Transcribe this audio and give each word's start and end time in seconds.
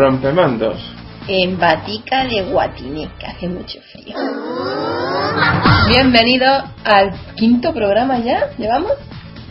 Rompemandos. 0.00 0.80
En 1.28 1.58
Batica 1.58 2.24
de 2.24 2.42
Guatine, 2.44 3.10
que 3.18 3.26
hace 3.26 3.46
mucho 3.48 3.78
frío. 3.92 4.16
Bienvenido 5.88 6.48
al 6.84 7.12
quinto 7.36 7.74
programa 7.74 8.18
ya, 8.20 8.48
¿llevamos? 8.56 8.92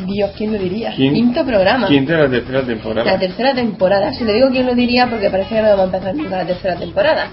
Dios, 0.08 0.32
¿quién 0.36 0.52
lo 0.54 0.58
diría? 0.58 0.92
Quin- 0.96 1.14
quinto 1.14 1.46
programa. 1.46 1.88
Quinta 1.88 2.14
de 2.14 2.24
la 2.24 2.30
tercera 2.30 2.64
temporada. 2.64 3.12
La 3.12 3.20
tercera 3.20 3.54
temporada. 3.54 4.12
Si 4.14 4.24
le 4.24 4.34
digo 4.34 4.50
quién 4.50 4.66
lo 4.66 4.74
diría 4.74 5.06
porque 5.08 5.30
parece 5.30 5.54
que 5.56 5.62
no 5.62 5.68
vamos 5.70 5.82
a 5.82 5.98
empezar 5.98 6.16
nunca 6.16 6.38
la 6.38 6.46
tercera 6.48 6.76
temporada. 6.78 7.28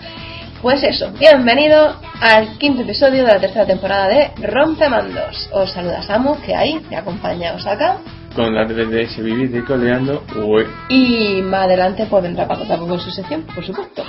Pues 0.61 0.83
eso, 0.83 1.11
bienvenido 1.19 1.97
al 2.21 2.59
quinto 2.59 2.83
episodio 2.83 3.25
de 3.25 3.33
la 3.33 3.41
tercera 3.41 3.65
temporada 3.65 4.09
de 4.09 4.31
Rompemandos. 4.47 5.49
Os 5.53 5.73
saluda 5.73 6.03
Samu, 6.03 6.39
que 6.43 6.55
hay, 6.55 6.81
me 6.91 6.97
acompaña 6.97 7.55
Osaka. 7.55 7.97
Con 8.37 8.55
la 8.55 8.69
3DS 8.69 9.23
vivir 9.23 9.57
y 9.57 9.63
coleando. 9.63 10.23
Uy. 10.37 10.67
Y 10.91 11.41
más 11.41 11.65
adelante 11.65 12.07
pues 12.09 12.23
vendrá 12.23 12.47
Paco 12.47 12.65
Taco 12.65 12.87
con 12.87 13.01
su 13.01 13.11
sección, 13.11 13.43
por 13.55 13.65
supuesto. 13.65 14.05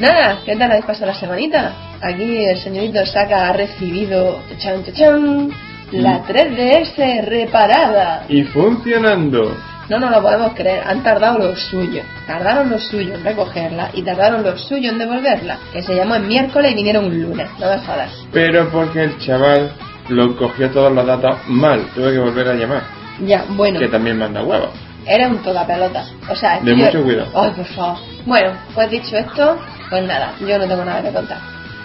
Nada, 0.00 0.40
¿qué 0.44 0.56
tal 0.56 0.72
habéis 0.72 0.84
pasado 0.84 1.06
la 1.06 1.14
semanita? 1.14 1.72
Aquí 2.02 2.44
el 2.44 2.58
señorito 2.58 3.00
Osaka 3.00 3.48
ha 3.48 3.52
recibido 3.52 4.40
chachan, 4.58 4.84
chachan, 4.84 5.50
la 5.92 6.24
3DS 6.26 7.24
reparada. 7.24 8.24
Y 8.28 8.42
funcionando. 8.42 9.56
No 9.88 10.00
nos 10.00 10.10
lo 10.10 10.20
podemos 10.20 10.52
creer, 10.54 10.82
han 10.84 11.04
tardado 11.04 11.38
lo 11.38 11.54
suyo. 11.54 12.02
Tardaron 12.26 12.68
lo 12.68 12.78
suyo 12.80 13.14
en 13.14 13.22
recogerla 13.22 13.90
y 13.94 14.02
tardaron 14.02 14.42
lo 14.42 14.58
suyo 14.58 14.90
en 14.90 14.98
devolverla. 14.98 15.58
Que 15.72 15.82
se 15.82 15.94
llamó 15.94 16.16
en 16.16 16.26
miércoles 16.26 16.72
y 16.72 16.74
vinieron 16.74 17.04
un 17.04 17.22
lunes, 17.22 17.48
no 17.60 17.70
me 17.70 17.78
jodas. 17.78 18.10
Pero 18.32 18.68
porque 18.70 19.04
el 19.04 19.18
chaval 19.18 19.70
lo 20.08 20.36
cogió 20.36 20.68
todos 20.70 20.92
los 20.92 21.06
datos 21.06 21.38
mal. 21.46 21.86
Tuve 21.94 22.12
que 22.12 22.18
volver 22.18 22.48
a 22.48 22.54
llamar. 22.54 23.05
Ya, 23.20 23.44
bueno, 23.48 23.78
Que 23.78 23.88
también 23.88 24.18
manda 24.18 24.42
huevos. 24.42 24.70
era 25.06 25.28
un 25.28 25.38
toda 25.42 25.66
pelota. 25.66 26.04
O 26.30 26.34
sea, 26.34 26.60
De 26.60 26.70
yo- 26.76 26.84
mucho 26.84 27.02
cuidado. 27.02 27.30
Ay, 27.34 27.50
por 27.56 27.64
favor. 27.66 27.98
Bueno, 28.26 28.52
pues 28.74 28.90
dicho 28.90 29.16
esto, 29.16 29.58
pues 29.88 30.04
nada, 30.04 30.34
yo 30.40 30.58
no 30.58 30.66
tengo 30.66 30.84
nada 30.84 31.02
que 31.02 31.12
contar. 31.12 31.38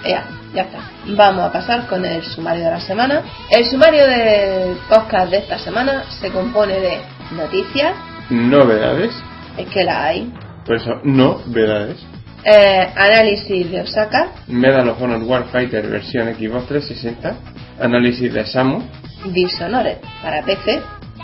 Ya, 0.04 0.26
ya 0.54 0.64
está. 0.64 0.80
Vamos 1.16 1.46
a 1.46 1.52
pasar 1.52 1.86
con 1.88 2.04
el 2.04 2.24
sumario 2.24 2.66
de 2.66 2.72
la 2.72 2.80
semana. 2.82 3.22
El 3.52 3.66
sumario 3.66 4.06
del 4.08 4.76
podcast 4.90 5.30
de 5.32 5.38
esta 5.38 5.60
semana 5.60 6.04
se 6.20 6.32
compone 6.32 6.80
de 6.80 6.98
noticias, 7.36 7.94
Novedades. 8.32 9.14
es 9.58 9.68
que 9.70 9.84
la 9.84 10.06
hay, 10.06 10.34
Por 10.66 10.78
eso, 10.78 10.90
novedades. 11.04 11.98
eh, 12.44 12.88
análisis 12.96 13.70
de 13.70 13.82
Osaka, 13.82 14.32
Medal 14.48 14.90
of 14.90 15.00
Honor 15.02 15.22
Warfighter 15.22 15.88
versión 15.88 16.34
Xbox 16.34 16.66
360. 16.68 17.36
Análisis 17.80 18.34
de 18.34 18.46
Samu. 18.48 18.82
Dishonored 19.26 19.98
para 20.24 20.42
PC 20.42 20.82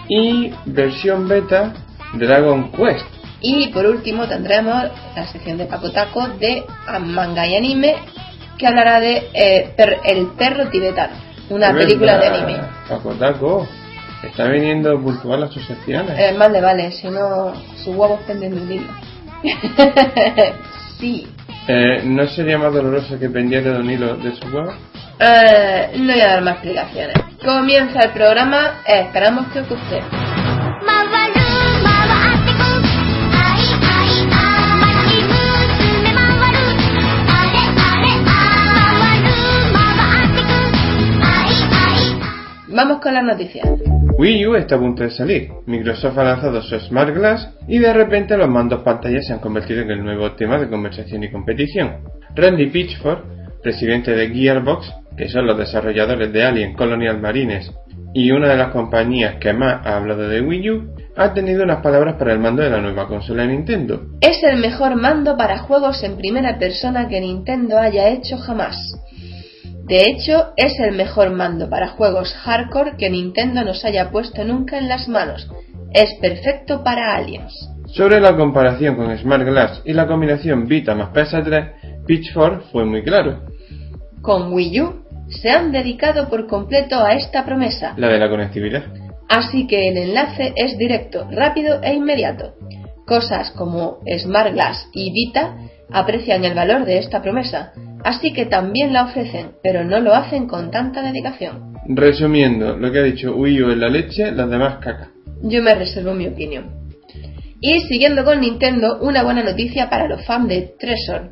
Y 0.09 0.53
versión 0.65 1.27
beta 1.27 1.73
Dragon 2.13 2.71
Quest. 2.71 3.05
y 3.41 3.67
por 3.67 3.85
último 3.85 4.27
tendremos 4.27 4.85
la 5.15 5.27
sección 5.27 5.57
de 5.57 5.65
Paco 5.65 5.91
Taco 5.91 6.27
de 6.39 6.63
manga 7.01 7.45
y 7.45 7.55
anime 7.55 7.95
que 8.57 8.65
hablará 8.67 8.99
de 8.99 9.27
eh, 9.33 9.73
per- 9.77 9.99
El 10.05 10.27
perro 10.37 10.67
tibetano, 10.69 11.13
una 11.49 11.71
película 11.73 12.17
de 12.17 12.27
anime. 12.27 12.59
Paco 12.89 13.11
Taco. 13.13 13.67
Está 14.23 14.45
viniendo 14.45 14.99
puntual 14.99 15.43
a 15.43 15.47
sus 15.47 15.63
secciones. 15.67 16.17
Eh, 16.17 16.33
más 16.35 16.49
le 16.51 16.59
vale, 16.59 16.91
si 16.91 17.07
no 17.07 17.53
sus 17.83 17.95
huevos 17.95 18.19
penden 18.25 18.55
de 18.55 18.61
un 18.61 18.71
hilo. 18.71 18.87
sí. 20.99 21.27
Eh, 21.67 22.01
¿No 22.05 22.25
sería 22.27 22.57
más 22.57 22.73
doloroso 22.73 23.19
que 23.19 23.29
pendiera 23.29 23.73
de 23.73 23.79
un 23.79 23.89
hilo 23.89 24.15
de 24.15 24.33
su 24.35 24.47
huevo? 24.47 24.73
Eh, 25.19 25.91
no 25.97 26.13
voy 26.13 26.21
a 26.21 26.27
dar 26.27 26.41
más 26.41 26.53
explicaciones. 26.55 27.15
Comienza 27.43 28.01
el 28.01 28.11
programa, 28.11 28.81
esperamos 28.85 29.47
que 29.47 29.59
os 29.59 29.69
guste. 29.69 30.01
Vamos 42.77 43.01
con 43.01 43.11
las 43.11 43.23
noticias. 43.23 43.67
Wii 44.19 44.45
U 44.45 44.53
está 44.53 44.75
a 44.75 44.77
punto 44.77 45.01
de 45.01 45.09
salir. 45.09 45.49
Microsoft 45.65 46.15
ha 46.19 46.23
lanzado 46.23 46.61
su 46.61 46.79
Smart 46.79 47.11
Glass 47.11 47.49
y 47.67 47.79
de 47.79 47.91
repente 47.91 48.37
los 48.37 48.47
mandos 48.47 48.83
pantalla 48.83 49.19
se 49.19 49.33
han 49.33 49.39
convertido 49.39 49.81
en 49.81 49.89
el 49.89 50.03
nuevo 50.03 50.33
tema 50.33 50.59
de 50.59 50.69
conversación 50.69 51.23
y 51.23 51.31
competición. 51.31 52.03
Randy 52.35 52.67
Pitchford, 52.67 53.63
presidente 53.63 54.11
de 54.11 54.29
Gearbox, 54.29 54.93
que 55.17 55.27
son 55.27 55.47
los 55.47 55.57
desarrolladores 55.57 56.31
de 56.31 56.43
Alien 56.43 56.75
Colonial 56.75 57.19
Marines 57.19 57.73
y 58.13 58.29
una 58.29 58.49
de 58.49 58.57
las 58.57 58.71
compañías 58.71 59.37
que 59.39 59.53
más 59.53 59.83
ha 59.83 59.97
hablado 59.97 60.29
de 60.29 60.41
Wii 60.41 60.69
U, 60.69 60.93
ha 61.15 61.33
tenido 61.33 61.63
unas 61.63 61.81
palabras 61.81 62.15
para 62.19 62.31
el 62.33 62.39
mando 62.39 62.61
de 62.61 62.69
la 62.69 62.79
nueva 62.79 63.07
consola 63.07 63.41
de 63.41 63.53
Nintendo. 63.53 64.03
Es 64.21 64.43
el 64.43 64.59
mejor 64.59 64.95
mando 64.97 65.35
para 65.35 65.57
juegos 65.57 66.03
en 66.03 66.15
primera 66.15 66.59
persona 66.59 67.07
que 67.07 67.21
Nintendo 67.21 67.79
haya 67.79 68.09
hecho 68.09 68.37
jamás. 68.37 68.77
De 69.87 70.01
hecho, 70.01 70.47
es 70.57 70.77
el 70.79 70.95
mejor 70.95 71.31
mando 71.31 71.69
para 71.69 71.87
juegos 71.89 72.33
hardcore 72.33 72.97
que 72.97 73.09
Nintendo 73.09 73.63
nos 73.63 73.85
haya 73.85 74.11
puesto 74.11 74.43
nunca 74.43 74.77
en 74.77 74.89
las 74.89 75.07
manos. 75.07 75.49
Es 75.93 76.13
perfecto 76.19 76.83
para 76.83 77.15
aliens. 77.15 77.53
Sobre 77.87 78.19
la 78.19 78.35
comparación 78.35 78.97
con 78.97 79.17
Smart 79.17 79.45
Glass 79.45 79.81
y 79.85 79.93
la 79.93 80.05
combinación 80.05 80.67
Vita 80.67 80.93
más 80.93 81.13
PS3, 81.13 82.05
Pitchford 82.05 82.63
fue 82.71 82.83
muy 82.83 83.01
claro, 83.01 83.43
Con 84.21 84.51
Wii 84.51 84.81
U 84.81 85.03
se 85.29 85.49
han 85.49 85.71
dedicado 85.71 86.29
por 86.29 86.47
completo 86.47 86.99
a 86.99 87.13
esta 87.13 87.45
promesa, 87.45 87.93
la 87.97 88.09
de 88.09 88.19
la 88.19 88.29
conectividad. 88.29 88.83
así 89.29 89.67
que 89.67 89.87
el 89.87 89.97
enlace 89.97 90.53
es 90.57 90.77
directo, 90.77 91.27
rápido 91.31 91.81
e 91.81 91.93
inmediato. 91.93 92.53
Cosas 93.05 93.51
como 93.51 93.99
Smart 94.17 94.51
Glass 94.53 94.89
y 94.93 95.13
Vita 95.13 95.55
aprecian 95.91 96.43
el 96.45 96.53
valor 96.53 96.85
de 96.85 96.97
esta 96.97 97.21
promesa, 97.21 97.73
así 98.03 98.33
que 98.33 98.45
también 98.45 98.93
la 98.93 99.05
ofrecen, 99.05 99.51
pero 99.63 99.83
no 99.83 99.99
lo 99.99 100.13
hacen 100.13 100.47
con 100.47 100.71
tanta 100.71 101.01
dedicación. 101.01 101.73
Resumiendo, 101.87 102.75
lo 102.75 102.91
que 102.91 102.99
ha 102.99 103.03
dicho 103.03 103.35
Wii 103.35 103.63
U 103.63 103.71
es 103.71 103.77
la 103.77 103.89
leche, 103.89 104.31
las 104.31 104.49
demás 104.49 104.79
caca. 104.79 105.11
Yo 105.41 105.61
me 105.61 105.75
reservo 105.75 106.13
mi 106.13 106.27
opinión. 106.27 106.87
Y 107.59 107.81
siguiendo 107.81 108.23
con 108.23 108.41
Nintendo, 108.41 108.99
una 109.01 109.23
buena 109.23 109.43
noticia 109.43 109.89
para 109.89 110.07
los 110.07 110.25
fans 110.25 110.47
de 110.49 110.73
Treasure, 110.79 111.31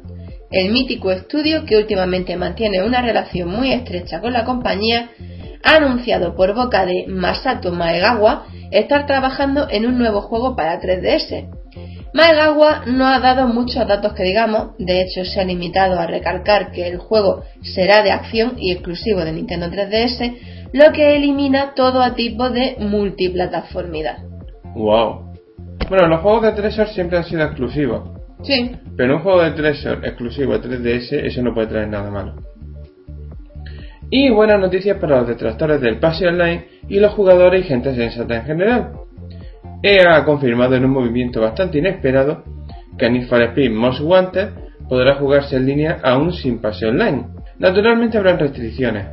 el 0.51 0.71
mítico 0.71 1.11
estudio 1.11 1.65
que 1.65 1.77
últimamente 1.77 2.35
mantiene 2.37 2.83
una 2.83 3.01
relación 3.01 3.49
muy 3.49 3.71
estrecha 3.71 4.21
con 4.21 4.33
la 4.33 4.45
compañía, 4.45 5.09
ha 5.63 5.75
anunciado 5.75 6.35
por 6.35 6.53
boca 6.53 6.85
de 6.85 7.05
Masato 7.07 7.71
Maegawa 7.71 8.45
estar 8.71 9.05
trabajando 9.05 9.67
en 9.69 9.85
un 9.85 9.97
nuevo 9.97 10.21
juego 10.21 10.55
para 10.55 10.79
3DS. 10.79 11.49
Maegawa 12.15 12.85
no 12.85 13.05
ha 13.07 13.19
dado 13.19 13.49
muchos 13.49 13.85
datos 13.85 14.13
que 14.13 14.23
digamos, 14.23 14.77
de 14.77 15.01
hecho 15.01 15.25
se 15.25 15.41
ha 15.41 15.43
limitado 15.43 15.99
a 15.99 16.07
recalcar 16.07 16.71
que 16.71 16.87
el 16.87 16.97
juego 16.97 17.43
será 17.61 18.03
de 18.03 18.11
acción 18.11 18.53
y 18.57 18.71
exclusivo 18.71 19.25
de 19.25 19.33
Nintendo 19.33 19.67
3DS, 19.67 20.69
lo 20.71 20.93
que 20.93 21.17
elimina 21.17 21.73
todo 21.75 22.09
tipo 22.13 22.49
de 22.49 22.77
multiplataformidad. 22.79 24.19
Wow. 24.75 25.33
Bueno, 25.89 26.07
los 26.07 26.21
juegos 26.21 26.43
de 26.43 26.51
Treasure 26.53 26.93
siempre 26.93 27.17
han 27.17 27.25
sido 27.25 27.43
exclusivos, 27.43 28.09
Sí, 28.43 28.71
pero 28.95 29.17
un 29.17 29.21
juego 29.21 29.41
de 29.41 29.51
Treasure 29.51 30.07
exclusivo 30.07 30.57
de 30.57 30.69
3DS, 30.69 31.25
eso 31.25 31.41
no 31.41 31.53
puede 31.53 31.67
traer 31.67 31.89
nada 31.89 32.09
malo. 32.09 32.35
Y 34.09 34.29
buenas 34.29 34.61
noticias 34.61 34.97
para 34.99 35.17
los 35.17 35.27
detractores 35.27 35.81
del 35.81 35.99
pase 35.99 36.27
online 36.27 36.65
y 36.87 36.97
los 37.01 37.11
jugadores 37.11 37.65
y 37.65 37.67
gente 37.67 37.93
sensata 37.93 38.37
en 38.37 38.45
general. 38.45 39.04
EA 39.87 40.15
ha 40.15 40.25
confirmado 40.25 40.75
en 40.75 40.83
un 40.83 40.89
movimiento 40.89 41.39
bastante 41.39 41.77
inesperado 41.77 42.43
que 42.97 43.07
Need 43.07 43.27
for 43.27 43.39
Speed 43.43 43.69
Most 43.69 44.01
Wanted 44.01 44.49
podrá 44.89 45.13
jugarse 45.13 45.57
en 45.57 45.67
línea 45.67 45.99
aún 46.01 46.33
sin 46.33 46.59
pase 46.59 46.87
online. 46.87 47.27
Naturalmente 47.59 48.17
habrán 48.17 48.39
restricciones. 48.39 49.05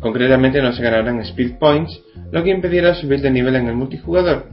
Concretamente 0.00 0.60
no 0.60 0.72
se 0.72 0.82
ganarán 0.82 1.20
Speed 1.20 1.58
Points, 1.60 2.02
lo 2.32 2.42
que 2.42 2.50
impedirá 2.50 2.94
subir 2.94 3.20
de 3.20 3.30
nivel 3.30 3.54
en 3.54 3.68
el 3.68 3.76
multijugador, 3.76 4.46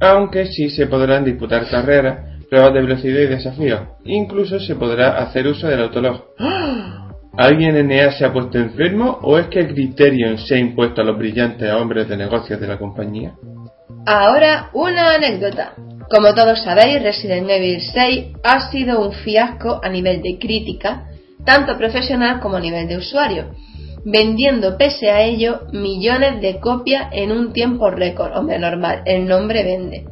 aunque 0.00 0.46
sí 0.46 0.70
se 0.70 0.86
podrán 0.86 1.22
disputar 1.22 1.68
carreras, 1.68 2.40
pruebas 2.48 2.72
de 2.72 2.80
velocidad 2.80 3.20
y 3.20 3.26
desafíos. 3.26 3.80
Incluso 4.06 4.58
se 4.58 4.74
podrá 4.74 5.18
hacer 5.18 5.46
uso 5.46 5.66
del 5.66 5.82
autolog. 5.82 6.28
¿Alguien 7.36 7.76
en 7.76 7.90
EA 7.90 8.10
se 8.12 8.24
ha 8.24 8.32
puesto 8.32 8.56
enfermo 8.56 9.18
o 9.20 9.38
es 9.38 9.48
que 9.48 9.66
Criterion 9.66 10.38
se 10.38 10.54
ha 10.54 10.58
impuesto 10.58 11.02
a 11.02 11.04
los 11.04 11.18
brillantes 11.18 11.70
hombres 11.74 12.08
de 12.08 12.16
negocios 12.16 12.58
de 12.58 12.68
la 12.68 12.78
compañía? 12.78 13.34
Ahora 14.06 14.70
una 14.74 15.14
anécdota. 15.14 15.74
Como 16.10 16.34
todos 16.34 16.62
sabéis, 16.62 17.02
Resident 17.02 17.48
Evil 17.48 17.80
6 17.80 18.24
ha 18.42 18.70
sido 18.70 19.00
un 19.06 19.12
fiasco 19.12 19.80
a 19.82 19.88
nivel 19.88 20.20
de 20.22 20.38
crítica, 20.38 21.06
tanto 21.44 21.76
profesional 21.78 22.40
como 22.40 22.56
a 22.56 22.60
nivel 22.60 22.86
de 22.86 22.98
usuario, 22.98 23.50
vendiendo 24.04 24.76
pese 24.76 25.10
a 25.10 25.22
ello 25.22 25.62
millones 25.72 26.40
de 26.42 26.60
copias 26.60 27.08
en 27.12 27.32
un 27.32 27.52
tiempo 27.52 27.90
récord. 27.90 28.36
Hombre, 28.36 28.58
normal, 28.58 29.02
el 29.06 29.26
nombre 29.26 29.62
vende. 29.64 30.04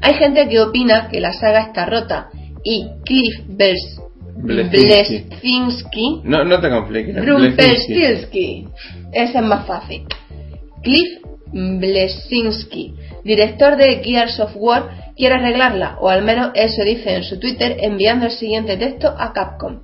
Hay 0.00 0.14
gente 0.14 0.48
que 0.48 0.60
opina 0.60 1.08
que 1.08 1.20
la 1.20 1.32
saga 1.32 1.62
está 1.62 1.86
rota 1.86 2.28
y 2.62 2.86
Cliff 3.04 3.40
Bers- 3.48 4.02
Blesinski. 4.38 6.20
No, 6.24 6.44
no 6.44 6.60
te 6.60 6.68
compliques. 6.70 7.16
Rumpelstiltskin. 7.24 8.68
Ese 9.12 9.38
es 9.38 9.44
más 9.44 9.66
fácil. 9.66 10.04
Cliff 10.82 11.18
Blesinski, 11.52 12.94
director 13.24 13.76
de 13.76 14.02
Gears 14.02 14.40
of 14.40 14.52
War, 14.56 15.12
quiere 15.16 15.36
arreglarla, 15.36 15.98
o 16.00 16.08
al 16.08 16.22
menos 16.22 16.50
eso 16.54 16.82
dice 16.84 17.14
en 17.14 17.24
su 17.24 17.38
Twitter 17.38 17.76
enviando 17.80 18.26
el 18.26 18.32
siguiente 18.32 18.76
texto 18.76 19.14
a 19.16 19.32
Capcom. 19.32 19.80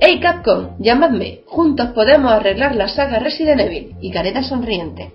Hey 0.00 0.20
Capcom, 0.20 0.76
llamadme, 0.78 1.40
juntos 1.46 1.88
podemos 1.88 2.32
arreglar 2.32 2.76
la 2.76 2.88
saga 2.88 3.18
Resident 3.18 3.60
Evil 3.60 3.96
y 4.00 4.10
careta 4.10 4.42
sonriente. 4.42 5.12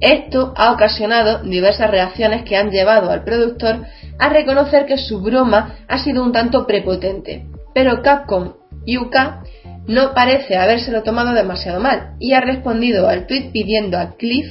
Esto 0.00 0.54
ha 0.56 0.72
ocasionado 0.72 1.42
diversas 1.42 1.90
reacciones 1.90 2.42
que 2.44 2.56
han 2.56 2.70
llevado 2.70 3.10
al 3.10 3.22
productor 3.22 3.84
a 4.18 4.28
reconocer 4.30 4.86
que 4.86 4.96
su 4.96 5.20
broma 5.20 5.76
ha 5.86 6.02
sido 6.02 6.24
un 6.24 6.32
tanto 6.32 6.66
prepotente, 6.66 7.46
pero 7.74 8.02
Capcom 8.02 8.54
UK 8.86 9.16
no 9.90 10.14
parece 10.14 10.56
habérselo 10.56 11.02
tomado 11.02 11.34
demasiado 11.34 11.80
mal 11.80 12.14
y 12.20 12.32
ha 12.32 12.40
respondido 12.40 13.08
al 13.08 13.26
tweet 13.26 13.50
pidiendo 13.52 13.98
a 13.98 14.12
Cliff 14.16 14.46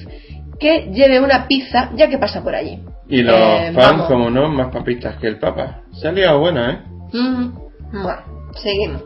que 0.59 0.89
lleve 0.91 1.21
una 1.21 1.47
pizza 1.47 1.91
ya 1.95 2.09
que 2.09 2.17
pasa 2.17 2.43
por 2.43 2.53
allí. 2.53 2.79
Y 3.07 3.23
los 3.23 3.35
Eh, 3.35 3.71
fans, 3.73 4.03
como 4.03 4.29
no, 4.29 4.49
más 4.49 4.71
papistas 4.71 5.15
que 5.17 5.27
el 5.27 5.39
Papa. 5.39 5.81
Se 5.93 6.09
ha 6.09 6.11
liado 6.11 6.39
buena, 6.39 6.71
¿eh? 6.71 6.77
Mm, 7.13 7.53
bueno, 8.03 8.21
seguimos. 8.61 9.03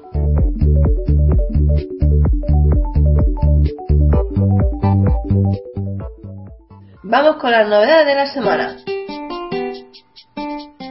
Vamos 7.03 7.36
con 7.38 7.51
las 7.51 7.68
novedades 7.68 8.06
de 8.07 8.15
la 8.15 8.27
semana. 8.27 8.75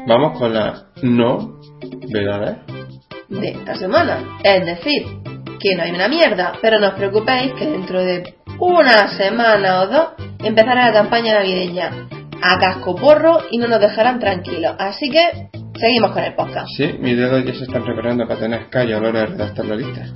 Vamos 0.06 0.38
con 0.38 0.52
la 0.52 0.84
no 1.02 1.58
¿verdad? 2.12 2.58
de 3.28 3.48
esta 3.50 3.74
semana. 3.76 4.38
Es 4.42 4.64
decir, 4.66 5.02
que 5.60 5.76
no 5.76 5.82
hay 5.82 5.90
una 5.92 6.08
mierda, 6.08 6.52
pero 6.60 6.78
no 6.78 6.88
os 6.88 6.94
preocupéis 6.94 7.52
que 7.54 7.66
dentro 7.66 8.02
de 8.02 8.34
una 8.58 9.08
semana 9.16 9.82
o 9.82 9.86
dos 9.86 10.08
empezará 10.42 10.86
la 10.86 10.92
campaña 10.92 11.34
navideña 11.34 11.90
a 12.42 12.58
casco 12.58 12.96
porro 12.96 13.38
y 13.50 13.58
no 13.58 13.68
nos 13.68 13.80
dejarán 13.80 14.18
tranquilos. 14.18 14.74
Así 14.78 15.10
que 15.10 15.48
seguimos 15.78 16.10
con 16.12 16.24
el 16.24 16.34
podcast. 16.34 16.68
Sí, 16.76 16.94
mis 16.98 17.16
dedos 17.16 17.44
ya 17.44 17.54
se 17.54 17.64
están 17.64 17.84
preparando 17.84 18.26
para 18.26 18.40
tener 18.40 18.68
callo 18.68 18.96
a 18.96 19.00
la 19.00 19.08
hora 19.08 19.20
de 19.20 19.26
redactar 19.26 19.64
la 19.66 19.76
lista. 19.76 20.06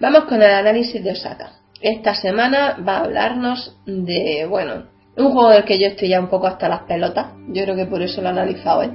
Vamos 0.00 0.24
con 0.24 0.42
el 0.42 0.50
análisis 0.50 1.02
de 1.02 1.12
Osaka. 1.12 1.52
Esta 1.80 2.14
semana 2.14 2.76
va 2.86 2.98
a 2.98 3.04
hablarnos 3.04 3.76
de, 3.86 4.46
bueno, 4.48 4.93
un 5.16 5.30
juego 5.32 5.50
del 5.50 5.64
que 5.64 5.78
yo 5.78 5.86
estoy 5.86 6.08
ya 6.08 6.20
un 6.20 6.28
poco 6.28 6.46
hasta 6.46 6.68
las 6.68 6.82
pelotas. 6.82 7.32
Yo 7.48 7.62
creo 7.64 7.76
que 7.76 7.86
por 7.86 8.02
eso 8.02 8.20
lo 8.20 8.28
he 8.28 8.30
analizado 8.30 8.82
él. 8.82 8.90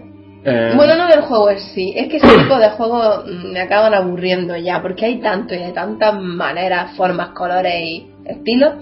Eh, 0.45 0.73
Bueno, 0.75 0.95
no 0.95 1.07
del 1.07 1.21
juego 1.21 1.49
en 1.49 1.59
sí, 1.59 1.93
es 1.95 2.07
que 2.07 2.17
ese 2.17 2.27
tipo 2.37 2.57
de 2.57 2.69
juegos 2.69 3.25
mm, 3.25 3.51
me 3.51 3.59
acaban 3.61 3.93
aburriendo 3.93 4.55
ya, 4.57 4.81
porque 4.81 5.05
hay 5.05 5.19
tanto 5.19 5.53
y 5.53 5.57
hay 5.57 5.73
tantas 5.73 6.19
maneras, 6.21 6.95
formas, 6.95 7.29
colores 7.29 7.73
y 7.81 8.07
estilos 8.25 8.73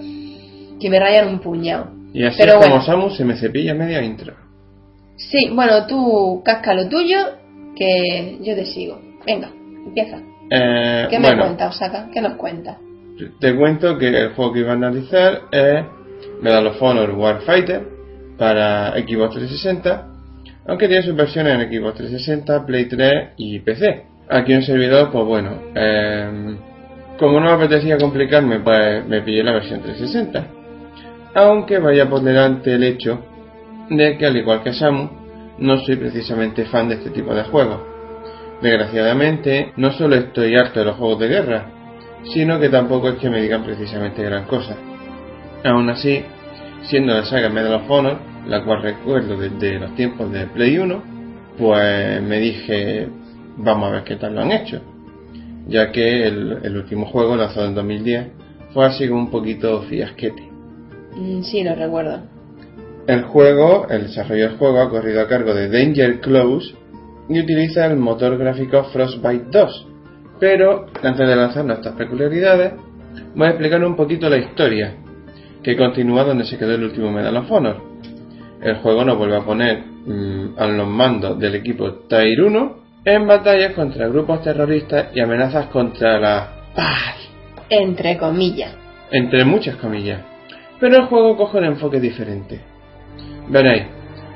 que 0.80 0.88
me 0.90 1.00
rayan 1.00 1.28
un 1.28 1.40
puñado. 1.40 1.88
y 2.12 2.24
así 2.24 2.36
pero 2.38 2.52
es 2.52 2.58
como 2.58 2.68
bueno. 2.76 2.84
Samus 2.84 3.16
se 3.16 3.24
me 3.24 3.36
cepilla 3.36 3.74
media 3.74 4.02
intro. 4.02 4.34
Sí, 5.16 5.50
bueno, 5.52 5.84
tú 5.88 6.42
casca 6.44 6.74
lo 6.74 6.88
tuyo, 6.88 7.18
que 7.74 8.38
yo 8.40 8.54
te 8.54 8.64
sigo. 8.66 9.00
Venga, 9.26 9.50
empieza. 9.84 10.18
Eh, 10.50 11.06
¿Qué 11.10 11.18
me 11.18 11.26
bueno, 11.28 11.42
cuenta, 11.42 11.68
Osaka? 11.68 12.08
¿Qué 12.12 12.20
nos 12.20 12.34
cuenta? 12.34 12.78
te 13.40 13.56
cuento 13.56 13.98
que 13.98 14.08
el 14.10 14.28
juego 14.34 14.52
que 14.52 14.60
iba 14.60 14.70
a 14.70 14.74
analizar 14.74 15.40
es 15.50 15.84
Medal 16.40 16.66
of 16.68 16.82
Honor 16.82 17.10
Warfighter 17.10 17.82
para 18.38 18.92
Xbox 18.92 19.34
360, 19.34 20.06
aunque 20.66 20.86
tiene 20.86 21.02
sus 21.02 21.16
versiones 21.16 21.54
en 21.54 21.68
Xbox 21.68 21.96
360, 21.96 22.66
Play 22.66 22.84
3 22.86 23.28
y 23.36 23.58
PC. 23.60 24.04
Aquí 24.28 24.54
un 24.54 24.62
servidor, 24.62 25.10
pues 25.10 25.24
bueno, 25.24 25.62
eh, 25.74 26.56
como 27.18 27.40
no 27.40 27.46
me 27.46 27.64
apetecía 27.64 27.98
complicarme, 27.98 28.60
pues 28.60 29.06
me 29.06 29.22
pillé 29.22 29.42
la 29.42 29.52
versión 29.52 29.80
360. 29.80 30.46
Aunque 31.34 31.78
vaya 31.78 32.08
por 32.08 32.22
delante 32.22 32.74
el 32.74 32.84
hecho 32.84 33.24
de 33.90 34.16
que 34.16 34.26
al 34.26 34.36
igual 34.36 34.62
que 34.62 34.72
Samu, 34.72 35.08
no 35.58 35.78
soy 35.78 35.96
precisamente 35.96 36.66
fan 36.66 36.88
de 36.88 36.96
este 36.96 37.10
tipo 37.10 37.34
de 37.34 37.44
juegos. 37.44 37.80
Desgraciadamente, 38.62 39.72
no 39.76 39.92
solo 39.92 40.16
estoy 40.16 40.54
harto 40.56 40.80
de 40.80 40.86
los 40.86 40.96
juegos 40.96 41.20
de 41.20 41.28
guerra, 41.28 41.70
sino 42.32 42.60
que 42.60 42.68
tampoco 42.68 43.08
es 43.08 43.16
que 43.16 43.30
me 43.30 43.40
digan 43.40 43.64
precisamente 43.64 44.22
gran 44.22 44.44
cosa. 44.44 44.76
Aún 45.64 45.90
así, 45.90 46.22
siendo 46.82 47.14
la 47.14 47.24
saga 47.24 47.48
Medal 47.48 47.74
of 47.74 47.90
Honor, 47.90 48.18
la 48.46 48.64
cual 48.64 48.82
recuerdo 48.82 49.36
desde 49.36 49.78
los 49.78 49.94
tiempos 49.94 50.30
de 50.32 50.46
Play 50.46 50.78
1, 50.78 51.02
pues 51.58 52.22
me 52.22 52.38
dije, 52.38 53.08
vamos 53.56 53.88
a 53.88 53.92
ver 53.92 54.04
qué 54.04 54.16
tal 54.16 54.34
lo 54.34 54.42
han 54.42 54.52
hecho. 54.52 54.80
Ya 55.66 55.90
que 55.92 56.26
el, 56.26 56.60
el 56.62 56.76
último 56.76 57.06
juego, 57.06 57.36
lanzado 57.36 57.66
en 57.66 57.74
2010, 57.74 58.26
fue 58.72 58.86
así 58.86 59.08
como 59.08 59.20
un 59.20 59.30
poquito 59.30 59.82
fiasquete. 59.82 60.42
Mm, 61.16 61.42
sí, 61.42 61.62
lo 61.64 61.74
recuerdo. 61.74 62.22
El 63.06 63.22
juego, 63.24 63.86
el 63.88 64.02
desarrollo 64.02 64.48
del 64.48 64.58
juego 64.58 64.80
ha 64.80 64.90
corrido 64.90 65.22
a 65.22 65.28
cargo 65.28 65.54
de 65.54 65.68
Danger 65.68 66.20
Close 66.20 66.74
y 67.28 67.40
utiliza 67.40 67.86
el 67.86 67.96
motor 67.96 68.38
gráfico 68.38 68.84
Frostbite 68.84 69.46
2. 69.50 69.86
Pero 70.38 70.86
antes 71.02 71.28
de 71.28 71.36
lanzar 71.36 71.64
nuestras 71.64 71.94
peculiaridades, 71.96 72.74
voy 73.34 73.46
a 73.46 73.50
explicar 73.50 73.84
un 73.84 73.96
poquito 73.96 74.28
la 74.28 74.36
historia, 74.36 74.94
que 75.62 75.76
continúa 75.76 76.24
donde 76.24 76.44
se 76.44 76.58
quedó 76.58 76.74
el 76.74 76.84
último 76.84 77.10
Medal 77.10 77.36
of 77.36 77.50
Honor. 77.50 77.76
El 78.62 78.76
juego 78.76 79.04
nos 79.04 79.16
vuelve 79.18 79.36
a 79.36 79.40
poner 79.44 79.82
mm, 80.06 80.54
a 80.58 80.66
los 80.66 80.86
mandos 80.88 81.38
del 81.38 81.54
equipo 81.56 81.92
Tier 82.08 82.42
1 82.42 82.76
en 83.04 83.26
batallas 83.26 83.72
contra 83.74 84.08
grupos 84.08 84.42
terroristas 84.42 85.08
y 85.14 85.20
amenazas 85.20 85.66
contra 85.66 86.18
la 86.18 86.48
paz 86.74 87.14
Entre 87.70 88.16
comillas. 88.18 88.74
entre 89.10 89.44
muchas 89.44 89.76
comillas. 89.76 90.20
Pero 90.80 90.96
el 90.96 91.06
juego 91.06 91.36
coge 91.36 91.58
un 91.58 91.64
enfoque 91.64 91.98
diferente. 92.00 92.60
Veréis, 93.48 93.84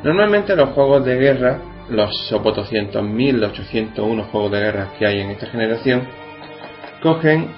normalmente 0.03 0.57
los 0.57 0.71
juegos 0.71 1.05
de 1.05 1.17
guerra, 1.17 1.59
los 1.91 2.11
800.000, 2.33 3.45
801 3.51 4.25
juegos 4.25 4.51
de 4.53 4.59
guerra 4.59 4.89
que 4.99 5.07
hay 5.07 5.21
en 5.21 5.31
esta 5.31 5.47
generación, 5.47 6.03
cogen 7.03 7.49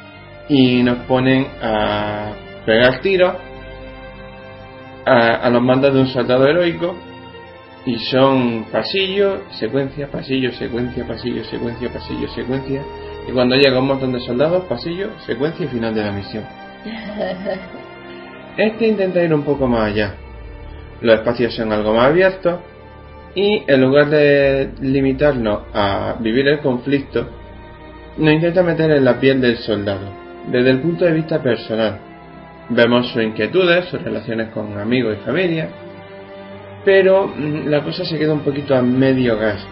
y 0.49 0.83
nos 0.83 0.99
ponen 1.07 1.47
a 1.63 2.33
pegar 2.67 3.01
tiros 3.01 3.35
a, 5.07 5.37
a 5.37 5.51
los 5.51 5.63
mandos 5.63 5.95
de 5.95 6.01
un 6.01 6.07
soldado 6.09 6.47
heroico 6.47 6.95
y 7.87 7.99
son 7.99 8.65
pasillo, 8.73 9.43
secuencia, 9.59 10.11
pasillo, 10.11 10.53
secuencia, 10.53 11.07
pasillo, 11.07 11.45
secuencia, 11.45 11.93
pasillo, 11.93 12.29
secuencia 12.29 12.83
y 13.29 13.33
cuando 13.33 13.57
llega 13.57 13.79
un 13.79 13.87
montón 13.87 14.13
de 14.13 14.21
soldados, 14.21 14.65
pasillo, 14.65 15.11
secuencia 15.27 15.67
y 15.67 15.69
final 15.69 15.95
de 15.95 16.05
la 16.05 16.13
misión. 16.13 16.45
Este 18.57 18.87
intenta 18.87 19.21
ir 19.21 19.35
un 19.35 19.43
poco 19.43 19.67
más 19.67 19.91
allá. 19.91 20.15
Los 21.01 21.17
espacios 21.17 21.55
son 21.55 21.73
algo 21.73 21.93
más 21.93 22.07
abiertos 22.07 22.61
y 23.35 23.65
en 23.67 23.81
lugar 23.81 24.09
de 24.11 24.71
limitarnos 24.81 25.63
a 25.75 26.15
vivir 26.21 26.47
el 26.47 26.61
conflicto, 26.61 27.27
nos 28.17 28.33
intenta 28.33 28.63
meter 28.63 28.93
en 28.93 29.05
la 29.05 29.19
piel 29.19 29.41
del 29.41 29.57
soldado, 29.59 30.09
desde 30.47 30.71
el 30.71 30.81
punto 30.81 31.05
de 31.05 31.13
vista 31.13 31.43
personal. 31.43 31.99
Vemos 32.71 33.09
sus 33.11 33.23
inquietudes, 33.23 33.87
sus 33.87 34.03
relaciones 34.03 34.49
con 34.49 34.79
amigos 34.79 35.19
y 35.21 35.25
familia, 35.25 35.69
pero 36.85 37.29
mm, 37.29 37.67
la 37.69 37.83
cosa 37.83 38.05
se 38.05 38.19
queda 38.19 38.33
un 38.33 38.41
poquito 38.41 38.75
a 38.75 38.83
medio 38.83 39.39
gas. 39.39 39.67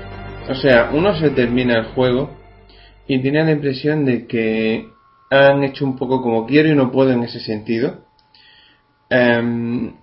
O 0.49 0.55
sea, 0.55 0.91
uno 0.93 1.15
se 1.15 1.31
termina 1.31 1.79
el 1.79 1.85
juego 1.87 2.31
y 3.07 3.21
tiene 3.21 3.45
la 3.45 3.53
impresión 3.53 4.05
de 4.05 4.27
que 4.27 4.89
han 5.31 5.65
hecho 5.65 5.85
un 5.85 5.97
poco 5.97 6.21
como 6.21 6.47
quiero 6.47 6.69
y 6.69 6.75
no 6.75 6.91
puedo 6.91 7.11
en 7.11 7.23
ese 7.23 7.41
sentido. 7.41 8.05
Em, 9.09 9.95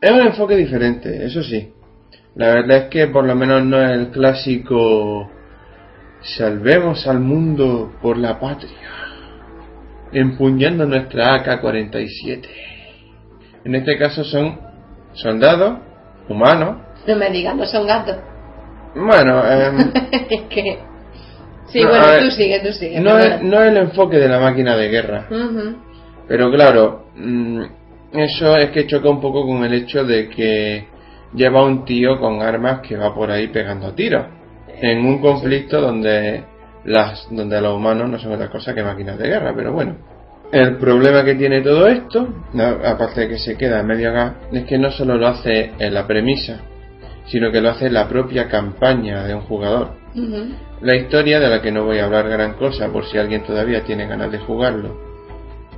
es 0.00 0.10
un 0.10 0.20
enfoque 0.20 0.56
diferente, 0.56 1.24
eso 1.24 1.42
sí. 1.42 1.72
La 2.34 2.54
verdad 2.54 2.76
es 2.76 2.84
que 2.84 3.06
por 3.08 3.24
lo 3.24 3.34
menos 3.34 3.64
no 3.64 3.82
es 3.82 3.90
el 3.90 4.10
clásico 4.10 5.30
salvemos 6.22 7.06
al 7.06 7.20
mundo 7.20 7.92
por 8.02 8.16
la 8.16 8.38
patria, 8.38 9.09
empuñando 10.12 10.86
nuestra 10.86 11.34
AK-47. 11.36 12.48
En 13.64 13.74
este 13.74 13.98
caso 13.98 14.24
son 14.24 14.58
soldados 15.14 15.78
humanos. 16.28 16.76
No 17.06 17.16
me 17.16 17.30
digas, 17.30 17.56
no 17.56 17.66
son 17.66 17.86
gatos. 17.86 18.16
Bueno, 18.94 19.42
em, 19.50 19.78
es 20.30 20.42
que. 20.48 20.78
Sí, 21.66 21.82
No, 21.82 21.88
bueno, 21.90 22.06
ver, 22.06 22.22
tú 22.24 22.30
sigue, 22.32 22.60
tú 22.60 22.72
sigue. 22.72 23.00
no, 23.00 23.16
es, 23.18 23.42
no 23.42 23.62
es 23.62 23.70
el 23.70 23.76
enfoque 23.76 24.16
de 24.18 24.28
la 24.28 24.40
máquina 24.40 24.76
de 24.76 24.88
guerra. 24.88 25.26
Ujú. 25.30 25.76
Pero 26.26 26.50
claro, 26.50 27.06
mm, 27.14 27.62
eso 28.12 28.56
es 28.56 28.70
que 28.70 28.86
choca 28.88 29.08
un 29.08 29.20
poco 29.20 29.46
con 29.46 29.64
el 29.64 29.72
hecho 29.74 30.04
de 30.04 30.28
que 30.28 30.88
lleva 31.34 31.64
un 31.64 31.84
tío 31.84 32.18
con 32.18 32.42
armas 32.42 32.80
que 32.80 32.96
va 32.96 33.14
por 33.14 33.30
ahí 33.30 33.48
pegando 33.48 33.92
tiros. 33.94 34.26
En 34.82 35.04
un 35.06 35.20
conflicto 35.20 35.80
donde 35.80 36.42
las 36.84 37.28
donde 37.30 37.60
los 37.60 37.76
humanos 37.76 38.08
no 38.08 38.18
son 38.18 38.32
otra 38.32 38.50
cosa 38.50 38.74
que 38.74 38.82
máquinas 38.82 39.18
de 39.18 39.28
guerra, 39.28 39.52
pero 39.54 39.72
bueno. 39.72 39.96
El 40.52 40.78
problema 40.78 41.24
que 41.24 41.36
tiene 41.36 41.60
todo 41.60 41.86
esto, 41.86 42.26
aparte 42.84 43.20
de 43.20 43.28
que 43.28 43.38
se 43.38 43.56
queda 43.56 43.82
medio 43.84 44.12
gas, 44.12 44.32
es 44.50 44.64
que 44.64 44.78
no 44.78 44.90
solo 44.90 45.16
lo 45.16 45.28
hace 45.28 45.72
en 45.78 45.94
la 45.94 46.08
premisa, 46.08 46.60
sino 47.26 47.52
que 47.52 47.60
lo 47.60 47.70
hace 47.70 47.86
en 47.86 47.94
la 47.94 48.08
propia 48.08 48.48
campaña 48.48 49.22
de 49.24 49.34
un 49.34 49.42
jugador. 49.42 49.92
La 50.80 50.96
historia 50.96 51.38
de 51.38 51.48
la 51.48 51.62
que 51.62 51.70
no 51.70 51.84
voy 51.84 51.98
a 51.98 52.06
hablar 52.06 52.28
gran 52.28 52.54
cosa 52.54 52.88
por 52.88 53.04
si 53.06 53.16
alguien 53.16 53.44
todavía 53.44 53.84
tiene 53.84 54.08
ganas 54.08 54.32
de 54.32 54.38
jugarlo 54.38 54.98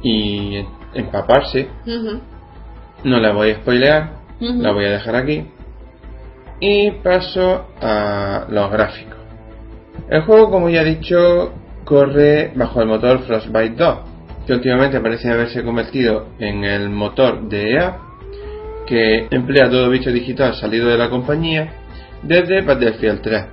y 0.03 0.65
empaparse, 0.95 1.69
no 3.05 3.19
la 3.19 3.33
voy 3.33 3.51
a 3.51 3.57
spoilear, 3.57 4.11
la 4.41 4.73
voy 4.73 4.87
a 4.87 4.91
dejar 4.93 5.17
aquí. 5.17 5.47
Y 6.61 6.93
paso 7.03 7.67
a 7.81 8.47
los 8.49 8.71
gráficos. 8.71 9.19
El 10.13 10.21
juego, 10.25 10.51
como 10.51 10.69
ya 10.69 10.83
he 10.83 10.85
dicho, 10.85 11.55
corre 11.87 12.53
bajo 12.55 12.83
el 12.83 12.87
motor 12.87 13.21
Frostbite 13.21 13.77
2, 13.77 13.99
que 14.47 14.53
últimamente 14.53 15.01
parece 15.01 15.31
haberse 15.31 15.65
convertido 15.65 16.27
en 16.39 16.65
el 16.65 16.91
motor 16.91 17.49
de 17.49 17.73
EA, 17.73 17.97
que 18.87 19.29
emplea 19.31 19.71
todo 19.71 19.89
bicho 19.89 20.13
digital 20.13 20.55
salido 20.55 20.91
de 20.91 20.99
la 20.99 21.09
compañía 21.09 21.73
desde 22.23 22.61
Battlefield 22.61 23.23
3. 23.23 23.45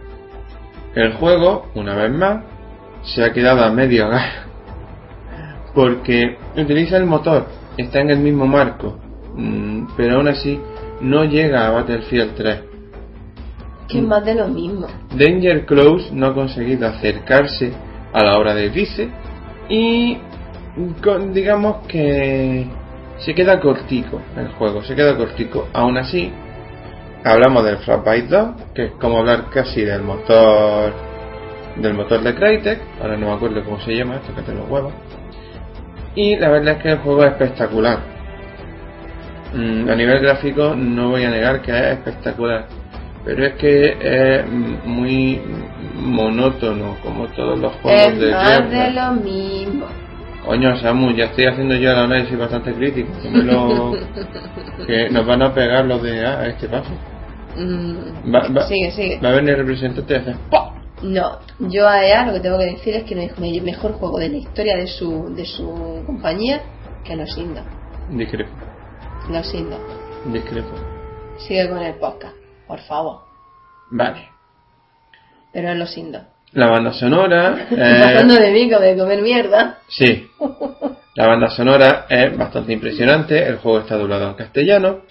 El 0.96 1.14
juego, 1.14 1.72
una 1.76 1.96
vez 1.96 2.12
más, 2.12 2.44
se 3.04 3.24
ha 3.24 3.32
quedado 3.32 3.64
a 3.64 3.72
medio 3.72 4.10
gas 4.10 4.30
porque 5.74 6.36
utiliza 6.58 6.98
el 6.98 7.06
motor, 7.06 7.48
está 7.78 8.02
en 8.02 8.10
el 8.10 8.20
mismo 8.20 8.46
marco, 8.48 9.00
mm, 9.34 9.96
pero 9.96 10.18
aún 10.18 10.28
así 10.28 10.60
no 11.00 11.24
llega 11.24 11.68
a 11.68 11.72
Battlefield 11.72 12.36
3. 12.36 12.69
Que 13.90 14.02
más 14.02 14.24
de 14.24 14.36
lo 14.36 14.48
mismo. 14.48 14.88
Danger 15.16 15.66
Close 15.66 16.12
no 16.14 16.28
ha 16.28 16.34
conseguido 16.34 16.88
acercarse 16.88 17.72
a 18.14 18.24
la 18.24 18.38
obra 18.38 18.54
de 18.54 18.70
Vice 18.70 19.10
y 19.68 20.18
digamos 21.34 21.88
que 21.88 22.68
se 23.20 23.34
queda 23.34 23.60
cortico 23.60 24.22
el 24.38 24.50
juego, 24.50 24.84
se 24.84 24.96
queda 24.96 25.18
cortico. 25.18 25.68
Aún 25.74 25.98
así, 25.98 26.32
hablamos 27.24 27.64
del 27.64 27.78
Frostbite 27.80 28.28
2, 28.28 28.50
que 28.74 28.86
es 28.86 28.92
como 28.94 29.20
hablar 29.20 29.50
casi 29.50 29.82
del 29.82 30.04
motor 30.04 30.94
del 31.76 31.94
motor 31.94 32.22
de 32.22 32.36
Crytek, 32.36 32.80
ahora 33.02 33.18
no 33.18 33.28
me 33.28 33.34
acuerdo 33.34 33.64
cómo 33.64 33.80
se 33.82 33.96
llama, 33.96 34.16
esto 34.16 34.36
que 34.36 34.42
te 34.42 34.54
los 34.54 34.70
huevos. 34.70 34.94
Y 36.16 36.36
la 36.36 36.50
verdad 36.50 36.76
es 36.76 36.84
que 36.84 36.92
el 36.92 36.98
juego 36.98 37.24
es 37.24 37.32
espectacular. 37.32 38.00
Mm, 39.54 39.90
a 39.90 39.96
nivel 39.96 40.20
gráfico 40.20 40.76
no 40.76 41.10
voy 41.10 41.24
a 41.24 41.30
negar 41.30 41.62
que 41.62 41.72
es 41.72 41.98
espectacular, 41.98 42.68
pero 43.26 43.46
es 43.46 43.54
que 43.56 43.98
es 44.02 44.46
muy 44.86 45.42
monótono 45.96 46.96
como 47.04 47.28
todos 47.28 47.60
los 47.60 47.74
juegos 47.82 48.02
Es 48.08 48.20
de 48.20 48.32
más 48.32 48.70
de 48.72 48.92
lo 48.92 49.12
mismo. 49.14 49.86
Coño, 50.46 50.76
Samu, 50.78 51.12
ya 51.12 51.26
estoy 51.26 51.46
haciendo 51.48 51.76
yo 51.76 51.92
el 51.92 51.98
análisis 52.00 52.38
bastante 52.38 52.74
crítico. 52.74 53.10
Que, 53.22 53.30
me 53.30 53.44
lo- 53.44 53.92
que 54.88 55.10
nos 55.10 55.26
van 55.26 55.42
a 55.44 55.54
pegar 55.54 55.86
los 55.86 56.02
de 56.02 56.26
A 56.26 56.40
a 56.40 56.48
este 56.48 56.68
paso. 56.70 56.90
Mm, 57.58 58.34
Va, 58.34 58.48
va- 58.48 58.68
Sigue, 58.68 58.92
sigue. 58.92 59.20
va 59.20 59.30
a 59.30 59.34
venir 59.34 59.52
el 59.52 59.58
representante. 59.58 60.36
No, 61.02 61.40
yo 61.60 61.88
a 61.88 62.06
EA 62.06 62.26
lo 62.26 62.34
que 62.34 62.40
tengo 62.42 62.58
que 62.58 62.66
decir 62.66 62.94
es 62.96 63.04
que 63.04 63.16
no 63.16 63.22
es 63.22 63.32
el 63.38 63.62
mejor 63.64 63.94
juego 63.94 64.18
de 64.20 64.30
la 64.30 64.38
historia 64.38 64.76
de 64.78 64.88
su, 64.88 65.34
de 65.36 65.46
su 65.46 66.04
compañía 66.06 66.62
que 67.06 67.16
los 67.16 67.38
Indo. 67.38 67.62
Discrepo, 68.12 68.52
Los 69.30 69.54
Indo. 69.54 69.78
discrepo. 70.32 70.72
Sigue 71.38 71.70
con 71.70 71.80
el 71.80 71.94
podcast, 71.96 72.36
por 72.70 72.80
favor. 72.82 73.22
Vale. 73.90 74.30
Pero 75.52 75.72
en 75.72 75.80
los 75.80 75.98
indos. 75.98 76.22
La 76.52 76.68
banda 76.68 76.94
sonora. 76.94 77.68
eh, 77.72 78.24
de 78.24 78.52
mí 78.52 78.70
de 78.70 78.96
comer 78.96 79.24
mierda. 79.24 79.80
Sí. 79.88 80.30
La 81.16 81.28
banda 81.28 81.50
sonora 81.50 82.06
es 82.08 82.38
bastante 82.38 82.72
impresionante. 82.72 83.44
El 83.44 83.58
juego 83.58 83.80
está 83.80 83.98
doblado 83.98 84.28
en 84.30 84.36
castellano. 84.36 85.02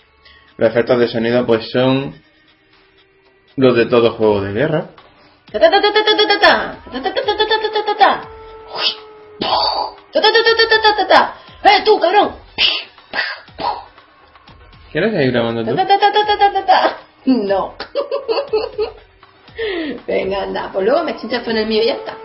Los 0.57 0.71
efectos 0.71 1.00
de 1.00 1.09
sonido, 1.09 1.45
pues 1.45 1.69
son 1.73 2.15
los 3.57 3.75
de 3.77 3.87
todo 3.87 4.12
juego 4.12 4.41
de 4.41 4.53
guerra. 4.53 4.87
¡Eh, 11.65 11.83
tú, 11.85 11.99
cabrón! 11.99 12.37
¿Quieres 14.93 15.12
seguir 15.12 15.33
grabando 15.33 15.65
tú? 15.65 15.77
No. 17.27 17.75
Venga, 20.07 20.45
anda. 20.45 20.71
Pues 20.73 20.87
luego 20.87 21.05
me 21.05 21.17
chinchas 21.17 21.45
tú 21.45 21.51
en 21.51 21.59
el 21.59 21.67
mío 21.67 21.83
y 21.83 21.87
ya 21.87 21.95
está. 21.95 22.17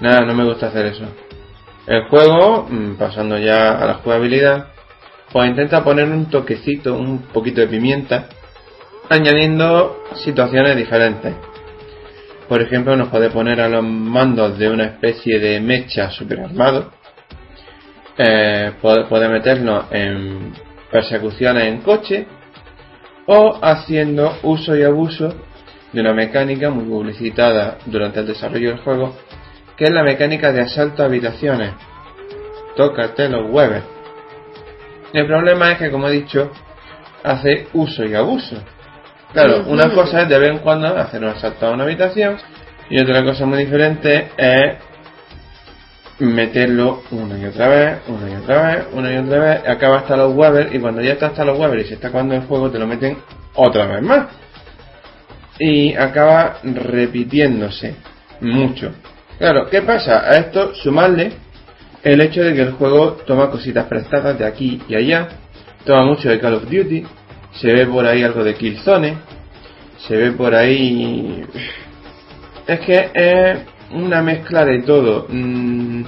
Nada, 0.00 0.20
no 0.22 0.34
me 0.34 0.44
gusta 0.44 0.66
hacer 0.66 0.86
eso. 0.86 1.04
El 1.86 2.08
juego, 2.08 2.66
mm, 2.68 2.96
pasando 2.96 3.38
ya 3.38 3.78
a 3.78 3.86
la 3.86 3.94
jugabilidad, 3.94 4.68
pues 5.32 5.48
intenta 5.48 5.84
poner 5.84 6.08
un 6.08 6.26
toquecito, 6.26 6.94
un 6.94 7.22
poquito 7.32 7.60
de 7.60 7.68
pimienta, 7.68 8.28
añadiendo 9.08 10.04
situaciones 10.16 10.76
diferentes. 10.76 11.34
Por 12.48 12.62
ejemplo, 12.62 12.96
nos 12.96 13.08
puede 13.08 13.30
poner 13.30 13.60
a 13.60 13.68
los 13.68 13.84
mandos 13.84 14.58
de 14.58 14.68
una 14.68 14.84
especie 14.84 15.38
de 15.38 15.60
mecha 15.60 16.10
superarmado. 16.10 16.90
Eh, 18.18 18.72
puede, 18.80 19.04
puede 19.04 19.28
meternos 19.28 19.86
en 19.90 20.52
persecuciones 20.90 21.64
en 21.64 21.82
coche 21.82 22.26
o 23.26 23.58
haciendo 23.62 24.36
uso 24.42 24.76
y 24.76 24.82
abuso 24.82 25.34
de 25.92 26.00
una 26.00 26.12
mecánica 26.12 26.70
muy 26.70 26.84
publicitada 26.84 27.78
durante 27.86 28.20
el 28.20 28.26
desarrollo 28.26 28.70
del 28.70 28.78
juego 28.78 29.14
que 29.76 29.84
es 29.84 29.90
la 29.90 30.02
mecánica 30.02 30.52
de 30.52 30.62
asalto 30.62 31.02
a 31.02 31.06
habitaciones. 31.06 31.72
Tócate 32.76 33.28
los 33.28 33.50
huevos. 33.50 33.82
El 35.12 35.26
problema 35.26 35.72
es 35.72 35.78
que, 35.78 35.90
como 35.90 36.08
he 36.08 36.12
dicho, 36.12 36.50
hace 37.22 37.68
uso 37.74 38.04
y 38.04 38.14
abuso. 38.14 38.56
Claro, 39.32 39.64
una 39.66 39.92
cosa 39.92 40.22
es 40.22 40.28
de 40.28 40.38
vez 40.38 40.50
en 40.50 40.58
cuando 40.58 40.88
hacer 40.88 41.22
un 41.22 41.30
asalto 41.30 41.66
a 41.66 41.70
una 41.70 41.84
habitación 41.84 42.38
y 42.88 43.00
otra 43.00 43.22
cosa 43.24 43.44
muy 43.44 43.58
diferente 43.58 44.30
es 44.36 44.76
meterlo 46.18 47.02
una 47.10 47.38
y 47.38 47.44
otra 47.44 47.68
vez, 47.68 47.98
una 48.08 48.30
y 48.30 48.34
otra 48.36 48.62
vez, 48.62 48.86
una 48.92 49.12
y 49.12 49.16
otra 49.18 49.38
vez, 49.38 49.68
acaba 49.68 49.98
hasta 49.98 50.16
los 50.16 50.34
Weber 50.34 50.74
y 50.74 50.78
cuando 50.78 51.02
ya 51.02 51.12
está 51.12 51.26
hasta 51.26 51.44
los 51.44 51.58
Weber 51.58 51.80
y 51.80 51.84
se 51.84 51.94
está 51.94 52.08
acabando 52.08 52.34
el 52.34 52.42
juego 52.42 52.70
te 52.70 52.78
lo 52.78 52.86
meten 52.86 53.18
otra 53.54 53.86
vez 53.86 54.02
más. 54.02 54.26
Y 55.58 55.94
acaba 55.94 56.58
repitiéndose 56.62 57.94
mucho. 58.40 58.92
Claro, 59.38 59.68
¿qué 59.70 59.82
pasa? 59.82 60.20
A 60.20 60.36
esto 60.36 60.74
sumarle 60.74 61.32
el 62.02 62.20
hecho 62.20 62.42
de 62.42 62.54
que 62.54 62.62
el 62.62 62.72
juego 62.72 63.12
toma 63.26 63.50
cositas 63.50 63.86
prestadas 63.86 64.38
de 64.38 64.46
aquí 64.46 64.82
y 64.88 64.94
allá, 64.94 65.28
toma 65.84 66.04
mucho 66.04 66.28
de 66.28 66.38
Call 66.38 66.54
of 66.54 66.64
Duty, 66.64 67.04
se 67.52 67.72
ve 67.72 67.86
por 67.86 68.06
ahí 68.06 68.22
algo 68.22 68.44
de 68.44 68.54
Killzone, 68.54 69.18
se 70.06 70.16
ve 70.16 70.32
por 70.32 70.54
ahí... 70.54 71.44
Es 72.66 72.80
que 72.80 73.10
es 73.14 73.58
una 73.92 74.22
mezcla 74.22 74.64
de 74.64 74.82
todo. 74.82 75.26
Mm, 75.28 76.04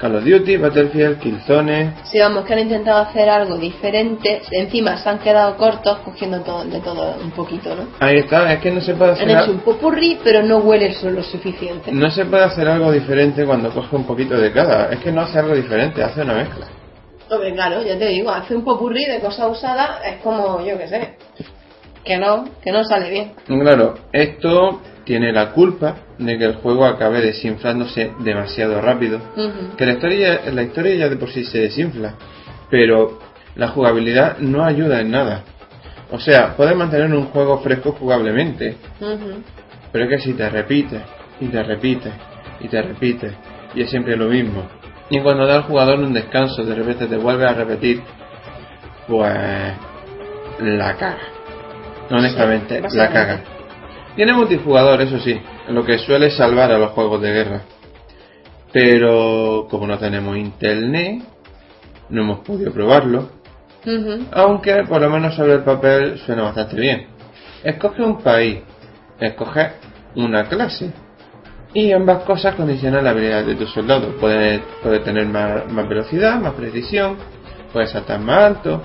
Call 0.00 0.16
of 0.16 0.24
Duty, 0.24 0.56
Battlefield, 0.56 1.20
Killzone... 1.20 1.92
Si 2.10 2.18
vamos, 2.18 2.44
que 2.44 2.54
han 2.54 2.58
intentado 2.58 2.98
hacer 3.02 3.28
algo 3.28 3.56
diferente, 3.56 4.42
encima 4.50 4.96
se 4.96 5.08
han 5.08 5.20
quedado 5.20 5.56
cortos 5.56 5.98
cogiendo 5.98 6.40
todo, 6.40 6.64
de 6.64 6.80
todo 6.80 7.14
un 7.22 7.30
poquito, 7.30 7.76
¿no? 7.76 7.86
Ahí 8.00 8.16
está, 8.16 8.52
es 8.52 8.58
que 8.60 8.72
no 8.72 8.80
se 8.80 8.94
puede 8.94 9.12
Han 9.12 9.16
hacer... 9.18 9.30
hecho 9.30 9.38
al- 9.44 9.50
un 9.50 9.58
popurrí, 9.60 10.18
pero 10.24 10.42
no 10.42 10.58
huele 10.58 10.88
eso 10.88 11.08
lo 11.08 11.22
suficiente. 11.22 11.92
No 11.92 12.10
se 12.10 12.24
puede 12.24 12.42
hacer 12.42 12.66
algo 12.68 12.90
diferente 12.90 13.44
cuando 13.46 13.70
coge 13.70 13.94
un 13.94 14.04
poquito 14.04 14.34
de 14.36 14.50
cada. 14.52 14.90
Es 14.92 14.98
que 14.98 15.12
no 15.12 15.20
hace 15.20 15.38
algo 15.38 15.54
diferente, 15.54 16.02
hace 16.02 16.22
una 16.22 16.34
mezcla. 16.34 16.66
Hombre, 17.30 17.54
claro, 17.54 17.82
ya 17.84 17.96
te 17.96 18.08
digo, 18.08 18.30
hace 18.30 18.56
un 18.56 18.64
popurrí 18.64 19.04
de 19.04 19.20
cosas 19.20 19.52
usadas, 19.52 20.00
es 20.04 20.16
como, 20.20 20.66
yo 20.66 20.76
qué 20.78 20.88
sé, 20.88 21.14
que 22.04 22.18
no, 22.18 22.44
que 22.60 22.72
no 22.72 22.82
sale 22.82 23.08
bien. 23.08 23.32
Claro, 23.46 23.94
esto 24.12 24.80
tiene 25.04 25.32
la 25.32 25.52
culpa 25.52 25.96
de 26.18 26.38
que 26.38 26.44
el 26.44 26.54
juego 26.54 26.84
acabe 26.86 27.20
desinflándose 27.20 28.12
demasiado 28.20 28.80
rápido. 28.80 29.20
Que 29.76 29.86
la 29.86 29.92
historia, 29.92 30.40
la 30.52 30.62
historia 30.62 30.94
ya 30.94 31.08
de 31.08 31.16
por 31.16 31.30
sí 31.30 31.44
se 31.44 31.58
desinfla, 31.58 32.14
pero 32.70 33.18
la 33.56 33.68
jugabilidad 33.68 34.38
no 34.38 34.64
ayuda 34.64 35.00
en 35.00 35.10
nada. 35.10 35.44
O 36.10 36.20
sea, 36.20 36.54
puedes 36.56 36.76
mantener 36.76 37.12
un 37.14 37.26
juego 37.26 37.58
fresco 37.60 37.92
jugablemente, 37.92 38.76
pero 39.92 40.04
es 40.04 40.10
que 40.10 40.18
si 40.18 40.34
te 40.34 40.48
repites, 40.48 41.00
y 41.40 41.46
te 41.48 41.62
repites, 41.62 42.12
y 42.60 42.68
te 42.68 42.82
repites, 42.82 43.32
y 43.74 43.82
es 43.82 43.90
siempre 43.90 44.16
lo 44.16 44.26
mismo. 44.26 44.68
Y 45.10 45.20
cuando 45.20 45.46
da 45.46 45.56
al 45.56 45.62
jugador 45.62 45.98
un 46.00 46.12
descanso, 46.12 46.64
de 46.64 46.74
repente 46.74 47.06
te 47.06 47.16
vuelve 47.16 47.46
a 47.46 47.54
repetir, 47.54 48.02
pues 49.08 49.32
la 50.60 50.96
cara. 50.96 51.18
Honestamente, 52.10 52.82
Sí, 52.88 52.96
la 52.96 53.10
caga. 53.10 53.40
Tiene 54.14 54.34
multijugador, 54.34 55.00
eso 55.00 55.18
sí, 55.20 55.40
lo 55.68 55.84
que 55.84 55.98
suele 55.98 56.30
salvar 56.30 56.70
a 56.70 56.78
los 56.78 56.90
juegos 56.90 57.22
de 57.22 57.32
guerra. 57.32 57.62
Pero 58.72 59.66
como 59.70 59.86
no 59.86 59.98
tenemos 59.98 60.36
internet, 60.36 61.22
no 62.10 62.22
hemos 62.22 62.40
podido 62.40 62.72
probarlo. 62.72 63.30
Aunque 64.32 64.84
por 64.84 65.00
lo 65.00 65.10
menos 65.10 65.34
sobre 65.34 65.54
el 65.54 65.62
papel 65.62 66.18
suena 66.18 66.42
bastante 66.42 66.76
bien. 66.76 67.06
Escoge 67.64 68.02
un 68.02 68.18
país, 68.22 68.60
escoge 69.18 69.72
una 70.16 70.44
clase. 70.44 70.92
Y 71.74 71.90
ambas 71.92 72.24
cosas 72.24 72.54
condicionan 72.54 73.04
la 73.04 73.10
habilidad 73.10 73.44
de 73.44 73.54
tus 73.54 73.72
soldados. 73.72 74.14
Puedes, 74.20 74.60
puedes 74.82 75.02
tener 75.04 75.26
más, 75.26 75.70
más 75.72 75.88
velocidad, 75.88 76.38
más 76.38 76.52
precisión, 76.52 77.16
puedes 77.72 77.90
saltar 77.90 78.20
más 78.20 78.38
alto, 78.38 78.82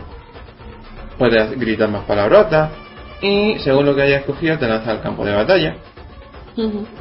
puedes 1.18 1.60
gritar 1.60 1.90
más 1.90 2.06
palabrotas. 2.06 2.87
Y 3.22 3.60
según 3.60 3.86
lo 3.86 3.96
que 3.96 4.04
hayas 4.04 4.22
escogido, 4.22 4.58
te 4.58 4.68
lanza 4.68 4.92
al 4.92 5.02
campo 5.02 5.26
de 5.26 5.34
batalla. 5.34 5.76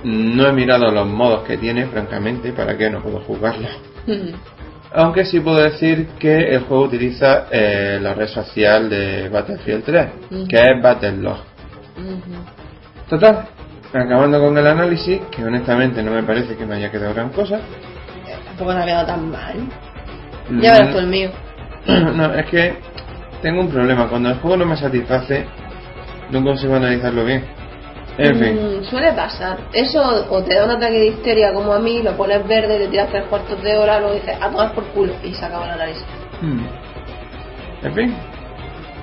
No 0.05 0.47
he 0.49 0.53
mirado 0.53 0.91
los 0.91 1.07
modos 1.07 1.45
que 1.45 1.57
tiene, 1.57 1.87
francamente, 1.87 2.53
para 2.53 2.77
que 2.77 2.91
no 2.91 3.01
puedo 3.03 3.21
jugarlo. 3.21 3.69
Aunque 4.93 5.25
sí 5.25 5.41
puedo 5.41 5.59
decir 5.59 6.09
que 6.19 6.55
el 6.55 6.61
juego 6.61 6.85
utiliza 6.85 7.47
eh, 7.51 7.99
la 8.01 8.15
red 8.15 8.29
social 8.29 8.89
de 8.89 9.29
Battlefield 9.29 9.85
3, 9.85 10.07
Ujú. 10.31 10.49
que 10.49 10.57
es 10.57 10.83
Battlelog. 10.83 11.39
Total, 13.09 13.47
acabando 13.93 14.41
con 14.41 14.57
el 14.59 14.67
análisis, 14.67 15.21
que 15.31 15.45
honestamente 15.45 16.03
no 16.03 16.13
me 16.13 16.23
parece 16.23 16.57
que 16.57 16.67
me 16.67 16.77
haya 16.77 16.91
quedado 16.91 17.15
gran 17.15 17.31
cosa. 17.31 17.61
Tampoco 18.47 18.73
me 18.73 18.83
ha 18.83 18.85
quedado 18.85 19.07
tan 19.07 19.31
mal. 19.31 19.57
Ya 20.61 20.73
verás 20.75 20.93
tú 20.93 20.99
el 20.99 21.07
mío. 21.09 21.31
no, 21.87 22.35
es 22.35 22.47
que 22.47 22.75
tengo 23.43 23.61
un 23.61 23.69
problema. 23.71 24.09
Cuando 24.09 24.31
el 24.31 24.37
juego 24.37 24.57
no 24.59 24.67
me 24.67 24.77
satisface, 24.77 25.47
no 26.31 26.45
consigo 26.45 26.75
analizarlo 26.75 27.25
bien. 27.25 27.45
En 28.19 28.39
fin. 28.39 28.81
Mm, 28.81 28.85
suele 28.85 29.13
pasar. 29.13 29.59
Eso 29.73 30.27
o 30.31 30.43
te 30.43 30.55
da 30.55 30.65
un 30.65 30.71
ataque 30.71 30.99
de 30.99 31.07
histeria 31.09 31.53
como 31.53 31.73
a 31.73 31.79
mí, 31.79 32.03
lo 32.03 32.17
pones 32.17 32.47
verde, 32.47 32.79
te 32.79 32.89
tiras 32.89 33.11
tres 33.11 33.25
cuartos 33.25 33.63
de 33.63 33.77
hora, 33.77 34.01
luego 34.01 34.15
dices 34.15 34.37
a 34.41 34.51
tomar 34.51 34.73
por 34.73 34.85
culo 34.89 35.13
y 35.23 35.35
se 35.35 35.45
acaba 35.45 35.67
el 35.67 35.73
análisis. 35.73 36.07
Hmm. 36.41 36.67
En 37.83 37.95
fin, 37.95 38.15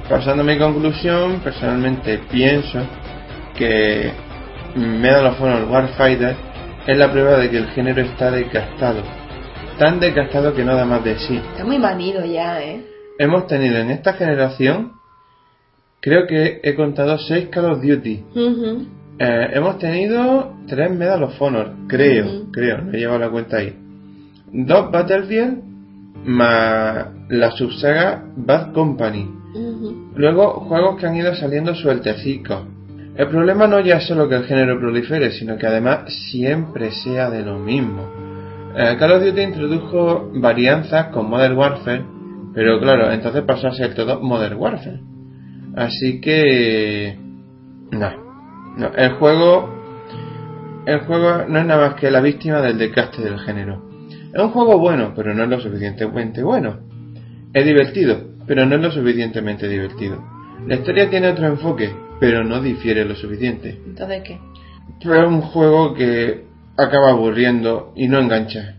pasando 0.09 0.41
a 0.41 0.45
mi 0.45 0.57
conclusión, 0.57 1.39
personalmente 1.41 2.19
pienso 2.31 2.79
que 3.55 4.11
Medal 4.75 5.27
of 5.27 5.41
Honor 5.41 5.69
Warfighter 5.69 6.35
es 6.87 6.97
la 6.97 7.11
prueba 7.11 7.37
de 7.37 7.49
que 7.49 7.57
el 7.57 7.67
género 7.67 8.01
está 8.01 8.31
desgastado. 8.31 9.03
Tan 9.77 9.99
desgastado 9.99 10.53
que 10.53 10.63
no 10.63 10.75
da 10.75 10.85
más 10.85 11.03
de 11.03 11.17
sí. 11.19 11.41
Está 11.51 11.63
muy 11.63 11.77
manido 11.77 12.25
ya, 12.25 12.61
¿eh? 12.61 12.83
Hemos 13.19 13.47
tenido 13.47 13.77
en 13.77 13.91
esta 13.91 14.13
generación, 14.13 14.93
creo 16.03 16.27
que 16.27 16.60
he 16.62 16.75
contado 16.75 17.17
6 17.17 17.48
Call 17.50 17.72
of 17.72 17.81
Duty. 17.81 18.24
Eh, 19.19 19.50
hemos 19.53 19.77
tenido 19.77 20.53
3 20.67 20.91
Medal 20.91 21.24
of 21.24 21.41
Honor, 21.41 21.72
creo, 21.88 22.51
creo, 22.51 22.81
no 22.81 22.91
he 22.91 22.98
llevado 22.98 23.19
la 23.19 23.29
cuenta 23.29 23.57
ahí. 23.57 23.74
Dos 24.51 24.91
Battlefield 24.91 25.63
más 26.25 27.07
la 27.29 27.51
subsaga 27.51 28.22
Bad 28.36 28.74
Company. 28.74 29.29
Luego, 30.15 30.65
juegos 30.67 31.00
que 31.00 31.05
han 31.07 31.15
ido 31.15 31.33
saliendo 31.36 31.74
sueltecicos. 31.74 32.67
El 33.15 33.27
problema 33.29 33.67
no 33.67 33.79
ya 33.79 33.98
es 33.98 34.07
solo 34.07 34.27
que 34.27 34.36
el 34.36 34.43
género 34.43 34.79
prolifere, 34.79 35.31
sino 35.31 35.57
que 35.57 35.67
además 35.67 36.12
siempre 36.31 36.91
sea 36.91 37.29
de 37.29 37.43
lo 37.43 37.60
mismo. 37.60 38.10
Eh, 38.75 38.98
Call 39.00 39.12
of 39.12 39.24
Duty 39.24 39.41
introdujo 39.41 40.31
varianzas 40.33 41.07
con 41.07 41.29
Modern 41.29 41.55
Warfare, 41.55 42.03
pero 42.53 42.79
claro, 42.81 43.12
entonces 43.12 43.43
pasó 43.43 43.67
a 43.67 43.74
ser 43.74 43.93
todo 43.93 44.19
Modern 44.19 44.57
Warfare. 44.57 45.13
Así 45.75 46.21
que... 46.21 47.17
No. 47.91 48.11
no. 48.77 48.93
El 48.95 49.13
juego... 49.13 49.81
El 50.85 50.99
juego 51.01 51.45
no 51.47 51.59
es 51.59 51.65
nada 51.65 51.89
más 51.89 51.99
que 51.99 52.11
la 52.11 52.19
víctima 52.19 52.61
del 52.61 52.77
desgaste 52.77 53.21
del 53.21 53.39
género. 53.39 53.81
Es 54.33 54.41
un 54.41 54.49
juego 54.49 54.79
bueno, 54.79 55.13
pero 55.15 55.33
no 55.33 55.43
es 55.43 55.49
lo 55.49 55.59
suficientemente 55.59 56.43
bueno. 56.43 56.79
Es 57.53 57.65
divertido, 57.65 58.17
pero 58.47 58.65
no 58.65 58.75
es 58.75 58.81
lo 58.81 58.91
suficientemente 58.91 59.69
divertido. 59.69 60.21
La 60.67 60.75
historia 60.75 61.09
tiene 61.09 61.29
otro 61.29 61.47
enfoque, 61.47 61.93
pero 62.19 62.43
no 62.43 62.62
difiere 62.62 63.05
lo 63.05 63.15
suficiente. 63.15 63.79
Entonces, 63.86 64.23
¿qué? 64.23 64.39
Pero 65.01 65.21
es 65.21 65.27
un 65.27 65.41
juego 65.41 65.93
que 65.93 66.45
acaba 66.77 67.12
aburriendo 67.12 67.93
y 67.95 68.07
no 68.07 68.19
engancha. 68.19 68.75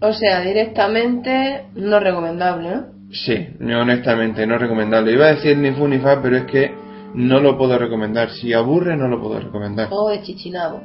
O 0.00 0.12
sea, 0.12 0.40
directamente 0.40 1.66
no 1.74 2.00
recomendable, 2.00 2.70
¿no? 2.70 2.97
Sí, 3.10 3.48
no, 3.58 3.80
honestamente, 3.80 4.46
no 4.46 4.58
recomendable. 4.58 5.12
Iba 5.12 5.26
a 5.26 5.34
decir 5.34 5.56
ni 5.56 5.70
fu 5.72 5.88
ni 5.88 5.98
fa, 5.98 6.20
pero 6.20 6.36
es 6.36 6.44
que 6.44 6.72
no 7.14 7.40
lo 7.40 7.56
puedo 7.56 7.78
recomendar. 7.78 8.30
Si 8.30 8.52
aburre, 8.52 8.96
no 8.96 9.08
lo 9.08 9.20
puedo 9.20 9.40
recomendar. 9.40 9.88
O 9.90 10.10
de 10.10 10.22
chichinabo. 10.22 10.82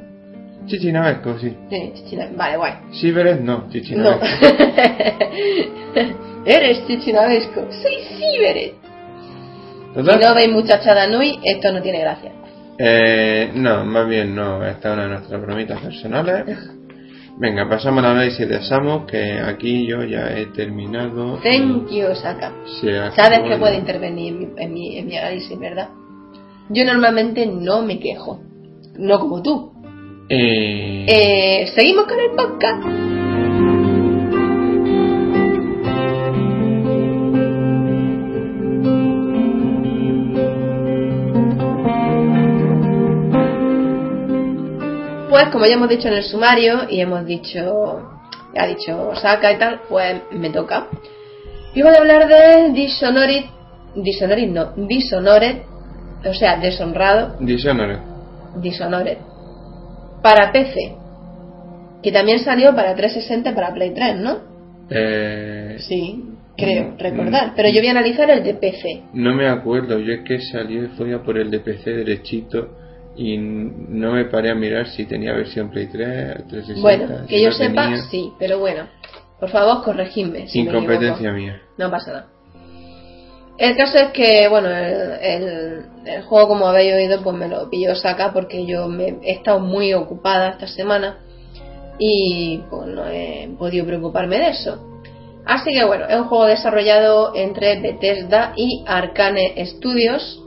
Chichinabesco, 0.66 1.38
sí. 1.38 1.54
Sí. 1.68 2.16
Vale, 2.36 2.56
guay. 2.56 2.72
Ciberes, 2.92 3.40
no, 3.40 3.58
No. 3.58 3.68
chichinabesco. 3.68 4.46
Eres 6.46 6.86
chichinabesco. 6.86 7.66
Soy 7.70 7.96
Ciberet. 8.18 8.74
Si 9.94 10.00
no 10.02 10.34
veis 10.34 10.50
muchachada 10.50 11.06
Nui, 11.06 11.38
esto 11.44 11.72
no 11.72 11.80
tiene 11.82 12.00
gracia. 12.00 12.32
Eh, 12.78 13.52
no, 13.54 13.84
más 13.84 14.08
bien 14.08 14.34
no. 14.34 14.64
Esta 14.64 14.88
es 14.88 14.94
una 14.94 15.02
de 15.04 15.08
nuestras 15.10 15.40
bromitas 15.40 15.80
personales. 15.80 16.58
Venga, 17.36 17.68
pasamos 17.68 18.04
al 18.04 18.12
análisis 18.12 18.48
de 18.48 18.62
Samus, 18.62 19.06
que 19.06 19.40
aquí 19.40 19.86
yo 19.86 20.04
ya 20.04 20.38
he 20.38 20.46
terminado. 20.46 21.38
Thank 21.42 21.90
you, 21.90 22.14
Saka. 22.14 22.52
Se 22.80 22.96
acabó 22.96 23.16
Sabes 23.16 23.40
que 23.40 23.56
puede 23.56 23.76
intervenir 23.76 24.34
en 24.34 24.38
mi, 24.38 24.48
en, 24.56 24.72
mi, 24.72 24.98
en 24.98 25.06
mi 25.06 25.16
análisis, 25.16 25.58
¿verdad? 25.58 25.88
Yo 26.68 26.84
normalmente 26.84 27.44
no 27.46 27.82
me 27.82 27.98
quejo. 27.98 28.40
No 28.96 29.18
como 29.18 29.42
tú. 29.42 29.72
Eh, 30.28 31.04
Eh, 31.08 31.66
Seguimos 31.74 32.04
con 32.06 32.18
el 32.20 32.30
podcast. 32.36 33.13
Pues 45.34 45.48
como 45.48 45.66
ya 45.66 45.74
hemos 45.74 45.88
dicho 45.88 46.06
en 46.06 46.14
el 46.14 46.22
sumario 46.22 46.82
y 46.88 47.00
hemos 47.00 47.26
dicho, 47.26 48.08
ya 48.54 48.62
ha 48.62 48.66
dicho 48.68 49.16
Saka 49.16 49.50
y 49.52 49.58
tal, 49.58 49.80
pues 49.88 50.22
me 50.30 50.50
toca. 50.50 50.86
Y 51.74 51.82
voy 51.82 51.92
a 51.92 51.98
hablar 51.98 52.28
de 52.28 52.70
Dishonored, 52.72 53.42
Dishonored 53.96 54.48
no, 54.48 54.72
Dishonored, 54.86 55.56
o 56.24 56.32
sea, 56.34 56.56
deshonrado, 56.58 57.34
Dishonored. 57.40 57.98
Dishonored, 58.62 59.18
para 60.22 60.52
PC, 60.52 60.94
que 62.00 62.12
también 62.12 62.38
salió 62.38 62.72
para 62.76 62.94
360 62.94 63.50
y 63.50 63.54
para 63.54 63.74
Play 63.74 63.90
3, 63.92 64.16
¿no? 64.20 64.36
Eh, 64.88 65.78
Sí, 65.80 66.26
creo 66.56 66.92
Mm, 66.92 66.98
recordar, 66.98 67.48
mm. 67.48 67.52
pero 67.56 67.70
yo 67.70 67.80
voy 67.80 67.88
a 67.88 67.90
analizar 67.90 68.30
el 68.30 68.44
de 68.44 68.54
PC. 68.54 69.02
no 69.14 69.34
me 69.34 69.48
acuerdo, 69.48 69.98
yo 69.98 70.12
es 70.12 70.20
que 70.20 70.38
salió 70.40 70.84
y 70.84 70.88
fui 70.96 71.12
a 71.12 71.24
por 71.24 71.36
el 71.38 71.50
de 71.50 71.58
PC 71.58 71.90
derechito 71.90 72.68
y 73.16 73.36
no 73.38 74.12
me 74.12 74.24
paré 74.26 74.50
a 74.50 74.54
mirar 74.54 74.88
si 74.88 75.06
tenía 75.06 75.32
versión 75.32 75.70
Play 75.70 75.86
3, 75.86 76.48
360. 76.48 76.80
Bueno, 76.80 77.26
que 77.28 77.36
si 77.36 77.42
yo 77.42 77.48
no 77.50 77.54
sepa, 77.54 77.82
tenía. 77.84 78.02
sí, 78.10 78.32
pero 78.38 78.58
bueno, 78.58 78.86
por 79.40 79.48
favor, 79.50 79.82
corregidme. 79.84 80.48
Si 80.48 80.60
Incompetencia 80.60 81.32
mía. 81.32 81.60
No 81.78 81.90
pasa 81.90 82.12
nada. 82.12 82.26
El 83.56 83.76
caso 83.76 83.98
es 83.98 84.08
que, 84.08 84.48
bueno, 84.48 84.68
el, 84.68 85.12
el- 85.22 85.84
el 86.06 86.22
juego, 86.24 86.48
como 86.48 86.66
habéis 86.66 86.92
oído, 86.94 87.22
pues 87.22 87.36
me 87.36 87.48
lo 87.48 87.70
pilló 87.70 87.94
Saca 87.94 88.32
porque 88.32 88.66
yo 88.66 88.88
me 88.88 89.16
he 89.22 89.32
estado 89.32 89.60
muy 89.60 89.94
ocupada 89.94 90.50
esta 90.50 90.66
semana 90.66 91.18
y 91.98 92.60
pues 92.68 92.88
no 92.88 93.06
he 93.06 93.48
podido 93.56 93.86
preocuparme 93.86 94.38
de 94.40 94.48
eso. 94.48 94.90
Así 95.46 95.70
que 95.72 95.84
bueno, 95.84 96.06
es 96.08 96.16
un 96.18 96.24
juego 96.24 96.46
desarrollado 96.46 97.32
entre 97.36 97.80
Bethesda 97.80 98.52
y 98.56 98.82
Arcane 98.86 99.54
Studios 99.66 100.42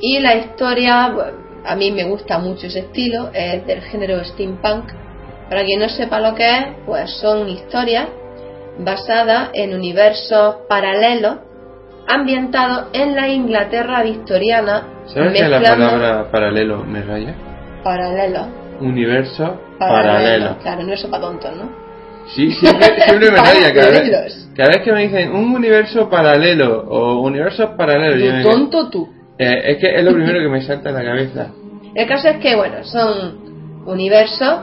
y 0.00 0.18
la 0.20 0.36
historia, 0.36 1.10
bueno, 1.14 1.38
a 1.66 1.74
mí 1.74 1.90
me 1.90 2.04
gusta 2.04 2.38
mucho 2.38 2.66
ese 2.68 2.80
estilo, 2.80 3.30
es 3.32 3.66
del 3.66 3.82
género 3.82 4.24
steampunk. 4.24 4.84
Para 5.48 5.64
quien 5.64 5.80
no 5.80 5.88
sepa 5.88 6.20
lo 6.20 6.34
que 6.34 6.48
es, 6.48 6.64
pues 6.86 7.10
son 7.20 7.48
historias 7.48 8.08
basadas 8.78 9.50
en 9.54 9.74
universos 9.74 10.56
paralelos 10.68 11.36
ambientados 12.08 12.86
en 12.92 13.16
la 13.16 13.28
Inglaterra 13.28 14.02
victoriana. 14.02 14.86
¿Sabes 15.06 15.32
que 15.32 15.48
la 15.48 15.60
palabra 15.60 16.30
paralelo 16.30 16.84
me 16.84 17.02
raya? 17.02 17.34
Paralelo. 17.82 18.46
Universo 18.80 19.60
Paralelo. 19.78 20.12
paralelo. 20.12 20.56
Claro, 20.62 20.82
no 20.82 20.92
eso 20.92 21.10
para 21.10 21.22
tontos, 21.22 21.56
¿no? 21.56 21.86
Sí, 22.34 22.50
siempre, 22.52 22.88
siempre 23.06 23.30
me 23.30 23.36
raya 23.36 23.72
cada 23.72 23.90
vez, 23.90 24.48
cada 24.56 24.68
vez 24.70 24.82
que 24.82 24.92
me 24.92 25.02
dicen 25.02 25.32
un 25.32 25.54
universo 25.54 26.10
paralelo 26.10 26.84
o 26.88 27.20
universos 27.20 27.70
paralelos. 27.76 28.44
yo 28.44 28.50
tonto 28.50 28.90
tú. 28.90 29.15
Eh, 29.38 29.62
es 29.64 29.78
que 29.78 29.96
es 29.96 30.04
lo 30.04 30.12
primero 30.12 30.40
que 30.40 30.48
me 30.48 30.62
salta 30.62 30.90
a 30.90 30.92
la 30.92 31.04
cabeza. 31.04 31.52
El 31.94 32.06
caso 32.06 32.28
es 32.28 32.38
que, 32.38 32.56
bueno, 32.56 32.84
son 32.84 33.84
universos 33.86 34.60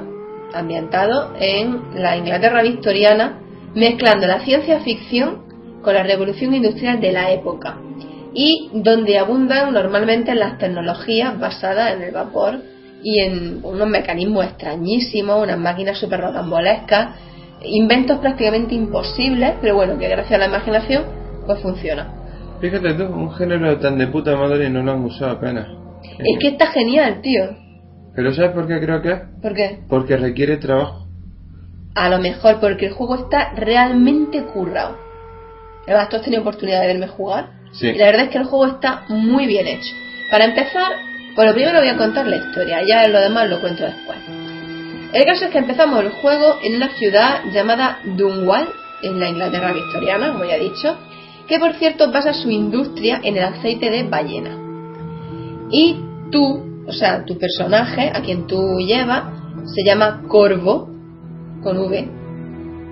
ambientados 0.54 1.32
en 1.40 1.96
la 1.96 2.18
Inglaterra 2.18 2.62
victoriana, 2.62 3.40
mezclando 3.76 4.28
la 4.28 4.40
ciencia 4.42 4.80
ficción 4.82 5.44
con 5.82 5.94
la 5.94 6.04
revolución 6.04 6.54
industrial 6.54 7.00
de 7.02 7.12
la 7.12 7.32
época. 7.32 7.78
y 8.36 8.72
donde 8.74 9.20
abundan 9.20 9.72
normalmente 9.74 10.34
las 10.34 10.58
tecnologías 10.58 11.40
basadas 11.40 11.96
en 11.96 12.02
el 12.02 12.12
vapor 12.12 12.62
y 13.04 13.20
en 13.20 13.60
unos 13.64 13.88
mecanismos 13.88 14.46
extrañísimos, 14.46 15.44
unas 15.44 15.60
máquinas 15.60 16.00
súper 16.00 16.22
rocambolescas, 16.22 17.16
inventos 17.64 18.18
prácticamente 18.18 18.74
imposibles, 18.74 19.54
pero 19.62 19.76
bueno, 19.76 20.00
que 20.00 20.08
gracias 20.08 20.34
a 20.34 20.38
la 20.40 20.48
imaginación 20.48 21.04
pues 21.46 21.62
funciona. 21.62 22.23
Fíjate 22.64 22.94
tú, 22.94 23.04
un 23.04 23.30
género 23.34 23.78
tan 23.78 23.98
de 23.98 24.08
puta 24.08 24.38
madre 24.38 24.68
y 24.68 24.70
no 24.70 24.82
lo 24.84 24.94
han 24.94 25.04
usado 25.04 25.32
apenas. 25.32 25.68
Es 26.18 26.40
que 26.40 26.48
está 26.48 26.68
genial, 26.68 27.20
tío. 27.22 27.44
Pero 28.16 28.34
¿sabes 28.34 28.52
por 28.52 28.70
qué 28.70 28.80
creo 28.80 29.02
que 29.02 29.12
es? 29.12 29.20
¿Por 29.42 29.54
qué? 29.54 29.80
Porque 29.90 30.16
requiere 30.16 30.56
trabajo. 30.56 31.06
A 31.94 32.08
lo 32.08 32.20
mejor 32.20 32.62
porque 32.62 32.86
el 32.86 32.94
juego 32.94 33.16
está 33.16 33.52
realmente 33.58 34.46
currado. 34.46 34.98
Además, 35.86 36.08
tú 36.08 36.16
has 36.16 36.22
tenido 36.22 36.42
oportunidad 36.42 36.80
de 36.80 36.88
verme 36.88 37.08
jugar. 37.10 37.50
Sí. 37.74 37.88
Y 37.88 37.98
la 37.98 38.06
verdad 38.06 38.24
es 38.28 38.30
que 38.30 38.38
el 38.38 38.46
juego 38.46 38.68
está 38.68 39.04
muy 39.10 39.46
bien 39.46 39.68
hecho. 39.68 39.94
Para 40.32 40.46
empezar, 40.46 40.94
por 41.36 41.46
lo 41.46 41.54
primero 41.54 41.80
voy 41.80 41.90
a 41.90 41.98
contar 41.98 42.26
la 42.28 42.38
historia, 42.38 42.80
ya 42.88 43.06
lo 43.10 43.20
demás 43.20 43.50
lo 43.50 43.60
cuento 43.60 43.84
después. 43.84 44.20
El 45.12 45.26
caso 45.26 45.46
es 45.46 45.52
que 45.52 45.58
empezamos 45.58 46.00
el 46.00 46.12
juego 46.12 46.60
en 46.64 46.78
una 46.78 46.88
ciudad 46.96 47.42
llamada 47.52 48.00
Dunwall, 48.06 48.70
en 49.02 49.20
la 49.20 49.28
Inglaterra 49.28 49.74
victoriana, 49.74 50.32
como 50.32 50.46
ya 50.46 50.56
he 50.56 50.60
dicho, 50.62 50.98
que 51.48 51.60
por 51.60 51.74
cierto 51.74 52.12
basa 52.12 52.34
su 52.34 52.50
industria 52.50 53.20
en 53.24 53.38
el 53.38 53.44
aceite 53.44 53.90
de 53.90 54.04
ballena. 54.04 54.58
Y 55.72 55.98
tú, 56.32 56.86
o 56.88 56.92
sea, 56.92 57.26
tu 57.26 57.38
personaje, 57.38 58.12
a 58.14 58.22
quien 58.22 58.48
tú 58.48 58.78
llevas, 58.80 59.24
se 59.66 59.84
llama 59.84 60.24
Corvo, 60.28 60.90
con 61.62 61.78
V, 61.78 62.10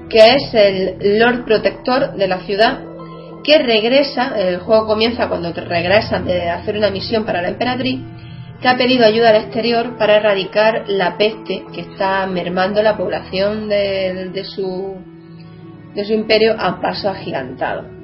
que 0.09 0.35
es 0.35 0.53
el 0.53 1.19
Lord 1.19 1.45
Protector 1.45 2.13
de 2.13 2.27
la 2.27 2.39
ciudad, 2.41 2.81
que 3.43 3.57
regresa, 3.57 4.39
el 4.39 4.59
juego 4.59 4.85
comienza 4.87 5.27
cuando 5.27 5.51
te 5.53 5.61
regresas 5.61 6.23
de 6.25 6.49
hacer 6.49 6.77
una 6.77 6.89
misión 6.89 7.25
para 7.25 7.41
la 7.41 7.49
emperatriz, 7.49 7.99
que 8.61 8.67
ha 8.67 8.77
pedido 8.77 9.05
ayuda 9.05 9.29
al 9.29 9.37
exterior 9.37 9.97
para 9.97 10.17
erradicar 10.17 10.83
la 10.87 11.17
peste 11.17 11.63
que 11.73 11.81
está 11.81 12.27
mermando 12.27 12.83
la 12.83 12.95
población 12.95 13.67
de 13.67 14.43
su, 14.45 14.97
de 15.95 16.05
su 16.05 16.13
imperio 16.13 16.55
a 16.59 16.79
paso 16.79 17.09
agigantado. 17.09 18.00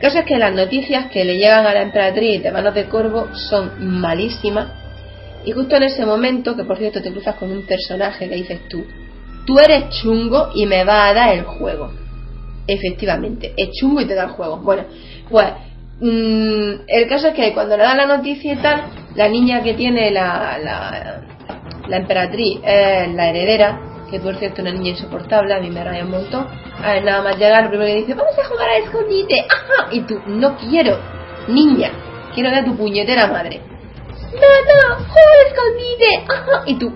Caso 0.00 0.18
es 0.18 0.24
que 0.26 0.38
las 0.38 0.54
noticias 0.54 1.06
que 1.06 1.24
le 1.24 1.36
llegan 1.36 1.66
a 1.66 1.72
la 1.72 1.82
emperatriz 1.82 2.42
de 2.42 2.52
manos 2.52 2.74
de 2.74 2.84
Corvo 2.84 3.28
son 3.34 4.00
malísimas 4.00 4.68
y 5.46 5.52
justo 5.52 5.76
en 5.76 5.84
ese 5.84 6.04
momento, 6.04 6.56
que 6.56 6.64
por 6.64 6.76
cierto 6.76 7.00
te 7.00 7.12
cruzas 7.12 7.36
con 7.36 7.50
un 7.50 7.64
personaje 7.64 8.28
que 8.28 8.34
dices 8.34 8.60
tú, 8.68 8.84
tú 9.46 9.58
eres 9.58 9.88
chungo 9.90 10.50
y 10.54 10.66
me 10.66 10.84
va 10.84 11.08
a 11.08 11.14
dar 11.14 11.34
el 11.34 11.44
juego. 11.44 11.92
Efectivamente, 12.66 13.54
es 13.56 13.70
chungo 13.70 14.00
y 14.00 14.06
te 14.06 14.14
da 14.14 14.24
el 14.24 14.30
juego. 14.30 14.58
Bueno, 14.58 14.84
pues 15.30 15.46
mm, 16.00 16.82
el 16.88 17.08
caso 17.08 17.28
es 17.28 17.34
que 17.34 17.54
cuando 17.54 17.76
le 17.76 17.84
dan 17.84 17.96
la 17.96 18.06
noticia 18.06 18.52
y 18.52 18.56
tal, 18.56 18.86
la 19.14 19.28
niña 19.28 19.62
que 19.62 19.74
tiene 19.74 20.10
la, 20.10 20.58
la, 20.58 21.22
la 21.88 21.96
emperatriz 21.96 22.58
es 22.64 23.14
la 23.14 23.30
heredera, 23.30 23.95
que 24.10 24.20
por 24.20 24.36
cierto 24.36 24.62
una 24.62 24.72
niña 24.72 24.90
insoportable, 24.90 25.54
a 25.54 25.60
mí 25.60 25.70
me 25.70 25.82
raya 25.82 26.04
un 26.04 26.10
montón. 26.10 26.46
A 26.82 26.92
ver, 26.92 27.04
nada 27.04 27.22
más 27.22 27.36
llegar, 27.38 27.64
lo 27.64 27.70
primero 27.70 27.90
que 27.90 28.00
dice, 28.00 28.14
vamos 28.14 28.38
a 28.38 28.44
jugar 28.44 28.68
al 28.68 28.82
escondite. 28.82 29.46
¡Ajá! 29.48 29.88
Y 29.92 30.00
tú, 30.02 30.20
no 30.26 30.56
quiero, 30.56 30.98
niña, 31.48 31.90
quiero 32.34 32.50
ver 32.50 32.60
a 32.60 32.64
tu 32.64 32.76
puñetera 32.76 33.26
madre. 33.26 33.60
No, 34.32 34.40
no, 34.40 34.96
juego 34.96 35.30
al 35.32 35.46
escondite. 35.46 36.24
¡Ajá! 36.28 36.62
Y 36.66 36.78
tú, 36.78 36.92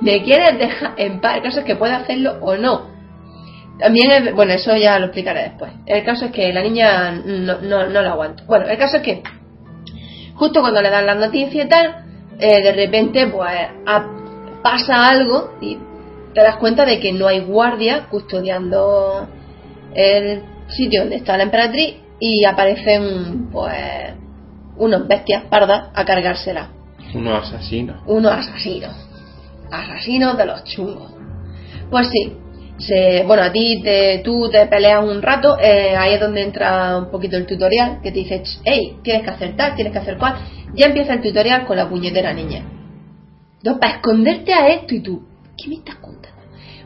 ¿me 0.00 0.22
quieres 0.22 0.58
dejar 0.58 0.94
en 0.96 1.20
paz? 1.20 1.36
El 1.36 1.42
caso 1.42 1.60
es 1.60 1.66
que 1.66 1.76
puede 1.76 1.94
hacerlo 1.94 2.38
o 2.40 2.56
no. 2.56 2.90
También, 3.78 4.34
bueno, 4.34 4.52
eso 4.52 4.76
ya 4.76 4.98
lo 4.98 5.06
explicaré 5.06 5.44
después. 5.44 5.72
El 5.86 6.04
caso 6.04 6.26
es 6.26 6.32
que 6.32 6.52
la 6.52 6.62
niña 6.62 7.12
no, 7.12 7.60
no, 7.62 7.86
no 7.86 8.02
la 8.02 8.10
aguanto. 8.10 8.44
Bueno, 8.46 8.66
el 8.66 8.76
caso 8.76 8.98
es 8.98 9.02
que 9.02 9.22
justo 10.34 10.60
cuando 10.60 10.82
le 10.82 10.90
dan 10.90 11.06
la 11.06 11.14
noticia 11.14 11.64
y 11.64 11.68
tal, 11.68 12.04
eh, 12.38 12.62
de 12.62 12.72
repente 12.72 13.26
pues 13.26 13.52
pasa 14.62 15.08
algo 15.08 15.54
y 15.60 15.78
te 16.34 16.40
das 16.42 16.56
cuenta 16.56 16.84
de 16.84 17.00
que 17.00 17.12
no 17.12 17.26
hay 17.26 17.40
guardia 17.40 18.06
custodiando 18.10 19.28
el 19.94 20.42
sitio 20.68 21.00
donde 21.00 21.16
está 21.16 21.36
la 21.36 21.42
emperatriz 21.44 21.96
y 22.20 22.44
aparecen 22.44 23.48
pues 23.50 23.74
unos 24.76 25.08
bestias 25.08 25.44
pardas 25.44 25.88
a 25.94 26.04
cargársela 26.04 26.68
Unos 27.14 27.52
asesinos. 27.52 27.96
unos 28.06 28.32
asesinos. 28.32 28.94
Asesinos 29.70 30.36
de 30.38 30.46
los 30.46 30.64
chungos. 30.64 31.12
Pues 31.90 32.08
sí. 32.08 32.36
Se, 32.78 33.24
bueno, 33.26 33.42
a 33.42 33.52
ti 33.52 33.82
te, 33.82 34.20
tú 34.24 34.48
te 34.50 34.64
peleas 34.66 35.04
un 35.04 35.20
rato, 35.20 35.58
eh, 35.60 35.94
ahí 35.94 36.14
es 36.14 36.20
donde 36.20 36.40
entra 36.42 36.96
un 36.96 37.10
poquito 37.10 37.36
el 37.36 37.44
tutorial, 37.44 38.00
que 38.02 38.10
te 38.10 38.20
dice, 38.20 38.42
hey, 38.64 38.96
tienes 39.02 39.22
que 39.22 39.30
hacer 39.30 39.54
tal, 39.54 39.74
tienes 39.74 39.92
que 39.92 39.98
hacer 39.98 40.16
cual. 40.16 40.36
Ya 40.74 40.86
empieza 40.86 41.12
el 41.12 41.20
tutorial 41.20 41.66
con 41.66 41.76
la 41.76 41.88
puñetera 41.90 42.32
niña. 42.32 42.64
Entonces, 43.58 43.80
para 43.80 43.96
esconderte 43.96 44.54
a 44.54 44.68
esto 44.68 44.94
y 44.94 45.00
tú, 45.00 45.22
¿qué 45.58 45.68
me 45.68 45.74
estás 45.74 45.96
contando? 45.96 46.19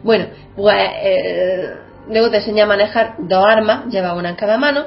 Bueno, 0.05 0.27
pues 0.55 0.77
eh, 1.03 1.71
luego 2.11 2.31
te 2.31 2.37
enseña 2.37 2.65
a 2.65 2.67
manejar 2.67 3.17
dos 3.21 3.43
armas, 3.45 3.87
lleva 3.87 4.13
una 4.13 4.29
en 4.29 4.37
cada 4.37 4.59
mano, 4.59 4.85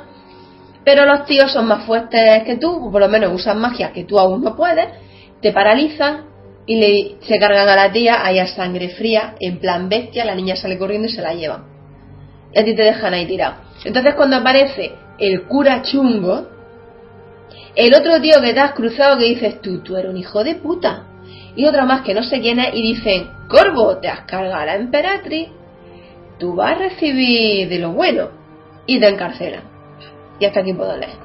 pero 0.86 1.06
los 1.06 1.26
tíos 1.26 1.52
son 1.52 1.68
más 1.68 1.86
fuertes 1.86 2.44
que 2.44 2.58
tú, 2.58 2.88
o 2.88 2.92
por 2.92 3.02
lo 3.02 3.10
menos 3.10 3.34
usan 3.34 3.60
magia 3.60 3.92
que 3.92 4.04
tú 4.04 4.20
aún 4.20 4.44
no 4.44 4.56
puedes, 4.56 4.88
te 5.42 5.52
paralizan 5.52 6.26
y 6.68 6.76
le, 6.76 7.28
se 7.28 7.40
cargan 7.40 7.68
a 7.68 7.76
la 7.76 7.92
tía 7.92 8.24
ahí 8.24 8.38
a 8.38 8.46
sangre 8.46 8.90
fría, 8.90 9.34
en 9.40 9.58
plan 9.58 9.90
bestia, 9.90 10.24
la 10.24 10.36
niña 10.36 10.56
sale 10.56 10.78
corriendo 10.78 11.08
y 11.08 11.12
se 11.12 11.24
la 11.24 11.34
llevan. 11.34 11.64
Y 12.54 12.60
a 12.60 12.64
ti 12.64 12.76
te 12.76 12.84
dejan 12.84 13.16
ahí 13.16 13.26
tirado. 13.26 13.56
Entonces 13.86 14.14
cuando 14.14 14.36
aparece 14.36 14.94
el 15.18 15.46
cura 15.48 15.82
chungo, 15.82 16.48
el 17.76 17.96
otro 17.96 18.22
tío 18.22 18.40
que 18.40 18.54
te 18.54 18.60
has 18.60 18.74
cruzado 18.74 19.18
que 19.18 19.26
dices 19.26 19.62
tú, 19.62 19.80
tú 19.82 19.98
eres 19.98 20.12
un 20.12 20.18
hijo 20.18 20.44
de 20.44 20.56
puta. 20.56 21.06
Y 21.58 21.66
otro 21.66 21.86
más 21.88 22.02
que 22.02 22.14
no 22.14 22.22
sé 22.22 22.40
quién 22.40 22.60
es 22.60 22.74
y 22.76 22.94
dicen, 22.94 23.30
Corvo, 23.50 23.98
te 23.98 24.08
has 24.08 24.22
cargado 24.22 24.62
a 24.62 24.66
la 24.66 24.76
emperatriz, 24.76 25.50
tú 26.38 26.56
vas 26.56 26.76
a 26.76 26.84
recibir 26.84 27.68
de 27.68 27.80
lo 27.80 27.94
bueno 27.94 28.30
y 28.86 29.00
te 29.00 29.10
encarcelan. 29.10 29.64
Y 30.40 30.46
hasta 30.46 30.60
aquí 30.60 30.74
puedo 30.74 30.96
leer. 30.96 31.18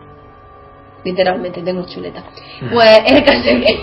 Literalmente, 1.04 1.60
tengo 1.60 1.84
chuleta. 1.86 2.24
Pues 2.72 2.98
el 3.06 3.24
caso 3.24 3.42
es 3.44 3.64
que 3.64 3.80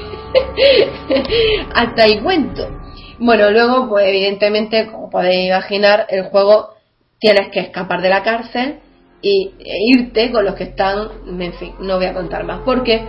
hasta 1.76 2.04
ahí 2.04 2.20
cuento. 2.20 2.68
Bueno, 3.20 3.52
luego, 3.52 3.88
pues 3.88 4.08
evidentemente, 4.08 4.88
como 4.88 5.12
podéis 5.12 5.50
imaginar, 5.50 6.08
el 6.10 6.24
juego 6.30 6.70
tienes 7.20 7.52
que 7.52 7.60
escapar 7.60 8.02
de 8.02 8.10
la 8.10 8.24
cárcel 8.24 8.80
y 9.22 9.52
e 9.60 10.00
irte 10.00 10.32
con 10.32 10.46
los 10.46 10.56
que 10.56 10.64
están, 10.64 11.10
en 11.28 11.54
fin, 11.54 11.76
no 11.80 11.98
voy 11.98 12.08
a 12.08 12.14
contar 12.14 12.44
más, 12.44 12.62
porque 12.66 13.06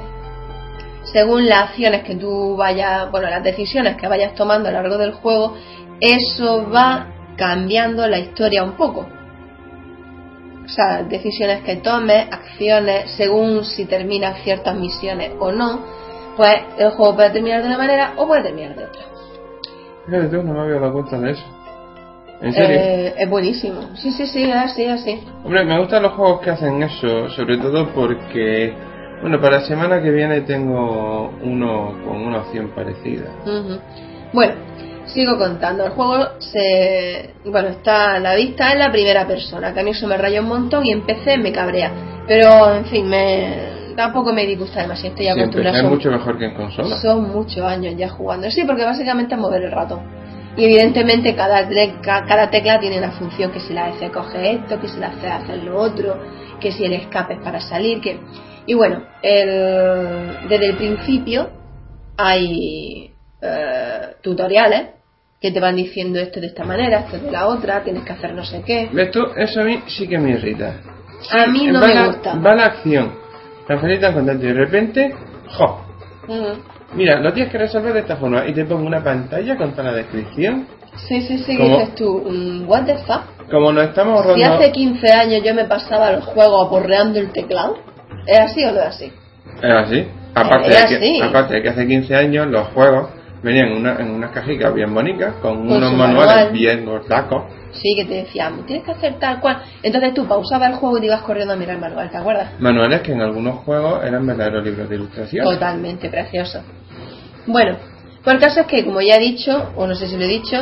según 1.13 1.49
las 1.49 1.71
acciones 1.71 2.05
que 2.05 2.17
tú 2.17 2.57
vayas, 2.57 3.11
bueno, 3.11 3.29
las 3.29 3.43
decisiones 3.43 3.97
que 3.97 4.09
vayas 4.09 4.35
tomando 4.35 4.69
a 4.69 4.73
lo 4.73 4.83
largo 4.83 4.99
del 4.99 5.13
juego, 5.13 5.57
eso 6.01 6.71
va 6.71 7.07
cambiando 7.37 8.07
la 8.07 8.19
historia 8.19 8.63
un 8.63 8.73
poco. 8.73 9.07
O 10.65 10.69
sea, 10.69 11.03
decisiones 11.03 11.63
que 11.63 11.77
tomes, 11.77 12.27
acciones, 12.31 13.11
según 13.17 13.65
si 13.65 13.87
terminas 13.87 14.43
ciertas 14.43 14.77
misiones 14.77 15.33
o 15.41 15.51
no, 15.51 15.81
pues 16.37 16.61
el 16.79 16.91
juego 16.91 17.17
puede 17.17 17.31
terminar 17.31 17.63
de 17.63 17.69
una 17.69 17.79
manera 17.79 18.13
o 18.17 18.27
puede 18.27 18.43
terminar 18.43 18.77
de 18.77 18.85
otra. 18.85 19.03
Fíjate 20.07 20.29
tú, 20.29 20.43
no 20.43 20.55
me 20.55 20.61
había 20.61 20.79
dado 20.79 20.93
cuenta 20.93 21.19
de 21.19 21.33
eso. 21.33 21.45
¿En 22.41 22.53
serio? 22.53 22.77
Eh, 22.79 23.15
es 23.19 23.29
buenísimo. 23.29 23.97
Sí, 23.97 24.11
sí, 24.13 24.27
sí, 24.27 24.51
así, 24.51 24.87
así. 24.87 25.23
Hombre, 25.45 25.65
me 25.65 25.79
gustan 25.79 26.03
los 26.03 26.13
juegos 26.13 26.41
que 26.41 26.51
hacen 26.51 26.83
eso, 26.83 27.29
sobre 27.31 27.59
todo 27.59 27.89
porque, 27.93 28.75
bueno, 29.21 29.41
para 29.41 29.61
la 29.61 29.67
semana 29.67 30.01
que 30.03 30.11
viene 30.11 30.41
tengo 30.43 31.33
uno 31.43 31.95
con 32.05 32.17
una 32.17 32.39
opción 32.39 32.69
parecida. 32.75 33.31
Ujú. 33.45 33.79
Bueno, 34.33 34.55
sigo 35.07 35.37
contando. 35.39 35.85
El 35.85 35.91
juego 35.93 36.27
se. 36.39 37.35
Bueno, 37.45 37.69
está 37.69 38.15
a 38.15 38.19
la 38.21 38.35
vista 38.35 38.73
en 38.73 38.79
la 38.79 38.91
primera 38.93 39.27
persona, 39.27 39.73
que 39.75 39.81
a 39.81 39.83
mí 39.83 39.91
eso 39.91 40.07
me 40.07 40.17
raya 40.17 40.41
un 40.41 40.49
montón 40.49 40.87
y 40.87 40.93
empecé 40.93 41.37
me 41.39 41.53
cabrea. 41.53 41.91
Pero, 42.27 42.75
en 42.75 42.85
fin, 42.87 43.09
me. 43.09 43.81
Tampoco 43.97 44.33
me 44.33 44.47
disgusta 44.47 44.81
demasiado, 44.83 45.11
estoy 45.15 45.29
acostumbrada. 45.29 45.77
es 45.77 45.83
Son- 45.83 45.91
mucho 45.93 46.11
mejor 46.11 46.39
que 46.39 46.45
en 46.47 46.55
consola. 46.55 46.97
Son 47.03 47.29
muchos 47.33 47.63
años 47.63 47.95
ya 47.97 48.09
jugando. 48.09 48.51
Sí, 48.51 48.63
porque 48.65 48.85
básicamente 48.85 49.35
es 49.35 49.41
mover 49.41 49.63
el 49.65 49.73
ratón. 49.73 50.01
Y 50.57 50.65
evidentemente 50.65 51.35
cada, 51.35 51.69
cada 52.03 52.51
tecla 52.51 52.79
tiene 52.81 52.99
una 52.99 53.11
función, 53.13 53.51
que 53.51 53.61
si 53.61 53.73
la 53.75 53.87
hace 53.87 54.11
coge 54.11 54.53
esto, 54.53 54.81
que 54.81 54.89
si 54.89 54.99
la 54.99 55.09
hace 55.09 55.29
hacer 55.29 55.63
lo 55.65 55.77
otro, 55.79 56.17
que 56.61 56.73
si 56.73 56.85
el 56.85 56.93
escape 56.95 57.35
es 57.35 57.41
para 57.41 57.61
salir, 57.61 58.01
que... 58.01 58.19
Y 58.71 58.75
bueno, 58.75 59.03
el- 59.21 60.49
desde 60.49 60.67
el 60.69 60.77
principio 60.77 61.51
hay 62.17 63.11
eh, 63.43 64.01
tutoriales 64.23 64.91
que 65.41 65.51
te 65.51 65.59
van 65.59 65.75
diciendo 65.75 66.21
esto 66.21 66.39
de 66.41 66.47
esta 66.47 66.63
manera, 66.63 67.01
esto 67.01 67.19
de 67.19 67.33
la 67.33 67.49
otra, 67.49 67.83
tienes 67.83 68.05
que 68.05 68.13
hacer 68.13 68.33
no 68.33 68.45
sé 68.45 68.63
qué. 68.65 68.89
¿Ves 68.93 69.11
tú? 69.11 69.27
Eso 69.37 69.63
a 69.63 69.65
mí 69.65 69.83
sí 69.89 70.07
que 70.07 70.19
me 70.19 70.31
irrita. 70.31 70.75
A 71.33 71.47
mí 71.49 71.67
no 71.67 71.81
me 71.81 71.95
la- 71.95 72.07
gusta. 72.07 72.35
Va 72.37 72.55
la 72.55 72.67
acción. 72.67 73.13
Tan 73.67 73.81
feliz, 73.81 74.01
tan 74.01 74.15
contento. 74.15 74.45
Y 74.45 74.49
de 74.49 74.55
repente, 74.55 75.15
¡jo! 75.49 75.81
Mira, 76.95 77.19
lo 77.19 77.33
tienes 77.33 77.51
que 77.51 77.59
resolver 77.59 77.93
de 77.93 78.01
esta 78.01 78.17
forma. 78.19 78.47
Y 78.47 78.53
te 78.53 78.65
pongo 78.67 78.87
una 78.87 79.03
pantalla 79.03 79.57
con 79.57 79.73
toda 79.73 79.91
la 79.91 79.97
descripción. 79.97 80.67
Sí, 81.09 81.23
sí, 81.23 81.39
sí, 81.39 81.57
¿Cómo? 81.57 81.79
dices 81.79 81.95
tú, 81.97 82.23
mm, 82.25 82.69
what 82.69 82.85
the 82.85 82.97
fuck. 82.99 83.23
Como 83.51 83.73
nos 83.73 83.89
estamos 83.89 84.23
Si 84.23 84.29
ahorrando... 84.31 84.57
hace 84.59 84.71
15 84.73 85.13
años 85.13 85.43
yo 85.45 85.55
me 85.55 85.65
pasaba 85.65 86.11
el 86.11 86.21
juego 86.21 86.63
aporreando 86.63 87.19
el 87.19 87.33
teclado, 87.33 87.79
¿es 88.31 88.39
así 88.41 88.65
o 88.65 88.73
no 88.73 88.81
es 88.81 88.87
así? 88.87 89.13
Es 89.63 89.71
así. 89.71 90.09
Aparte, 90.35 90.71
Es 90.71 90.91
de 90.91 90.99
que, 91.01 91.23
aparte 91.23 91.55
de 91.55 91.63
que 91.63 91.69
hace 91.71 91.87
15 91.87 92.15
años 92.17 92.47
los 92.47 92.69
juegos 92.69 93.09
venían 93.43 93.69
en, 93.69 93.77
una- 93.79 93.97
en 93.99 94.11
unas 94.11 94.31
cajitas 94.31 94.73
bien 94.75 94.95
bonitas, 94.95 95.35
con, 95.43 95.67
Con 95.67 95.73
unos 95.79 95.93
manuales 95.93 96.35
manual. 96.37 96.53
bien 96.53 96.85
gordacos. 96.85 97.45
Sí, 97.73 97.95
que 97.97 98.05
te 98.05 98.15
decían, 98.15 98.65
tienes 98.67 98.85
que 98.85 98.93
hacer 98.93 99.15
tal 99.19 99.41
cual. 99.41 99.63
Entonces 99.83 100.13
tú 100.15 100.27
pausabas 100.27 100.71
el 100.71 100.77
juego 100.77 100.99
y 100.99 101.01
te 101.01 101.07
ibas 101.07 101.23
corriendo 101.23 101.55
a 101.55 101.57
mirar 101.57 101.77
el 101.77 101.81
manual, 101.81 102.11
¿te 102.11 102.17
acuerdas? 102.19 102.51
Manuales 102.61 103.01
que 103.01 103.13
en 103.13 103.21
algunos 103.23 103.57
juegos 103.65 104.05
eran 104.05 104.27
verdaderos 104.27 104.65
libros 104.65 104.89
de 104.89 104.95
ilustración. 104.97 105.45
Totalmente 105.47 106.09
precioso. 106.11 106.63
Bueno, 107.47 107.77
pues 108.23 108.35
el 108.35 108.41
caso 108.43 108.61
es 108.61 108.67
que, 108.67 108.85
como 108.85 109.01
ya 109.01 109.17
he 109.17 109.21
dicho, 109.21 109.71
o 109.77 109.87
no 109.87 109.95
sé 109.95 110.07
si 110.09 110.17
lo 110.17 110.25
he 110.25 110.29
dicho, 110.29 110.57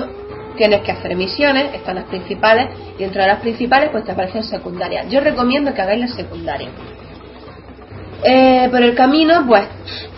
tienes 0.57 0.83
que 0.83 0.93
hacer 0.93 1.15
misiones, 1.17 1.75
están 1.75 1.97
las 1.97 2.05
principales, 2.05 2.69
y 2.99 3.03
dentro 3.03 3.23
de 3.23 3.29
las 3.29 3.41
principales 3.41 3.91
pues 3.91 4.05
te 4.05 4.13
aparecen 4.13 4.45
secundarias. 4.45 5.09
Yo 5.11 5.21
recomiendo 5.21 5.73
que 5.75 5.83
hagáis 5.83 6.01
las 6.01 6.15
secundarias. 6.15 6.71
Eh, 8.23 8.69
por 8.71 8.83
el 8.83 8.95
camino, 8.95 9.45
pues 9.47 9.65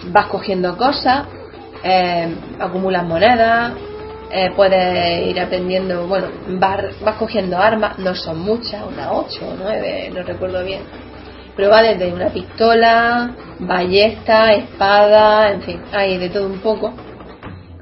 vas 0.07 0.27
cogiendo 0.27 0.77
cosas, 0.77 1.27
eh, 1.85 2.35
acumulas 2.59 3.05
monedas, 3.05 3.73
eh, 4.33 4.51
puedes 4.57 5.27
ir 5.29 5.39
aprendiendo, 5.39 6.07
bueno, 6.07 6.29
vas, 6.59 6.99
vas 7.03 7.17
cogiendo 7.17 7.59
armas, 7.59 7.99
no 7.99 8.15
son 8.15 8.41
muchas, 8.41 8.83
unas 8.87 9.09
8 9.11 9.41
o 9.47 9.55
9, 9.59 10.13
no 10.15 10.23
recuerdo 10.23 10.65
bien. 10.65 10.83
Pero 11.57 11.69
va 11.71 11.83
desde 11.83 12.13
una 12.13 12.29
pistola, 12.29 13.35
ballesta, 13.59 14.53
espada, 14.53 15.51
en 15.51 15.63
fin, 15.63 15.83
hay 15.93 16.17
de 16.17 16.31
todo 16.31 16.47
un 16.47 16.61
poco. 16.61 16.95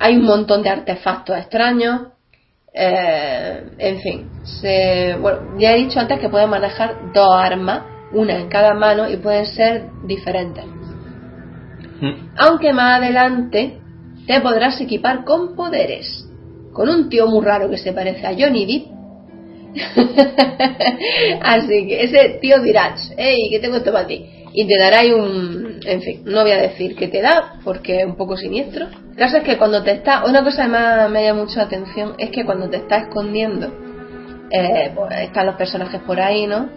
Hay 0.01 0.17
un 0.17 0.25
montón 0.25 0.63
de 0.63 0.71
artefactos 0.71 1.37
extraños. 1.37 2.09
eh, 2.75 3.65
en 3.79 4.01
fin, 4.01 4.31
se, 4.45 5.17
bueno, 5.21 5.59
ya 5.59 5.73
he 5.73 5.79
dicho 5.79 5.99
antes 6.01 6.21
que 6.21 6.29
puedes 6.29 6.49
manejar 6.49 7.13
dos 7.13 7.29
armas, 7.35 7.83
una 8.13 8.39
en 8.39 8.49
cada 8.49 8.75
mano 8.75 9.09
y 9.09 9.17
pueden 9.17 9.47
ser 9.47 9.85
diferentes. 10.05 10.65
Mm. 12.01 12.31
Aunque 12.37 12.73
más 12.73 13.01
adelante 13.01 13.79
te 14.27 14.41
podrás 14.41 14.81
equipar 14.81 15.25
con 15.25 15.55
poderes. 15.55 16.27
Con 16.73 16.89
un 16.89 17.09
tío 17.09 17.27
muy 17.27 17.45
raro 17.45 17.69
que 17.71 17.79
se 17.79 17.93
parece 17.93 18.27
a 18.27 18.35
Johnny 18.39 18.67
Depp. 18.67 18.99
Así 21.43 21.87
que 21.87 22.05
ese 22.05 22.39
tío 22.41 22.61
dirá, 22.61 22.95
hey, 23.17 23.49
¿qué 23.51 23.59
tengo 23.59 23.77
esto 23.77 23.93
para 23.93 24.07
ti? 24.07 24.25
Y 24.53 24.67
te 24.67 24.79
dará 24.79 25.01
ahí 25.01 25.13
un... 25.13 25.81
En 25.85 26.03
fin, 26.03 26.23
no 26.25 26.43
voy 26.43 26.53
a 26.53 26.59
decir 26.59 26.97
qué 26.97 27.09
te 27.09 27.21
da 27.21 27.59
porque 27.65 28.01
es 28.01 28.07
un 28.07 28.17
poco 28.17 28.37
siniestro. 28.37 28.87
El 28.87 29.17
caso 29.17 29.39
es 29.39 29.43
que 29.43 29.57
cuando 29.57 29.83
te 29.83 29.93
está... 29.93 30.25
Una 30.25 30.43
cosa 30.43 30.65
que 30.65 30.69
me, 30.69 31.09
me 31.09 31.25
llama 31.25 31.43
mucho 31.43 31.57
la 31.57 31.65
atención 31.65 32.15
es 32.19 32.31
que 32.31 32.45
cuando 32.45 32.69
te 32.69 32.79
está 32.79 32.99
escondiendo, 32.99 33.73
eh, 34.51 34.93
pues, 34.95 35.15
están 35.21 35.47
los 35.47 35.57
personajes 35.57 36.01
por 36.03 36.21
ahí, 36.21 36.47
¿no? 36.47 36.69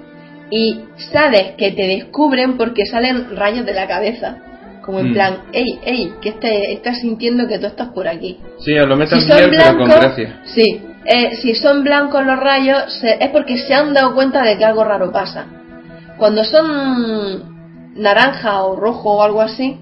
Y 0.51 0.81
sabes 1.11 1.53
que 1.57 1.71
te 1.71 1.87
descubren 1.87 2.57
porque 2.57 2.85
salen 2.85 3.35
rayos 3.35 3.65
de 3.65 3.73
la 3.73 3.87
cabeza. 3.87 4.37
Como 4.83 4.99
en 4.99 5.11
Mm. 5.11 5.13
plan, 5.13 5.37
hey, 5.53 5.79
hey, 5.83 6.13
que 6.21 6.29
este, 6.29 6.73
estás 6.73 6.99
sintiendo 6.99 7.47
que 7.47 7.57
tú 7.59 7.67
estás 7.67 7.89
por 7.89 8.07
aquí. 8.07 8.37
Sí, 8.59 8.73
lo 8.73 8.95
metan 8.97 9.21
Si 9.21 9.27
son 9.27 9.37
bien, 9.37 9.49
pero 9.51 9.63
con 9.77 9.85
blancos, 9.85 9.95
gracia. 10.01 10.41
sí, 10.43 10.81
eh, 11.05 11.35
si 11.35 11.55
son 11.55 11.83
blancos 11.83 12.25
los 12.25 12.37
rayos 12.39 12.91
se- 12.99 13.23
es 13.23 13.29
porque 13.29 13.57
se 13.57 13.73
han 13.73 13.93
dado 13.93 14.13
cuenta 14.15 14.43
de 14.43 14.57
que 14.57 14.65
algo 14.65 14.83
raro 14.83 15.11
pasa. 15.11 15.45
Cuando 16.17 16.43
son 16.43 17.93
naranja 17.95 18.63
o 18.63 18.75
rojo 18.75 19.17
o 19.17 19.21
algo 19.23 19.41
así, 19.41 19.77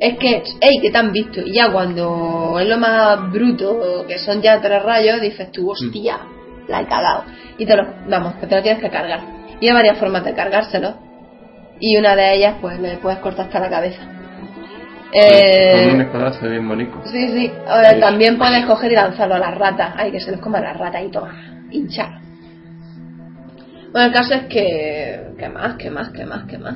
es 0.00 0.18
que, 0.18 0.42
hey, 0.60 0.78
que 0.82 0.90
te 0.90 0.98
han 0.98 1.12
visto. 1.12 1.40
Y 1.44 1.52
ya 1.54 1.70
cuando 1.72 2.58
es 2.60 2.68
lo 2.68 2.78
más 2.78 3.30
bruto, 3.32 4.04
que 4.06 4.18
son 4.18 4.40
ya 4.42 4.60
tres 4.60 4.82
rayos, 4.82 5.20
dices 5.20 5.50
tú, 5.52 5.70
hostia, 5.70 6.18
la 6.68 6.80
he 6.82 6.86
cagado. 6.86 7.24
Y 7.58 7.66
te 7.66 7.76
lo, 7.76 7.86
vamos, 8.08 8.34
que 8.36 8.46
te 8.46 8.56
lo 8.56 8.62
tienes 8.62 8.82
que 8.82 8.90
cargar. 8.90 9.20
Y 9.64 9.68
hay 9.68 9.72
varias 9.72 9.96
formas 9.96 10.22
de 10.22 10.34
cargárselo. 10.34 10.94
Y 11.80 11.96
una 11.96 12.14
de 12.14 12.34
ellas, 12.34 12.56
pues 12.60 12.78
le 12.80 12.98
puedes 12.98 13.18
cortar 13.20 13.46
hasta 13.46 13.60
la 13.60 13.70
cabeza. 13.70 14.02
Eh, 15.10 15.86
Con 15.86 15.94
un 15.94 16.00
espadazo 16.02 16.50
bien 16.50 16.68
bonito. 16.68 17.00
Sí, 17.06 17.28
sí. 17.28 17.50
Ahora 17.66 17.98
también 17.98 18.36
puedes 18.36 18.66
coger 18.66 18.92
y 18.92 18.94
lanzarlo 18.94 19.36
a 19.36 19.38
las 19.38 19.56
ratas. 19.56 19.94
Ay, 19.96 20.12
que 20.12 20.20
se 20.20 20.32
les 20.32 20.40
coma 20.40 20.60
las 20.60 20.76
ratas 20.76 21.02
y 21.02 21.10
todo. 21.10 21.28
Hinchar. 21.70 22.20
Bueno, 23.90 24.08
el 24.08 24.12
caso 24.12 24.34
es 24.34 24.42
que. 24.48 25.28
¿Qué 25.38 25.48
más? 25.48 25.76
¿Qué 25.76 25.90
más? 25.90 26.10
¿Qué 26.10 26.26
más? 26.26 26.44
¿Qué 26.44 26.58
más? 26.58 26.74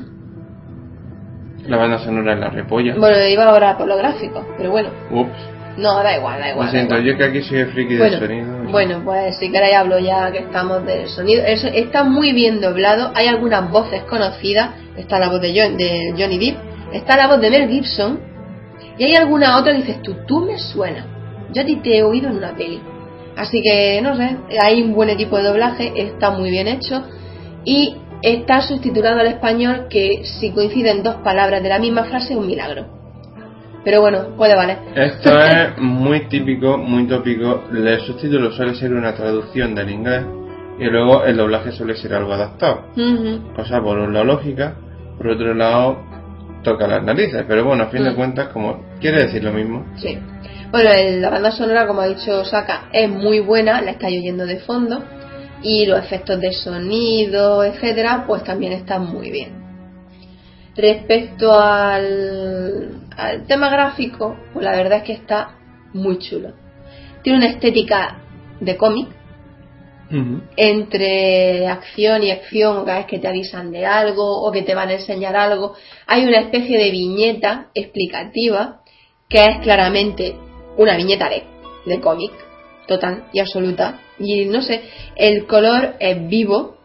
La 1.66 1.76
banda 1.76 1.98
sonora 1.98 2.32
en 2.32 2.40
la 2.40 2.48
repolla. 2.48 2.94
Bueno, 2.96 3.18
iba 3.28 3.44
ahora 3.44 3.76
por 3.76 3.86
lo 3.86 3.98
gráfico, 3.98 4.46
pero 4.56 4.70
bueno. 4.70 4.88
Ups. 5.10 5.57
No, 5.78 6.02
da 6.02 6.16
igual, 6.16 6.40
da 6.40 6.50
igual. 6.50 6.66
Lo 6.66 6.72
siento, 6.72 6.98
igual. 6.98 7.12
yo 7.12 7.16
que 7.16 7.24
aquí 7.24 7.42
soy 7.42 7.58
el 7.60 7.68
friki 7.68 7.96
Bueno, 7.96 8.18
del 8.18 8.28
sonido. 8.28 8.72
bueno, 8.72 9.02
pues 9.04 9.38
si 9.38 9.50
queréis 9.50 9.76
hablo 9.76 10.00
ya 10.00 10.30
que 10.32 10.38
estamos 10.38 10.84
del 10.84 11.08
sonido. 11.08 11.44
Eso 11.44 11.68
está 11.68 12.02
muy 12.02 12.32
bien 12.32 12.60
doblado. 12.60 13.12
Hay 13.14 13.28
algunas 13.28 13.70
voces 13.70 14.02
conocidas. 14.02 14.70
Está 14.96 15.20
la 15.20 15.28
voz 15.28 15.40
de, 15.40 15.54
John, 15.54 15.76
de 15.76 16.14
Johnny 16.18 16.38
Depp. 16.38 16.58
Está 16.92 17.16
la 17.16 17.28
voz 17.28 17.40
de 17.40 17.50
Mel 17.50 17.68
Gibson. 17.68 18.18
Y 18.98 19.04
hay 19.04 19.14
alguna 19.14 19.56
otra 19.56 19.72
que 19.72 19.78
dices 19.78 20.02
tú, 20.02 20.16
tú 20.26 20.40
me 20.40 20.58
suena. 20.58 21.06
Yo 21.52 21.62
a 21.62 21.64
ti 21.64 21.76
te 21.76 21.98
he 21.98 22.02
oído 22.02 22.28
en 22.28 22.38
una 22.38 22.56
peli. 22.56 22.82
Así 23.36 23.62
que, 23.62 24.00
no 24.02 24.16
sé, 24.16 24.36
hay 24.60 24.82
un 24.82 24.94
buen 24.94 25.10
equipo 25.10 25.36
de 25.36 25.44
doblaje. 25.44 25.92
Está 25.94 26.30
muy 26.30 26.50
bien 26.50 26.66
hecho. 26.66 27.04
Y 27.64 27.96
está 28.22 28.62
subtitulado 28.62 29.20
al 29.20 29.28
español 29.28 29.86
que 29.88 30.22
si 30.24 30.50
coinciden 30.50 31.04
dos 31.04 31.16
palabras 31.22 31.62
de 31.62 31.68
la 31.68 31.78
misma 31.78 32.02
frase 32.04 32.32
es 32.32 32.38
un 32.38 32.48
milagro. 32.48 32.97
Pero 33.88 34.02
bueno, 34.02 34.36
puede 34.36 34.54
valer. 34.54 34.76
Esto 34.94 35.30
es 35.40 35.78
muy 35.78 36.28
típico, 36.28 36.76
muy 36.76 37.06
tópico. 37.08 37.64
El 37.72 37.98
subtítulo 38.02 38.52
suele 38.52 38.74
ser 38.74 38.92
una 38.92 39.14
traducción 39.14 39.74
del 39.74 39.88
inglés 39.88 40.26
y 40.78 40.84
luego 40.84 41.24
el 41.24 41.38
doblaje 41.38 41.72
suele 41.72 41.96
ser 41.96 42.12
algo 42.12 42.34
adaptado. 42.34 42.84
Ujú. 42.94 43.54
Cosa 43.56 43.80
por 43.80 43.98
un 43.98 44.12
lado 44.12 44.26
lógica, 44.26 44.74
por 45.16 45.28
otro 45.28 45.54
lado 45.54 46.02
toca 46.62 46.86
las 46.86 47.02
narices. 47.02 47.46
Pero 47.48 47.64
bueno, 47.64 47.84
a 47.84 47.86
fin 47.86 48.04
de 48.04 48.10
Mm. 48.10 48.14
cuentas, 48.16 48.48
como 48.48 48.84
quiere 49.00 49.22
decir 49.22 49.42
lo 49.42 49.52
mismo. 49.54 49.86
Sí. 49.96 50.18
Bueno, 50.70 50.90
el- 50.90 51.22
la 51.22 51.30
banda 51.30 51.50
sonora, 51.50 51.86
como 51.86 52.02
ha 52.02 52.08
dicho 52.08 52.44
Saka, 52.44 52.90
es 52.92 53.08
muy 53.08 53.40
buena, 53.40 53.80
la 53.80 53.92
estáis 53.92 54.20
oyendo 54.20 54.44
de 54.44 54.58
fondo. 54.58 55.02
Y 55.62 55.86
los 55.86 55.98
efectos 56.00 56.38
de 56.42 56.52
sonido, 56.52 57.64
etcétera, 57.64 58.24
pues 58.26 58.44
también 58.44 58.74
están 58.74 59.06
muy 59.06 59.30
bien. 59.30 59.56
Respecto 60.76 61.58
al, 61.58 63.07
al 63.18 63.46
tema 63.46 63.68
gráfico, 63.68 64.36
pues 64.52 64.64
la 64.64 64.72
verdad 64.72 64.98
es 64.98 65.04
que 65.04 65.12
está 65.12 65.56
muy 65.92 66.18
chulo. 66.18 66.52
Tiene 67.22 67.38
una 67.38 67.48
estética 67.48 68.22
de 68.60 68.76
cómic, 68.76 69.08
entre 70.56 71.66
acción 71.66 72.22
y 72.22 72.30
acción, 72.30 72.86
cada 72.86 72.98
vez 72.98 73.06
que 73.06 73.18
te 73.18 73.28
avisan 73.28 73.70
de 73.70 73.84
algo 73.84 74.40
o 74.42 74.50
que 74.50 74.62
te 74.62 74.74
van 74.74 74.88
a 74.88 74.94
enseñar 74.94 75.36
algo, 75.36 75.74
hay 76.06 76.24
una 76.24 76.40
especie 76.40 76.78
de 76.78 76.90
viñeta 76.90 77.66
explicativa 77.74 78.80
que 79.28 79.44
es 79.44 79.58
claramente 79.58 80.34
una 80.78 80.96
viñeta 80.96 81.28
de, 81.28 81.42
de 81.84 82.00
cómic, 82.00 82.32
total 82.86 83.24
y 83.34 83.40
absoluta. 83.40 84.00
Y 84.18 84.46
no 84.46 84.62
sé, 84.62 84.80
el 85.16 85.46
color 85.46 85.96
es 86.00 86.26
vivo, 86.26 86.76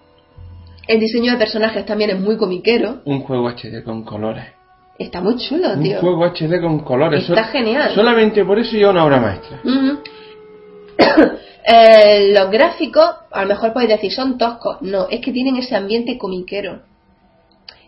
el 0.88 1.00
diseño 1.00 1.32
de 1.32 1.38
personajes 1.38 1.86
también 1.86 2.10
es 2.10 2.20
muy 2.20 2.36
comiquero, 2.36 3.04
Un 3.06 3.22
juego 3.22 3.50
HD 3.50 3.84
con 3.86 4.04
colores. 4.04 4.63
Está 4.98 5.22
muy 5.22 5.36
chulo, 5.38 5.74
Un 5.74 5.84
tío. 5.84 6.00
juego 6.00 6.26
HD 6.26 6.62
con 6.62 6.80
colores. 6.80 7.22
Está 7.28 7.44
Sol- 7.44 7.52
genial. 7.52 7.92
Solamente 7.96 8.44
por 8.46 8.60
eso 8.60 8.78
ya 8.78 8.90
una 8.90 9.06
obra 9.06 9.20
maestra. 9.20 9.60
Eh, 11.66 12.34
los 12.34 12.52
gráficos, 12.52 13.10
a 13.32 13.44
lo 13.44 13.48
mejor 13.48 13.72
podéis 13.72 13.92
decir, 13.92 14.12
son 14.12 14.38
toscos. 14.38 14.82
No, 14.82 15.08
es 15.10 15.22
que 15.22 15.32
tienen 15.32 15.56
ese 15.56 15.76
ambiente 15.78 16.18
comiquero. 16.18 16.82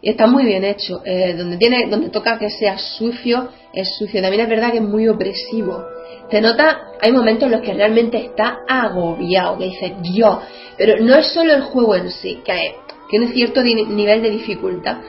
Y 0.01 0.11
está 0.11 0.27
muy 0.27 0.45
bien 0.45 0.63
hecho. 0.63 1.01
Eh, 1.03 1.33
donde, 1.37 1.57
tiene, 1.57 1.87
donde 1.89 2.09
toca 2.09 2.39
que 2.39 2.49
sea 2.49 2.77
sucio, 2.77 3.49
es 3.73 3.97
sucio. 3.97 4.21
También 4.21 4.43
es 4.43 4.49
verdad 4.49 4.71
que 4.71 4.77
es 4.77 4.83
muy 4.83 5.09
opresivo. 5.09 5.83
Te 6.29 6.39
nota, 6.39 6.83
hay 7.01 7.11
momentos 7.11 7.47
en 7.47 7.51
los 7.51 7.61
que 7.61 7.73
realmente 7.73 8.17
está 8.17 8.59
agobiado, 8.65 9.57
que 9.57 9.65
dices, 9.65 9.91
Dios. 10.01 10.37
Pero 10.77 11.03
no 11.03 11.13
es 11.15 11.27
solo 11.33 11.53
el 11.53 11.63
juego 11.63 11.95
en 11.95 12.09
sí, 12.11 12.39
que 12.45 12.75
tiene 13.09 13.27
cierto 13.33 13.61
nivel 13.61 14.21
de 14.21 14.29
dificultad. 14.29 14.99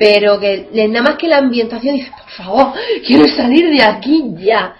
Pero 0.00 0.40
que 0.40 0.66
nada 0.72 1.02
más 1.02 1.16
que 1.16 1.28
la 1.28 1.36
ambientación 1.36 1.94
dices, 1.94 2.10
por 2.10 2.30
favor, 2.30 2.72
quiero 3.06 3.28
salir 3.28 3.68
de 3.68 3.82
aquí 3.82 4.32
ya. 4.38 4.74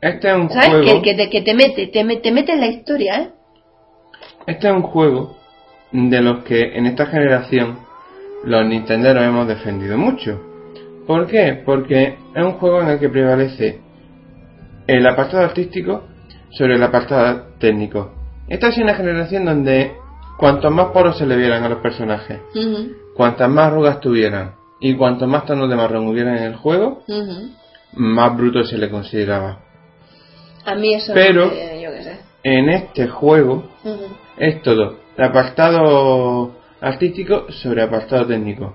Este 0.00 0.30
es 0.30 0.36
un 0.36 0.48
¿Sabes? 0.48 0.68
juego. 0.68 0.84
Que, 0.84 1.02
que 1.02 1.14
te, 1.14 1.28
que 1.28 1.42
te 1.42 1.54
mete, 1.54 1.86
te, 1.88 2.04
te 2.18 2.30
mete 2.30 2.52
en 2.52 2.60
la 2.60 2.68
historia, 2.68 3.20
¿eh? 3.20 3.30
Este 4.46 4.68
es 4.68 4.72
un 4.72 4.82
juego 4.82 5.36
de 5.90 6.20
los 6.22 6.44
que 6.44 6.76
en 6.78 6.86
esta 6.86 7.06
generación 7.06 7.80
los 8.44 8.64
nintenderos 8.64 9.24
hemos 9.24 9.48
defendido 9.48 9.98
mucho. 9.98 10.40
¿Por 11.04 11.26
qué? 11.26 11.60
Porque 11.66 12.16
es 12.36 12.44
un 12.44 12.52
juego 12.52 12.80
en 12.80 12.90
el 12.90 13.00
que 13.00 13.08
prevalece 13.08 13.80
el 14.86 15.04
apartado 15.04 15.42
artístico 15.42 16.04
sobre 16.50 16.76
el 16.76 16.82
apartado 16.84 17.54
técnico. 17.58 18.12
Esta 18.48 18.68
es 18.68 18.78
una 18.78 18.94
generación 18.94 19.46
donde 19.46 19.94
cuantos 20.38 20.72
más 20.72 20.92
poros 20.92 21.18
se 21.18 21.26
le 21.26 21.36
vieran 21.36 21.64
a 21.64 21.68
los 21.68 21.80
personajes, 21.80 22.38
cuantas 23.16 23.50
más 23.50 23.66
arrugas 23.66 23.98
tuvieran 24.00 24.59
y 24.80 24.94
cuantos 24.94 25.28
más 25.28 25.44
tonos 25.44 25.68
de 25.68 25.76
marrón 25.76 26.06
hubieran 26.08 26.36
en 26.38 26.44
el 26.44 26.56
juego, 26.56 27.02
más 27.94 28.36
bruto 28.36 28.64
se 28.64 28.78
le 28.78 28.88
consideraba. 28.90 29.60
A 30.64 30.74
mí 30.74 30.94
eso 30.94 31.12
Pero- 31.14 31.46
no 31.46 31.52
me- 31.52 31.80
yo 31.82 31.90
qué 31.92 32.02
sé. 32.02 32.16
En 32.42 32.68
este 32.70 33.08
juego 33.08 33.64
es 34.38 34.62
todo 34.62 34.96
el 35.16 35.24
apartado 35.24 36.52
artístico 36.80 37.46
sobre 37.50 37.82
apartado 37.82 38.26
técnico 38.26 38.74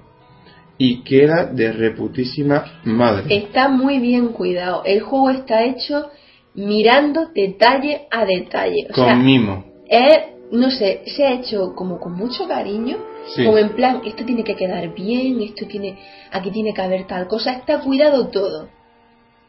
y 0.78 1.02
queda 1.04 1.46
de 1.46 1.72
reputísima 1.72 2.82
madre. 2.84 3.36
Está 3.36 3.70
muy 3.70 4.00
bien 4.00 4.28
cuidado. 4.30 4.84
El 4.86 5.02
juego 5.02 5.30
está 5.32 5.64
hecho 5.64 6.10
mirando 6.54 7.28
detalle 7.34 8.08
a 8.12 8.26
detalle. 8.26 8.88
O 8.92 8.94
con 8.94 9.06
sea, 9.06 9.16
mimo. 9.16 9.66
es, 9.88 10.35
no 10.56 10.70
sé, 10.70 11.04
se 11.06 11.26
ha 11.26 11.34
hecho 11.34 11.74
como 11.76 12.00
con 12.00 12.14
mucho 12.14 12.48
cariño, 12.48 12.98
Sí. 13.36 13.44
como 13.44 13.58
en 13.58 13.70
plan, 13.70 14.02
esto 14.06 14.24
tiene 14.24 14.44
que 14.44 14.56
quedar 14.56 14.94
bien, 14.94 15.42
esto 15.42 15.66
tiene, 15.66 15.98
aquí 16.32 16.52
tiene 16.52 16.74
que 16.74 16.82
haber 16.82 17.08
tal 17.08 17.28
cosa, 17.28 17.54
está 17.54 17.80
cuidado 17.80 18.28
todo, 18.28 18.70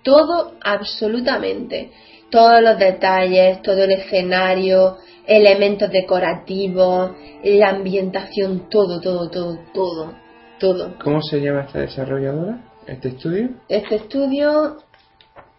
todo 0.02 0.52
absolutamente, 0.62 1.90
todos 2.30 2.62
los 2.62 2.78
detalles, 2.78 3.60
todo 3.62 3.84
el 3.84 3.92
escenario, 3.92 4.96
elementos 5.26 5.90
decorativos, 5.90 7.12
la 7.44 7.68
ambientación, 7.70 8.68
todo, 8.70 9.00
todo, 9.00 9.28
todo, 9.28 9.58
todo, 9.74 10.12
todo. 10.58 10.94
¿Cómo 11.02 11.20
se 11.22 11.40
llama 11.40 11.62
esta 11.62 11.80
desarrolladora? 11.80 12.60
¿Este 12.86 13.08
estudio? 13.08 13.50
Este 13.68 13.96
estudio 13.96 14.78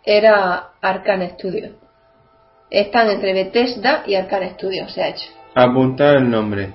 era 0.04 0.72
Arcane 0.82 1.32
Studio. 1.32 1.72
Están 2.70 3.10
entre 3.10 3.34
Bethesda 3.34 4.04
y 4.08 4.16
Arcane 4.16 4.54
Studio, 4.54 4.88
se 4.90 5.04
ha 5.04 5.10
hecho. 5.10 5.30
Apuntar 5.60 6.17
el 6.17 6.30
nombre. 6.30 6.72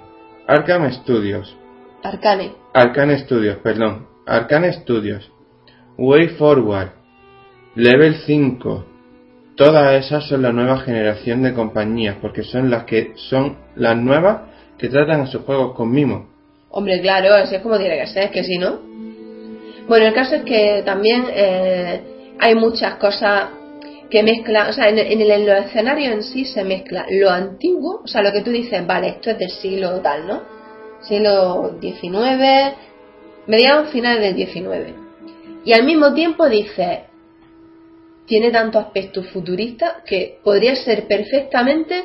Arkham 0.48 0.90
Studios. 0.90 1.56
Arcane. 2.02 2.50
Arcane 2.74 3.16
Studios, 3.20 3.58
perdón. 3.58 4.08
Arcane 4.26 4.72
Studios. 4.72 5.30
Way 5.96 6.30
Forward. 6.30 6.88
Level 7.76 8.16
5. 8.26 8.84
Todas 9.54 10.04
esas 10.04 10.26
son 10.26 10.42
la 10.42 10.50
nueva 10.50 10.80
generación 10.80 11.44
de 11.44 11.54
compañías, 11.54 12.16
porque 12.20 12.42
son 12.42 12.70
las 12.70 12.82
que 12.82 13.12
son 13.14 13.56
las 13.76 13.96
nuevas 13.96 14.50
que 14.78 14.88
tratan 14.88 15.20
a 15.20 15.26
sus 15.28 15.42
juegos 15.42 15.76
con 15.76 15.92
mimo. 15.92 16.28
Hombre, 16.70 17.00
claro, 17.00 17.34
así 17.34 17.54
es 17.54 17.62
como 17.62 17.78
tiene 17.78 18.00
que 18.00 18.08
ser, 18.08 18.32
que 18.32 18.42
si 18.42 18.58
no. 18.58 18.80
Bueno, 19.86 20.06
el 20.06 20.12
caso 20.12 20.34
es 20.34 20.42
que 20.42 20.82
también 20.84 21.26
eh, 21.32 22.00
hay 22.40 22.56
muchas 22.56 22.96
cosas 22.96 23.44
que 24.12 24.22
mezclan, 24.22 24.68
o 24.68 24.72
sea, 24.74 24.90
en, 24.90 24.98
el, 24.98 25.30
en 25.30 25.46
los 25.46 25.64
escenarios 25.64 26.12
en 26.12 26.22
sí 26.22 26.44
se 26.44 26.62
mezcla 26.64 27.06
lo 27.08 27.30
antiguo, 27.30 28.02
o 28.04 28.06
sea, 28.06 28.20
lo 28.20 28.30
que 28.30 28.42
tú 28.42 28.50
dices, 28.50 28.86
vale, 28.86 29.08
esto 29.08 29.30
es 29.30 29.38
del 29.38 29.50
siglo 29.50 30.02
tal, 30.02 30.26
¿no? 30.26 30.42
Siglo 31.00 31.78
XIX, 31.80 32.76
mediados 33.46 33.88
finales 33.88 34.20
del 34.20 34.46
XIX. 34.46 34.94
Y 35.64 35.72
al 35.72 35.84
mismo 35.84 36.12
tiempo 36.12 36.46
dices, 36.46 37.04
tiene 38.26 38.50
tanto 38.50 38.78
aspecto 38.78 39.22
futurista 39.22 40.02
que 40.04 40.40
podría 40.44 40.76
ser 40.76 41.06
perfectamente, 41.08 42.04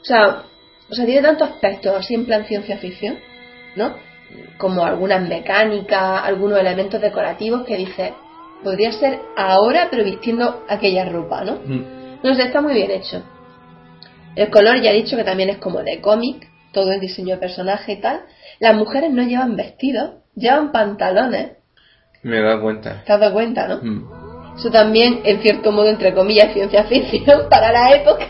o 0.00 0.04
sea, 0.04 0.44
o 0.88 0.94
sea, 0.94 1.04
tiene 1.04 1.20
tantos 1.20 1.50
aspectos 1.50 1.96
así 1.98 2.14
en 2.14 2.24
plan 2.24 2.46
ciencia 2.46 2.78
ficción, 2.78 3.18
¿no? 3.74 3.94
Como 4.56 4.86
algunas 4.86 5.28
mecánicas, 5.28 6.22
algunos 6.24 6.58
elementos 6.58 6.98
decorativos 6.98 7.66
que 7.66 7.76
dice, 7.76 8.14
podría 8.62 8.92
ser 8.92 9.20
ahora 9.36 9.88
pero 9.90 10.04
vistiendo 10.04 10.64
aquella 10.68 11.04
ropa, 11.08 11.44
¿no? 11.44 11.58
No 12.22 12.34
sé, 12.34 12.42
está 12.44 12.60
muy 12.60 12.74
bien 12.74 12.90
hecho. 12.90 13.22
El 14.34 14.50
color 14.50 14.80
ya 14.80 14.90
he 14.90 14.94
dicho 15.02 15.16
que 15.16 15.24
también 15.24 15.48
es 15.50 15.58
como 15.58 15.82
de 15.82 16.00
cómic, 16.00 16.48
todo 16.72 16.92
el 16.92 17.00
diseño 17.00 17.34
de 17.36 17.40
personaje 17.40 17.92
y 17.92 18.00
tal. 18.00 18.20
Las 18.60 18.74
mujeres 18.76 19.10
no 19.12 19.22
llevan 19.22 19.56
vestidos, 19.56 20.10
llevan 20.34 20.72
pantalones, 20.72 21.52
Me 22.22 22.38
he 22.38 22.42
dado 22.42 22.60
cuenta. 22.60 23.02
¿te 23.06 23.12
has 23.12 23.20
dado 23.20 23.32
cuenta, 23.32 23.66
no? 23.68 23.78
Mm. 23.82 24.56
Eso 24.58 24.70
también, 24.70 25.20
en 25.24 25.40
cierto 25.42 25.70
modo, 25.72 25.88
entre 25.88 26.12
comillas, 26.14 26.52
ciencia 26.52 26.84
ficción 26.84 27.42
para 27.50 27.70
la 27.72 27.94
época. 27.96 28.26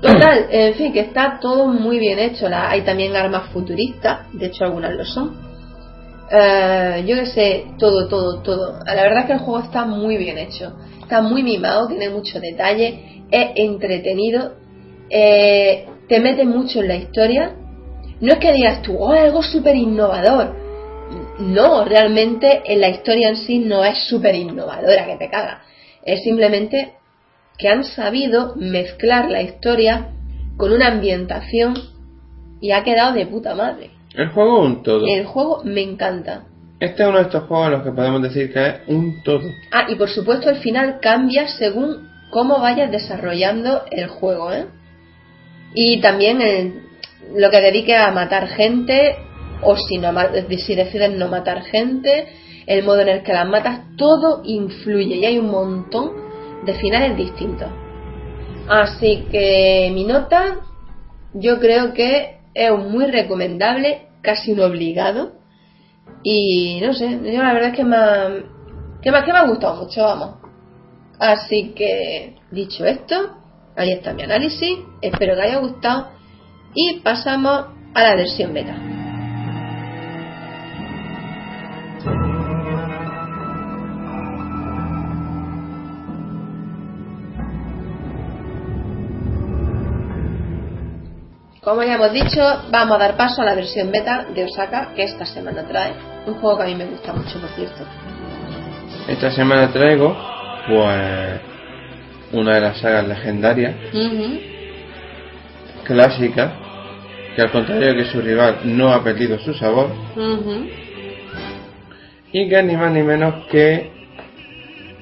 Total, 0.00 0.46
en 0.50 0.74
fin, 0.74 0.92
que 0.92 1.00
está 1.00 1.38
todo 1.40 1.66
muy 1.66 1.98
bien 1.98 2.18
hecho. 2.18 2.48
La- 2.48 2.70
hay 2.70 2.82
también 2.82 3.16
armas 3.16 3.48
futuristas, 3.50 4.26
de 4.32 4.46
hecho 4.46 4.64
algunas 4.64 4.92
lo 4.94 5.04
son. 5.04 5.53
Eh, 6.30 7.04
yo 7.06 7.16
que 7.16 7.26
sé, 7.26 7.66
todo, 7.78 8.08
todo, 8.08 8.42
todo. 8.42 8.78
La 8.84 9.02
verdad 9.02 9.20
es 9.20 9.26
que 9.26 9.32
el 9.34 9.38
juego 9.40 9.60
está 9.60 9.84
muy 9.84 10.16
bien 10.16 10.38
hecho. 10.38 10.72
Está 11.00 11.20
muy 11.20 11.42
mimado, 11.42 11.86
tiene 11.86 12.08
mucho 12.08 12.40
detalle, 12.40 13.22
es 13.30 13.50
entretenido, 13.56 14.54
eh, 15.10 15.86
te 16.08 16.20
mete 16.20 16.44
mucho 16.44 16.80
en 16.80 16.88
la 16.88 16.96
historia. 16.96 17.54
No 18.20 18.32
es 18.32 18.38
que 18.38 18.52
digas 18.52 18.82
tú, 18.82 18.96
oh, 18.96 19.12
algo 19.12 19.42
súper 19.42 19.76
innovador. 19.76 20.56
No, 21.38 21.84
realmente 21.84 22.62
en 22.64 22.80
la 22.80 22.88
historia 22.88 23.28
en 23.28 23.36
sí 23.36 23.58
no 23.58 23.84
es 23.84 23.98
súper 24.08 24.34
innovadora 24.34 25.06
que 25.06 25.16
te 25.16 25.28
caga. 25.28 25.62
Es 26.04 26.22
simplemente 26.22 26.94
que 27.58 27.68
han 27.68 27.84
sabido 27.84 28.54
mezclar 28.56 29.30
la 29.30 29.42
historia 29.42 30.10
con 30.56 30.72
una 30.72 30.88
ambientación 30.88 31.74
y 32.60 32.70
ha 32.70 32.82
quedado 32.82 33.12
de 33.12 33.26
puta 33.26 33.54
madre. 33.54 33.90
El 34.14 34.28
juego 34.30 34.60
un 34.60 34.82
todo. 34.82 35.06
El 35.06 35.24
juego 35.26 35.62
me 35.64 35.82
encanta. 35.82 36.44
Este 36.80 37.02
es 37.02 37.08
uno 37.08 37.18
de 37.18 37.24
estos 37.24 37.44
juegos 37.44 37.66
en 37.66 37.72
los 37.72 37.82
que 37.82 37.92
podemos 37.92 38.22
decir 38.22 38.52
que 38.52 38.66
es 38.66 38.74
un 38.88 39.22
todo. 39.22 39.42
Ah, 39.72 39.86
y 39.88 39.94
por 39.96 40.08
supuesto 40.08 40.50
el 40.50 40.56
final 40.56 40.98
cambia 41.00 41.48
según 41.48 42.08
cómo 42.30 42.60
vayas 42.60 42.90
desarrollando 42.90 43.82
el 43.90 44.08
juego, 44.08 44.52
¿eh? 44.52 44.66
Y 45.74 46.00
también 46.00 46.40
el- 46.40 46.82
lo 47.36 47.50
que 47.50 47.60
dedique 47.60 47.96
a 47.96 48.10
matar 48.10 48.48
gente, 48.48 49.16
o 49.62 49.76
si, 49.76 49.98
no, 49.98 50.12
si 50.58 50.74
decides 50.74 51.10
no 51.12 51.28
matar 51.28 51.62
gente, 51.62 52.28
el 52.66 52.84
modo 52.84 53.00
en 53.00 53.08
el 53.08 53.22
que 53.22 53.32
las 53.32 53.48
matas, 53.48 53.80
todo 53.96 54.42
influye 54.44 55.16
y 55.16 55.24
hay 55.24 55.38
un 55.38 55.50
montón 55.50 56.10
de 56.64 56.74
finales 56.74 57.16
distintos. 57.16 57.68
Así 58.68 59.26
que 59.30 59.90
mi 59.92 60.04
nota, 60.04 60.60
yo 61.34 61.58
creo 61.60 61.92
que 61.92 62.38
es 62.54 62.72
muy 62.72 63.06
recomendable, 63.06 64.08
casi 64.22 64.52
un 64.52 64.60
obligado. 64.60 65.32
Y 66.22 66.80
no 66.80 66.94
sé, 66.94 67.10
yo 67.10 67.42
la 67.42 67.52
verdad 67.52 67.70
es 67.70 67.76
que 67.76 67.84
me 67.84 67.96
que 69.02 69.10
me, 69.12 69.22
que 69.22 69.32
me 69.32 69.38
ha 69.38 69.46
gustado 69.46 69.84
mucho, 69.84 70.02
vamos. 70.02 70.36
Así 71.18 71.74
que, 71.76 72.36
dicho 72.50 72.86
esto, 72.86 73.36
ahí 73.76 73.92
está 73.92 74.14
mi 74.14 74.22
análisis. 74.22 74.78
Espero 75.02 75.34
que 75.34 75.42
haya 75.42 75.58
gustado. 75.58 76.08
Y 76.74 77.00
pasamos 77.00 77.66
a 77.94 78.02
la 78.02 78.16
versión 78.16 78.54
beta. 78.54 79.03
Como 91.64 91.82
ya 91.82 91.94
hemos 91.94 92.12
dicho, 92.12 92.40
vamos 92.70 92.96
a 92.96 92.98
dar 92.98 93.16
paso 93.16 93.40
a 93.40 93.44
la 93.46 93.54
versión 93.54 93.90
beta 93.90 94.26
de 94.34 94.44
Osaka 94.44 94.92
que 94.94 95.04
esta 95.04 95.24
semana 95.24 95.64
trae. 95.66 95.92
Un 96.26 96.34
juego 96.34 96.58
que 96.58 96.62
a 96.64 96.66
mí 96.66 96.74
me 96.74 96.84
gusta 96.86 97.12
mucho, 97.12 97.38
por 97.40 97.48
cierto. 97.50 97.84
Esta 99.08 99.30
semana 99.30 99.68
traigo, 99.72 100.14
pues, 100.68 101.40
una 102.32 102.54
de 102.54 102.60
las 102.60 102.78
sagas 102.78 103.06
legendarias, 103.08 103.74
clásica, 105.84 106.52
que 107.34 107.42
al 107.42 107.50
contrario 107.50 107.94
que 107.94 108.04
su 108.06 108.20
rival 108.20 108.58
no 108.64 108.92
ha 108.92 109.02
perdido 109.02 109.38
su 109.38 109.54
sabor, 109.54 109.90
Ujú. 110.16 110.66
y 112.32 112.48
que 112.48 112.58
es 112.58 112.64
ni 112.64 112.76
más 112.76 112.92
ni 112.92 113.02
menos 113.02 113.46
que 113.50 113.90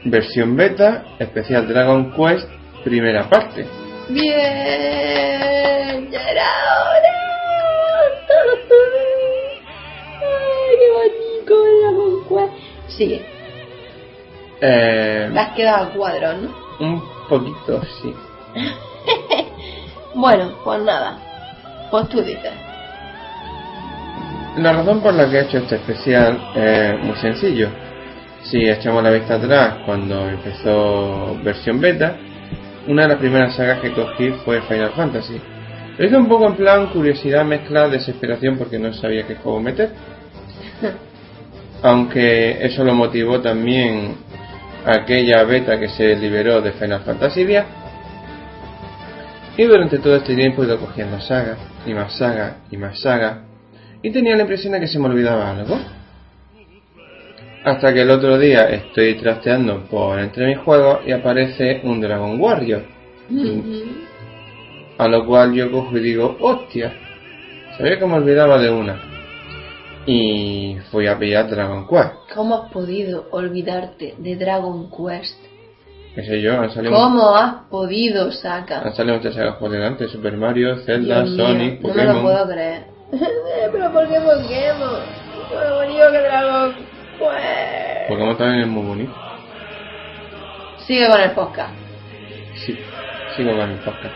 versión 0.04 0.56
beta, 0.56 1.04
especial 1.18 1.66
Dragon 1.68 2.12
Quest, 2.12 2.48
primera 2.84 3.28
parte. 3.28 3.64
Bien, 4.08 6.00
ya 6.10 6.20
era 6.30 6.46
hora. 6.84 7.12
Ay, 10.20 10.76
qué 10.78 10.88
bonito 10.96 12.28
Quest. 12.28 12.52
Sigue, 12.96 13.20
Eh, 14.60 15.30
te 15.32 15.38
has 15.40 15.52
quedado 15.54 15.86
a 15.86 15.88
cuadros, 15.90 16.34
¿no? 16.42 16.50
un 16.80 17.02
poquito, 17.28 17.80
sí. 18.02 18.14
Bueno, 20.14 20.52
pues 20.62 20.82
nada. 20.82 21.16
Pues 21.90 22.06
tú 22.10 22.20
dices. 22.22 22.52
La 24.58 24.72
razón 24.74 25.00
por 25.00 25.14
la 25.14 25.28
que 25.30 25.38
he 25.38 25.42
hecho 25.42 25.56
este 25.58 25.76
especial 25.76 26.38
es 26.54 26.98
muy 27.00 27.16
sencillo. 27.16 27.70
Si 28.42 28.68
echamos 28.68 29.02
la 29.02 29.10
vista 29.10 29.36
atrás 29.36 29.76
cuando 29.86 30.28
empezó 30.28 31.34
versión 31.42 31.80
beta, 31.80 32.14
una 32.88 33.02
de 33.02 33.08
las 33.08 33.18
primeras 33.18 33.54
sagas 33.54 33.80
que 33.80 33.92
cogí 33.92 34.30
fue 34.44 34.62
Final 34.62 34.92
Fantasy. 34.92 35.40
Lo 35.98 36.06
hice 36.06 36.16
un 36.16 36.28
poco 36.28 36.46
en 36.46 36.56
plan 36.56 36.86
curiosidad 36.88 37.44
mezcla 37.44 37.88
desesperación 37.88 38.56
porque 38.56 38.78
no 38.78 38.92
sabía 38.92 39.26
qué 39.26 39.36
juego 39.36 39.60
meter. 39.60 39.90
Aunque 41.82 42.64
eso 42.64 42.84
lo 42.84 42.94
motivó 42.94 43.40
también 43.40 44.16
aquella 44.84 45.44
beta 45.44 45.78
que 45.78 45.88
se 45.88 46.16
liberó 46.16 46.60
de 46.60 46.72
Final 46.72 47.00
Fantasy 47.00 47.42
X. 47.42 47.62
Y 49.56 49.64
durante 49.64 49.98
todo 49.98 50.16
este 50.16 50.34
tiempo 50.34 50.62
he 50.62 50.66
ido 50.66 50.78
cogiendo 50.78 51.20
sagas, 51.20 51.58
y 51.84 51.92
más 51.92 52.16
sagas, 52.16 52.54
y 52.70 52.76
más 52.78 53.00
sagas. 53.00 53.38
Y 54.02 54.10
tenía 54.10 54.34
la 54.34 54.42
impresión 54.42 54.72
de 54.72 54.80
que 54.80 54.86
se 54.86 54.98
me 54.98 55.06
olvidaba 55.06 55.50
algo. 55.50 55.78
Hasta 57.64 57.92
que 57.94 58.02
el 58.02 58.10
otro 58.10 58.38
día 58.38 58.64
estoy 58.70 59.14
trasteando 59.14 59.82
por 59.90 60.18
entre 60.18 60.46
mis 60.46 60.58
juegos 60.58 61.00
y 61.06 61.12
aparece 61.12 61.80
un 61.84 62.00
Dragon 62.00 62.40
Warrior. 62.40 62.82
A 64.98 65.08
lo 65.08 65.24
cual 65.26 65.52
yo 65.54 65.70
cojo 65.70 65.96
y 65.96 66.00
digo, 66.00 66.36
hostia, 66.40 66.92
sabía 67.76 67.98
que 67.98 68.06
me 68.06 68.14
olvidaba 68.14 68.58
de 68.58 68.70
una. 68.70 69.00
y 70.06 70.76
fui 70.90 71.06
a 71.06 71.16
pillar 71.16 71.48
Dragon 71.48 71.86
Quest. 71.86 72.34
¿Cómo 72.34 72.56
has 72.56 72.72
podido 72.72 73.28
olvidarte 73.30 74.14
de 74.18 74.34
Dragon 74.36 74.90
Quest? 74.90 75.38
Qué 76.16 76.24
sé 76.24 76.42
yo, 76.42 76.60
han 76.60 76.70
salido, 76.72 76.92
¿Cómo 76.94 77.34
has 77.36 77.64
podido, 77.70 78.32
Saka? 78.32 78.80
han 78.82 78.94
salido 78.96 79.16
muchas 79.18 79.34
sagas 79.34 79.56
por 79.56 79.70
delante. 79.70 80.08
Super 80.08 80.36
Mario, 80.36 80.76
Zelda, 80.84 81.22
Dios 81.22 81.30
mío, 81.36 81.46
Sonic, 81.46 81.80
no 81.80 81.88
me 81.94 82.04
lo 82.04 82.12
Pokémon. 82.12 82.22
puedo 82.22 82.48
creer. 82.48 82.82
Pero 83.72 83.92
¿por 83.92 84.08
qué 84.08 84.16
Pokémon? 84.20 85.00
Bueno, 85.52 85.74
bonito 85.76 86.10
que 86.10 86.18
Dragon 86.18 86.74
Quest. 87.22 88.08
Pokémon 88.08 88.36
también 88.36 88.62
es 88.62 88.68
muy 88.68 88.84
bonito. 88.84 89.14
Sigue 90.86 91.08
con 91.08 91.20
el 91.20 91.30
podcast. 91.30 91.72
Sí, 92.66 92.78
sigo 93.36 93.56
con 93.56 93.70
el 93.70 93.78
podcast. 93.78 94.14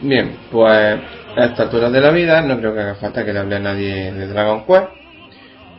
Bien, 0.00 0.36
pues 0.50 1.00
a 1.36 1.44
esta 1.44 1.64
altura 1.64 1.90
de 1.90 2.00
la 2.00 2.10
vida 2.10 2.40
no 2.42 2.58
creo 2.58 2.74
que 2.74 2.80
haga 2.80 2.94
falta 2.94 3.24
que 3.24 3.32
le 3.32 3.40
hable 3.40 3.56
a 3.56 3.60
nadie 3.60 4.12
de 4.12 4.26
Dragon 4.28 4.64
Quest. 4.64 4.88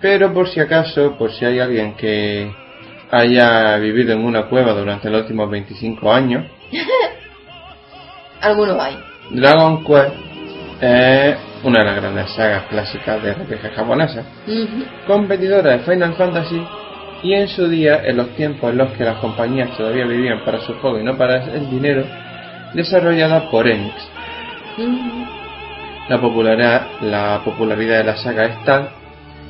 Pero 0.01 0.33
por 0.33 0.49
si 0.49 0.59
acaso, 0.59 1.17
por 1.17 1.31
si 1.31 1.45
hay 1.45 1.59
alguien 1.59 1.95
que 1.95 2.51
haya 3.11 3.77
vivido 3.77 4.13
en 4.13 4.25
una 4.25 4.47
cueva 4.49 4.73
durante 4.73 5.09
los 5.09 5.21
últimos 5.21 5.49
25 5.49 6.11
años, 6.11 6.45
Algunos 8.41 8.77
hay. 8.79 8.99
Dragon 9.31 9.83
Quest 9.83 10.15
es 10.81 11.37
una 11.65 11.79
de 11.79 11.85
las 11.85 11.95
grandes 11.95 12.29
sagas 12.35 12.63
clásicas 12.69 13.21
de 13.23 13.33
RPG 13.33 13.75
japonesas, 13.75 14.25
Ujú. 14.47 14.85
competidora 15.07 15.71
de 15.71 15.79
Final 15.79 16.13
Fantasy 16.13 16.61
y 17.23 17.33
en 17.33 17.47
su 17.47 17.67
día, 17.67 18.01
en 18.05 18.17
los 18.17 18.29
tiempos 18.35 18.71
en 18.71 18.77
los 18.77 18.91
que 18.91 19.03
las 19.03 19.17
compañías 19.17 19.75
todavía 19.75 20.05
vivían 20.05 20.45
para 20.45 20.59
su 20.61 20.73
juego 20.75 20.99
y 20.99 21.03
no 21.03 21.17
para 21.17 21.43
el 21.43 21.69
dinero, 21.69 22.05
desarrollada 22.73 23.49
por 23.49 23.67
Enix. 23.67 23.95
La 26.07 26.21
popularidad, 26.21 26.87
la 27.01 27.41
popularidad 27.43 27.97
de 27.99 28.03
la 28.03 28.17
saga 28.17 28.45
es 28.45 28.63
tal 28.63 28.89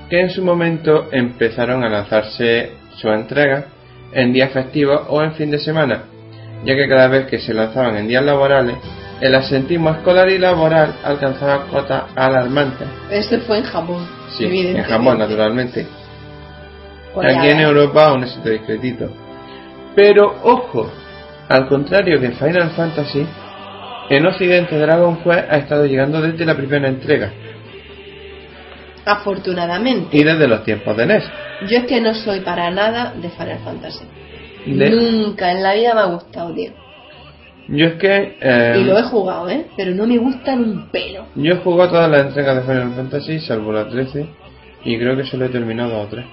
que 0.09 0.21
en 0.21 0.29
su 0.29 0.43
momento 0.43 1.09
empezaron 1.11 1.83
a 1.83 1.89
lanzarse 1.89 2.71
sus 2.95 3.11
entregas 3.11 3.65
en 4.13 4.31
días 4.31 4.51
festivos 4.51 5.01
o 5.09 5.21
en 5.21 5.33
fin 5.33 5.51
de 5.51 5.59
semana, 5.59 6.03
ya 6.63 6.75
que 6.75 6.87
cada 6.87 7.07
vez 7.09 7.25
que 7.25 7.39
se 7.39 7.53
lanzaban 7.53 7.97
en 7.97 8.07
días 8.07 8.23
laborales, 8.23 8.77
el 9.21 9.33
asentismo 9.35 9.91
escolar 9.91 10.29
y 10.29 10.37
laboral 10.37 10.93
alcanzaba 11.03 11.65
cotas 11.67 12.03
alarmantes. 12.15 12.87
Ese 13.09 13.39
fue 13.39 13.59
en 13.59 13.63
Japón. 13.63 14.07
Sí, 14.37 14.45
en. 14.45 14.83
Japón, 14.83 15.19
naturalmente. 15.19 15.87
Pues 17.13 17.35
Aquí 17.37 17.47
en. 17.49 17.59
Europa 17.61 18.11
un 18.13 18.23
éxito 18.23 18.49
discretito. 18.49 19.09
Pero 19.95 20.35
ojo, 20.43 20.91
al 21.47 21.67
contrario 21.67 22.19
que 22.19 22.31
Final 22.31 22.71
Fantasy, 22.71 23.25
en 24.09 24.25
Occidente 24.25 24.77
Dragon 24.77 25.17
Quest 25.23 25.49
ha 25.51 25.57
estado 25.57 25.85
llegando 25.85 26.21
desde 26.21 26.45
la 26.45 26.55
primera 26.55 26.87
entrega 26.87 27.31
Afortunadamente. 29.05 30.15
y 30.17 30.23
desde 30.23 30.47
los 30.47 30.63
tiempos 30.63 30.97
de 30.97 31.05
NES. 31.05 31.23
Yo 31.69 31.77
es 31.77 31.85
que 31.85 32.01
no 32.01 32.13
soy 32.13 32.41
para 32.41 32.69
nada 32.71 33.13
de 33.15 33.29
Final 33.29 33.59
Fantasy. 33.63 34.03
De- 34.65 34.89
Nunca 34.89 35.51
en 35.51 35.61
la 35.63 35.73
vida 35.75 35.93
me 35.93 36.01
ha 36.01 36.05
gustado, 36.05 36.53
tío. 36.53 36.71
Yo 37.67 37.87
es 37.87 37.93
que 37.95 38.37
eh, 38.41 38.77
Y 38.79 38.83
lo 38.83 38.97
he 38.97 39.03
jugado, 39.03 39.49
¿eh? 39.49 39.65
Pero 39.75 39.91
no 39.95 40.05
me 40.05 40.17
gustan 40.17 40.59
un 40.59 40.89
pelo. 40.89 41.25
yo 41.35 41.53
he 41.53 41.57
jugado 41.57 41.91
todas 41.91 42.09
las 42.11 42.27
entregas 42.27 42.55
de 42.57 42.61
Final 42.61 42.93
Fantasy, 42.95 43.39
salvo 43.39 43.71
la 43.71 43.89
13, 43.89 44.27
y 44.83 44.97
creo 44.97 45.17
que 45.17 45.25
solo 45.25 45.45
he 45.45 45.49
terminado 45.49 45.99
a 45.99 46.07
3. 46.07 46.25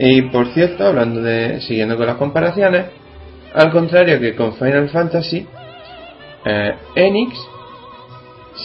Y 0.00 0.22
por 0.22 0.48
cierto, 0.48 0.86
hablando 0.86 1.22
de, 1.22 1.60
siguiendo 1.60 1.96
con 1.96 2.06
las 2.06 2.16
comparaciones, 2.16 2.86
al 3.54 3.70
contrario 3.70 4.20
que 4.20 4.34
con 4.34 4.54
Final 4.54 4.88
Fantasy, 4.90 5.46
eh, 6.44 6.74
Enix 6.94 7.36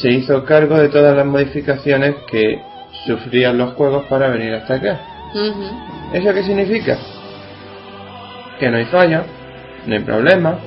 se 0.02 0.10
hizo 0.10 0.44
cargo 0.46 0.76
de 0.78 0.90
todas 0.90 1.16
las 1.16 1.26
modificaciones 1.26 2.16
que 2.30 2.60
sufrían 3.06 3.58
los 3.58 3.74
juegos 3.74 4.06
para 4.06 4.30
venir 4.30 4.54
hasta 4.54 4.76
acá. 4.76 5.00
¿Eso 6.14 6.34
qué 6.34 6.44
significa? 6.44 6.98
Que 8.60 8.70
no 8.70 8.78
hay 8.78 8.86
fallo, 8.86 9.22
no 9.86 9.96
hay 9.96 10.02
problema. 10.02 10.60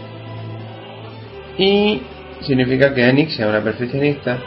Y 1.59 2.03
significa 2.43 2.95
que 2.95 3.09
Enix 3.09 3.37
sea 3.37 3.49
una 3.49 3.63
perfeccionista. 3.63 4.39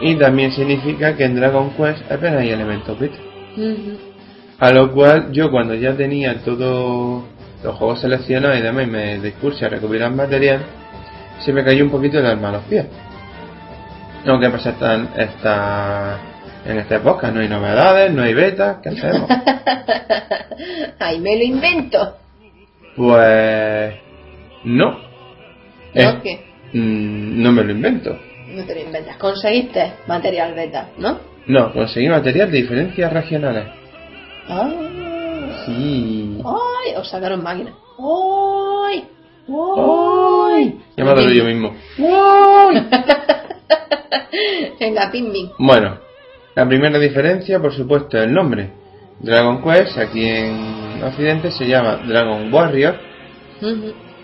Y 0.00 0.16
también 0.16 0.52
significa 0.52 1.16
que 1.16 1.24
en 1.24 1.36
Dragon 1.36 1.70
Quest 1.70 2.10
apenas 2.10 2.40
hay 2.40 2.50
elementos 2.50 2.98
beta. 2.98 3.16
Ujú. 3.56 3.98
A 4.58 4.70
lo 4.70 4.92
cual 4.92 5.32
yo 5.32 5.50
cuando 5.50 5.74
ya 5.74 5.94
tenía 5.94 6.38
todos 6.44 7.24
los 7.62 7.74
juegos 7.76 8.00
seleccionados 8.00 8.58
y 8.58 8.62
demás 8.62 8.86
y 8.86 8.90
me 8.90 9.18
dispuse 9.18 9.64
a 9.64 9.68
recopilar 9.68 10.12
material, 10.12 10.60
se 11.44 11.52
me 11.52 11.64
cayó 11.64 11.84
un 11.84 11.90
poquito 11.90 12.18
el 12.18 12.26
alma 12.26 12.50
a 12.50 12.52
los 12.52 12.62
pies. 12.64 12.86
Aunque 14.26 14.50
pasa 14.50 14.70
están 14.70 15.10
esta, 15.16 16.18
en 16.66 16.78
esta 16.78 16.96
época, 16.96 17.30
no 17.30 17.40
hay 17.40 17.48
novedades, 17.48 18.12
no 18.12 18.22
hay 18.22 18.34
betas, 18.34 18.78
¿qué 18.82 18.88
hacemos? 18.90 19.30
Ay, 20.98 21.20
me 21.20 21.36
lo 21.36 21.44
invento. 21.44 22.16
Pues 22.96 23.94
no. 24.64 24.98
¿No? 25.94 26.22
¿Qué? 26.22 26.44
mm, 26.72 27.42
no 27.42 27.52
me 27.52 27.62
lo 27.64 27.72
invento. 27.72 28.18
No 28.48 28.64
te 28.64 28.74
lo 28.74 28.80
inventas. 28.80 29.16
Conseguiste 29.18 29.92
material 30.06 30.54
beta, 30.54 30.90
¿no? 30.98 31.18
No, 31.46 31.72
conseguí 31.72 32.08
material 32.08 32.50
de 32.50 32.58
diferencias 32.58 33.12
regionales. 33.12 33.66
Ah. 34.48 34.70
Sí. 35.66 36.40
¡Ay! 36.44 36.94
Os 36.96 37.08
sacaron 37.08 37.42
máquina. 37.42 37.72
¡Ay! 37.98 39.04
¡Ay! 39.48 40.80
Llamándolo 40.96 41.30
yo 41.30 41.44
mismo. 41.44 41.74
Venga, 44.80 45.10
Pikmin. 45.10 45.50
Bueno, 45.58 45.98
la 46.54 46.66
primera 46.66 46.98
diferencia, 46.98 47.60
por 47.60 47.72
supuesto, 47.74 48.16
es 48.18 48.24
el 48.24 48.32
nombre. 48.32 48.70
Dragon 49.20 49.62
Quest, 49.62 49.98
aquí 49.98 50.24
en 50.24 50.85
Occidente, 51.02 51.50
se 51.50 51.66
llama 51.66 52.00
Dragon 52.06 52.52
Warrior. 52.52 52.96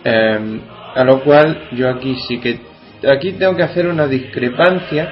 Eh, 0.05 0.61
a 0.95 1.05
lo 1.05 1.23
cual 1.23 1.68
yo 1.73 1.89
aquí 1.91 2.16
sí 2.27 2.39
que. 2.39 2.61
Aquí 3.09 3.33
tengo 3.33 3.57
que 3.57 3.62
hacer 3.62 3.87
una 3.87 4.07
discrepancia. 4.07 5.11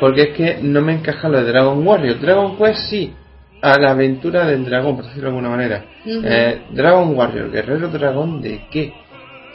Porque 0.00 0.22
es 0.22 0.28
que 0.36 0.58
no 0.62 0.80
me 0.80 0.92
encaja 0.92 1.28
lo 1.28 1.38
de 1.42 1.50
Dragon 1.50 1.84
Warrior. 1.86 2.20
Dragon 2.20 2.56
Quest 2.56 2.88
sí. 2.88 3.12
A 3.60 3.76
la 3.76 3.90
aventura 3.90 4.46
del 4.46 4.64
dragón, 4.64 4.94
por 4.94 5.04
decirlo 5.06 5.30
de 5.30 5.36
alguna 5.36 5.50
manera. 5.50 5.84
Eh, 6.06 6.62
Dragon 6.70 7.16
Warrior, 7.16 7.50
guerrero 7.50 7.88
dragón, 7.88 8.40
¿de 8.40 8.60
qué? 8.70 8.92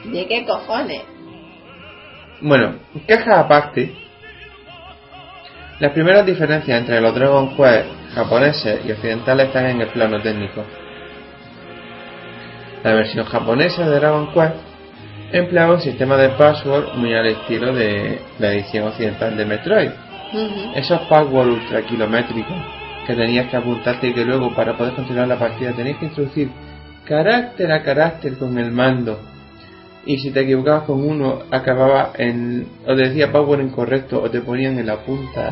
¿De 0.03 0.27
qué 0.27 0.45
cojones? 0.45 1.03
Bueno, 2.41 2.75
caja 3.07 3.39
aparte, 3.39 3.93
las 5.79 5.93
primeras 5.93 6.25
diferencias 6.25 6.81
entre 6.81 6.99
los 6.99 7.15
Dragon 7.15 7.55
Quest 7.55 7.87
japoneses 8.13 8.85
y 8.85 8.91
occidentales 8.91 9.47
están 9.47 9.65
en 9.67 9.81
el 9.81 9.87
plano 9.87 10.21
técnico. 10.21 10.63
La 12.83 12.93
versión 12.93 13.25
japonesa 13.25 13.87
de 13.89 13.95
Dragon 13.99 14.31
Quest 14.33 14.55
empleaba 15.31 15.75
un 15.75 15.81
sistema 15.81 16.17
de 16.17 16.29
password 16.29 16.95
muy 16.95 17.13
al 17.13 17.25
estilo 17.27 17.73
de 17.73 18.19
la 18.39 18.51
edición 18.53 18.87
occidental 18.87 19.35
de 19.37 19.45
Metroid. 19.45 19.89
Ujú. 20.33 20.71
Esos 20.75 20.99
passwords 21.01 21.53
ultra 21.61 21.81
kilométricos 21.83 22.55
que 23.07 23.15
tenías 23.15 23.49
que 23.49 23.57
apuntarte 23.57 24.07
y 24.07 24.13
que 24.13 24.25
luego 24.25 24.53
para 24.55 24.77
poder 24.77 24.93
continuar 24.93 25.27
la 25.27 25.37
partida 25.39 25.71
tenías 25.73 25.97
que 25.97 26.05
introducir 26.05 26.49
carácter 27.05 27.71
a 27.71 27.83
carácter 27.83 28.37
con 28.37 28.57
el 28.57 28.71
mando. 28.71 29.19
Y 30.05 30.17
si 30.17 30.31
te 30.31 30.41
equivocabas 30.41 30.83
con 30.83 31.01
uno, 31.01 31.43
acababa 31.51 32.11
en. 32.17 32.67
o 32.85 32.93
te 32.95 33.07
decía 33.07 33.31
password 33.31 33.61
incorrecto, 33.61 34.21
o 34.21 34.29
te 34.29 34.41
ponían 34.41 34.77
en 34.77 34.87
la 34.87 34.97
punta 34.97 35.51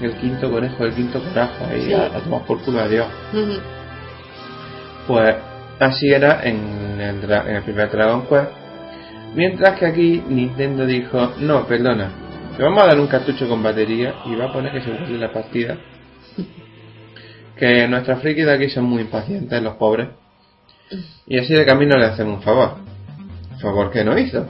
el 0.00 0.14
quinto 0.16 0.50
conejo, 0.50 0.84
el 0.84 0.94
quinto 0.94 1.22
corajo, 1.22 1.64
ahí 1.70 1.82
Sí. 1.82 1.92
a, 1.94 2.06
a 2.06 2.20
tomar 2.20 2.42
por 2.42 2.60
culo 2.60 2.80
a 2.80 2.88
Dios. 2.88 3.06
Pues 5.06 5.34
así 5.82 6.08
era 6.08 6.40
en 6.42 7.00
el, 7.00 7.24
en 7.24 7.56
el 7.56 7.62
primer 7.62 7.90
Dragon 7.90 8.26
Quest. 8.26 8.50
Mientras 9.34 9.78
que 9.78 9.86
aquí 9.86 10.22
Nintendo 10.28 10.86
dijo, 10.86 11.32
no, 11.38 11.66
perdona, 11.66 12.10
te 12.56 12.62
vamos 12.62 12.82
a 12.82 12.86
dar 12.86 13.00
un 13.00 13.06
cartucho 13.06 13.48
con 13.48 13.62
batería 13.62 14.14
y 14.26 14.34
va 14.34 14.46
a 14.46 14.52
poner 14.52 14.72
que 14.72 14.82
se 14.82 14.90
guarde 14.90 15.18
la 15.18 15.32
partida. 15.32 15.78
que 17.56 17.88
nuestros 17.88 18.20
frikis 18.20 18.44
de 18.44 18.52
aquí 18.52 18.68
son 18.68 18.84
muy 18.84 19.02
impacientes, 19.02 19.62
los 19.62 19.76
pobres. 19.76 20.08
Y 21.26 21.38
así 21.38 21.54
de 21.54 21.64
camino 21.64 21.96
le 21.98 22.06
hacen 22.06 22.28
un 22.28 22.42
favor. 22.42 22.76
Favor 23.60 23.90
que 23.90 24.04
no 24.04 24.18
hizo. 24.18 24.46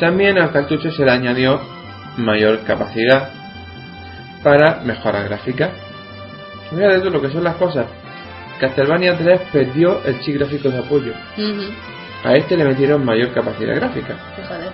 También 0.00 0.38
al 0.38 0.52
cartucho 0.52 0.90
se 0.90 1.04
le 1.04 1.12
añadió 1.12 1.60
mayor 2.16 2.64
capacidad 2.64 3.30
para 4.42 4.80
mejoras 4.80 5.24
gráficas. 5.24 5.70
Fíjate 6.70 7.00
tú 7.00 7.10
lo 7.10 7.20
que 7.22 7.30
son 7.30 7.44
las 7.44 7.56
cosas. 7.56 7.86
Castlevania 8.60 9.16
3 9.16 9.40
perdió 9.52 10.02
el 10.04 10.20
chip 10.20 10.36
gráfico 10.38 10.70
de 10.70 10.78
apoyo. 10.78 11.12
A 12.24 12.34
este 12.34 12.56
le 12.56 12.64
metieron 12.64 13.04
mayor 13.04 13.32
capacidad 13.32 13.74
gráfica. 13.74 14.16
Fíjate. 14.36 14.64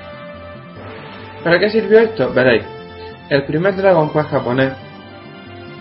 ¿Para 1.43 1.59
qué 1.59 1.71
sirvió 1.71 1.99
esto? 2.01 2.33
Veréis. 2.33 2.65
El 3.29 3.45
primer 3.45 3.75
Dragon 3.77 4.11
Quest 4.13 4.29
japonés 4.31 4.73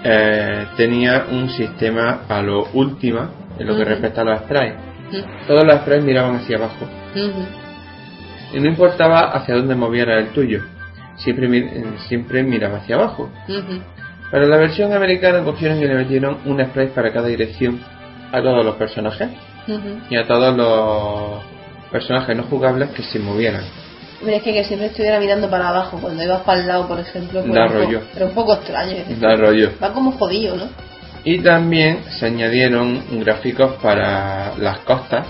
eh, 0.04 0.66
tenía 0.78 1.26
un 1.32 1.50
sistema 1.50 2.22
a 2.30 2.42
lo 2.42 2.66
última 2.74 3.30
en 3.60 3.68
lo 3.68 3.76
que 3.76 3.84
respecta 3.86 4.22
a 4.22 4.24
los 4.24 4.40
sprites. 4.40 4.76
Todos 5.48 5.66
los 5.66 5.76
sprites 5.82 6.04
miraban 6.04 6.36
hacia 6.38 6.58
abajo. 6.58 6.88
Y 8.54 8.60
no 8.60 8.68
importaba 8.68 9.32
hacia 9.32 9.56
dónde 9.56 9.76
moviera 9.76 10.18
el 10.20 10.30
tuyo. 10.30 10.62
siempre, 11.18 11.48
siempre 12.08 12.44
miraba 12.44 12.78
hacia 12.78 12.96
abajo. 12.96 13.30
Para 14.32 14.46
la 14.46 14.58
versión 14.58 14.94
americana 14.94 15.44
cogieron 15.44 15.80
y 15.82 15.88
le 15.88 15.96
metieron 15.96 16.38
un 16.46 16.64
sprite 16.64 16.92
para 16.94 17.12
cada 17.12 17.28
dirección 17.28 17.80
a 18.32 18.42
todos 18.42 18.64
los 18.64 18.76
personajes 18.76 19.30
y 20.10 20.16
a 20.18 20.26
todos 20.28 20.56
los 20.56 21.42
personajes 21.92 22.36
no 22.38 22.44
jugables 22.44 22.90
que 22.92 23.02
se 23.04 23.20
movieran. 23.20 23.64
Hombre, 24.20 24.36
es 24.38 24.44
que, 24.44 24.54
que 24.54 24.64
siempre 24.66 24.88
estuviera 24.88 25.20
mirando 25.20 25.50
para 25.50 25.70
abajo 25.70 25.98
cuando 26.02 26.22
ibas 26.24 26.42
para 26.42 26.60
el 26.62 26.68
lado, 26.68 26.88
por 26.88 27.00
ejemplo. 27.00 27.42
pues 27.42 27.54
Da 27.54 27.62
un 27.64 27.68
poco- 27.70 27.80
rollo. 27.86 28.02
Era 28.16 28.26
un 28.26 28.34
poco 28.34 28.54
extraño. 28.54 28.92
es 28.92 29.20
Da 29.20 29.36
rollo. 29.36 29.72
Va 29.82 29.94
como 29.94 30.12
jodido, 30.12 30.58
¿no? 30.58 30.66
Y 31.24 31.40
también 31.40 32.00
se 32.20 32.26
añadieron 32.28 33.02
gráficos 33.22 33.74
para 33.82 34.54
las 34.58 34.80
costas 34.80 35.26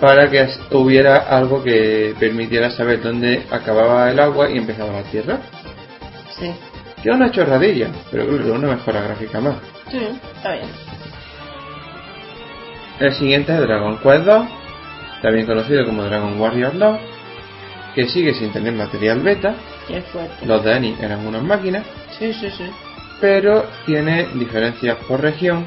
para 0.00 0.28
que 0.30 0.48
hubiera 0.72 1.16
algo 1.16 1.62
que 1.62 2.14
permitiera 2.18 2.70
saber 2.70 3.00
dónde 3.02 3.44
acababa 3.50 4.10
el 4.10 4.18
agua 4.18 4.50
y 4.50 4.58
empezaba 4.58 4.92
la 4.92 5.02
tierra. 5.04 5.38
Sí. 6.38 6.52
Que 7.02 7.08
es 7.10 7.14
una 7.16 7.30
chorradilla, 7.30 7.88
pero 8.10 8.26
claro, 8.26 8.54
una 8.54 8.68
mejora 8.68 9.00
gráfica 9.02 9.40
más. 9.40 9.56
Sí, 9.90 9.98
está 10.36 10.52
bien. 10.52 10.68
El 13.00 13.12
siguiente 13.14 13.52
es 13.52 13.60
Dragon 13.60 13.98
Quest 13.98 14.24
2, 14.24 14.46
también 15.22 15.46
conocido 15.46 15.84
como 15.84 16.04
Dragon 16.04 16.38
Warrior 16.40 16.78
2, 16.78 16.98
que 17.94 18.06
sigue 18.08 18.34
sin 18.34 18.52
tener 18.52 18.72
material 18.74 19.20
beta. 19.20 19.54
Qué 19.88 20.00
fuerte. 20.02 20.46
Los 20.46 20.62
de 20.62 20.72
Ani 20.74 20.96
eran 21.00 21.26
unas 21.26 21.42
máquinas, 21.42 21.84
Sí, 22.18 22.32
sí, 22.34 22.48
sí. 22.50 22.70
pero 23.20 23.64
tiene 23.84 24.28
diferencias 24.34 24.96
por 25.08 25.20
región, 25.20 25.66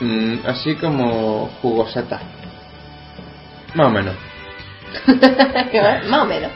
mm, 0.00 0.34
así 0.46 0.74
como 0.74 1.48
jugoseta. 1.62 2.20
Más 3.74 3.86
o 3.86 3.90
menos. 3.90 4.14
Más 6.10 6.22
o 6.22 6.26
menos. 6.26 6.50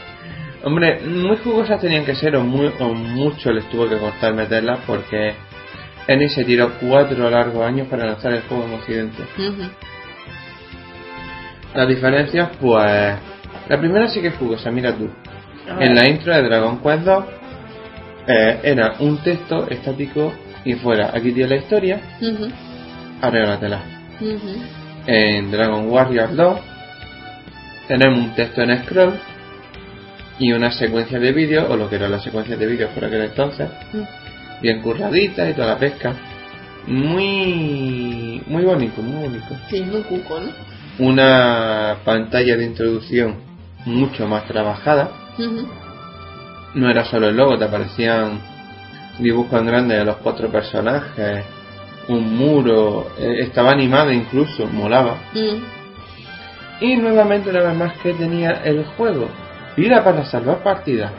Hombre, 0.63 0.99
muy 1.01 1.37
jugosas 1.37 1.79
tenían 1.79 2.05
que 2.05 2.15
ser 2.15 2.35
o, 2.35 2.43
muy, 2.43 2.71
o 2.79 2.93
mucho 2.93 3.51
les 3.51 3.69
tuvo 3.69 3.87
que 3.87 3.97
costar 3.97 4.33
meterlas 4.33 4.79
porque 4.85 5.33
Eni 6.07 6.29
se 6.29 6.43
tiró 6.43 6.73
cuatro 6.79 7.29
largos 7.29 7.65
años 7.65 7.87
para 7.87 8.05
lanzar 8.05 8.33
el 8.33 8.41
juego 8.43 8.65
en 8.65 8.73
Occidente. 8.73 9.23
Ujú. 9.37 9.69
Las 11.73 11.87
diferencias, 11.87 12.49
pues... 12.59 13.15
La 13.69 13.79
primera 13.79 14.07
sí 14.07 14.21
que 14.21 14.27
es 14.27 14.35
jugosa, 14.35 14.71
mira 14.71 14.95
tú. 14.95 15.09
En 15.79 15.93
la 15.93 16.07
intro 16.09 16.33
de 16.33 16.41
Dragon 16.43 16.79
Quest 16.81 17.03
2 17.03 17.25
eh, 18.27 18.59
era 18.63 18.95
un 18.99 19.17
texto 19.17 19.67
estático 19.69 20.33
y 20.63 20.73
fuera, 20.75 21.11
aquí 21.13 21.31
tiene 21.33 21.49
la 21.49 21.55
historia, 21.57 22.01
arréglatela. 23.21 23.81
Ujú. 24.19 24.55
En 25.05 25.51
Dragon 25.51 25.89
Warrior 25.89 26.35
2 26.35 26.59
tenemos 27.87 28.19
un 28.19 28.35
texto 28.35 28.61
en 28.61 28.83
scroll 28.83 29.19
y 30.39 30.51
una 30.51 30.71
secuencia 30.71 31.19
de 31.19 31.31
vídeos, 31.31 31.69
o 31.69 31.75
lo 31.75 31.89
que 31.89 31.95
era 31.95 32.07
la 32.07 32.19
secuencia 32.19 32.55
de 32.55 32.65
vídeos 32.65 32.91
por 32.91 33.05
aquel 33.05 33.23
entonces, 33.23 33.69
bien 34.61 34.81
curradita 34.81 35.49
y 35.49 35.53
toda 35.53 35.67
la 35.67 35.77
pesca. 35.77 36.13
Muy, 36.87 38.41
muy 38.47 38.63
bonito, 38.63 39.01
muy 39.01 39.27
bonito. 39.27 39.57
Sí, 39.69 39.81
muy 39.81 40.01
cuco, 40.03 40.39
¿no? 40.39 40.51
Una 40.99 41.97
pantalla 42.05 42.55
de 42.55 42.65
introducción 42.65 43.35
mucho 43.85 44.27
más 44.27 44.45
trabajada. 44.45 45.11
No 46.73 46.89
era 46.89 47.05
solo 47.05 47.29
el 47.29 47.35
logo, 47.35 47.57
te 47.57 47.65
aparecían 47.65 48.39
dibujos 49.19 49.59
en 49.59 49.67
grande 49.67 49.95
de 49.97 50.05
los 50.05 50.17
cuatro 50.17 50.49
personajes, 50.49 51.43
un 52.07 52.37
muro, 52.37 53.09
eh, 53.19 53.39
estaba 53.41 53.71
animada 53.71 54.13
incluso, 54.13 54.65
molaba. 54.67 55.17
Mm. 55.33 56.83
Y 56.83 56.95
nuevamente 56.97 57.49
una 57.49 57.63
vez 57.63 57.75
más 57.75 57.97
que 57.97 58.13
tenía 58.13 58.61
el 58.63 58.85
juego. 58.85 59.29
Vida 59.77 60.03
para 60.03 60.25
salvar 60.25 60.63
partidas. 60.63 61.11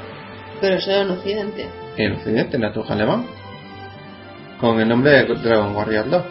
Pero 0.61 0.75
eso 0.75 0.91
era 0.91 1.03
en 1.03 1.11
Occidente. 1.13 1.67
En 1.97 2.13
Occidente, 2.15 2.57
en 2.57 2.63
la 2.63 2.73
tuja 2.73 2.95
alemán. 2.95 3.25
Con 4.61 4.81
el 4.81 4.89
nombre 4.89 5.13
de 5.13 5.35
Dragon 5.37 5.77
Warrior 5.77 6.11
2. 6.11 6.25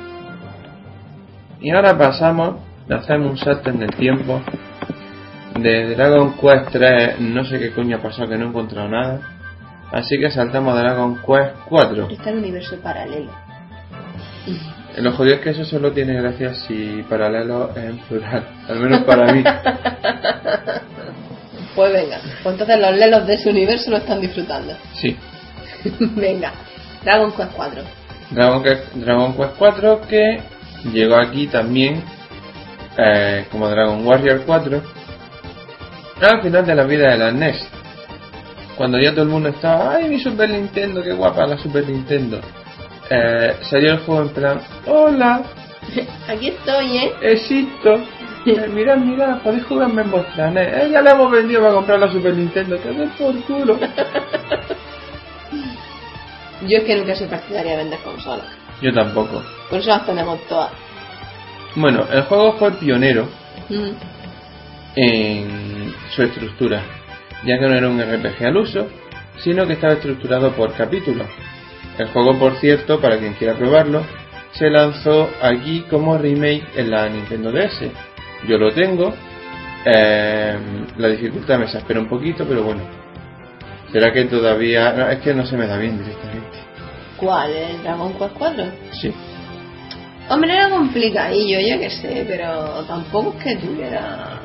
Y 1.61 1.71
ahora 1.71 1.97
pasamos, 1.97 2.57
hacemos 2.89 3.31
un 3.31 3.37
salto 3.37 3.69
en 3.69 3.81
el 3.81 3.95
tiempo. 3.95 4.41
De 5.57 5.95
Dragon 5.95 6.33
Quest 6.33 6.71
3, 6.73 7.21
no 7.21 7.45
sé 7.45 7.59
qué 7.59 7.71
coño 7.71 7.95
ha 7.95 8.01
pasado 8.01 8.27
que 8.27 8.37
no 8.37 8.45
he 8.45 8.49
encontrado 8.49 8.89
nada. 8.89 9.21
Así 9.93 10.19
que 10.19 10.29
saltamos 10.29 10.77
a 10.77 10.81
Dragon 10.81 11.15
Quest 11.25 11.55
4. 11.69 12.09
Está 12.09 12.29
el 12.31 12.39
universo 12.39 12.77
paralelo. 12.83 13.31
Lo 14.97 15.13
jodido 15.13 15.35
es 15.35 15.41
que 15.41 15.51
eso 15.51 15.63
solo 15.63 15.93
tiene 15.93 16.19
gracia 16.19 16.55
si 16.55 17.05
paralelo 17.07 17.69
es 17.69 17.85
en 17.85 17.97
plural. 17.99 18.43
Al 18.67 18.79
menos 18.79 19.03
para 19.03 19.31
mí. 19.31 19.43
Pues 21.77 21.93
venga, 21.93 22.19
pues 22.41 22.53
entonces 22.53 22.79
los 22.79 22.97
lelos 22.97 23.27
de 23.27 23.35
ese 23.35 23.49
universo 23.51 23.91
lo 23.91 23.97
están 23.97 24.19
disfrutando. 24.19 24.75
Sí. 24.99 25.15
venga, 25.99 26.51
Dragon 27.03 27.31
Quest 27.31 27.51
4. 27.55 27.81
Dragon 28.31 28.63
Quest, 28.63 28.93
Dragon 28.95 29.37
Quest 29.37 29.53
4 29.59 30.01
que 30.09 30.39
llegó 30.91 31.17
aquí 31.17 31.45
también 31.45 32.03
eh, 32.97 33.45
como 33.51 33.69
Dragon 33.69 34.07
Warrior 34.07 34.41
4 34.47 34.81
al 36.19 36.41
final 36.41 36.65
de 36.65 36.75
la 36.75 36.83
vida 36.83 37.11
de 37.11 37.17
la 37.19 37.31
NES 37.31 37.67
cuando 38.75 38.99
ya 38.99 39.11
todo 39.11 39.21
el 39.21 39.29
mundo 39.29 39.49
estaba 39.49 39.97
ay 39.97 40.09
mi 40.09 40.19
Super 40.19 40.49
Nintendo 40.49 41.03
qué 41.03 41.13
guapa 41.13 41.45
la 41.45 41.57
Super 41.57 41.87
Nintendo 41.87 42.41
eh, 43.09 43.55
salió 43.69 43.93
el 43.93 43.99
juego 43.99 44.23
en 44.23 44.29
plan 44.29 44.61
hola 44.87 45.43
Aquí 46.27 46.49
estoy, 46.49 46.97
¿eh? 46.97 47.13
existo 47.21 47.99
Mirad 48.69 48.97
mirad 48.97 49.39
podéis 49.41 49.65
jugarme 49.65 50.01
en 50.03 50.11
vuestra 50.11 50.49
NES 50.51 50.67
eh, 50.73 50.89
ya 50.91 51.01
la 51.01 51.11
hemos 51.11 51.31
vendido 51.31 51.61
para 51.61 51.73
comprar 51.73 51.99
la 51.99 52.11
Super 52.11 52.33
Nintendo 52.33 52.81
que 52.81 52.89
den 52.89 53.09
por 53.11 53.35
culo 53.43 53.77
Yo 56.61 56.77
es 56.79 56.83
que 56.85 56.95
nunca 56.95 57.15
soy 57.15 57.27
partidaria 57.27 57.71
de 57.73 57.77
vender 57.77 57.99
consolas. 57.99 58.45
yo 58.81 58.93
tampoco 58.93 59.43
Por 59.69 59.79
eso 59.79 59.89
las 59.89 60.05
tenemos 60.05 60.39
todas. 60.47 60.71
bueno 61.75 62.05
el 62.11 62.21
juego 62.23 62.53
fue 62.53 62.71
pionero 62.73 63.27
Mm. 63.69 63.89
en 64.95 65.93
su 66.15 66.23
estructura, 66.23 66.81
ya 67.43 67.59
que 67.59 67.65
no 67.67 67.75
era 67.75 67.89
un 67.89 67.99
RPG 68.01 68.45
al 68.45 68.55
uso, 68.57 68.87
sino 69.43 69.67
que 69.67 69.73
estaba 69.73 69.93
estructurado 69.93 70.53
por 70.53 70.73
capítulos. 70.73 71.27
El 71.97 72.07
juego, 72.07 72.39
por 72.39 72.55
cierto, 72.55 73.01
para 73.01 73.17
quien 73.17 73.33
quiera 73.33 73.55
probarlo, 73.55 74.03
se 74.53 74.69
lanzó 74.69 75.29
aquí 75.41 75.81
como 75.89 76.17
remake 76.17 76.63
en 76.77 76.91
la 76.91 77.09
Nintendo 77.09 77.51
DS. 77.51 77.91
Yo 78.45 78.57
lo 78.57 78.71
tengo, 78.73 79.13
eh, 79.85 80.57
la 80.97 81.07
dificultad 81.07 81.57
me 81.59 81.65
exaspera 81.65 81.99
un 81.99 82.09
poquito, 82.09 82.45
pero 82.47 82.63
bueno. 82.63 82.81
¿Será 83.91 84.11
que 84.11 84.25
todavía.? 84.25 84.91
no, 84.93 85.09
es 85.09 85.19
que 85.19 85.33
no 85.33 85.45
se 85.45 85.55
me 85.55 85.65
da 85.65 85.77
bien 85.77 85.97
directamente. 85.97 86.57
¿Cuál? 87.17 87.51
¿El 87.51 87.83
Dragon 87.83 88.13
Quest 88.13 88.33
4? 88.37 88.65
Sí. 88.91 89.13
Hombre, 90.29 90.53
era 90.53 90.69
complicadillo, 90.69 91.59
yo 91.59 91.79
que 91.79 91.89
sé, 91.89 92.25
pero 92.27 92.83
tampoco 92.85 93.33
es 93.37 93.43
que 93.43 93.55
tuviera 93.55 94.41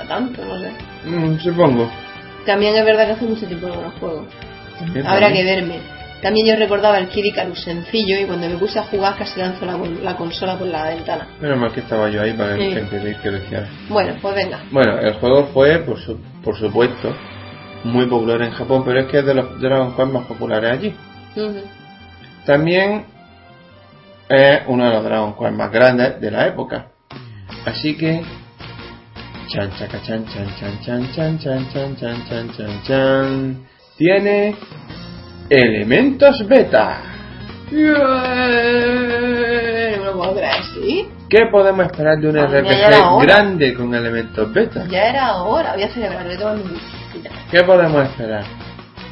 a 0.00 0.04
tanto, 0.06 0.44
no 0.44 0.58
sé. 0.60 0.70
Mm, 1.04 1.38
supongo. 1.40 1.90
También 2.46 2.76
es 2.76 2.84
verdad 2.84 3.06
que 3.06 3.12
hace 3.12 3.24
mucho 3.24 3.46
tiempo 3.46 3.66
que 3.66 3.76
no 3.76 3.82
lo 3.82 3.90
juego. 3.90 4.26
También, 4.78 5.06
Habrá 5.06 5.32
que 5.32 5.44
verme. 5.44 5.97
También 6.22 6.46
yo 6.48 6.56
recordaba 6.56 6.98
el 6.98 7.08
Kid 7.08 7.26
Icarus 7.26 7.62
sencillo 7.62 8.18
y 8.20 8.24
cuando 8.24 8.48
me 8.48 8.56
puse 8.56 8.78
a 8.80 8.82
jugar 8.84 9.16
casi 9.16 9.38
lanzó 9.38 9.64
la, 9.66 9.78
la 10.02 10.16
consola 10.16 10.58
por 10.58 10.66
la 10.66 10.88
ventana. 10.88 11.28
Menos 11.40 11.58
mal 11.58 11.72
que 11.72 11.80
estaba 11.80 12.08
yo 12.08 12.20
ahí 12.22 12.32
para 12.32 12.56
Sí. 12.56 12.74
que 13.22 13.30
lo 13.30 13.38
hiciera. 13.38 13.68
Bueno, 13.88 14.14
pues 14.20 14.34
venga. 14.34 14.60
Bueno, 14.72 14.98
el 14.98 15.14
juego 15.14 15.46
fue, 15.54 15.78
por, 15.78 16.00
su- 16.00 16.18
por 16.42 16.56
supuesto, 16.58 17.14
muy 17.84 18.06
popular 18.06 18.42
en 18.42 18.50
Japón, 18.50 18.82
pero 18.84 19.00
es 19.00 19.06
que 19.06 19.18
es 19.20 19.24
de 19.26 19.34
los 19.34 19.60
Dragon 19.60 19.94
Quest 19.94 20.12
más 20.12 20.26
populares 20.26 20.72
allí. 20.72 20.94
También 22.44 23.04
es 24.28 24.60
uno 24.66 24.84
de 24.86 24.90
los 24.90 25.04
Dragon 25.04 25.34
Quest 25.38 25.52
más 25.54 25.70
grandes 25.70 26.20
de 26.20 26.30
la 26.30 26.46
época. 26.48 26.88
Así 27.64 27.96
que... 27.96 28.22
Chan, 29.48 29.70
chaca, 29.78 30.02
chan, 30.02 30.26
chan, 30.26 30.46
chan, 30.58 30.78
chan, 30.84 31.12
chan, 31.14 31.38
chan, 31.40 31.68
chan, 31.72 31.96
chan, 31.96 32.26
chan, 32.28 32.50
chan, 32.56 32.82
chan. 32.86 33.66
Tiene 33.96 34.54
elementos 35.50 36.46
beta. 36.46 37.02
¿Qué 41.28 41.46
podemos 41.50 41.86
esperar 41.86 42.18
de 42.18 42.28
un 42.28 42.36
era 42.36 42.46
RPG 42.46 43.20
grande 43.22 43.74
con 43.74 43.94
elementos 43.94 44.52
beta? 44.52 44.86
Ya 44.88 45.08
era 45.08 45.36
hora, 45.42 45.74
voy 45.74 45.82
a 45.82 45.88
celebrar, 45.88 46.24
voy 46.24 46.34
a 46.34 46.38
tomar 46.38 46.56
mi. 46.56 46.64
¿Qué 47.50 47.62
podemos 47.64 48.04
esperar? 48.04 48.44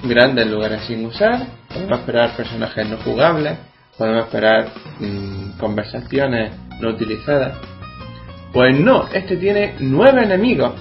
Grandes 0.02 0.46
lugares 0.46 0.82
sin 0.86 1.04
usar, 1.04 1.46
podemos 1.72 2.00
esperar 2.00 2.36
personajes 2.36 2.88
no 2.88 2.96
jugables, 2.98 3.58
podemos 3.98 4.26
esperar 4.26 4.68
mm, 5.00 5.58
conversaciones 5.58 6.52
no 6.80 6.90
utilizadas. 6.90 7.58
Pues 8.52 8.78
no, 8.78 9.08
este 9.12 9.36
tiene 9.36 9.74
nueve 9.80 10.22
enemigos. 10.22 10.72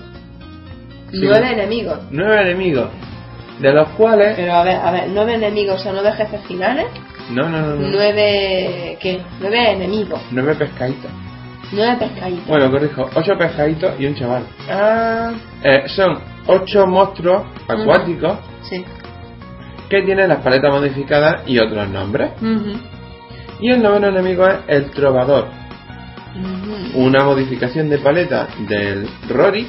Sí. 1.12 1.20
Nueve 1.24 1.52
enemigos. 1.52 2.00
Nueve 2.12 2.42
enemigos. 2.42 2.90
De 3.60 3.72
los 3.74 3.88
cuales... 3.90 4.34
Pero 4.36 4.54
a 4.54 4.64
ver, 4.64 4.76
a 4.76 4.92
ver, 4.92 5.04
nueve 5.14 5.36
enemigos, 5.36 5.80
o 5.80 5.84
sea, 5.84 5.92
nueve 5.94 6.12
jefes 6.14 6.42
finales, 6.48 6.88
No, 7.32 7.48
no, 7.50 7.60
no, 7.62 7.76
no. 7.76 7.88
nueve... 7.90 8.98
¿qué? 9.02 9.22
Nueve 9.40 9.72
enemigos. 9.72 10.22
Nueve 10.32 10.56
pescaditos. 10.56 11.10
Nueve 11.72 11.96
pescaditos. 12.00 12.48
Bueno, 12.48 12.70
corrijo, 12.70 13.10
ocho 13.16 13.38
pescaditos 13.38 13.94
y 14.00 14.06
un 14.06 14.16
chaval. 14.16 14.44
Ah, 14.70 15.32
Eh, 15.64 15.84
son 15.88 16.20
ocho 16.48 16.86
monstruos 16.86 17.44
acuáticos 17.68 18.38
sí. 18.70 18.84
que 19.90 20.02
tienen 20.04 20.30
las 20.30 20.40
paletas 20.40 20.72
modificadas 20.72 21.42
y 21.48 21.58
otros 21.58 21.88
nombres. 21.90 22.32
Y 23.62 23.72
el 23.72 23.82
noveno 23.82 24.08
enemigo 24.10 24.46
es 24.48 24.58
el 24.68 24.92
trovador, 24.92 25.48
una 26.94 27.24
modificación 27.24 27.90
de 27.90 27.98
paleta 28.00 28.48
del 28.68 29.08
Rorik 29.30 29.68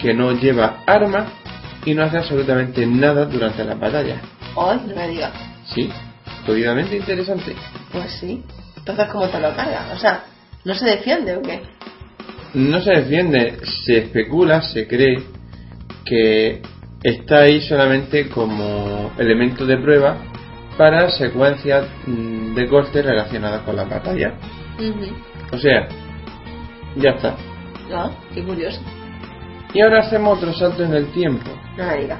que 0.00 0.14
no 0.14 0.32
lleva 0.32 0.80
armas 0.86 1.24
y 1.84 1.94
no 1.94 2.04
hace 2.04 2.18
absolutamente 2.18 2.86
nada 2.86 3.24
durante 3.26 3.64
las 3.64 3.78
batallas. 3.78 4.20
Ay, 4.56 4.80
no 4.86 4.94
me 4.94 5.08
digas. 5.08 5.32
Sí, 5.74 5.90
jodidamente 6.46 6.96
interesante. 6.96 7.54
Pues 7.92 8.10
sí. 8.20 8.44
Entonces, 8.76 9.06
¿cómo 9.12 9.28
te 9.28 9.40
lo 9.40 9.54
cargas? 9.54 9.92
O 9.94 9.98
sea, 9.98 10.24
¿no 10.64 10.74
se 10.74 10.86
defiende 10.86 11.36
o 11.36 11.42
qué? 11.42 11.60
No 12.54 12.80
se 12.80 12.90
defiende, 12.90 13.58
se 13.86 13.98
especula, 13.98 14.62
se 14.62 14.86
cree 14.88 15.22
que 16.04 16.62
está 17.02 17.40
ahí 17.40 17.60
solamente 17.62 18.28
como 18.28 19.12
elemento 19.18 19.64
de 19.64 19.78
prueba 19.78 20.18
para 20.76 21.10
secuencias 21.10 21.86
mm, 22.06 22.54
de 22.54 22.66
corte 22.68 23.02
relacionadas 23.02 23.62
con 23.62 23.76
la 23.76 23.84
batalla. 23.84 24.34
Ujú. 24.78 25.14
O 25.52 25.58
sea, 25.58 25.88
ya 26.96 27.10
está. 27.10 27.36
Ah, 27.92 28.10
qué 28.34 28.42
curioso. 28.42 28.80
Y 29.72 29.80
ahora 29.82 30.00
hacemos 30.00 30.38
otro 30.38 30.52
salto 30.52 30.82
en 30.84 30.94
el 30.94 31.06
tiempo, 31.12 31.50
No 31.76 31.86
me 31.86 31.96
digas. 31.98 32.18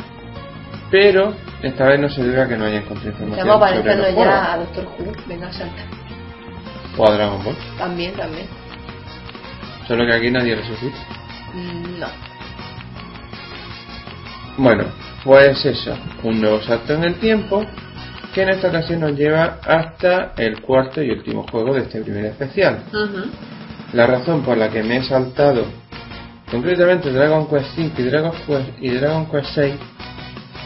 pero 0.90 1.34
esta 1.62 1.84
vez 1.86 2.00
no 2.00 2.08
se 2.08 2.22
debe 2.22 2.42
a 2.42 2.48
que 2.48 2.56
no 2.56 2.64
haya 2.64 2.78
encontrado 2.78 3.10
información 3.10 3.60
pareciendo 3.60 4.02
los 4.02 4.14
juegos. 4.14 4.24
ya 4.34 4.52
a 4.52 4.56
Doctor 4.58 4.84
Who. 4.98 5.12
Venga, 5.26 5.52
salta. 5.52 5.82
o 6.96 7.06
a 7.08 7.12
Dragon 7.14 7.44
Ball. 7.44 7.56
También, 7.78 8.12
también. 8.14 8.46
Solo 9.88 10.06
que 10.06 10.14
aquí 10.14 10.30
nadie 10.30 10.54
resucita. 10.56 10.96
Mm, 11.54 11.98
No. 12.00 12.06
Bueno, 14.56 14.84
pues 15.24 15.64
eso, 15.64 15.96
un 16.22 16.40
nuevo 16.40 16.60
salto 16.62 16.94
en 16.94 17.04
el 17.04 17.14
tiempo 17.16 17.64
que 18.34 18.42
en 18.42 18.50
esta 18.50 18.68
ocasión 18.68 19.00
nos 19.00 19.12
lleva 19.12 19.58
hasta 19.66 20.32
el 20.36 20.60
cuarto 20.60 21.02
y 21.02 21.10
último 21.10 21.44
juego 21.50 21.74
de 21.74 21.80
este 21.82 22.00
primer 22.02 22.26
especial. 22.26 22.84
Ujú. 22.92 23.24
La 23.92 24.06
razón 24.06 24.42
por 24.42 24.56
la 24.56 24.68
que 24.68 24.82
me 24.82 24.98
he 24.98 25.02
saltado 25.02 25.64
concretamente 26.50 27.10
Dragon 27.10 27.48
Quest 27.48 27.78
V 27.78 27.92
y 27.98 28.02
Dragon 28.02 28.32
Quest, 28.46 28.68
y 28.80 28.90
Dragon 28.90 29.26
Quest 29.30 29.50
6 29.54 29.74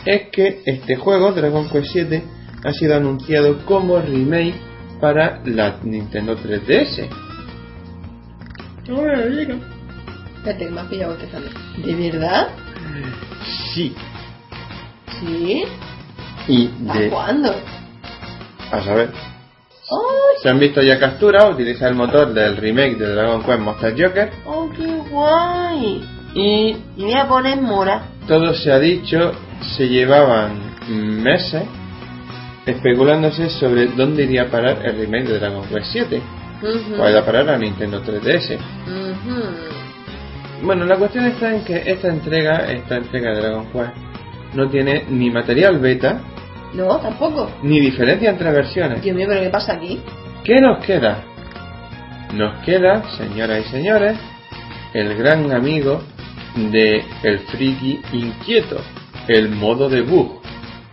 es 0.07 0.23
que 0.31 0.63
este 0.65 0.97
juego, 0.97 1.33
Dragon 1.33 1.69
Quest 1.69 1.89
7, 1.93 2.25
ha 2.65 2.73
sido 2.73 2.97
anunciado 2.97 3.65
como 3.65 3.99
remake 4.01 4.55
para 5.01 5.41
la 5.45 5.79
Nintendo 5.83 6.37
3DS. 6.37 7.09
Espérate, 10.37 10.67
que 10.67 10.71
me 10.71 10.81
has 10.81 10.87
pillado 10.89 11.13
bostezando. 11.13 11.51
¿De 11.79 11.95
verdad? 11.95 12.49
Sí. 13.73 13.95
¿Sí? 15.21 15.65
Y 16.49 16.71
¿A 16.89 16.99
de... 16.99 17.09
cuándo? 17.09 17.55
A 18.71 18.83
saber, 18.83 19.11
Se 20.43 20.49
han 20.49 20.59
visto 20.59 20.83
ya 20.83 20.99
capturas, 20.99 21.51
utiliza 21.51 21.89
el 21.89 21.95
motor 21.95 22.33
del 22.35 22.57
remake 22.57 22.97
de 22.97 23.15
Dragon 23.15 23.43
Quest 23.43 23.61
Monster 23.61 23.93
Joker 23.93 24.31
¡Oh, 24.47 24.69
qué 24.77 24.87
guay! 25.11 26.05
y 26.35 26.77
Y 26.97 27.03
voy 27.05 27.15
a 27.17 27.29
poner 27.29 27.61
mora. 27.61 28.03
todo 28.27 28.55
se 28.55 28.73
ha 28.73 28.79
dicho, 28.79 29.33
se 29.77 29.89
llevaban 29.89 30.75
meses 30.89 31.63
especulándose 32.67 33.51
sobre 33.51 33.87
dónde 33.89 34.25
iría 34.25 34.43
a 34.43 34.47
parar 34.47 34.79
el 34.85 34.97
remake 34.97 35.29
de 35.29 35.39
Dragon 35.39 35.67
Quest 35.69 35.87
7. 35.93 36.23
Ujú. 36.63 37.03
O 37.03 37.07
iría 37.09 37.21
a 37.21 37.25
parar 37.25 37.49
a 37.51 37.59
Nintendo 37.59 38.01
3DS. 38.03 38.57
Ujú. 38.87 40.67
Bueno, 40.67 40.87
la 40.87 40.97
cuestión 40.97 41.27
está 41.27 41.55
en 41.55 41.63
que 41.65 41.83
esta 41.91 42.09
entrega, 42.09 42.71
esta 42.73 42.97
entrega 42.97 43.35
de 43.35 43.41
Dragon 43.43 43.67
Quest, 43.71 43.93
no 44.55 44.69
tiene 44.71 45.05
ni 45.11 45.31
material 45.31 45.79
beta, 45.79 46.21
No, 46.75 46.99
tampoco. 46.99 47.51
ni 47.63 47.81
diferencia 47.81 48.31
entre 48.31 48.51
versiones. 48.51 49.03
Dios 49.03 49.17
mío, 49.17 49.27
pero 49.29 49.41
¿qué 49.43 49.51
pasa 49.51 49.75
aquí? 49.75 50.01
¿Qué 50.45 50.57
nos 50.61 50.85
queda? 50.85 51.23
Nos 52.35 52.65
queda, 52.65 53.03
señoras 53.17 53.65
y 53.67 53.71
señores, 53.71 54.19
el 54.93 55.15
gran 55.17 55.53
amigo 55.53 56.03
de 56.57 57.05
el 57.23 57.39
friki 57.41 58.01
inquieto, 58.13 58.77
el 59.29 59.51
modo 59.51 59.89
de 59.89 60.03
bug. 60.03 60.41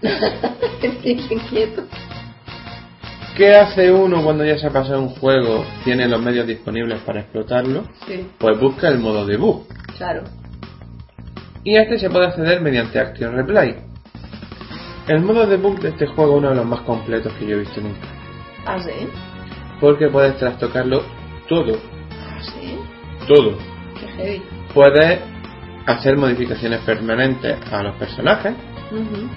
Estoy 0.81 1.21
inquieto. 1.29 1.83
¿Qué 3.35 3.55
hace 3.55 3.91
uno 3.91 4.23
cuando 4.23 4.43
ya 4.45 4.57
se 4.59 4.67
ha 4.67 4.71
pasado 4.71 5.01
un 5.01 5.09
juego, 5.09 5.65
tiene 5.83 6.07
los 6.07 6.21
medios 6.21 6.45
disponibles 6.45 6.99
para 7.01 7.21
explotarlo? 7.21 7.85
Sí, 8.05 8.27
Pues 8.37 8.59
busca 8.59 8.87
el 8.89 8.99
modo 8.99 9.25
de 9.25 9.37
bug. 9.37 9.65
claro. 9.97 10.23
Y 11.63 11.75
a 11.77 11.83
este 11.83 11.99
se 11.99 12.09
puede 12.09 12.25
acceder 12.25 12.59
mediante 12.61 12.99
Action 12.99 13.35
Replay. 13.35 13.75
El 15.11 15.23
modo 15.23 15.45
de 15.45 15.57
bug 15.57 15.77
de 15.81 15.89
este 15.89 16.07
juego 16.07 16.35
es 16.35 16.37
uno 16.37 16.49
de 16.51 16.55
los 16.55 16.65
más 16.65 16.79
completos 16.81 17.33
que 17.33 17.45
yo 17.45 17.57
he 17.57 17.59
visto 17.59 17.81
nunca. 17.81 18.07
¿Ah, 18.65 18.79
sí? 18.79 19.09
Porque 19.81 20.07
puedes 20.07 20.37
trastocarlo 20.37 21.03
todo, 21.49 21.77
¿Ah, 22.11 22.39
sí? 22.39 22.79
todo. 23.27 23.57
Qué 23.99 24.07
heavy. 24.07 24.41
Puedes 24.73 25.19
hacer 25.85 26.15
modificaciones 26.15 26.79
permanentes 26.85 27.57
a 27.73 27.83
los 27.83 27.97
personajes. 27.97 28.53
Ujú. 28.89 29.27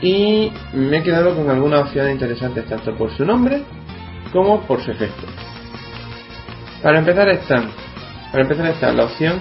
Y 0.00 0.50
me 0.72 0.96
he 0.96 1.02
quedado 1.02 1.36
con 1.36 1.50
algunas 1.50 1.82
opciones 1.82 2.12
interesantes 2.12 2.64
tanto 2.64 2.96
por 2.96 3.14
su 3.14 3.26
nombre 3.26 3.62
como 4.32 4.62
por 4.62 4.80
su 4.80 4.90
efecto. 4.90 5.26
Para 6.82 7.00
empezar 7.00 7.28
están, 7.28 7.68
para 8.32 8.44
empezar 8.44 8.66
está 8.68 8.90
la 8.90 9.04
opción 9.04 9.38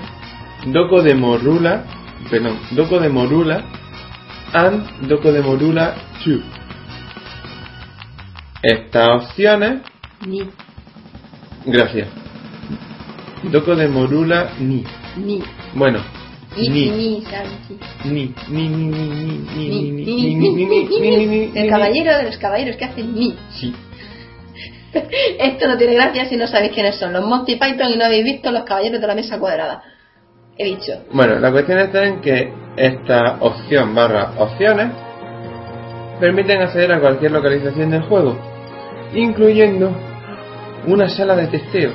Doko 0.65 1.01
de 1.01 1.15
Morula, 1.15 1.85
perdón, 2.29 2.59
Doko 2.71 2.99
de 2.99 3.07
Morula 3.07 3.63
and 4.53 5.07
Doko 5.07 5.31
de 5.31 5.41
Morula 5.41 5.95
2. 6.25 6.41
Estas 8.61 9.09
opciones, 9.23 9.81
Ni, 10.25 10.41
gracias. 11.65 12.07
Doko 13.51 13.75
de 13.75 13.87
Morula 13.87 14.51
ni. 14.59 14.83
ni. 15.17 15.43
Bueno, 15.73 15.99
Ni, 16.55 16.69
ni, 16.69 16.89
ni, 16.91 17.23
ni, 18.05 18.11
ni, 18.11 18.35
ni, 18.49 18.67
ni, 18.67 18.67
ni, 18.67 18.87
ni, 18.87 19.55
Ni, 19.55 19.91
ni, 19.91 20.05
ni, 20.05 20.35
ni, 20.35 20.65
ni, 20.65 20.65
ni, 20.65 20.65
ni, 20.65 20.99
ni, 20.99 21.25
ni, 21.25 21.47
ni, 21.47 21.59
El 21.59 21.69
caballero 21.69 22.15
de 22.17 22.23
los 22.23 22.37
caballeros 22.37 22.75
que 22.77 22.85
hacen 22.85 23.13
ni. 23.15 23.35
Sí. 23.59 23.73
Esto 25.39 25.67
no 25.67 25.77
tiene 25.77 25.95
gracia 25.95 26.25
si 26.29 26.37
no 26.37 26.45
sabéis 26.45 26.71
quiénes 26.73 26.95
son 26.97 27.11
los 27.11 27.25
Monty 27.25 27.55
Python 27.55 27.89
y 27.91 27.97
no 27.97 28.05
habéis 28.05 28.23
visto 28.23 28.51
los 28.51 28.63
caballeros 28.63 29.01
de 29.01 29.07
la 29.07 29.15
mesa 29.15 29.39
cuadrada. 29.39 29.81
He 30.57 30.65
dicho. 30.65 30.93
Bueno, 31.11 31.39
la 31.39 31.51
cuestión 31.51 31.79
está 31.79 32.05
en 32.05 32.21
que 32.21 32.53
esta 32.75 33.37
opción 33.39 33.93
barra 33.95 34.33
opciones 34.37 34.91
permiten 36.19 36.61
acceder 36.61 36.91
a 36.91 36.99
cualquier 36.99 37.31
localización 37.31 37.91
del 37.91 38.03
juego, 38.03 38.37
incluyendo 39.13 39.91
una 40.87 41.09
sala 41.09 41.35
de 41.35 41.47
testeo, 41.47 41.91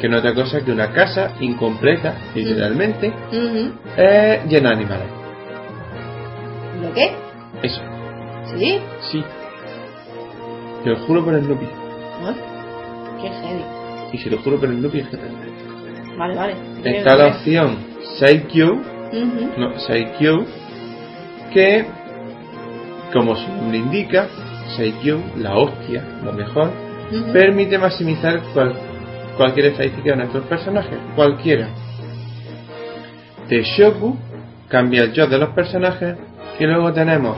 que 0.00 0.08
no 0.08 0.16
es 0.16 0.20
otra 0.24 0.34
cosa 0.34 0.64
que 0.64 0.72
una 0.72 0.92
casa 0.92 1.32
incompleta, 1.40 2.14
literalmente, 2.34 3.12
eh, 3.96 4.42
llena 4.48 4.70
de 4.70 4.74
animales. 4.74 5.06
¿Lo 6.82 6.92
qué? 6.92 7.12
Eso, 7.62 7.80
¿Sí? 8.56 8.80
sí. 9.10 9.24
Te 10.82 10.90
lo 10.90 10.96
juro 11.06 11.24
por 11.24 11.34
el 11.34 11.48
Nupi. 11.48 11.66
Ah, 12.24 12.34
Qué 13.20 13.28
heavy. 13.28 13.64
Y 14.12 14.18
si 14.18 14.30
lo 14.30 14.38
juro 14.38 14.58
por 14.58 14.68
el 14.68 14.82
Nupi 14.82 15.00
es 15.00 15.08
que 15.08 15.16
Vale, 16.16 16.34
vale. 16.34 16.54
Está 16.84 17.16
la 17.16 17.26
opción 17.28 17.76
Saikyo, 18.18 18.72
Ujú. 18.74 19.50
no, 19.58 19.78
Saikyo, 19.80 20.44
que, 21.52 21.84
como 23.12 23.34
su 23.36 23.48
nombre 23.48 23.78
indica, 23.78 24.28
Saikyo, 24.76 25.18
la 25.38 25.56
hostia, 25.56 26.02
lo 26.24 26.32
mejor, 26.32 26.70
permite 27.32 27.78
maximizar 27.78 28.40
cual- 28.54 28.74
cualquier 29.36 29.66
estadística 29.66 30.10
de 30.10 30.16
nuestros 30.16 30.44
personajes, 30.46 30.98
cualquiera. 31.16 31.68
Teishoku 33.48 34.16
cambia 34.68 35.02
el 35.04 35.12
yo 35.12 35.26
de 35.26 35.38
los 35.38 35.50
personajes 35.50 36.16
y 36.58 36.64
luego 36.64 36.92
tenemos 36.92 37.36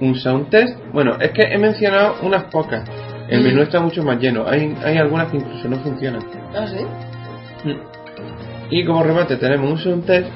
un 0.00 0.14
sound 0.16 0.50
test. 0.50 0.76
Bueno, 0.92 1.16
es 1.20 1.30
que 1.30 1.42
he 1.42 1.58
mencionado 1.58 2.16
unas 2.22 2.44
pocas. 2.44 2.88
El 3.28 3.42
menú 3.42 3.62
está 3.62 3.80
mucho 3.80 4.02
más 4.02 4.18
lleno. 4.18 4.44
Hay, 4.46 4.76
hay 4.84 4.98
algunas 4.98 5.30
que 5.30 5.38
incluso 5.38 5.68
no 5.68 5.76
funcionan. 5.78 6.22
Ah, 6.54 6.66
sí. 6.66 6.84
Y 8.70 8.84
como 8.86 9.02
remate 9.02 9.36
tenemos 9.36 9.70
un 9.70 9.78
sound 9.78 10.06
test 10.06 10.28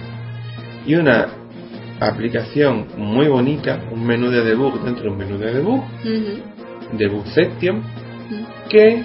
y 0.87 0.95
una 0.95 1.27
aplicación 2.01 2.87
muy 2.97 3.29
bonita, 3.29 3.81
un 3.91 4.07
menú 4.07 4.31
de 4.31 4.45
debug 4.45 4.81
dentro 4.83 5.05
de 5.05 5.11
un 5.11 5.16
menú 5.16 5.39
de 5.39 5.53
debug, 5.55 5.83
debug 6.93 7.27
section, 7.29 7.83
que 8.68 9.03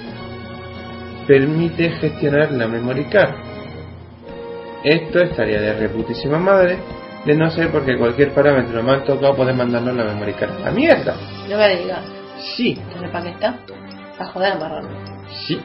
permite 1.28 1.90
gestionar 1.92 2.52
la 2.52 2.68
memory 2.68 3.06
card. 3.06 3.34
Esto 4.84 5.20
estaría 5.20 5.62
de 5.62 5.74
reputísima 5.74 6.38
madre, 6.40 6.80
de 7.26 7.36
no 7.36 7.50
ser 7.52 7.70
porque 7.72 7.98
cualquier 7.98 8.34
parámetro 8.34 8.84
mal 8.84 9.04
tocado 9.04 9.36
puede 9.36 9.54
mandarnos 9.54 9.96
la 9.96 10.04
memory 10.04 10.34
card 10.34 10.56
a 10.58 10.60
la 10.66 10.72
mierda. 10.72 11.16
No 11.50 11.58
me 11.58 11.78
digas. 11.78 12.02
Sí, 12.58 12.78
¿para 13.12 13.24
qué 13.24 13.30
está? 13.30 13.60
Para 14.18 14.32
joder 14.32 14.52
a 14.54 14.60
marrano. 14.60 14.90
sí. 15.48 15.60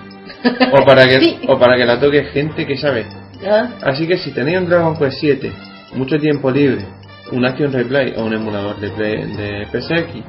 O 0.72 0.84
para 0.84 1.06
que, 1.06 1.20
Sí. 1.20 1.38
o 1.48 1.58
para 1.58 1.76
que 1.76 1.84
la 1.84 1.98
toque 2.00 2.24
gente 2.24 2.66
que 2.66 2.76
sabe. 2.76 3.06
Ah, 3.46 3.68
Así 3.82 4.06
que 4.06 4.16
si 4.18 4.32
tenéis 4.32 4.58
un 4.58 4.68
Dragon 4.68 4.96
Quest 4.96 5.18
7, 5.20 5.52
mucho 5.94 6.18
tiempo 6.18 6.50
libre, 6.50 6.84
un 7.32 7.44
Action 7.44 7.72
Replay 7.72 8.14
o 8.16 8.24
un 8.24 8.32
emulador 8.34 8.76
de, 8.80 8.90
Play- 8.90 9.26
de 9.36 9.66
PSX 9.66 10.24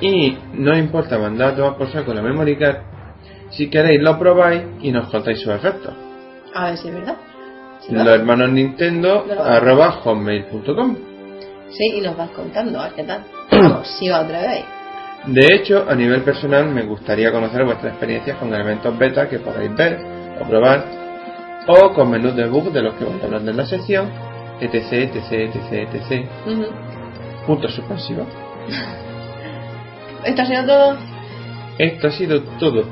y 0.00 0.36
no 0.54 0.76
importa 0.76 1.18
mandar 1.18 1.50
a 1.52 1.56
tomar 1.56 1.76
por 1.76 1.90
saco 1.92 2.12
la 2.14 2.22
memory 2.22 2.56
card, 2.56 2.76
si 3.50 3.68
queréis 3.68 4.00
lo 4.02 4.18
probáis 4.18 4.62
y 4.82 4.90
nos 4.90 5.08
contáis 5.10 5.40
sus 5.40 5.52
efectos. 5.52 5.94
a 6.54 6.66
ver 6.70 6.78
si 6.78 6.88
es 6.88 6.94
verdad. 6.94 7.16
Si 7.86 7.92
Los 7.92 8.04
no, 8.04 8.10
hermanos 8.10 8.50
Nintendo 8.50 9.26
No. 9.28 9.42
arroba 9.42 9.90
hotmail.com. 9.92 10.96
Sí, 11.70 11.84
y 11.98 12.00
nos 12.00 12.16
vas 12.16 12.30
contando, 12.30 12.80
a 12.80 12.84
ver 12.84 12.92
qué 12.94 13.04
tal. 13.04 13.22
Vamos, 13.50 13.86
si 13.98 14.08
os 14.08 14.16
atrevéis. 14.16 14.64
De 15.26 15.46
hecho, 15.54 15.84
a 15.88 15.94
nivel 15.94 16.22
personal 16.22 16.68
me 16.68 16.82
gustaría 16.82 17.32
conocer 17.32 17.64
vuestras 17.64 17.92
experiencias 17.92 18.36
con 18.38 18.54
elementos 18.54 18.96
beta 18.96 19.28
que 19.28 19.40
podáis 19.40 19.74
ver 19.74 19.98
o 20.40 20.48
probar 20.48 20.84
o 21.66 21.92
con 21.94 22.10
menús 22.10 22.36
de 22.36 22.46
bug 22.46 22.70
de 22.72 22.82
los 22.82 22.94
que 22.94 23.04
vamos 23.04 23.22
a 23.22 23.26
hablar 23.26 23.40
en 23.40 23.56
la 23.56 23.66
sección, 23.66 24.08
etc, 24.60 24.92
etc, 24.92 25.32
etc, 25.32 25.94
etc. 25.94 26.26
Ujú. 26.46 26.66
Puntos 27.44 27.74
suspensivos. 27.74 28.26
Esto 30.24 30.42
ha 30.42 30.46
sido 30.46 30.66
todo. 30.66 30.96
Esto 31.78 32.06
ha 32.06 32.10
sido 32.10 32.42
todo. 32.60 32.84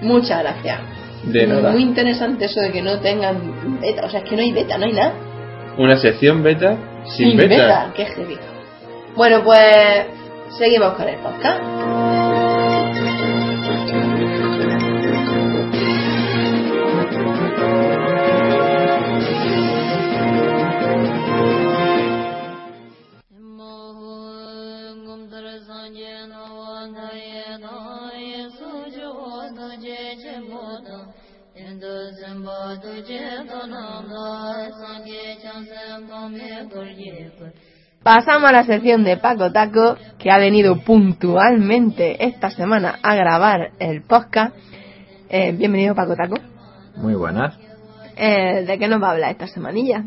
Muchas 0.00 0.42
gracias. 0.42 0.80
De 1.24 1.46
nada. 1.46 1.70
Muy 1.70 1.82
interesante 1.82 2.46
eso 2.46 2.60
de 2.60 2.72
que 2.72 2.80
no 2.80 2.98
tengan 3.00 3.80
beta. 3.80 4.06
O 4.06 4.10
sea, 4.10 4.20
es 4.20 4.28
que 4.28 4.36
no 4.36 4.42
hay 4.42 4.52
beta, 4.52 4.78
no 4.78 4.86
hay 4.86 4.92
nada. 4.92 5.12
Una 5.76 5.96
sección 5.98 6.42
beta 6.42 6.78
sin, 7.16 7.36
beta. 7.36 7.92
Qué 7.94 8.06
heavy. 8.06 8.38
Bueno, 9.16 9.42
pues 9.44 10.06
Seguimos 10.56 10.94
con 10.94 11.08
el 11.08 11.18
podcast. 11.18 12.08
ཁས 29.68 30.08
ཁས 36.88 37.38
ཁས 37.38 37.77
Pasamos 38.08 38.48
a 38.48 38.52
la 38.52 38.64
sección 38.64 39.04
de 39.04 39.18
Paco 39.18 39.52
Taco, 39.52 39.98
que 40.18 40.30
ha 40.30 40.38
venido 40.38 40.76
puntualmente 40.80 42.24
esta 42.24 42.48
semana 42.48 42.98
a 43.02 43.14
grabar 43.14 43.72
el 43.80 44.00
podcast. 44.00 44.56
Eh, 45.28 45.52
bienvenido, 45.52 45.94
Paco 45.94 46.14
Taco. 46.16 46.36
Muy 46.96 47.12
buenas. 47.14 47.58
Eh, 48.16 48.64
¿De 48.66 48.78
qué 48.78 48.88
nos 48.88 49.02
va 49.02 49.08
a 49.08 49.10
hablar 49.10 49.32
esta 49.32 49.46
semanilla? 49.46 50.04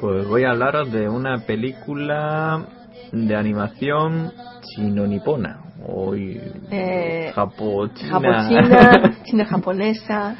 Pues 0.00 0.26
voy 0.26 0.42
a 0.42 0.50
hablaros 0.50 0.90
de 0.90 1.08
una 1.08 1.46
película 1.46 2.66
de 3.12 3.36
animación 3.36 4.32
chino-nipona. 4.74 5.60
O 5.86 6.16
Eh, 6.16 7.30
japo-china. 7.32 8.10
Japochina, 8.10 9.16
china 9.26 9.44
japonesa. 9.46 10.34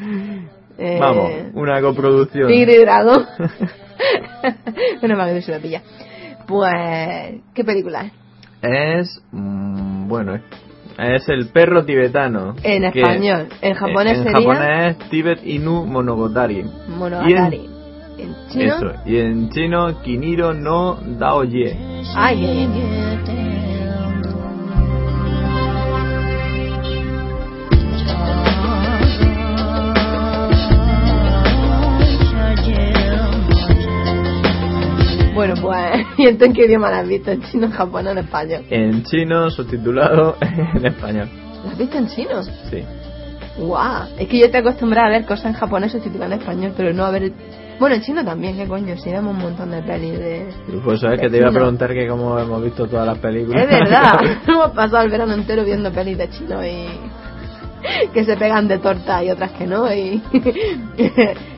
eh, 0.78 0.98
Vamos, 1.00 1.30
una 1.54 1.80
coproducción. 1.80 2.48
Tigre 2.48 2.74
y 2.74 2.78
dragón. 2.80 3.24
Menos 5.00 5.16
mal 5.16 5.28
que 5.28 5.34
no 5.36 5.42
se 5.42 5.54
lo 5.54 5.60
pilla. 5.62 5.80
Pues, 6.46 7.40
¿qué 7.54 7.64
película 7.64 8.02
es? 8.06 8.12
Es. 8.62 9.22
mm, 9.32 10.08
bueno, 10.08 10.34
es- 10.34 10.42
es 10.98 11.28
el 11.28 11.48
perro 11.48 11.84
tibetano. 11.84 12.54
En 12.62 12.84
español. 12.84 13.48
En 13.62 13.74
japonés 13.74 14.18
en 14.18 14.24
sería 14.24 14.38
japonés 14.38 14.96
es 14.98 15.08
Tibet 15.10 15.40
Inu 15.44 15.86
Monogatari. 15.86 16.64
Monogatari. 16.88 17.68
En 18.18 18.34
chino. 18.50 18.76
Eso. 18.76 18.92
Y 19.06 19.16
en 19.18 19.48
chino, 19.50 20.00
Kiniro 20.02 20.52
no 20.52 20.96
Daoye. 21.18 21.76
Ay, 22.14 22.36
qué 22.36 22.52
bien. 22.52 23.41
Bueno, 35.42 35.60
pues, 35.60 36.06
¿y 36.18 36.28
entonces 36.28 36.48
en 36.50 36.52
qué 36.54 36.66
idioma 36.66 36.88
la 36.88 37.00
has 37.00 37.08
visto? 37.08 37.32
¿En 37.32 37.42
chino, 37.42 37.66
en 37.66 37.72
japonés 37.72 38.10
o 38.10 38.12
en 38.12 38.18
español? 38.18 38.64
En 38.70 39.02
chino, 39.02 39.50
subtitulado 39.50 40.36
en 40.40 40.86
español. 40.86 41.28
¿La 41.64 41.72
has 41.72 41.78
visto 41.78 41.98
en 41.98 42.06
chino? 42.06 42.44
Sí. 42.44 42.84
¡Guau! 43.58 44.06
Es 44.20 44.28
que 44.28 44.38
yo 44.38 44.48
te 44.52 44.58
acostumbrado 44.58 45.08
a 45.08 45.10
ver 45.10 45.26
cosas 45.26 45.46
en 45.46 45.54
japonés 45.54 45.90
subtituladas 45.90 46.34
en 46.34 46.40
español, 46.42 46.74
pero 46.76 46.92
no 46.92 47.04
a 47.04 47.10
ver... 47.10 47.32
Bueno, 47.80 47.96
en 47.96 48.02
chino 48.02 48.24
también, 48.24 48.56
¿qué 48.56 48.68
coño? 48.68 48.96
Si 48.96 49.10
vemos 49.10 49.34
un 49.34 49.42
montón 49.42 49.72
de 49.72 49.82
pelis 49.82 50.16
de... 50.16 50.46
Pues 50.84 51.00
sabes 51.00 51.20
que 51.20 51.28
te 51.28 51.38
iba 51.38 51.48
a 51.48 51.52
preguntar 51.52 51.92
que 51.92 52.06
cómo 52.06 52.38
hemos 52.38 52.62
visto 52.62 52.86
todas 52.86 53.04
las 53.04 53.18
películas. 53.18 53.64
Es 53.64 53.68
verdad, 53.68 54.20
hemos 54.46 54.70
pasado 54.70 55.02
el 55.02 55.10
verano 55.10 55.34
entero 55.34 55.64
viendo 55.64 55.90
pelis 55.90 56.18
de 56.18 56.30
chino 56.30 56.64
y... 56.64 56.86
que 58.14 58.24
se 58.24 58.36
pegan 58.36 58.68
de 58.68 58.78
torta 58.78 59.24
y 59.24 59.30
otras 59.30 59.50
que 59.50 59.66
no 59.66 59.92
y... 59.92 60.22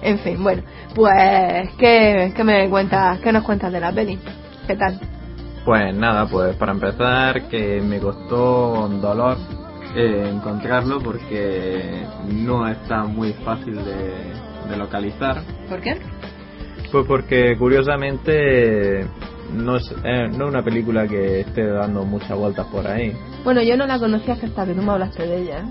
en 0.00 0.18
fin, 0.20 0.42
bueno, 0.42 0.62
pues... 0.94 1.70
¿qué, 1.78 2.32
qué 2.34 2.44
me 2.44 2.68
cuentas? 2.68 3.20
¿Qué 3.20 3.32
nos 3.32 3.44
cuentas 3.44 3.72
de 3.72 3.80
la 3.80 3.92
peli? 3.92 4.18
¿Qué 4.66 4.76
tal? 4.76 4.98
Pues 5.64 5.94
nada, 5.94 6.26
pues 6.26 6.56
para 6.56 6.72
empezar 6.72 7.48
que 7.48 7.80
me 7.80 7.98
costó 7.98 8.84
un 8.84 9.00
dolor 9.00 9.38
eh, 9.96 10.28
encontrarlo 10.30 11.00
porque 11.00 12.04
no 12.28 12.68
está 12.68 13.04
muy 13.04 13.32
fácil 13.44 13.76
de, 13.76 14.12
de 14.68 14.76
localizar. 14.76 15.42
¿Por 15.68 15.80
qué? 15.80 15.96
Pues 16.92 17.06
porque 17.06 17.56
curiosamente 17.58 19.06
no 19.52 19.76
es, 19.76 19.94
eh, 20.04 20.28
no 20.36 20.44
es 20.44 20.50
una 20.50 20.62
película 20.62 21.06
que 21.06 21.40
esté 21.40 21.66
dando 21.66 22.04
muchas 22.04 22.36
vueltas 22.36 22.66
por 22.66 22.86
ahí. 22.86 23.16
Bueno, 23.44 23.62
yo 23.62 23.76
no 23.76 23.86
la 23.86 23.98
conocía 23.98 24.34
hasta 24.34 24.66
que 24.66 24.74
tú 24.74 24.82
me 24.82 24.92
hablaste 24.92 25.26
de 25.26 25.42
ella. 25.42 25.64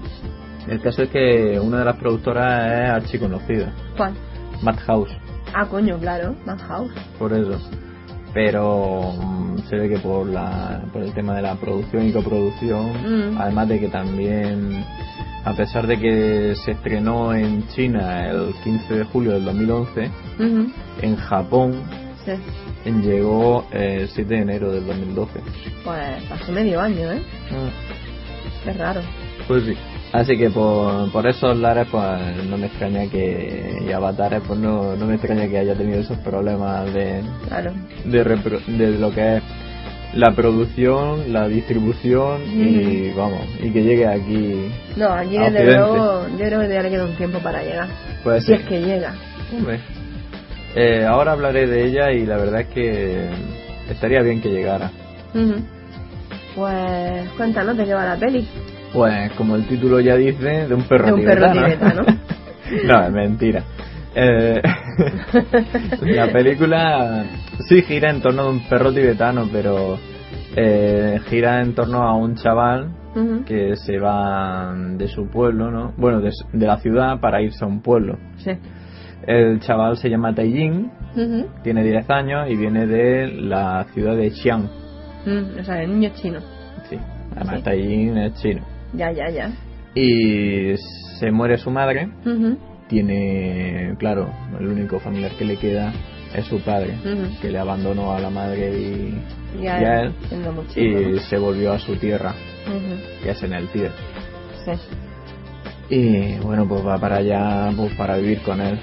El 0.67 0.81
caso 0.81 1.03
es 1.03 1.09
que 1.09 1.59
una 1.59 1.79
de 1.79 1.85
las 1.85 1.97
productoras 1.97 2.71
es 2.71 2.89
archiconocida, 2.89 3.73
¿Cuál? 3.97 4.13
Madhouse, 4.63 5.11
Ah, 5.53 5.67
coño, 5.69 5.97
claro, 5.99 6.35
Madhouse. 6.45 6.91
por 7.19 7.31
eso. 7.33 7.59
Pero 8.33 9.11
mm, 9.21 9.57
se 9.69 9.75
ve 9.75 9.89
que 9.89 9.99
por, 9.99 10.25
la, 10.27 10.81
por 10.91 11.03
el 11.03 11.13
tema 11.13 11.35
de 11.35 11.43
la 11.43 11.55
producción 11.55 12.07
y 12.07 12.11
coproducción, 12.11 12.93
Mm. 13.33 13.37
además 13.39 13.67
de 13.69 13.79
que 13.79 13.89
también, 13.89 14.83
a 15.45 15.53
pesar 15.53 15.85
de 15.85 15.99
que 15.99 16.55
se 16.65 16.71
estrenó 16.71 17.33
en 17.35 17.67
China 17.67 18.27
el 18.31 18.53
15 18.63 18.93
de 18.95 19.03
julio 19.03 19.33
del 19.33 19.45
2011, 19.45 20.09
Ujú, 20.39 20.71
en 21.01 21.15
Japón 21.17 21.83
Sí. 22.25 22.31
llegó 23.03 23.65
eh, 23.71 23.99
el 24.01 24.07
7 24.09 24.33
de 24.33 24.41
enero 24.41 24.71
del 24.71 24.87
2012. 24.87 25.39
Pues 25.83 26.23
pasó 26.29 26.51
medio 26.51 26.79
año, 26.81 27.11
¿eh? 27.11 27.21
Qué 28.63 28.73
raro. 28.73 29.01
Pues 29.47 29.63
sí. 29.65 29.75
Así 30.13 30.37
que 30.37 30.49
por, 30.51 31.11
por 31.11 31.25
esos 31.27 31.57
lares 31.57 31.87
pues 31.91 32.45
no 32.47 32.55
me 32.57 32.67
extraña 32.67 33.09
que 33.09 33.79
y 33.85 33.91
avatares 33.91 34.41
pues 34.47 34.59
no, 34.59 34.95
no 34.95 35.05
me 35.07 35.15
extraña 35.15 35.47
que 35.47 35.57
haya 35.57 35.73
tenido 35.73 35.99
esos 36.01 36.19
problemas 36.19 36.93
de, 36.93 37.21
Claro. 37.47 37.73
de, 38.05 38.23
repro- 38.23 38.63
de 38.65 38.91
lo 38.99 39.11
que 39.11 39.37
es 39.37 39.43
la 40.13 40.31
producción, 40.35 41.33
la 41.33 41.47
distribución 41.47 42.43
y 42.45 43.11
vamos, 43.13 43.41
y 43.59 43.71
que 43.71 43.81
llegue 43.81 44.05
aquí. 44.05 44.71
No, 44.95 45.07
aquí 45.07 45.35
desde 45.39 45.65
luego 45.65 46.27
yo 46.29 46.37
creo 46.37 46.49
que 46.59 46.65
todavía 46.67 46.83
le 46.83 46.89
queda 46.91 47.05
un 47.05 47.15
tiempo 47.15 47.39
para 47.39 47.63
llegar. 47.63 47.87
Pues 48.23 48.45
Si 48.45 48.53
sí. 48.53 48.59
es 48.61 48.67
que 48.67 48.81
llega. 48.81 49.15
Hombre. 49.51 49.79
Eh, 50.75 51.03
ahora 51.07 51.31
hablaré 51.31 51.65
de 51.65 51.85
ella 51.85 52.11
y 52.11 52.27
la 52.27 52.37
verdad 52.37 52.61
es 52.61 52.67
que 52.67 53.29
estaría 53.89 54.21
bien 54.21 54.39
que 54.41 54.49
llegara. 54.49 54.91
Pues 56.55 57.29
cuéntanos 57.35 57.75
de 57.75 57.85
qué 57.85 57.93
va 57.95 58.05
la 58.05 58.15
peli. 58.17 58.47
Pues 58.93 59.31
como 59.33 59.55
el 59.55 59.67
título 59.67 59.99
ya 59.99 60.15
dice, 60.15 60.67
de 60.67 60.73
un 60.75 60.83
perro 60.83 61.07
De 61.07 61.13
un 61.13 61.23
perro 61.23 61.51
tibetano. 61.51 62.05
tibetano. 62.05 62.19
no, 62.87 63.03
es 63.07 63.11
mentira. 63.11 63.63
Eh, 64.15 64.61
la 66.01 66.31
película 66.31 67.25
sí 67.67 67.81
gira 67.81 68.11
en 68.11 68.21
torno 68.21 68.43
a 68.43 68.49
un 68.49 68.67
perro 68.69 68.93
tibetano, 68.93 69.49
pero 69.51 69.97
eh, 70.55 71.19
gira 71.29 71.61
en 71.61 71.73
torno 71.73 72.03
a 72.03 72.15
un 72.15 72.35
chaval 72.35 72.91
que 73.45 73.75
se 73.75 73.99
va 73.99 74.73
de 74.75 75.07
su 75.07 75.27
pueblo, 75.27 75.69
¿no? 75.69 75.93
Bueno, 75.97 76.19
de, 76.21 76.31
la 76.53 76.77
ciudad 76.77 77.19
para 77.19 77.41
irse 77.41 77.63
a 77.63 77.67
un 77.67 77.81
pueblo. 77.81 78.17
Sí. 78.37 78.51
El 79.27 79.59
chaval 79.59 79.97
se 79.97 80.09
llama 80.09 80.33
Taijin, 80.33 80.91
Ujú. 81.15 81.47
tiene 81.63 81.83
10 81.83 82.09
años 82.09 82.49
y 82.49 82.55
viene 82.55 82.87
de 82.87 83.27
la 83.27 83.85
ciudad 83.93 84.15
de 84.15 84.29
Xi'an. 84.31 84.63
Mm, 85.25 85.59
o 85.59 85.63
sea, 85.63 85.81
el 85.83 85.91
niño 85.91 86.11
chino. 86.15 86.39
Sí, 86.89 86.97
además 87.35 87.57
Sí. 87.57 87.63
Taijin 87.63 88.17
es 88.17 88.33
chino. 88.41 88.61
Ya, 88.93 89.11
ya, 89.11 89.29
ya. 89.29 89.51
Y 89.95 90.75
se 91.19 91.31
muere 91.31 91.57
su 91.57 91.69
madre, 91.69 92.09
tiene, 92.87 93.95
claro, 93.97 94.29
el 94.59 94.67
único 94.67 94.99
familiar 94.99 95.31
que 95.33 95.45
le 95.45 95.57
queda 95.57 95.91
es 96.35 96.45
su 96.45 96.59
padre, 96.61 96.95
que 97.41 97.51
le 97.51 97.59
abandonó 97.59 98.13
a 98.13 98.19
la 98.19 98.29
madre 98.29 98.71
y, 98.77 99.21
Y 99.61 99.67
a 99.67 99.81
y 99.81 99.85
a 99.85 100.01
él, 100.01 100.13
chico, 100.73 100.99
y 100.99 101.19
se 101.19 101.37
volvió 101.37 101.73
a 101.73 101.79
su 101.79 101.95
tierra, 101.95 102.33
que 103.23 103.31
es 103.31 103.43
en 103.43 103.53
el 103.53 103.67
Tíbet. 103.67 103.91
Sí. 104.65 104.71
Y 105.89 106.39
bueno, 106.39 106.67
pues 106.67 106.85
va 106.85 106.97
para 106.97 107.17
allá 107.17 107.69
pues 107.75 107.93
para 107.95 108.17
vivir 108.17 108.41
con 108.41 108.61
él. 108.61 108.79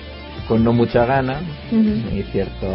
Con 0.47 0.63
no 0.65 0.73
mucha 0.73 1.07
ganas 1.07 1.43
Ujú. 1.73 2.15
y 2.17 2.23
cierto 2.33 2.67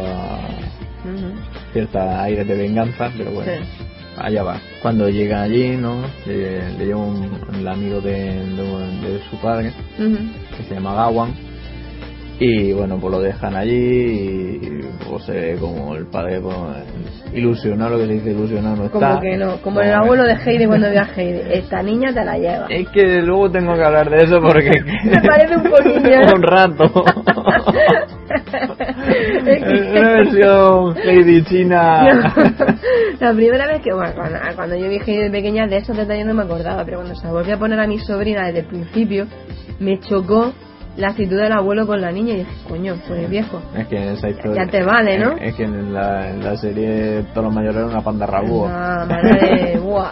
cierta 1.73 2.23
aire 2.23 2.43
de 2.43 2.55
venganza, 2.55 3.11
pero 3.17 3.31
bueno, 3.31 3.51
Sí. 3.51 3.85
Allá 4.17 4.43
va. 4.43 4.59
Cuando 4.81 5.09
llega 5.09 5.41
allí, 5.43 5.77
¿no? 5.77 6.03
Le, 6.25 6.71
le 6.77 6.85
lleva 6.85 6.99
un, 6.99 7.29
el 7.57 7.67
amigo 7.67 8.01
de, 8.01 8.13
de- 8.13 9.09
de 9.09 9.19
su 9.29 9.37
padre, 9.37 9.73
Ujú. 9.99 10.17
que 10.57 10.63
se 10.67 10.73
llama 10.75 10.93
Gawan, 10.95 11.33
y 12.39 12.73
bueno, 12.73 12.97
pues 12.99 13.11
lo 13.13 13.21
dejan 13.21 13.55
allí 13.55 14.59
y 14.61 14.79
pues 15.09 15.23
se 15.23 15.31
ve 15.31 15.57
como 15.57 15.95
el 15.95 16.07
padre 16.07 16.41
pues, 16.41 16.55
ilusionado, 17.33 17.91
lo 17.91 17.99
que 17.99 18.07
se 18.07 18.13
dice 18.13 18.31
ilusionado 18.31 18.75
no 18.75 18.85
está. 18.85 18.99
Como 18.99 19.21
que 19.21 19.37
no, 19.37 19.57
como 19.61 19.79
el 19.79 19.93
abuelo 19.93 20.23
de 20.23 20.33
Heidi 20.33 20.65
cuando 20.65 20.89
ve 20.89 20.99
a 20.99 21.07
Heidi. 21.15 21.39
Esta 21.53 21.81
niña 21.81 22.13
te 22.13 22.25
la 22.25 22.37
lleva. 22.37 22.67
Es 22.69 22.89
que 22.89 23.21
luego 23.21 23.49
tengo 23.49 23.73
que 23.75 23.83
hablar 23.83 24.09
de 24.09 24.17
eso 24.17 24.41
porque... 24.41 24.69
Me 25.05 25.21
parece 25.21 25.55
un 25.55 25.63
poquillo. 25.63 26.19
un 26.35 26.43
rato. 26.43 27.03
Una 29.91 30.09
versión 30.09 30.97
Heidi 30.97 31.43
China. 31.45 32.33
la 33.19 33.33
primera 33.33 33.67
vez 33.67 33.81
que, 33.81 33.93
bueno, 33.93 34.11
cuando, 34.13 34.39
cuando 34.55 34.75
yo 34.75 34.89
vi 34.89 34.97
Heidi 34.97 35.23
de 35.23 35.31
pequeña, 35.31 35.67
de 35.67 35.77
esos 35.77 35.95
detalles 35.95 36.25
no 36.25 36.33
me 36.33 36.43
acordaba, 36.43 36.83
pero 36.83 36.97
cuando 36.97 37.15
se 37.15 37.27
volví 37.27 37.51
a 37.51 37.57
poner 37.57 37.79
a 37.79 37.87
mi 37.87 37.99
sobrina 37.99 38.45
desde 38.47 38.59
el 38.59 38.65
principio, 38.65 39.25
me 39.79 39.99
chocó 40.01 40.53
la 40.97 41.09
actitud 41.09 41.37
del 41.37 41.51
abuelo 41.51 41.85
con 41.85 41.99
la 41.99 42.11
niña 42.11 42.33
y 42.33 42.37
dije, 42.37 42.51
coño, 42.67 42.95
pues 43.07 43.19
el 43.19 43.27
viejo. 43.27 43.61
Es 43.75 43.87
que 43.87 43.97
en 43.97 44.09
esa 44.09 44.29
historia. 44.29 44.65
Ya 44.65 44.71
te 44.71 44.83
vale, 44.83 45.19
¿no? 45.19 45.33
Es, 45.37 45.55
que 45.55 45.63
en 45.63 45.93
la, 45.93 46.29
en 46.29 46.43
la 46.43 46.55
serie 46.55 47.23
todos 47.33 47.45
los 47.45 47.53
mayores 47.53 47.77
eran 47.77 47.89
una 47.89 48.01
panda 48.01 48.25
rabúa. 48.25 49.05
Manera 49.07 49.55
de, 49.65 49.79
buah. 49.79 50.11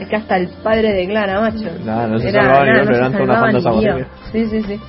Es 0.00 0.08
que 0.08 0.16
hasta 0.16 0.36
el 0.36 0.48
padre 0.62 0.92
de 0.92 1.06
Clara, 1.06 1.40
macho. 1.40 1.68
Nada, 1.84 2.06
no 2.06 2.18
se 2.18 2.32
nada, 2.32 2.60
otro, 2.60 2.84
se 2.84 2.98
eran 2.98 3.12
toda 3.12 3.24
una 3.24 3.40
panda 3.40 3.60
saboría. 3.60 4.06
Sí, 4.32 4.46
sí, 4.46 4.62
sí. 4.62 4.80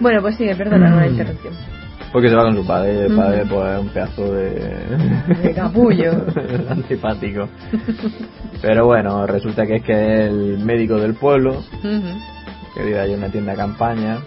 Bueno, 0.00 0.22
pues 0.22 0.36
sigue, 0.36 0.54
perdona 0.54 0.94
la 0.94 1.08
interrupción. 1.08 1.54
Porque 2.12 2.28
se 2.28 2.36
va 2.36 2.44
con 2.44 2.56
su 2.56 2.66
padre. 2.66 2.94
y 2.94 2.98
El 2.98 3.12
Ujú. 3.12 3.20
padre, 3.20 3.44
pues, 3.48 3.72
es 3.72 3.80
un 3.80 3.88
pedazo 3.88 4.32
de. 4.32 4.50
De 5.42 5.54
capullo. 5.54 6.12
Antipático. 6.70 7.48
Pero 8.62 8.86
bueno, 8.86 9.26
resulta 9.26 9.66
que 9.66 9.76
es 9.76 9.82
que 9.82 9.92
es 9.92 10.30
el 10.30 10.58
médico 10.64 10.96
del 10.96 11.14
pueblo, 11.14 11.62
que 12.74 12.82
vive 12.82 13.00
ahí 13.00 13.12
en 13.12 13.18
una 13.18 13.28
tienda 13.28 13.52
de 13.52 13.58
campaña. 13.58 14.18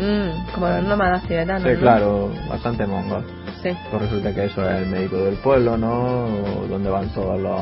Mm, 0.00 0.52
como 0.54 0.68
los 0.68 0.82
nómadas 0.84 1.22
tibetanos. 1.24 1.62
Sí, 1.62 1.68
¿no? 1.74 1.78
claro, 1.80 2.32
bastante 2.48 2.86
mongol. 2.86 3.24
Sí, 3.62 3.68
Pues 3.90 4.02
resulta 4.02 4.34
que 4.34 4.44
eso 4.46 4.68
es 4.70 4.78
el 4.82 4.86
médico 4.86 5.16
del 5.18 5.34
pueblo, 5.36 5.76
¿no? 5.76 6.26
Donde 6.68 6.88
van 6.88 7.08
todos 7.10 7.38
los, 7.38 7.60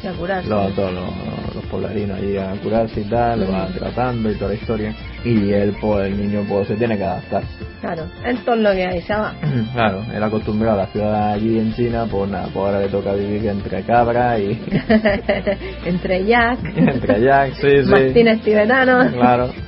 sí, 0.00 0.06
a 0.06 0.12
curarse. 0.12 0.48
los, 0.48 0.72
todos 0.76 0.92
los, 0.92 1.54
los 1.56 1.64
poblarinos 1.64 2.18
allí 2.18 2.36
a 2.36 2.52
curarse 2.62 3.00
y 3.00 3.04
tal, 3.04 3.40
lo 3.40 3.50
van 3.50 3.70
Ujú. 3.70 3.78
tratando 3.80 4.30
y 4.30 4.34
toda 4.36 4.50
la 4.50 4.54
historia. 4.54 4.94
Y 5.24 5.50
él, 5.52 5.76
pues, 5.80 6.06
el 6.06 6.16
niño, 6.16 6.44
pues, 6.48 6.68
se 6.68 6.76
tiene 6.76 6.96
que 6.96 7.02
adaptar. 7.04 7.42
Claro, 7.80 8.04
es 8.24 8.44
todo 8.44 8.54
lo 8.54 8.70
que 8.70 8.86
hay, 8.86 9.02
se 9.02 9.12
va. 9.14 9.34
Claro, 9.72 10.04
él 10.14 10.22
acostumbrado 10.22 10.78
a 10.78 10.84
la 10.84 10.88
ciudad 10.92 11.32
allí 11.32 11.58
en 11.58 11.74
China, 11.74 12.06
pues 12.08 12.30
nada, 12.30 12.44
pues 12.54 12.56
ahora 12.64 12.78
le 12.78 12.88
toca 12.88 13.12
vivir 13.14 13.44
entre 13.48 13.82
cabras 13.82 14.38
y 14.38 14.60
Entre 15.84 16.24
Jack, 16.24 16.58
entre 16.76 17.20
Jack, 17.22 17.54
sí, 17.54 17.82
sí. 17.84 17.90
Martínez 17.90 18.40
tibetanos. 18.42 19.12
Claro. 19.12 19.50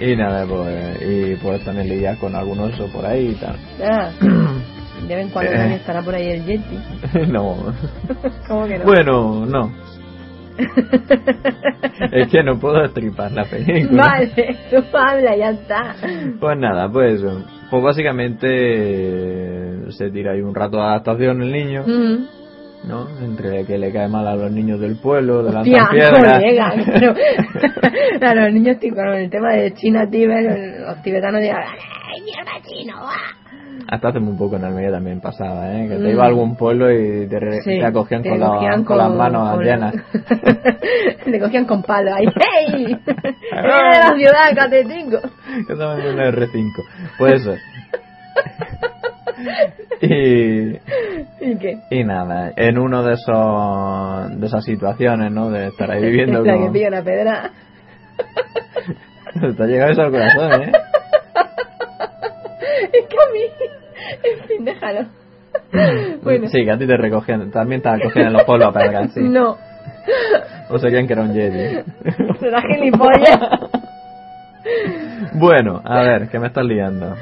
Y 0.00 0.16
nada, 0.16 0.44
pues, 0.46 1.02
y 1.02 1.36
pues 1.36 1.64
también 1.64 1.88
lidiar 1.88 2.18
con 2.18 2.34
algún 2.34 2.58
oso 2.60 2.88
por 2.92 3.06
ahí 3.06 3.28
y 3.28 3.34
tal. 3.34 3.56
Ah, 3.82 4.10
de 5.08 5.14
vez 5.14 5.26
en 5.26 5.30
cuando 5.30 5.52
Eh. 5.52 5.56
también 5.56 5.80
estará 5.80 6.02
por 6.02 6.14
ahí 6.14 6.28
el 6.30 6.44
Yeti. 6.44 6.78
no. 7.32 7.56
¿Cómo 8.48 8.66
que 8.66 8.78
no? 8.78 8.84
Bueno, 8.84 9.46
no. 9.46 9.72
es 12.12 12.28
que 12.28 12.42
no 12.42 12.58
puedo 12.58 12.84
estripar 12.84 13.32
la 13.32 13.44
película. 13.44 14.02
Vale, 14.04 14.56
tú 14.70 14.96
habla, 14.96 15.36
ya 15.36 15.50
está. 15.50 15.96
Pues 16.40 16.58
nada, 16.58 16.88
pues. 16.90 17.20
Pues 17.70 17.82
básicamente 17.82 18.46
eh, 18.50 19.78
se 19.90 20.10
tira 20.10 20.32
ahí 20.32 20.40
un 20.40 20.54
rato 20.54 20.76
de 20.76 20.82
adaptación 20.84 21.42
el 21.42 21.50
niño, 21.52 21.82
Mm. 21.86 22.26
¿No? 22.86 23.08
Entre 23.20 23.64
que 23.64 23.78
le 23.78 23.92
cae 23.92 24.08
mal 24.08 24.26
a 24.28 24.34
los 24.36 24.50
niños 24.52 24.78
del 24.80 24.96
pueblo, 24.96 25.42
de 25.42 25.52
lanzan 25.52 25.88
piedras. 25.90 26.32
colega, 26.40 26.72
claro. 26.72 27.14
Claro, 28.18 28.40
los 28.42 28.52
niños 28.52 28.78
tío, 28.78 28.94
con 28.94 29.08
el 29.08 29.28
tema 29.30 29.52
de 29.54 29.72
China, 29.74 30.08
Tíbet, 30.10 30.78
los 30.86 31.02
tibetanos 31.02 31.40
dirán, 31.40 31.62
¡ay, 31.64 32.22
mierda 32.22 32.52
chino, 32.66 32.94
va! 33.02 33.16
Hasta 33.88 34.08
hace 34.08 34.20
muy 34.20 34.36
poco 34.38 34.56
en 34.56 34.64
Almería 34.64 34.90
también 34.92 35.20
pasaba, 35.20 35.70
¿eh? 35.72 35.88
Que 35.88 35.96
te 35.96 36.02
Mm. 36.04 36.08
iba 36.10 36.24
a 36.24 36.28
algún 36.28 36.56
pueblo 36.56 36.90
y 36.90 37.28
te, 37.28 37.38
re- 37.38 37.60
Sí, 37.62 37.78
te 37.80 37.84
acogían, 37.84 38.22
te 38.22 38.30
con, 38.30 38.40
la- 38.40 38.46
cogían 38.46 38.84
con 38.84 38.98
las 38.98 39.10
manos 39.12 39.50
con- 39.56 39.64
llenas. 39.64 39.94
Te 41.24 41.40
cogían 41.40 41.64
con 41.66 41.82
palo 41.82 42.14
ahí. 42.14 42.26
¡Hey! 42.26 42.96
¡Eres 43.06 43.32
de 43.52 43.98
la 43.98 44.14
ciudad, 44.16 44.54
catetingo! 44.54 45.18
que 45.66 45.72
estaba 45.72 45.98
en 45.98 46.06
un 46.06 46.18
R5. 46.18 46.72
Pues 47.18 47.32
eso. 47.42 47.54
Y, 50.00 50.76
¿Y 51.40 51.58
qué? 51.58 51.78
y 51.90 52.04
nada, 52.04 52.52
en 52.56 52.78
uno 52.78 53.02
de 53.02 53.14
esos 53.14 54.40
de 54.40 54.46
esas 54.46 54.64
situaciones, 54.64 55.32
¿no? 55.32 55.50
De 55.50 55.68
estar 55.68 55.90
ahí 55.90 56.02
viviendo 56.02 56.42
La 56.44 56.58
que 56.58 56.70
pilla 56.70 56.88
una 56.88 57.02
pedra. 57.02 57.50
Te 59.56 59.62
ha 59.62 59.66
llegado 59.66 59.92
eso 59.92 60.02
al 60.02 60.10
corazón, 60.10 60.62
¿eh? 60.62 60.72
Es 62.92 63.06
que 63.06 63.16
a 63.16 63.32
mí... 63.32 63.40
En 64.22 64.46
fin, 64.46 64.64
déjalo. 64.64 65.08
Bueno. 66.22 66.46
Sí, 66.48 66.64
que 66.64 66.70
a 66.70 66.78
ti 66.78 66.86
te 66.86 66.96
recogían, 66.96 67.50
también 67.50 67.82
te 67.82 67.88
acogían 67.88 68.28
en 68.28 68.32
los 68.34 68.44
pueblos 68.44 68.68
a 68.68 68.72
pegar, 68.72 69.08
sí. 69.08 69.20
No. 69.20 69.56
O 70.70 70.78
se 70.78 70.86
creían 70.86 71.06
que 71.06 71.14
era 71.14 71.22
un 71.22 71.34
Jedi. 71.34 71.82
Será 72.38 72.62
gilipollas. 72.62 73.40
bueno, 75.34 75.80
a 75.84 76.02
ver, 76.02 76.28
que 76.28 76.38
me 76.38 76.46
estás 76.46 76.64
liando. 76.64 77.16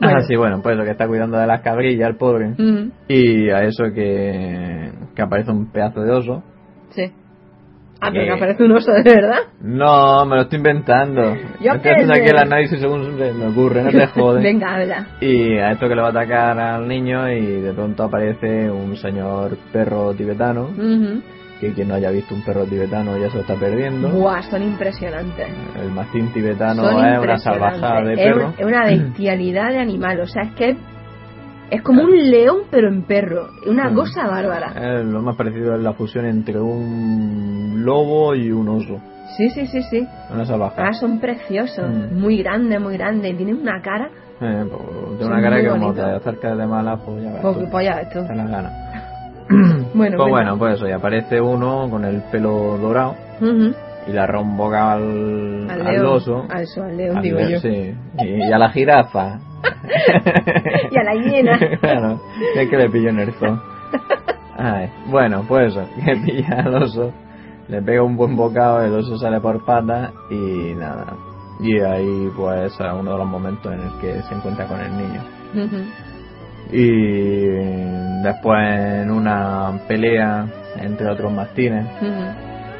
Bueno. 0.00 0.16
Ah, 0.18 0.20
sí, 0.26 0.36
bueno, 0.36 0.60
pues 0.62 0.76
lo 0.76 0.84
que 0.84 0.90
está 0.90 1.06
cuidando 1.06 1.38
de 1.38 1.46
las 1.46 1.60
cabrillas, 1.62 2.08
el 2.08 2.16
pobre. 2.16 2.48
Mm, 2.58 2.90
Y 3.08 3.50
a 3.50 3.62
eso 3.62 3.84
que, 3.94 4.90
que 5.14 5.22
aparece 5.22 5.50
un 5.50 5.70
pedazo 5.70 6.02
de 6.02 6.10
oso. 6.12 6.42
Sí. 6.90 7.12
Ah, 8.00 8.10
pero 8.10 8.22
Eh. 8.24 8.26
que 8.26 8.32
aparece 8.32 8.64
un 8.64 8.72
oso 8.72 8.92
de 8.92 9.02
verdad. 9.02 9.38
No, 9.62 10.26
me 10.26 10.36
lo 10.36 10.42
estoy 10.42 10.58
inventando. 10.58 11.22
Yo 11.60 11.72
estoy 11.72 11.92
haciendo 11.92 12.12
aquí 12.14 12.28
el 12.28 12.38
análisis 12.38 12.80
según 12.80 13.16
se 13.18 13.32
me 13.32 13.46
ocurre, 13.46 13.82
no 13.82 13.90
te 13.90 14.06
jodes. 14.08 14.42
Venga, 14.42 14.74
habla. 14.74 15.06
Y 15.20 15.56
a 15.58 15.70
esto 15.72 15.88
que 15.88 15.94
le 15.94 16.02
va 16.02 16.08
a 16.08 16.10
atacar 16.10 16.58
al 16.58 16.86
niño 16.88 17.28
y 17.30 17.60
de 17.62 17.72
pronto 17.72 18.02
aparece 18.02 18.70
un 18.70 18.96
señor 18.96 19.56
perro 19.72 20.12
tibetano, 20.12 20.64
Ujú. 20.76 21.22
Que 21.60 21.72
quien 21.72 21.88
no 21.88 21.94
haya 21.94 22.10
visto 22.10 22.34
un 22.34 22.42
perro 22.42 22.64
tibetano 22.66 23.16
ya 23.16 23.28
se 23.30 23.36
lo 23.36 23.40
está 23.42 23.54
perdiendo. 23.54 24.08
Buah, 24.10 24.42
son 24.42 24.62
impresionantes. 24.62 25.46
El 25.80 25.90
mastín 25.92 26.32
tibetano 26.32 26.82
son 26.90 27.04
es 27.06 27.18
una 27.18 27.38
salvajada 27.38 28.02
de 28.04 28.12
Es 28.14 28.18
perro. 28.20 28.46
un- 28.48 28.54
Es 28.58 28.66
una 28.66 28.84
bestialidad 28.86 29.70
de 29.70 29.78
animal. 29.78 30.20
O 30.20 30.26
sea, 30.26 30.42
es 30.42 30.52
que 30.54 30.76
es 31.70 31.82
como 31.82 32.02
un 32.02 32.30
león, 32.30 32.58
pero 32.70 32.88
en 32.88 33.02
perro. 33.02 33.48
Una 33.66 33.88
Mm. 33.90 33.94
cosa 33.94 34.26
bárbara. 34.26 34.72
Eh, 34.76 35.04
lo 35.04 35.22
más 35.22 35.36
parecido 35.36 35.74
es 35.74 35.80
la 35.82 35.92
fusión 35.94 36.26
entre 36.26 36.60
un 36.60 37.82
lobo 37.84 38.34
y 38.34 38.50
un 38.52 38.68
oso. 38.68 39.00
Sí, 39.36 39.48
sí, 39.50 39.66
sí, 39.66 39.82
sí. 39.90 40.06
Una 40.32 40.44
salvajada. 40.44 40.88
Ah, 40.88 40.92
son 40.92 41.18
preciosos. 41.18 41.88
Mm. 41.88 42.20
Muy 42.20 42.42
grandes, 42.42 42.80
muy 42.80 42.96
grandes. 42.96 43.36
Tienen 43.36 43.56
una 43.60 43.80
cara. 43.80 44.08
Eh, 44.40 44.64
pues, 44.68 45.18
tiene 45.18 45.32
una 45.32 45.40
cara 45.42 45.60
que 45.62 45.68
como 45.68 45.86
bonitos. 45.86 46.04
te 46.04 46.16
acercas 46.16 46.58
de 46.58 46.66
mala, 46.66 46.96
pues 46.98 47.22
ya 47.22 47.30
ves. 47.32 47.40
Pues, 47.40 47.56
pues 47.70 47.84
ya 47.86 47.96
ves 47.96 48.08
tú. 48.10 48.26
Te 48.26 48.34
las 48.34 48.50
ganas. 48.50 48.72
Bueno, 49.94 50.16
Pues 50.16 50.30
bueno, 50.30 50.58
pues 50.58 50.74
eso, 50.74 50.88
y 50.88 50.92
aparece 50.92 51.40
uno 51.40 51.88
con 51.90 52.04
el 52.04 52.22
pelo 52.32 52.76
dorado 52.78 53.14
y 54.06 54.10
le 54.12 54.18
arroja 54.20 54.42
un 54.44 54.56
boca 54.56 54.92
al, 54.92 55.70
Al 55.70 55.86
al 55.86 56.06
oso. 56.06 56.44
Al 56.50 56.62
eso, 56.62 56.82
al 56.82 56.96
león, 56.96 57.16
Al 57.18 57.22
digo 57.22 57.38
león, 57.38 57.50
yo. 57.52 57.60
Sí, 57.60 57.94
y, 58.18 58.48
y 58.48 58.52
a 58.52 58.58
la 58.58 58.70
jirafa. 58.70 59.38
Y 60.90 60.98
a 60.98 61.04
la 61.04 61.14
hiena. 61.14 61.58
claro, 61.80 62.20
es 62.56 62.68
que 62.68 62.76
le 62.76 62.90
pillo 62.90 63.10
en 63.10 63.20
el 63.20 63.32
zoo. 63.34 63.60
Ay, 64.56 64.90
bueno, 65.06 65.44
pues 65.46 65.74
eso, 65.74 65.86
que 66.04 66.16
pilla 66.16 66.60
al 66.64 66.74
oso, 66.82 67.12
le 67.68 67.82
pega 67.82 68.02
un 68.02 68.16
buen 68.16 68.36
bocado, 68.36 68.82
el 68.82 68.92
oso 68.94 69.16
sale 69.18 69.40
por 69.40 69.64
pata 69.64 70.12
y 70.30 70.74
nada. 70.74 71.06
Y 71.60 71.78
ahí 71.80 72.30
pues 72.36 72.72
es 72.72 72.80
uno 72.80 73.12
de 73.12 73.18
los 73.18 73.26
momentos 73.28 73.72
en 73.72 73.80
el 73.80 73.92
que 74.00 74.22
se 74.22 74.34
encuentra 74.34 74.66
con 74.66 74.80
el 74.80 74.96
niño. 74.96 75.20
Y 76.72 78.22
después 78.22 78.58
en 79.02 79.10
una 79.10 79.72
pelea 79.86 80.46
entre 80.80 81.08
otros 81.08 81.32
mastines, 81.32 81.86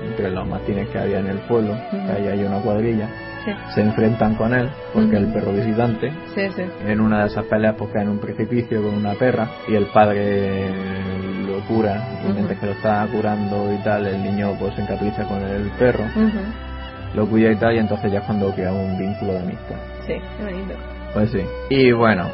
entre 0.09 0.31
los 0.31 0.47
mastines 0.47 0.89
que 0.89 0.99
había 0.99 1.21
en 1.21 1.29
el 1.29 1.39
pueblo, 1.41 1.75
que 1.91 1.97
Ujú. 1.97 2.13
ahí 2.13 2.29
hay 2.29 2.45
una 2.45 2.59
cuadrilla, 2.61 3.09
Sí, 3.45 3.51
se 3.75 3.83
enfrentan 3.83 4.37
con 4.37 4.55
él, 4.55 4.71
porque 4.95 5.17
Ujú. 5.17 5.27
el 5.27 5.33
perro 5.33 5.53
visitante, 5.53 6.11
sí, 6.35 6.49
sí. 6.57 6.63
en 6.87 6.99
una 7.01 7.21
de 7.21 7.27
esas 7.27 7.45
peleas 7.45 7.75
pues 7.77 7.91
cae 7.93 8.03
en 8.03 8.09
un 8.09 8.19
precipicio 8.19 8.83
con 8.83 8.95
una 8.95 9.13
perra 9.15 9.47
y 9.69 9.75
el 9.75 9.85
padre 9.87 10.71
lo 11.47 11.61
cura 11.69 12.03
y 12.27 12.33
mientras 12.33 12.59
que 12.59 12.67
lo 12.67 12.73
está 12.73 13.07
curando 13.13 13.71
y 13.73 13.77
tal 13.85 14.07
el 14.07 14.23
niño 14.23 14.53
pues 14.59 14.75
se 14.75 14.81
encapricha 14.83 15.25
con 15.25 15.43
el 15.43 15.71
perro 15.79 16.05
lo 17.15 17.27
cuida 17.29 17.53
y 17.53 17.57
tal 17.57 17.75
y 17.75 17.79
entonces 17.81 18.11
ya 18.11 18.21
es 18.21 18.25
cuando 18.25 18.51
crea 18.53 18.73
un 18.73 18.99
vínculo 18.99 19.35
de 19.35 19.39
amistad 19.41 19.77
Sí, 20.07 20.15
qué 20.39 20.43
bonito. 20.45 20.75
pues 21.13 21.31
sí 21.31 21.41
y 21.69 21.93
bueno 21.93 22.25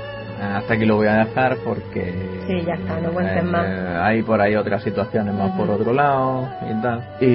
hasta 0.40 0.74
aquí 0.74 0.84
lo 0.86 0.96
voy 0.96 1.08
a 1.08 1.24
dejar 1.24 1.56
porque 1.64 2.12
Sí, 2.46 2.62
ya 2.66 2.74
está, 2.74 3.00
no 3.00 3.10
cuentes 3.12 3.44
más. 3.44 3.66
hay 4.02 4.22
por 4.22 4.40
ahí 4.40 4.54
otras 4.56 4.82
situaciones 4.82 5.34
más 5.34 5.50
por 5.52 5.70
otro 5.70 5.92
lado 5.92 6.48
y 6.68 6.82
tal 6.82 7.00
y, 7.20 7.26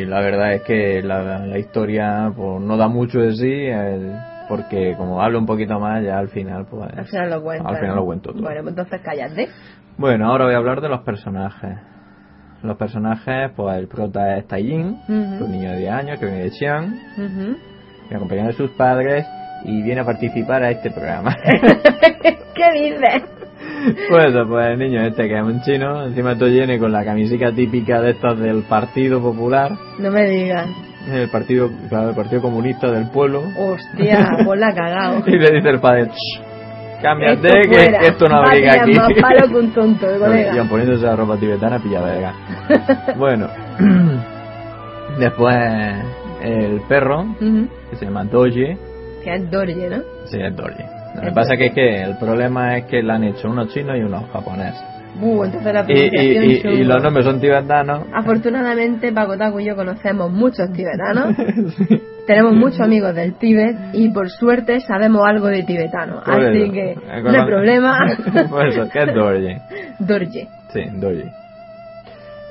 y 0.00 0.04
la 0.06 0.20
verdad 0.20 0.54
es 0.54 0.62
que 0.62 1.02
la, 1.02 1.38
la 1.46 1.58
historia 1.58 2.32
pues, 2.34 2.60
no 2.62 2.76
da 2.76 2.88
mucho 2.88 3.20
de 3.20 3.32
sí, 3.34 3.52
el- 3.66 4.12
porque 4.48 4.94
como 4.96 5.22
hablo 5.22 5.38
un 5.38 5.46
poquito 5.46 5.78
más, 5.80 6.04
ya 6.04 6.18
al 6.18 6.28
final, 6.28 6.66
pues. 6.70 6.90
Al 6.94 7.06
final 7.06 7.30
lo 7.30 7.42
cuento. 7.42 7.68
Al 7.68 7.76
final 7.78 7.96
lo 7.96 8.04
cuento 8.04 8.32
todo. 8.32 8.42
Bueno, 8.42 8.60
pues 8.62 8.70
entonces 8.72 9.00
cállate. 9.02 9.48
Bueno, 9.96 10.28
ahora 10.30 10.44
voy 10.46 10.54
a 10.54 10.58
hablar 10.58 10.80
de 10.82 10.88
los 10.90 11.00
personajes. 11.02 11.78
Los 12.62 12.76
personajes, 12.76 13.50
pues 13.56 13.78
el 13.78 13.88
prota 13.88 14.36
es 14.36 14.46
Taijin, 14.48 14.88
Ujú. 15.08 15.44
un 15.44 15.50
niño 15.52 15.70
de 15.70 15.78
10 15.78 15.92
años 15.92 16.18
que 16.18 16.26
viene 16.26 16.42
de 16.42 16.50
Xi'an, 16.50 16.84
Ujú. 17.16 17.56
que 18.08 18.14
acompaña 18.16 18.48
a 18.48 18.52
sus 18.52 18.70
padres 18.72 19.26
y 19.64 19.82
viene 19.82 20.00
a 20.00 20.04
participar 20.04 20.62
a 20.62 20.70
este 20.70 20.90
programa. 20.90 21.36
¿Qué 22.54 22.72
dices? 22.74 23.22
pues 24.08 24.26
eso, 24.28 24.46
pues 24.48 24.66
el 24.68 24.78
niño 24.78 25.02
este 25.02 25.26
que 25.28 25.36
es 25.36 25.42
un 25.42 25.60
chino, 25.62 26.04
encima 26.06 26.36
todo 26.36 26.48
lleno 26.48 26.78
con 26.78 26.92
la 26.92 27.04
camisica 27.04 27.50
típica 27.52 28.00
de 28.00 28.10
estos 28.10 28.38
del 28.38 28.62
Partido 28.62 29.20
Popular, 29.20 29.72
No 29.98 30.10
me 30.10 30.24
digas. 30.28 30.68
el 31.10 31.28
partido, 31.30 31.68
claro, 31.88 32.10
el 32.10 32.14
partido 32.14 32.42
comunista 32.42 32.90
del 32.92 33.08
pueblo, 33.10 33.42
Hostia, 33.58 34.28
pues 34.44 34.60
la 34.60 34.72
cagado. 34.74 35.22
y 35.26 35.32
le 35.38 35.50
dice 35.52 35.68
el 35.70 35.80
padre, 35.80 36.04
"Shh, 36.06 37.02
cámbiate 37.02 37.48
Esto 37.48 37.70
que, 37.70 37.98
que 37.98 38.06
esto 38.06 38.28
no 38.28 38.36
abriga 38.36 38.70
Vaya, 38.70 38.82
aquí. 38.82 38.92
más 38.94 39.08
palo 39.20 39.48
que 39.48 39.56
un 39.56 39.72
tonto, 39.74 40.06
eh, 40.10 40.16
Y 40.16 40.20
colega. 40.20 40.64
poniéndose 40.68 41.04
la 41.06 41.16
ropa 41.16 41.36
tibetana 41.36 41.78
pilla 41.80 42.00
verga. 42.02 42.34
bueno, 43.16 43.48
después 45.18 45.56
el 46.42 46.80
perro, 46.88 47.22
Ujú. 47.22 47.68
que 47.90 47.96
se 47.96 48.04
llama 48.04 48.24
Doji, 48.24 48.76
Que 49.24 49.34
es 49.34 49.50
Dorje, 49.50 49.88
¿no? 49.90 50.02
sí, 50.26 50.38
es 50.40 50.56
Doji. 50.56 50.82
Lo 51.16 51.20
que 51.22 51.32
pasa 51.32 51.56
que 51.56 51.66
es 51.66 51.72
que 51.74 52.02
el 52.02 52.16
problema 52.16 52.76
es 52.78 52.84
que 52.86 53.02
le 53.02 53.12
han 53.12 53.24
hecho 53.24 53.48
unos 53.50 53.68
chinos 53.74 53.96
y 53.98 54.00
unos 54.00 54.24
japoneses. 54.32 54.82
Uh, 55.20 55.44
entonces 55.44 55.74
la 55.74 55.84
Y, 55.86 55.92
y, 55.92 56.62
y- 56.64 56.68
y 56.80 56.84
los 56.84 57.02
nombres 57.02 57.26
son 57.26 57.38
tibetanos. 57.38 58.06
Afortunadamente, 58.14 59.12
Paco 59.12 59.36
Taco 59.36 59.60
y 59.60 59.66
yo 59.66 59.76
conocemos 59.76 60.30
muchos 60.32 60.72
tibetanos. 60.72 61.36
Tenemos 62.26 62.54
muchos 62.54 62.80
amigos 62.80 63.14
del 63.14 63.34
Tíbet 63.34 63.76
y 63.92 64.08
por 64.08 64.30
suerte 64.30 64.80
sabemos 64.80 65.22
algo 65.26 65.48
de 65.48 65.64
tibetano. 65.64 66.22
Por 66.24 66.34
Así 66.34 66.62
eso. 66.62 66.72
que 66.72 66.94
no 67.22 67.28
hay 67.30 67.36
la- 67.36 67.46
problema. 67.46 67.98
Por 68.48 68.68
eso, 68.68 68.88
que 68.88 68.98
es 69.02 69.14
Doji. 69.14 69.56
Dorje. 69.98 70.48
Sí, 70.72 70.80
Doji. 70.94 71.24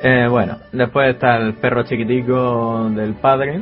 Eh, 0.03 0.27
bueno, 0.29 0.57
después 0.71 1.09
está 1.15 1.37
el 1.37 1.53
perro 1.55 1.83
chiquitico 1.83 2.89
del 2.89 3.13
padre. 3.15 3.61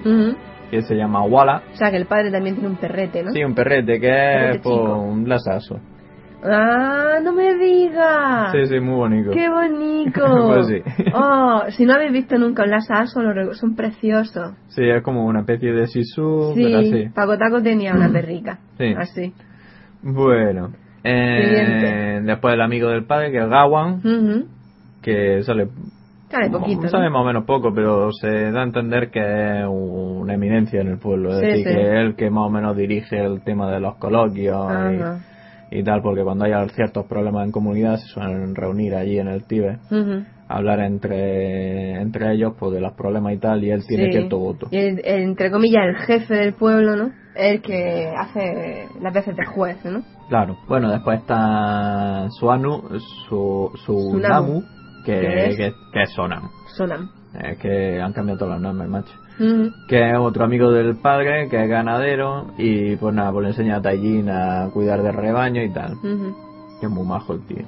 Que 0.70 0.82
se 0.82 0.95
llama 0.95 1.24
Wala. 1.24 1.63
O 1.74 1.76
sea 1.78 1.89
que 1.91 1.97
el 1.97 2.05
padre 2.05 2.32
también 2.32 2.55
tiene 2.55 2.70
un 2.70 2.78
perrete, 2.78 3.24
¿no? 3.24 3.32
Sí, 3.32 3.43
un 3.43 3.55
perrete 3.55 3.99
que 3.99 4.07
Perrete 4.07 4.57
es 4.57 4.65
un 4.65 5.28
lasazo. 5.28 5.80
Ah, 6.41 7.20
no 7.22 7.34
me 7.34 7.53
digas. 7.55 8.53
Sí, 8.53 8.65
sí, 8.67 8.80
muy 8.80 8.95
bonito. 8.95 9.32
¡Qué 9.32 9.49
bonito! 9.49 10.22
Pues 10.47 10.67
sí. 10.67 11.03
Oh, 11.13 11.63
si 11.70 11.86
no 11.86 11.95
habéis 11.95 12.13
visto 12.13 12.38
nunca 12.38 12.63
un 12.63 13.34
re- 13.34 13.53
son 13.55 13.76
preciosos. 13.76 14.53
Sí, 14.70 14.84
es 14.88 15.03
como 15.03 15.26
una 15.26 15.41
especie 15.41 15.74
de 15.74 15.88
sisu, 15.88 16.53
Sí, 16.55 16.63
pero 16.63 16.80
así. 16.80 17.09
Paco 17.13 17.38
Taco 17.38 17.61
tenía 17.61 17.93
una 17.93 18.09
perrica. 18.09 18.59
Sí. 18.78 18.93
Así. 18.97 19.34
Bueno. 20.01 20.70
Eh, 21.03 22.22
después 22.24 22.53
el 22.53 22.61
amigo 22.61 22.89
del 22.89 23.05
padre, 23.05 23.32
que 23.32 23.39
es 23.39 23.49
Gawan, 23.49 23.95
Ujú. 23.95 24.45
que 25.01 25.41
sale, 25.43 25.67
Sale 26.30 26.49
poquito. 26.49 26.82
¿no? 26.84 26.89
sale 26.89 27.09
más 27.09 27.21
o 27.21 27.25
menos 27.25 27.45
poco, 27.45 27.73
pero 27.73 28.11
se 28.13 28.51
da 28.51 28.61
a 28.61 28.63
entender 28.63 29.09
que 29.09 29.19
es 29.61 29.65
una 29.67 30.34
eminencia 30.36 30.82
en 30.82 30.88
el 30.89 30.99
pueblo. 30.99 31.32
Es 31.32 31.39
Sí, 31.39 31.45
decir, 31.45 31.63
sí. 31.67 31.73
que 31.75 31.82
es 31.82 31.95
el 32.05 32.15
que 32.15 32.30
más 32.30 32.45
o 32.47 32.49
menos 32.49 32.75
dirige 32.77 33.19
el 33.23 33.41
tema 33.41 33.71
de 33.71 33.80
los 33.80 33.95
coloquios 33.95 34.67
y, 35.71 35.80
y 35.80 35.84
tal, 35.84 36.01
porque 36.01 36.23
cuando 36.23 36.45
haya 36.45 36.67
ciertos 36.69 37.05
problemas 37.07 37.45
en 37.45 37.51
comunidad 37.51 37.97
se 37.97 38.07
suelen 38.07 38.53
reunir 38.55 38.95
allí 38.95 39.17
en 39.19 39.27
el 39.27 39.43
Tíbet. 39.45 39.80
Ujú. 39.91 40.23
hablar 40.51 40.80
entre 40.80 42.01
entre 42.01 42.34
ellos 42.34 42.53
pues 42.59 42.71
de 42.73 42.82
los 42.82 42.93
problemas 42.93 43.34
y 43.34 43.38
tal 43.38 43.63
y 43.63 43.69
él 43.69 43.86
tiene 43.88 44.05
Sí. 44.05 44.11
cierto 44.13 44.39
voto 44.39 44.67
Y 44.71 44.77
el- 44.77 44.99
el- 45.05 45.21
entre 45.21 45.51
comillas, 45.51 45.84
el 45.88 45.95
jefe 45.97 46.34
del 46.34 46.53
pueblo, 46.55 46.95
¿no? 46.95 47.11
El 47.36 47.61
que 47.61 48.11
hace 48.17 48.88
las 48.99 49.13
veces 49.13 49.36
de 49.36 49.45
juez, 49.45 49.77
¿no? 49.86 50.01
claro 50.27 50.57
bueno 50.67 50.89
después 50.91 51.19
está 51.19 52.27
Suanu 52.32 52.82
su 53.30 53.71
su 53.86 54.09
Sunamu. 54.11 54.63
Que, 55.05 55.19
¿Qué 55.21 55.45
es? 55.49 55.57
que, 55.57 55.73
que 55.93 56.01
es 56.03 56.09
Sonam. 56.13 56.49
Sonam. 56.75 57.09
es 57.41 57.57
que 57.59 58.01
han 58.01 58.13
cambiado 58.13 58.39
todos 58.39 58.53
los 58.53 58.61
nombres 58.61 58.89
macho. 58.89 59.13
Que 59.87 60.09
es 60.11 60.17
otro 60.17 60.43
amigo 60.43 60.69
del 60.71 60.97
padre 60.97 61.47
que 61.49 61.63
es 61.63 61.69
ganadero 61.69 62.47
y 62.57 62.97
pues 62.97 63.15
nada 63.15 63.31
pues 63.31 63.43
le 63.43 63.49
enseña 63.51 63.77
a 63.77 63.81
Taijin 63.81 64.29
a 64.29 64.69
cuidar 64.73 65.01
del 65.01 65.13
rebaño 65.13 65.63
y 65.63 65.69
tal. 65.71 65.93
Que 66.79 66.85
es 66.85 66.91
muy 66.91 67.05
majo 67.07 67.33
el 67.33 67.41
tío. 67.45 67.63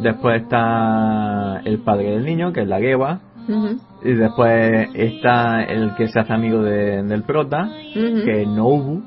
Después 0.00 0.42
está 0.42 1.60
el 1.64 1.78
padre 1.78 2.10
del 2.10 2.24
niño 2.24 2.52
que 2.52 2.62
es 2.62 2.68
la 2.68 2.80
Geva 2.80 3.20
Ujú. 3.48 3.78
y 4.02 4.12
después 4.14 4.88
está 4.94 5.62
el 5.62 5.94
que 5.94 6.08
se 6.08 6.18
hace 6.18 6.32
amigo 6.32 6.62
de- 6.62 7.04
del 7.04 7.22
prota 7.22 7.68
que 7.92 8.42
es 8.42 8.48
Nobu, 8.48 9.02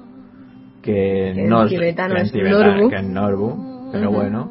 que, 0.82 1.34
no 1.50 1.66
tibetano 1.68 2.14
que 2.16 2.20
en 2.22 2.26
es 2.28 2.32
tibetano, 2.32 2.72
Norbu. 2.76 2.90
que 2.90 2.96
es 2.96 3.04
Norbu, 3.04 3.90
pero 3.92 4.12
bueno, 4.12 4.50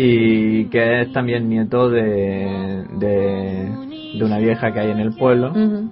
y 0.00 0.64
que 0.66 1.00
es 1.02 1.12
también 1.12 1.48
nieto 1.48 1.90
de, 1.90 2.84
de, 2.98 3.68
de 4.18 4.24
una 4.24 4.38
vieja 4.38 4.72
que 4.72 4.80
hay 4.80 4.90
en 4.90 5.00
el 5.00 5.14
pueblo, 5.16 5.50
Ujú. 5.50 5.90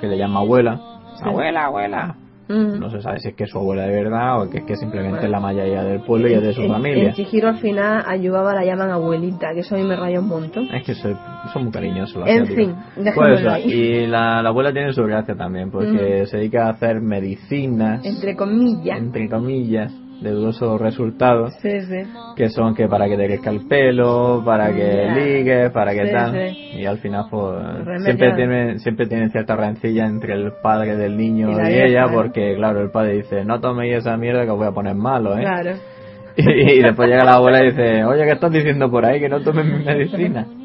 que 0.00 0.06
le 0.08 0.18
llama 0.18 0.40
abuela. 0.40 0.80
Sí. 1.16 1.22
Abuela, 1.28 1.66
abuela. 1.66 2.16
Ujú. 2.48 2.76
No 2.78 2.90
se 2.90 3.00
sabe 3.02 3.18
si 3.18 3.28
es 3.28 3.34
que 3.34 3.44
es 3.44 3.50
su 3.50 3.58
abuela 3.58 3.82
de 3.86 3.92
verdad 3.92 4.40
o 4.42 4.48
que 4.50 4.58
es 4.58 4.64
que 4.64 4.76
simplemente 4.76 5.24
es 5.24 5.30
la 5.30 5.40
mayoría 5.40 5.82
del 5.82 6.00
pueblo 6.02 6.28
y 6.28 6.34
es 6.34 6.42
de 6.42 6.52
su 6.52 6.62
En- 6.62 6.70
familia. 6.70 7.08
En 7.08 7.14
Chihiro 7.14 7.48
al 7.48 7.56
final 7.58 8.04
ayudaba 8.06 8.54
la 8.54 8.64
llaman 8.64 8.90
abuelita, 8.90 9.48
que 9.52 9.60
eso 9.60 9.74
a 9.74 9.78
mí 9.78 9.84
me 9.84 9.96
raya 9.96 10.20
un 10.20 10.28
montón. 10.28 10.64
Es 10.72 10.84
que 10.84 10.94
se- 10.94 11.16
son 11.52 11.64
muy 11.64 11.72
cariñosos 11.72 12.16
los 12.16 12.28
En 12.28 12.42
asiáticos. 12.42 12.74
fin, 12.94 13.12
Pues 13.14 13.40
eso, 13.40 13.50
ahí. 13.50 13.64
y 13.72 14.06
la, 14.06 14.42
la 14.42 14.48
abuela 14.50 14.72
tiene 14.72 14.92
su 14.92 15.02
gracia 15.04 15.34
también, 15.34 15.70
porque 15.72 16.26
se 16.26 16.36
dedica 16.36 16.66
a 16.66 16.70
hacer 16.70 17.00
medicinas, 17.00 18.04
Entre 18.06 18.36
comillas. 18.36 18.98
entre 18.98 19.28
comillas, 19.28 19.92
de 20.20 20.30
dudosos 20.30 20.80
resultados, 20.80 21.54
Sí, 21.60 21.80
sí. 21.82 22.02
que 22.36 22.48
son 22.48 22.74
que 22.74 22.88
para 22.88 23.06
que 23.06 23.16
te 23.16 23.26
crezca 23.26 23.50
el 23.50 23.66
pelo, 23.68 24.42
para 24.44 24.72
que 24.72 25.04
Ya. 25.06 25.14
ligues, 25.14 25.70
para 25.72 25.92
que 25.92 26.06
Sí, 26.06 26.12
tal. 26.12 26.56
Y 26.80 26.86
al 26.86 26.98
final, 26.98 27.26
pues, 27.30 28.02
siempre 28.04 28.32
tiene, 28.34 28.78
siempre 28.78 29.06
tienen 29.06 29.30
cierta 29.30 29.56
rencilla 29.56 30.06
entre 30.06 30.34
el 30.34 30.52
padre 30.62 30.96
del 30.96 31.16
niño 31.16 31.50
Y 31.50 31.52
y, 31.52 31.56
la 31.56 31.68
vieja, 31.68 31.84
ella, 31.84 32.04
¿eh? 32.06 32.10
porque, 32.12 32.54
claro, 32.56 32.80
el 32.82 32.90
padre 32.90 33.14
dice, 33.14 33.44
no 33.44 33.60
toméis 33.60 33.96
esa 33.96 34.16
mierda 34.16 34.44
que 34.44 34.50
os 34.50 34.56
voy 34.58 34.66
a 34.68 34.72
poner 34.72 34.94
malo, 34.94 35.36
¿eh? 35.36 35.42
Claro. 35.42 35.72
Y, 36.38 36.82
después 36.82 37.08
llega 37.08 37.24
la 37.24 37.34
abuela 37.36 37.62
y 37.62 37.70
dice, 37.70 38.04
oye, 38.04 38.24
¿qué 38.24 38.32
estás 38.32 38.52
diciendo 38.52 38.90
por 38.90 39.06
ahí? 39.06 39.20
Que 39.20 39.28
no 39.28 39.40
tomes 39.40 39.64
mi 39.64 39.84
medicina. 39.84 40.46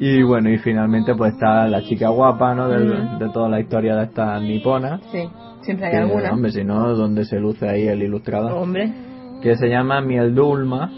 Y 0.00 0.22
bueno, 0.22 0.48
y 0.48 0.58
finalmente 0.58 1.12
pues 1.16 1.32
está 1.34 1.66
la 1.66 1.82
chica 1.82 2.08
guapa, 2.10 2.54
¿no? 2.54 2.68
Ujú. 2.68 3.18
De 3.18 3.30
toda 3.32 3.48
la 3.48 3.58
historia 3.58 3.96
de 3.96 4.04
esta 4.04 4.38
nipona. 4.38 5.00
Sí, 5.10 5.28
siempre 5.68 5.86
hay 5.86 5.92
Que, 5.92 5.98
alguna. 5.98 6.32
Hombre, 6.32 6.50
si 6.52 6.64
no, 6.64 6.94
donde 6.94 7.24
se 7.24 7.38
luce 7.38 7.68
ahí 7.68 7.86
el 7.86 8.02
ilustrador. 8.02 8.52
Hombre. 8.52 8.90
Que 9.42 9.54
se 9.56 9.68
llama 9.68 10.00
Mieldulma, 10.00 10.90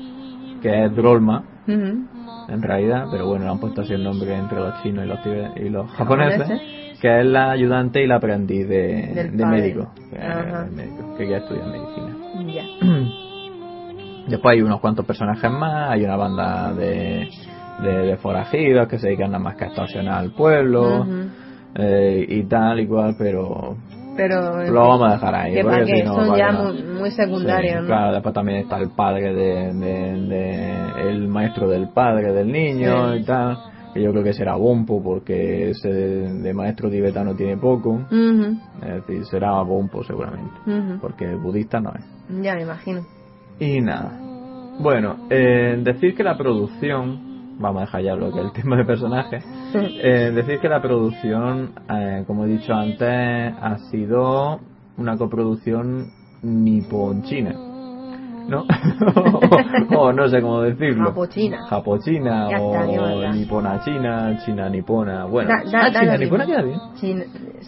que 0.62 0.84
es 0.86 0.94
Drolma, 0.94 1.44
en 1.66 2.62
realidad, 2.62 3.06
pero 3.10 3.26
bueno, 3.26 3.44
le 3.44 3.50
han 3.50 3.58
puesto 3.60 3.82
así 3.82 3.92
el 3.92 4.02
nombre 4.04 4.34
entre 4.34 4.58
los 4.58 4.82
chinos 4.82 5.04
y 5.04 5.08
los, 5.08 5.18
y 5.56 5.68
los 5.68 5.90
japoneses, 5.92 6.38
Japoneses. 6.40 6.98
que 7.00 7.20
es 7.20 7.26
la 7.26 7.50
ayudante 7.50 8.02
y 8.02 8.06
la 8.06 8.16
aprendiz 8.16 8.66
de, 8.68 9.30
de 9.32 9.46
médico, 9.46 9.92
que, 10.10 10.16
es 10.16 10.22
Ajá. 10.24 10.66
médico, 10.74 11.14
que 11.18 11.28
ya 11.28 11.36
estudia 11.38 11.64
medicina. 11.66 12.16
Después 14.28 14.54
hay 14.56 14.62
unos 14.62 14.80
cuantos 14.80 15.04
personajes 15.06 15.50
más, 15.50 15.90
hay 15.90 16.04
una 16.04 16.16
banda 16.16 16.72
de, 16.72 17.28
de, 17.82 17.92
de 18.06 18.16
forajidos 18.16 18.88
que 18.88 18.98
se 18.98 19.08
dedican 19.08 19.32
nada 19.32 19.42
más 19.44 19.56
que 19.56 19.64
a 19.64 19.66
extorsionar 19.68 20.18
al 20.18 20.32
pueblo 20.32 21.06
eh, 21.74 22.24
y 22.28 22.42
tal 22.44 22.80
y 22.80 22.86
cual, 22.86 23.14
pero 23.18 23.76
Pero. 24.28 24.70
lo 24.70 24.80
vamos 24.88 25.08
a 25.08 25.12
dejar 25.14 25.34
ahí. 25.34 25.54
Que 25.54 25.62
porque 25.62 25.84
qué, 25.84 25.96
si 25.96 26.02
no, 26.02 26.14
son 26.14 26.36
ya 26.36 26.46
que 26.48 26.52
muy, 26.56 26.82
muy 27.00 27.10
secundarios, 27.10 27.74
Sí, 27.74 27.80
¿no? 27.80 27.86
Claro, 27.86 28.12
después 28.12 28.34
también 28.34 28.58
está 28.58 28.76
el 28.78 28.90
padre 28.90 29.32
de, 29.34 29.72
de- 29.74 30.26
de- 30.28 31.10
el 31.10 31.28
maestro 31.28 31.68
del 31.68 31.88
padre 31.88 32.32
del 32.32 32.52
niño 32.52 33.12
Sí. 33.14 33.18
y 33.20 33.24
tal, 33.24 33.58
que 33.94 34.02
yo 34.02 34.10
creo 34.12 34.22
que 34.22 34.32
será 34.32 34.54
Bompo 34.56 35.02
porque 35.02 35.70
ese 35.70 35.88
de, 35.88 36.52
maestro 36.54 36.90
tibetano 36.90 37.34
tiene 37.34 37.56
poco, 37.56 37.90
Ujú, 37.90 38.56
es 38.82 39.06
decir, 39.06 39.24
será 39.24 39.60
Bompo 39.62 40.04
seguramente, 40.04 40.52
ujú. 40.66 41.00
porque 41.00 41.34
budista 41.34 41.80
no 41.80 41.90
es. 41.98 42.04
Ya 42.42 42.54
me 42.54 42.62
imagino. 42.62 43.00
Y 43.58 43.80
nada. 43.80 44.12
Bueno, 44.78 45.16
eh, 45.30 45.76
decir 45.82 46.14
que 46.14 46.22
la 46.22 46.36
producción, 46.38 47.56
vamos 47.58 47.82
a 47.82 47.84
dejar 47.86 48.02
ya 48.02 48.14
lo 48.14 48.32
que 48.32 48.38
es 48.40 48.44
el 48.46 48.52
tema 48.52 48.76
de 48.76 48.84
personajes, 48.84 49.44
eh, 50.02 50.32
decir 50.34 50.58
que 50.60 50.68
la 50.68 50.80
producción, 50.82 51.72
eh, 51.88 52.24
como 52.26 52.44
he 52.44 52.48
dicho 52.48 52.72
antes, 52.74 53.08
ha 53.60 53.76
sido 53.90 54.60
una 54.96 55.16
coproducción 55.16 56.10
nipon-china. 56.42 57.54
¿No? 58.48 58.64
o, 59.96 60.12
no 60.12 60.28
sé 60.28 60.40
cómo 60.42 60.62
decirlo. 60.62 61.04
Japochina. 61.10 61.58
Japochina 61.68 62.50
Ya 62.50 62.56
está, 62.56 62.86
qué 62.86 62.98
o 62.98 63.02
maldad. 63.02 63.32
nipona-china, 63.34 64.38
china-nipona. 64.44 65.24
Bueno, 65.26 65.50
Da- 65.50 65.70
da- 65.70 65.78
ah, 65.86 65.90
da 65.90 66.00
china-nipona 66.00 66.46
mismo. 66.46 66.56
queda 66.56 66.62
bien. 66.66 66.80
Sí, 66.96 67.16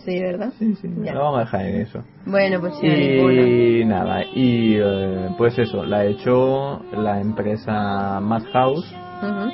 sí, 0.05 0.21
¿verdad? 0.21 0.53
Sí, 0.59 0.75
sí, 0.75 0.89
Ya. 1.05 1.13
lo 1.15 1.21
vamos 1.21 1.37
a 1.37 1.41
dejar 1.43 1.67
en 1.67 1.81
eso. 1.83 2.01
Bueno, 2.27 2.59
pues 2.61 2.75
sí, 2.81 2.87
ninguna. 2.89 3.33
Y 3.43 3.85
nada, 3.85 4.25
y 4.35 4.75
eh, 4.77 5.29
pues 5.39 5.57
eso, 5.57 5.85
la 5.85 5.99
ha 5.99 6.05
hecho 6.05 6.81
la 6.97 7.21
empresa 7.21 8.19
Madhouse, 8.21 8.93
Ujú. 9.23 9.53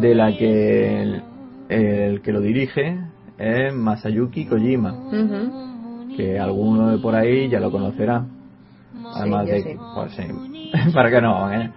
De 0.00 0.14
la 0.14 0.36
que 0.36 1.20
el 1.68 2.20
que 2.22 2.32
lo 2.32 2.40
dirige 2.40 2.98
es 3.38 3.74
Masayuki 3.74 4.46
Kojima, 4.46 4.94
que 6.16 6.38
alguno 6.38 6.90
de 6.90 6.98
por 6.98 7.14
ahí 7.14 7.48
ya 7.48 7.60
lo 7.60 7.70
conocerá. 7.70 8.24
Además 9.14 9.46
de 9.46 9.62
sí. 9.62 9.76
pues 9.94 10.12
sí, 10.12 10.22
para 10.94 11.10
que 11.10 11.20
no, 11.20 11.52
¿eh? 11.52 11.70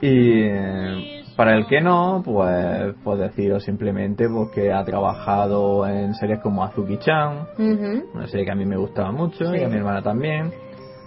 Y 0.00 0.42
eh, 0.42 1.24
para 1.36 1.56
el 1.56 1.66
que 1.66 1.80
no, 1.80 2.22
pues, 2.24 2.94
pues 3.02 3.18
deciros 3.18 3.64
simplemente 3.64 4.28
pues, 4.28 4.50
que 4.50 4.72
ha 4.72 4.84
trabajado 4.84 5.86
en 5.86 6.14
series 6.14 6.40
como 6.40 6.64
Azuki-chan, 6.64 7.46
Ujú. 7.58 8.10
una 8.14 8.26
serie 8.28 8.44
que 8.44 8.52
a 8.52 8.54
mí 8.54 8.64
me 8.64 8.76
gustaba 8.76 9.12
mucho 9.12 9.54
y 9.54 9.62
a 9.62 9.68
mi 9.68 9.76
hermana 9.76 10.02
también. 10.02 10.52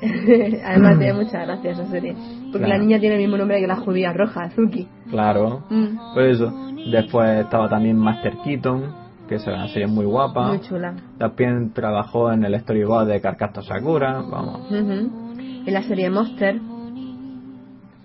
Además 0.65 0.97
tiene 0.99 1.13
muchas 1.13 1.45
gracias 1.47 1.79
esa 1.79 1.89
serie. 1.91 2.13
Porque 2.51 2.65
Claro. 2.65 2.73
la 2.73 2.77
niña 2.79 2.99
tiene 2.99 3.15
el 3.15 3.21
mismo 3.21 3.37
nombre 3.37 3.59
que 3.59 3.67
la 3.67 3.75
judía 3.77 4.11
roja, 4.13 4.43
Azuki. 4.43 4.87
Claro, 5.09 5.63
Mm, 5.69 6.13
pues 6.13 6.35
eso. 6.35 6.51
Después 6.89 7.41
estaba 7.43 7.69
también 7.69 7.97
Master 7.97 8.33
Keaton, 8.43 8.83
que 9.29 9.35
es 9.35 9.45
una 9.47 9.67
serie 9.67 9.87
muy 9.87 10.05
guapa. 10.05 10.47
Muy 10.47 10.59
chula. 10.61 10.95
También 11.19 11.71
trabajó 11.73 12.31
en 12.31 12.43
el 12.43 12.59
storyboard 12.59 13.07
de 13.07 13.21
Carcasto 13.21 13.61
Sakura, 13.61 14.21
vamos. 14.21 14.61
Ujú. 14.71 15.31
En 15.65 15.73
la 15.73 15.83
serie 15.83 16.09
Monster, 16.09 16.59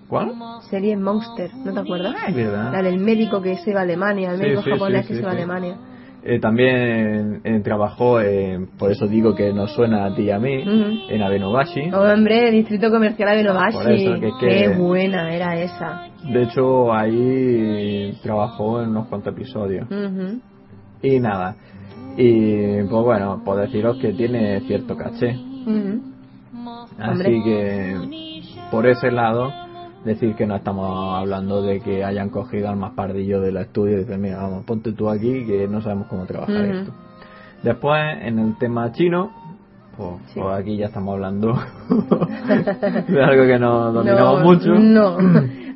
¿Cuál? 0.09 0.33
serie 0.71 0.97
Monster, 0.97 1.51
¿no 1.65 1.73
te 1.73 1.81
acuerdas? 1.81 2.15
Ah, 2.17 2.27
es 2.29 2.35
verdad. 2.37 2.73
La 2.73 2.83
del 2.83 2.99
médico 2.99 3.43
que 3.43 3.57
se 3.57 3.73
va 3.73 3.81
a 3.81 3.83
Alemania, 3.83 4.31
el 4.31 4.37
Sí, 4.37 4.43
médico 4.43 4.63
sí, 4.63 4.71
japonés 4.71 5.07
sí, 5.07 5.13
que 5.15 5.19
se 5.19 5.25
va 5.25 5.31
a. 5.31 5.35
Alemania. 5.35 5.77
Eh, 6.29 6.41
también 6.41 7.41
eh, 7.45 7.61
trabajó, 7.63 8.21
eh, 8.21 8.59
por 8.81 8.91
eso 8.91 9.07
digo 9.07 9.37
que 9.37 9.53
nos 9.53 9.73
suena 9.75 10.07
a 10.07 10.15
ti 10.17 10.23
y 10.23 10.31
a 10.33 10.41
mí, 10.41 10.59
Ujú. 10.59 11.09
en 11.09 11.23
Abenobashi. 11.23 11.93
Oh, 11.93 12.01
hombre, 12.03 12.51
Distrito 12.51 12.91
Comercial 12.91 13.29
Avenobashi. 13.29 13.77
Por 13.79 13.93
eso, 13.93 14.21
que 14.21 14.31
Qué 14.41 14.69
buena 14.77 15.33
era 15.33 15.55
esa. 15.55 16.09
De 16.25 16.43
hecho, 16.43 16.93
ahí 16.93 18.13
trabajó 18.25 18.83
en 18.83 18.89
unos 18.89 19.07
cuantos 19.07 19.35
episodios. 19.35 19.87
Y 21.01 21.21
nada. 21.21 21.55
Y 22.17 22.83
pues 22.83 23.05
bueno, 23.05 23.43
pues 23.45 23.61
deciros 23.61 23.99
que 23.99 24.13
tiene 24.13 24.59
cierto 24.63 24.97
caché. 24.97 25.37
Así 26.99 27.43
que 27.45 27.95
por 28.73 28.89
ese 28.89 29.13
lado, 29.13 29.53
decir 30.07 30.35
que 30.35 30.47
no 30.47 30.57
estamos 30.57 31.19
hablando 31.19 31.61
de 31.63 31.81
que 31.81 32.05
hayan 32.05 32.31
cogido 32.31 32.69
al 32.71 32.77
más 32.77 32.93
pardillo 32.95 33.41
del 33.41 33.57
estudio 33.59 33.97
y 33.97 34.01
dicen, 34.01 34.21
mira, 34.21 34.39
vamos, 34.39 34.65
ponte 34.65 34.93
tú 34.93 35.11
aquí 35.11 35.45
que 35.45 35.69
no 35.69 35.83
sabemos 35.83 36.07
cómo 36.09 36.25
trabajar 36.25 36.65
esto. 36.65 36.93
Después, 37.63 38.01
en 38.23 38.39
el 38.39 38.57
tema 38.59 38.93
chino, 38.93 39.31
pues, 39.97 40.11
Sí. 40.29 40.41
pues 40.41 40.55
aquí 40.59 40.77
ya 40.77 40.87
estamos 40.87 41.15
hablando 41.15 41.55
de 43.09 43.25
algo 43.25 43.47
que 43.47 43.59
no 43.59 43.93
dominamos 43.93 44.41
no, 44.41 44.45
mucho. 44.45 44.75
No. 44.75 45.17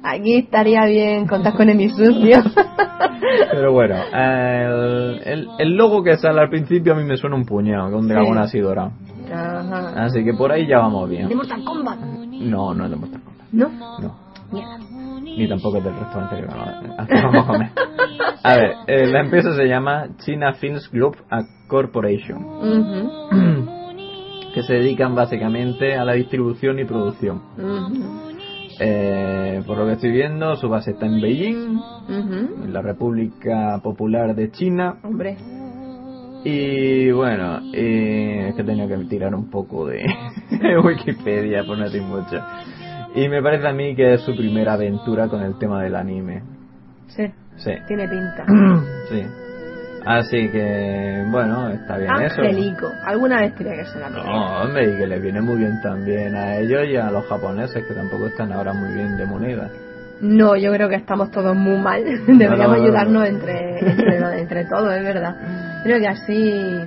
Aquí 0.03 0.37
estaría 0.37 0.87
bien 0.87 1.27
contar 1.27 1.55
con 1.55 1.69
el 1.69 1.91
sucio. 1.91 2.39
Pero 3.51 3.73
bueno, 3.73 3.97
el, 4.13 5.21
el, 5.25 5.49
el 5.59 5.77
logo 5.77 6.03
que 6.03 6.17
sale 6.17 6.41
al 6.41 6.49
principio 6.49 6.93
a 6.95 6.97
mí 6.97 7.05
me 7.05 7.17
suena 7.17 7.37
un 7.37 7.45
puñado, 7.45 7.91
con 7.91 8.01
un 8.01 8.09
dragón 8.09 8.35
Sí. 8.35 8.41
así 8.43 8.59
dorado. 8.61 8.93
Ajá. 9.33 10.05
Así 10.05 10.25
que 10.25 10.33
por 10.35 10.53
ahí 10.53 10.67
ya 10.67 10.79
vamos 10.79 11.09
bien. 11.09 11.29
De 11.29 11.35
Mortal 11.35 11.65
Kombat. 11.65 11.99
No, 12.01 12.75
no 12.75 12.85
es 12.85 12.91
de 12.91 12.97
Mortal 12.97 13.21
Kombat. 13.21 13.30
¿No? 13.53 13.69
Ni 15.23 15.49
tampoco 15.49 15.79
es 15.79 15.85
del 15.85 15.95
restaurante 15.95 16.37
que 16.37 16.47
vamos- 16.47 17.09
que 17.09 17.15
vamos 17.23 17.45
a 17.45 17.47
comer. 17.53 17.71
A 18.43 18.57
ver, 18.57 18.73
eh, 18.87 19.07
la 19.07 19.21
empresa 19.21 19.55
se 19.55 19.65
llama 19.67 20.09
China 20.25 20.55
Films 20.55 20.91
Group 20.91 21.17
Corporation, 21.69 22.45
que 24.55 24.63
se 24.63 24.75
dedican 24.75 25.15
básicamente 25.15 25.97
a 25.97 26.05
la 26.05 26.15
distribución 26.15 26.79
y 26.81 26.85
producción. 26.85 27.41
Eh, 28.81 29.63
por 29.67 29.77
lo 29.77 29.87
que 29.87 29.93
estoy 29.93 30.11
viendo, 30.11 30.57
su 30.57 30.69
base 30.69 30.93
está 30.93 31.07
en 31.07 31.21
Beijing, 31.21 31.79
en 32.65 32.73
la 32.73 32.81
República 32.83 33.79
Popular 33.83 34.35
de 34.35 34.51
China. 34.51 34.97
Hombre. 35.05 35.37
Y 36.45 37.11
bueno, 37.11 37.61
eh, 37.75 38.47
es 38.49 38.55
que 38.55 38.63
he 38.63 38.65
tenido 38.65 38.89
que 38.89 38.97
tirar 39.05 39.35
un 39.35 39.51
poco 39.51 39.87
de 39.87 40.03
Wikipedia, 40.85 41.63
por 41.65 41.77
no 41.77 41.85
decir 41.85 42.01
mucho. 42.03 42.41
Y 43.15 43.29
me 43.29 43.43
parece 43.43 43.67
a 43.69 43.73
mí 43.73 43.95
que 43.97 44.15
es 44.15 44.21
su 44.23 44.37
primera 44.37 44.75
aventura 44.75 45.29
con 45.29 45.43
el 45.43 45.59
tema 45.59 45.83
del 45.83 45.97
anime. 45.97 46.43
Sí. 47.09 47.27
Sí. 47.57 47.73
Tiene 47.89 48.09
pinta. 48.09 48.45
Sí. 49.11 49.27
Así 50.07 50.49
que, 50.51 51.25
bueno, 51.31 51.69
está 51.71 51.99
bien 51.99 52.11
eso. 52.23 52.41
Angelico. 52.41 52.91
Alguna 53.05 53.41
vez 53.41 53.55
tenía 53.57 53.75
que 53.75 53.85
ser 53.85 54.01
la 54.01 54.09
No, 54.09 54.63
hombre, 54.63 54.95
y 54.95 54.97
que 54.97 55.07
les 55.07 55.21
viene 55.23 55.41
muy 55.43 55.57
bien 55.57 55.79
también 55.83 56.35
a 56.37 56.57
ellos 56.57 56.87
y 56.89 56.97
a 56.97 57.11
los 57.11 57.27
japoneses, 57.27 57.85
que 57.85 57.93
tampoco 57.95 58.27
están 58.29 58.53
ahora 58.53 58.73
muy 58.73 58.95
bien 58.95 59.17
de 59.19 59.27
moneda. 59.27 59.69
No, 60.23 60.57
yo 60.57 60.73
creo 60.73 60.89
que 60.89 60.95
estamos 60.97 61.31
todos 61.31 61.55
muy 61.55 61.77
mal. 61.79 62.03
Deberíamos 62.27 62.59
No, 62.59 62.67
no, 62.69 62.77
no, 62.79 62.83
ayudarnos 62.85 63.23
no. 63.23 63.25
entre, 63.25 63.79
entre, 63.91 64.41
entre 64.41 64.65
todos, 64.67 64.95
es 64.95 65.05
verdad. 65.05 65.35
Creo 65.83 65.99
que 65.99 66.09
así 66.09 66.81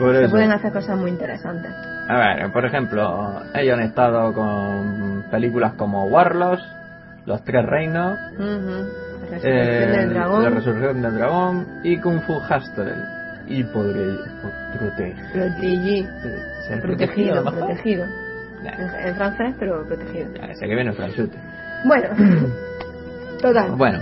Por 0.00 0.16
se 0.16 0.22
eso. 0.24 0.30
pueden 0.32 0.50
hacer 0.52 0.72
cosas 0.72 0.96
muy 0.98 1.10
interesantes. 1.10 1.70
A 2.08 2.16
ver, 2.18 2.52
por 2.52 2.64
ejemplo, 2.64 3.42
ellos 3.54 3.78
han 3.78 3.84
estado 3.84 4.32
con 4.32 5.24
películas 5.30 5.74
como 5.74 6.06
Warlords, 6.06 6.64
Los 7.26 7.44
Tres 7.44 7.64
Reinos, 7.66 8.18
Ujú. 8.34 8.88
La 9.30 9.36
resurrección 9.38 9.52
eh, 9.52 9.96
del 9.98 10.10
dragón. 10.14 10.42
La 10.42 10.50
Resurrección 10.50 11.02
del 11.02 11.14
Dragón 11.14 11.66
y 11.84 12.00
Kung 12.00 12.20
Fu 12.22 12.38
Hustle. 12.38 12.94
Y 13.46 13.62
podré... 13.64 14.16
Proteger. 14.78 15.16
Protegido, 16.82 17.44
mejor. 17.44 17.58
protegido. 17.58 18.06
Nah, 18.62 18.72
En, 18.72 19.08
en 19.08 19.14
francés, 19.16 19.54
pero 19.58 19.84
protegido. 19.86 20.32
ya, 20.34 20.46
Ese 20.46 20.66
que 20.66 20.74
viene 20.74 20.92
franchute. 20.92 21.36
Bueno. 21.84 22.08
Total. 23.40 23.70
Bueno, 23.72 24.00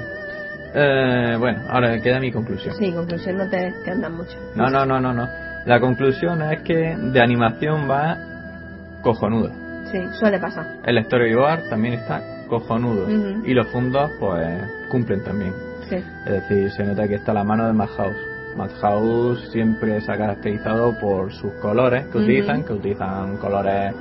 eh, 0.75 1.37
bueno, 1.39 1.61
ahora 1.71 1.99
queda 2.01 2.19
mi 2.21 2.33
conclusión. 2.33 2.75
Sí, 2.75 2.93
conclusión, 2.93 3.37
no 3.39 3.49
te, 3.49 3.73
te 3.85 3.91
andan 3.91 4.15
mucho. 4.17 4.37
No, 4.55 4.69
no, 4.69 4.85
no, 4.85 5.01
no, 5.01 5.13
no. 5.13 5.29
La 5.67 5.81
conclusión 5.81 6.43
es 6.43 6.63
que 6.63 6.97
de 6.97 7.21
animación 7.21 7.89
va 7.91 8.17
cojonudo. 9.03 9.51
Sí, 9.91 9.99
suele 10.19 10.39
pasar. 10.39 10.67
El 10.85 11.03
storyboard 11.05 11.69
también 11.69 11.95
está 11.95 12.23
cojonudo. 12.49 13.09
Y 13.45 13.55
los 13.55 13.67
fondos, 13.69 14.11
pues, 14.19 14.63
cumplen 14.91 15.23
también. 15.23 15.53
Sí. 15.89 15.97
Es 16.27 16.33
decir, 16.33 16.71
se 16.73 16.85
nota 16.85 17.09
que 17.09 17.15
está 17.15 17.33
la 17.33 17.45
mano 17.45 17.67
de 17.67 17.73
Madhouse. 17.73 18.17
Madhouse 18.57 19.51
siempre 19.51 20.01
se 20.01 20.13
ha 20.13 20.17
caracterizado 20.17 20.99
por 20.99 21.33
sus 21.33 21.53
colores 21.55 22.07
que 22.07 22.19
utilizan, 22.19 22.65
que 22.65 22.73
utilizan 22.73 23.37
colores 23.37 23.95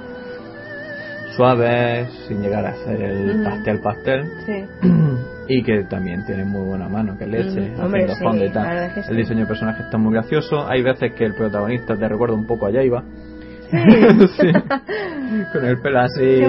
suaves, 1.37 2.09
sin 2.27 2.41
llegar 2.41 2.65
a 2.65 2.73
ser 2.83 3.01
el 3.01 3.43
pastel 3.43 3.79
pastel. 3.79 4.25
Sí. 4.45 4.65
y 5.47 5.63
que 5.63 5.83
también 5.85 6.25
tiene 6.25 6.43
muy 6.43 6.65
buena 6.67 6.89
mano, 6.89 7.17
que 7.17 7.25
leche, 7.25 7.71
Mm, 7.77 7.79
hombre, 7.79 8.03
haciendo 8.11 8.31
sí, 8.33 8.43
y 8.43 8.47
la 8.47 8.53
tal. 8.53 8.77
es 8.87 8.93
que 8.93 9.03
sí. 9.03 9.07
El 9.11 9.17
diseño 9.17 9.39
de 9.41 9.45
personaje 9.45 9.83
está 9.83 9.97
muy 9.97 10.13
gracioso. 10.13 10.67
Hay 10.67 10.81
veces 10.81 11.13
que 11.13 11.23
el 11.23 11.33
protagonista 11.35 11.95
te 11.95 12.07
recuerda 12.09 12.35
un 12.35 12.45
poco 12.45 12.67
a 12.67 12.71
Jaiba. 12.71 13.03
Sí. 13.69 14.47
Con 15.53 15.65
el 15.65 15.79
pelo 15.81 15.99
así. 15.99 16.41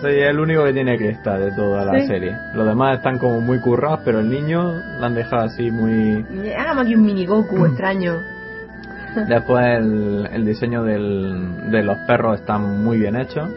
Soy 0.00 0.20
el 0.20 0.40
único 0.40 0.64
que 0.64 0.72
tiene 0.72 0.96
cresta 0.96 1.38
de 1.38 1.52
toda 1.52 1.84
la 1.84 2.00
Sí. 2.00 2.06
serie. 2.06 2.32
Los 2.54 2.66
demás 2.66 2.96
están 2.98 3.18
como 3.18 3.40
muy 3.42 3.58
currados, 3.60 4.00
pero 4.04 4.20
el 4.20 4.30
niño 4.30 4.72
lo 4.98 5.04
han 5.04 5.14
dejado 5.14 5.44
así 5.44 5.70
muy. 5.70 6.24
Hagamos 6.58 6.84
aquí 6.84 6.94
un 6.94 7.02
mini 7.04 7.26
Goku 7.26 7.66
extraño. 7.66 8.14
Después 9.28 9.64
el, 9.78 10.28
el 10.32 10.44
diseño 10.44 10.82
del, 10.84 11.70
de 11.70 11.82
los 11.82 11.98
perros 12.06 12.40
está 12.40 12.58
muy 12.58 12.98
bien 12.98 13.16
hecho. 13.16 13.48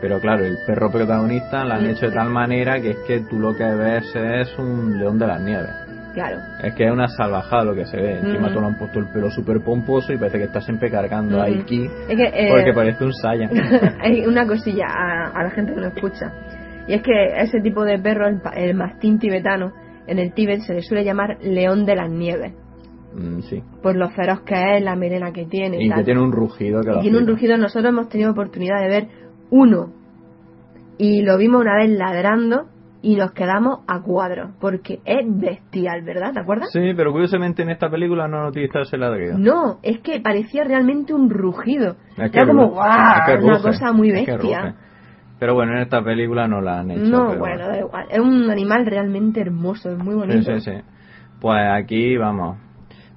Pero 0.00 0.20
claro, 0.20 0.44
el 0.44 0.58
perro 0.66 0.90
protagonista 0.90 1.64
lo 1.64 1.74
han 1.74 1.86
hecho 1.86 2.06
de 2.06 2.12
tal 2.12 2.30
manera 2.30 2.80
que 2.80 2.90
es 2.90 2.98
que 3.06 3.20
tú 3.20 3.38
lo 3.38 3.54
que 3.56 3.64
ves 3.64 4.14
es 4.14 4.58
un 4.58 4.98
león 4.98 5.18
de 5.18 5.26
las 5.26 5.40
nieves. 5.40 5.70
Claro. 6.14 6.36
Es 6.62 6.74
que 6.74 6.84
es 6.84 6.90
una 6.92 7.08
salvajada 7.08 7.64
lo 7.64 7.74
que 7.74 7.86
se 7.86 7.96
ve. 7.96 8.18
Encima 8.18 8.46
Ujú. 8.46 8.54
tú 8.54 8.60
le 8.60 8.66
han 8.66 8.78
puesto 8.78 8.98
el 8.98 9.06
pelo 9.06 9.30
súper 9.30 9.60
pomposo 9.64 10.12
y 10.12 10.18
parece 10.18 10.38
que 10.38 10.44
está 10.44 10.60
siempre 10.60 10.90
cargando 10.90 11.40
ahí 11.40 11.62
ki. 11.64 11.88
Es 12.08 12.16
que, 12.16 12.24
eh, 12.24 12.48
Porque 12.50 12.72
parece 12.74 13.04
un 13.04 13.14
Saiyan. 13.14 13.50
hay 14.00 14.26
una 14.26 14.46
cosilla 14.46 14.86
a, 14.88 15.30
a 15.30 15.42
la 15.44 15.50
gente 15.50 15.72
que 15.74 15.80
lo 15.80 15.88
escucha. 15.88 16.32
Y 16.86 16.94
es 16.94 17.02
que 17.02 17.12
ese 17.36 17.60
tipo 17.60 17.84
de 17.84 17.98
perro, 17.98 18.26
el, 18.26 18.40
el 18.56 18.74
mastín 18.74 19.18
tibetano, 19.18 19.72
en 20.06 20.18
el 20.18 20.32
Tíbet 20.34 20.60
se 20.62 20.74
le 20.74 20.82
suele 20.82 21.04
llamar 21.04 21.38
león 21.40 21.84
de 21.86 21.94
las 21.96 22.10
nieves. 22.10 22.52
Mm, 23.14 23.40
sí. 23.42 23.62
Por 23.82 23.96
lo 23.96 24.08
feroz 24.10 24.40
que 24.42 24.76
es, 24.76 24.82
la 24.82 24.96
melena 24.96 25.32
que 25.32 25.44
tiene. 25.46 25.82
Y 25.82 25.88
tal. 25.88 25.98
que 25.98 26.04
tiene 26.04 26.20
un 26.22 26.32
rugido 26.32 26.80
que 26.82 26.90
Y 26.98 27.00
tiene 27.02 27.18
un 27.18 27.26
rugido. 27.26 27.56
Nosotros 27.56 27.90
hemos 27.92 28.08
tenido 28.08 28.30
oportunidad 28.32 28.80
de 28.80 28.88
ver 28.88 29.08
uno. 29.50 29.92
Y 30.98 31.22
lo 31.22 31.36
vimos 31.38 31.60
una 31.60 31.76
vez 31.76 31.90
ladrando 31.90 32.66
y 33.02 33.16
nos 33.16 33.32
quedamos 33.32 33.80
a 33.88 34.00
cuadros. 34.00 34.50
Porque 34.60 35.00
es 35.04 35.26
bestial, 35.26 36.02
¿verdad? 36.02 36.32
¿Te 36.32 36.40
acuerdas? 36.40 36.70
Sí, 36.72 36.92
pero 36.96 37.12
curiosamente 37.12 37.62
en 37.62 37.70
esta 37.70 37.90
película 37.90 38.28
no 38.28 38.48
utilizado 38.48 38.82
ese 38.84 38.96
ladrido. 38.96 39.36
No, 39.38 39.78
es 39.82 40.00
que 40.00 40.20
parecía 40.20 40.64
realmente 40.64 41.12
un 41.12 41.28
rugido. 41.28 41.96
Es 42.16 42.30
que 42.30 42.38
Era 42.38 42.46
como 42.46 42.68
¡guau! 42.70 42.88
es 43.28 43.38
que 43.38 43.44
una 43.44 43.60
cosa 43.60 43.92
muy 43.92 44.10
es 44.10 44.24
que 44.24 44.32
bestia. 44.32 44.76
Pero 45.40 45.54
bueno, 45.54 45.72
en 45.72 45.78
esta 45.80 46.02
película 46.04 46.46
no 46.46 46.60
la 46.60 46.78
han 46.78 46.92
hecho. 46.92 47.02
No, 47.10 47.26
pero 47.30 47.40
bueno, 47.40 47.66
da 47.66 47.78
igual. 47.80 48.06
Es 48.10 48.20
un 48.20 48.48
animal 48.48 48.86
realmente 48.86 49.40
hermoso, 49.40 49.90
es 49.90 49.98
muy 49.98 50.14
Sí, 50.14 50.20
bonito. 50.20 50.60
sí, 50.60 50.70
sí. 50.70 50.76
Pues 51.40 51.60
aquí 51.72 52.16
vamos. 52.16 52.58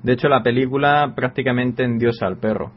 De 0.05 0.13
hecho, 0.13 0.27
la 0.29 0.43
película 0.43 1.13
prácticamente 1.15 1.83
endiosa 1.83 2.27
al 2.27 2.37
perro. 2.37 2.71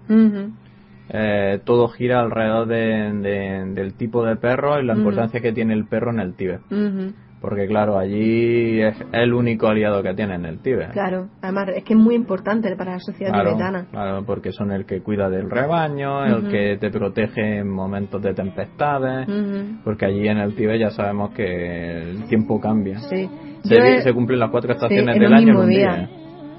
Eh, 1.10 1.60
todo 1.64 1.88
gira 1.88 2.20
alrededor 2.20 2.66
de- 2.68 3.12
de- 3.22 3.64
del 3.74 3.94
tipo 3.94 4.24
de 4.24 4.36
perro 4.36 4.78
y 4.80 4.84
la 4.84 4.94
importancia 4.94 5.40
que 5.40 5.52
tiene 5.52 5.72
el 5.74 5.86
perro 5.86 6.10
en 6.10 6.20
el 6.20 6.34
Tíbet. 6.34 6.60
Porque 7.40 7.68
claro, 7.68 7.96
allí 7.96 8.80
es 8.82 8.96
el 9.12 9.32
único 9.32 9.68
aliado 9.68 10.02
que 10.02 10.12
tienen 10.12 10.44
el 10.44 10.58
Tíbet. 10.58 10.90
Claro, 10.90 11.28
además 11.40 11.68
es 11.76 11.84
que 11.84 11.92
es 11.94 11.98
muy 11.98 12.16
importante 12.16 12.74
para 12.76 12.94
la 12.94 12.98
sociedad 12.98 13.32
Claro, 13.32 13.50
tibetana. 13.50 13.86
claro, 13.92 14.24
porque 14.26 14.50
son 14.52 14.72
el 14.72 14.84
que 14.86 15.00
cuida 15.02 15.30
del 15.30 15.48
rebaño, 15.48 16.24
el 16.26 16.48
que 16.50 16.78
te 16.80 16.90
protege 16.90 17.58
en 17.60 17.70
momentos 17.70 18.20
de 18.20 18.34
tempestades, 18.34 19.28
porque 19.84 20.06
allí 20.06 20.26
en 20.26 20.38
el 20.38 20.54
Tíbet 20.56 20.80
ya 20.80 20.90
sabemos 20.90 21.30
que 21.30 22.02
el 22.10 22.24
tiempo 22.28 22.60
cambia. 22.60 22.98
Sí. 22.98 23.30
Se, 23.62 23.76
Yo 23.76 23.82
he- 23.84 24.02
se 24.02 24.12
cumplen 24.12 24.40
las 24.40 24.50
cuatro 24.50 24.72
estaciones 24.72 25.18
del 25.18 25.32
año 25.32 25.52
en 25.52 25.56
un 25.56 25.68
día. 25.68 25.94
día. 25.94 26.08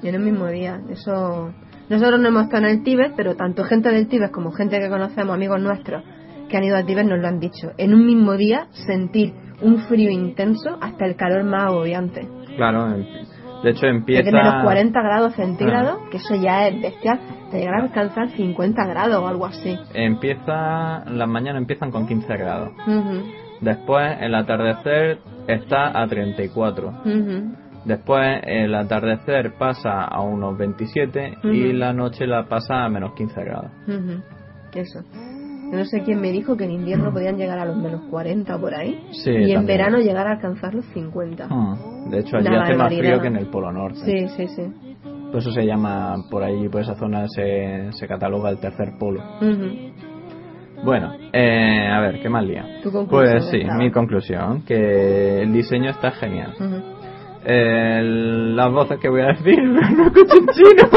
En 0.02 0.16
un 0.16 0.24
mismo 0.24 0.46
día. 0.46 0.80
Eso. 0.90 1.52
Nosotros 1.88 2.20
no 2.20 2.28
hemos 2.28 2.44
estado 2.44 2.64
en 2.66 2.70
el 2.70 2.82
Tíbet, 2.84 3.12
pero 3.16 3.34
tanto 3.34 3.64
gente 3.64 3.90
del 3.90 4.06
Tíbet 4.08 4.30
como 4.30 4.52
gente 4.52 4.78
que 4.78 4.88
conocemos, 4.88 5.34
amigos 5.34 5.60
nuestros, 5.60 6.04
que 6.48 6.56
han 6.56 6.64
ido 6.64 6.76
al 6.76 6.86
Tíbet, 6.86 7.06
nos 7.06 7.18
lo 7.18 7.26
han 7.28 7.40
dicho. 7.40 7.72
En 7.78 7.94
un 7.94 8.06
mismo 8.06 8.34
día 8.36 8.66
sentir 8.86 9.34
un 9.60 9.78
frío 9.88 10.10
intenso 10.10 10.78
hasta 10.80 11.04
el 11.04 11.16
calor 11.16 11.44
más 11.44 11.64
agobiante. 11.64 12.26
Claro, 12.56 12.96
de 13.62 13.70
hecho 13.70 13.86
empieza... 13.86 14.22
De 14.24 14.32
menos 14.32 14.62
40 14.64 15.02
grados 15.02 15.34
centígrados, 15.34 15.98
Ah. 16.00 16.08
que 16.10 16.16
eso 16.18 16.34
ya 16.36 16.68
es 16.68 16.80
bestial, 16.80 17.18
te 17.50 17.58
llegará 17.58 17.78
a 17.80 17.82
alcanzar 17.82 18.28
50 18.30 18.86
grados 18.86 19.16
o 19.16 19.26
algo 19.28 19.46
así. 19.46 19.76
Empieza, 19.92 21.04
las 21.10 21.28
mañanas 21.28 21.60
empiezan 21.60 21.90
con 21.90 22.06
15 22.06 22.36
grados. 22.36 22.70
Ujú, 22.86 23.22
Después 23.60 24.16
el 24.20 24.34
atardecer 24.34 25.18
está 25.46 26.00
a 26.00 26.06
34. 26.06 26.88
ujú. 27.04 27.54
Después 27.90 28.40
el 28.44 28.72
atardecer 28.72 29.54
pasa 29.58 30.04
a 30.04 30.20
unos 30.20 30.56
27 30.56 31.38
y 31.42 31.64
Ujú. 31.70 31.72
la 31.76 31.92
noche 31.92 32.24
la 32.24 32.44
pasa 32.44 32.84
a 32.84 32.88
menos 32.88 33.14
15 33.14 33.42
grados. 33.42 33.72
Ujú, 33.88 34.22
Eso. 34.72 35.00
Yo 35.72 35.76
no 35.76 35.84
sé 35.84 36.02
quién 36.04 36.20
me 36.20 36.30
dijo 36.30 36.56
que 36.56 36.66
en 36.66 36.70
invierno 36.70 37.12
podían 37.12 37.36
llegar 37.36 37.58
a 37.58 37.64
los 37.64 37.76
menos 37.76 38.02
40 38.08 38.54
o 38.54 38.60
por 38.60 38.72
ahí. 38.76 39.08
Sí, 39.10 39.32
y 39.32 39.50
en 39.50 39.66
verano 39.66 39.98
llegar 39.98 40.28
a 40.28 40.32
alcanzar 40.34 40.72
los 40.72 40.84
50. 40.94 41.48
Hmm. 41.48 42.10
De 42.10 42.20
hecho, 42.20 42.36
allí 42.36 42.46
hace 42.46 42.76
más 42.76 42.94
frío 42.94 43.20
que 43.20 43.26
en 43.26 43.36
el 43.36 43.46
Polo 43.48 43.72
Norte. 43.72 43.98
Sí, 44.04 44.28
sí, 44.36 44.46
sí. 44.54 44.96
Por 45.32 45.40
eso 45.40 45.50
se 45.50 45.66
llama, 45.66 46.14
por 46.30 46.44
allí, 46.44 46.68
por 46.68 46.82
esa 46.82 46.94
zona, 46.94 47.26
se, 47.26 47.90
se 47.92 48.06
cataloga 48.06 48.50
el 48.50 48.58
tercer 48.60 48.92
polo. 49.00 49.20
Ujú. 49.40 50.84
Bueno, 50.84 51.12
eh, 51.32 51.88
a 51.92 52.00
ver, 52.00 52.20
¿qué 52.22 52.28
más 52.28 52.44
lía? 52.44 52.64
Tu 52.84 52.92
conclusión, 52.92 53.08
Pues 53.08 53.50
sí, 53.50 53.64
mi 53.76 53.90
conclusión, 53.90 54.62
que 54.62 55.42
el 55.42 55.52
diseño 55.52 55.90
está 55.90 56.12
genial. 56.12 56.54
Ujú. 56.58 56.99
Eh, 57.44 58.00
las 58.54 58.70
voces 58.72 58.98
que 59.00 59.08
voy 59.08 59.22
a 59.22 59.28
decir 59.28 59.62
no 59.62 59.80
escucho 60.06 60.36
en 60.36 60.46
chino. 60.48 60.88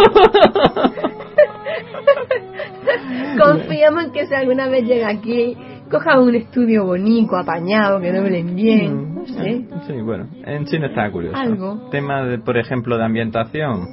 Confiamos 3.43 4.05
en 4.05 4.11
que 4.11 4.27
si 4.27 4.33
alguna 4.33 4.67
vez 4.67 4.85
llega 4.85 5.09
aquí, 5.09 5.55
coja 5.89 6.19
un 6.19 6.35
estudio 6.35 6.85
bonito, 6.85 7.35
apañado, 7.35 7.99
que 7.99 8.11
doblen 8.11 8.55
bien. 8.55 9.15
No 9.15 9.25
sé. 9.25 9.65
Sí, 9.87 10.01
bueno, 10.01 10.27
en 10.45 10.65
China 10.65 10.87
está 10.87 11.09
curioso. 11.11 11.37
Algo. 11.37 11.89
Tema, 11.91 12.23
de, 12.23 12.39
por 12.39 12.57
ejemplo, 12.57 12.97
de 12.97 13.05
ambientación, 13.05 13.87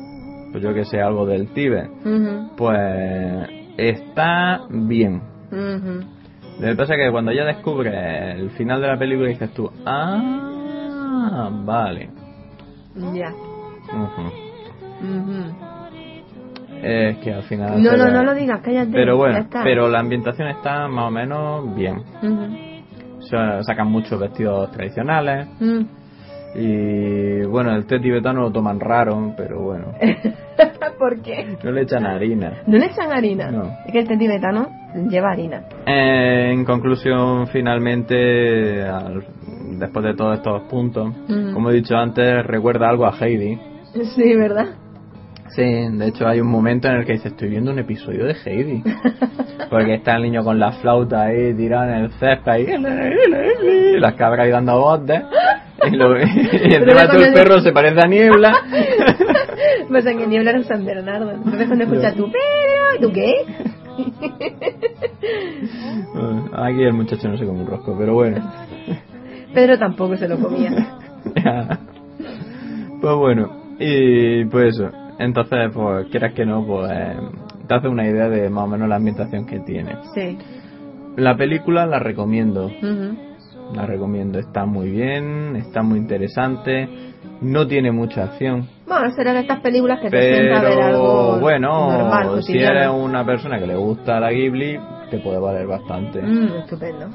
pues 0.53 0.63
yo 0.63 0.75
que 0.75 0.85
sé, 0.85 1.01
algo 1.01 1.27
del 1.27 1.49
Tíbet, 1.53 1.89
Ujú, 2.05 2.57
pues 2.57 3.49
está 3.79 4.61
bien. 4.69 5.23
ujú. 5.51 6.05
Lo 6.61 6.67
que 6.69 6.75
pasa 6.77 6.95
es 6.95 7.01
que 7.07 7.11
cuando 7.11 7.33
ya 7.33 7.45
descubres 7.45 7.95
el 7.95 8.51
final 8.51 8.83
de 8.83 8.87
la 8.89 8.99
película 8.99 9.29
dices 9.31 9.51
tú, 9.55 9.71
ah, 9.87 11.49
vale. 11.65 12.11
Ya. 13.15 13.33
Es 16.83 17.19
que 17.19 17.33
al 17.35 17.43
final... 17.43 17.83
No, 17.83 17.97
no, 17.97 18.11
no 18.11 18.23
lo 18.25 18.35
digas, 18.35 18.61
cállate. 18.63 18.91
Pero 18.93 19.17
bueno, 19.17 19.39
está. 19.39 19.63
pero 19.63 19.89
la 19.89 20.01
ambientación 20.01 20.49
está 20.49 20.89
más 20.89 21.09
o 21.09 21.11
menos 21.11 21.75
bien. 21.75 21.97
O 23.19 23.23
sea, 23.23 23.63
sacan 23.63 23.89
muchos 23.91 24.19
vestidos 24.19 24.71
tradicionales 24.73 25.47
Mm. 25.61 25.81
y 26.57 27.43
bueno, 27.47 27.75
el 27.77 27.87
té 27.87 28.01
tibetano 28.01 28.41
lo 28.43 28.51
toman 28.51 28.81
raro, 28.81 29.35
pero 29.37 29.61
bueno, 29.63 29.93
¿Por 30.99 31.21
qué? 31.23 31.57
no 31.63 31.71
le 31.71 31.83
echan 31.83 32.05
harina. 32.07 32.63
¿No 32.67 32.79
le 32.79 32.87
echan 32.87 33.13
harina? 33.13 33.51
No. 33.51 33.65
Es 33.87 33.93
que 33.93 33.99
el 34.01 34.09
té 34.09 34.17
tibetano 34.17 34.69
lleva 35.09 35.31
harina. 35.33 35.63
Eh, 35.87 36.51
en 36.53 36.65
conclusión, 36.65 37.47
finalmente, 37.49 38.83
al- 38.83 39.23
después 39.81 40.05
de 40.05 40.15
todos 40.15 40.37
estos 40.37 40.63
puntos, 40.69 41.09
Ujú. 41.29 41.53
como 41.53 41.71
he 41.71 41.75
dicho 41.75 41.97
antes, 41.97 42.47
recuerda 42.47 42.89
algo 42.89 43.07
a 43.07 43.17
Heidi. 43.19 43.59
Sí, 44.15 44.37
¿verdad? 44.37 44.67
Sí, 45.57 45.63
de 45.65 46.07
hecho 46.07 46.29
hay 46.29 46.41
un 46.41 46.47
momento 46.47 46.87
en 46.87 46.99
el 46.99 47.05
que 47.07 47.15
dice, 47.15 47.27
estoy 47.29 47.49
viendo 47.49 47.73
un 47.73 47.81
episodio 47.81 48.25
de 48.27 48.37
Heidi. 48.45 48.85
Porque 49.71 49.95
está 49.95 50.15
el 50.17 50.23
niño 50.23 50.45
con 50.45 50.61
la 50.61 50.71
flauta 50.73 51.23
ahí 51.25 51.53
tirado 51.55 51.91
en 51.91 52.05
el 52.05 52.11
césped 52.13 52.69
y 52.69 53.99
las 53.99 54.15
cabras 54.15 54.45
ahí 54.47 54.53
dando 54.53 54.79
botes. 54.81 55.23
Y, 55.91 55.97
lo- 55.97 56.17
y 56.19 56.75
encima 56.75 57.09
todo 57.09 57.25
el 57.25 57.33
perro 57.33 57.61
se 57.61 57.73
parece 57.73 58.01
a 58.01 58.07
niebla. 58.07 58.55
Pues 59.89 60.07
en 60.07 60.19
que 60.19 60.27
niebla 60.27 60.51
era 60.53 60.63
San 60.63 60.85
Bernardo. 60.87 61.33
Entonces 61.33 61.67
cuando 61.67 61.85
escuchas 61.85 62.15
tu 62.15 62.31
pero, 62.31 63.09
¿tú 63.09 63.13
qué? 63.13 63.35
Aquí 66.53 66.83
el 66.83 66.93
muchacho 66.93 67.29
no 67.29 67.37
se 67.37 67.45
come 67.45 67.61
un 67.61 67.67
rosco, 67.67 67.95
pero 67.99 68.15
bueno. 68.15 68.37
Pedro 69.55 69.79
tampoco 69.79 70.17
se 70.17 70.29
lo 70.29 70.39
comía. 70.39 70.71
Pues 73.01 73.17
bueno, 73.17 73.49
y 73.79 74.45
pues 74.47 74.75
eso. 74.79 74.91
Entonces, 75.19 75.71
pues 75.73 76.07
quieras 76.11 76.35
que 76.35 76.45
no, 76.45 76.67
pues 76.67 76.91
eh, 76.93 77.17
te 77.67 77.75
hace 77.75 77.89
una 77.89 78.07
idea 78.07 78.29
de 78.29 78.51
más 78.51 78.65
o 78.65 78.67
menos 78.67 78.89
la 78.91 78.97
ambientación 78.97 79.47
que 79.47 79.61
tiene. 79.61 79.97
Sí. 80.15 80.37
La 81.17 81.35
película 81.37 81.87
la 81.87 81.99
recomiendo. 81.99 82.67
Ujú. 82.67 83.17
La 83.75 83.87
recomiendo, 83.87 84.39
está 84.39 84.67
muy 84.67 84.91
bien, 84.91 85.57
está 85.57 85.83
muy 85.83 85.99
interesante, 85.99 86.89
no 87.41 87.67
tiene 87.69 87.93
mucha 87.93 88.25
acción, 88.25 88.67
Bueno, 88.87 89.13
serán 89.13 89.37
estas 89.37 89.61
películas 89.61 90.01
que 90.01 90.11
te 90.11 90.21
sientan 90.35 90.57
a 90.65 90.69
ver 90.69 90.75
pero 90.75 90.87
algo 90.87 91.39
bueno, 91.41 91.91
normal, 91.93 92.43
si 92.43 92.53
cotidiano. 92.53 92.81
eres 92.81 92.91
una 92.91 93.25
persona 93.25 93.61
que 93.61 93.69
le 93.69 93.77
gusta 93.77 94.19
la 94.19 94.33
Ghibli, 94.33 94.77
te 95.09 95.19
puede 95.21 95.39
valer 95.39 95.69
bastante. 95.69 96.21
Mm, 96.21 96.49
estupendo. 96.65 97.07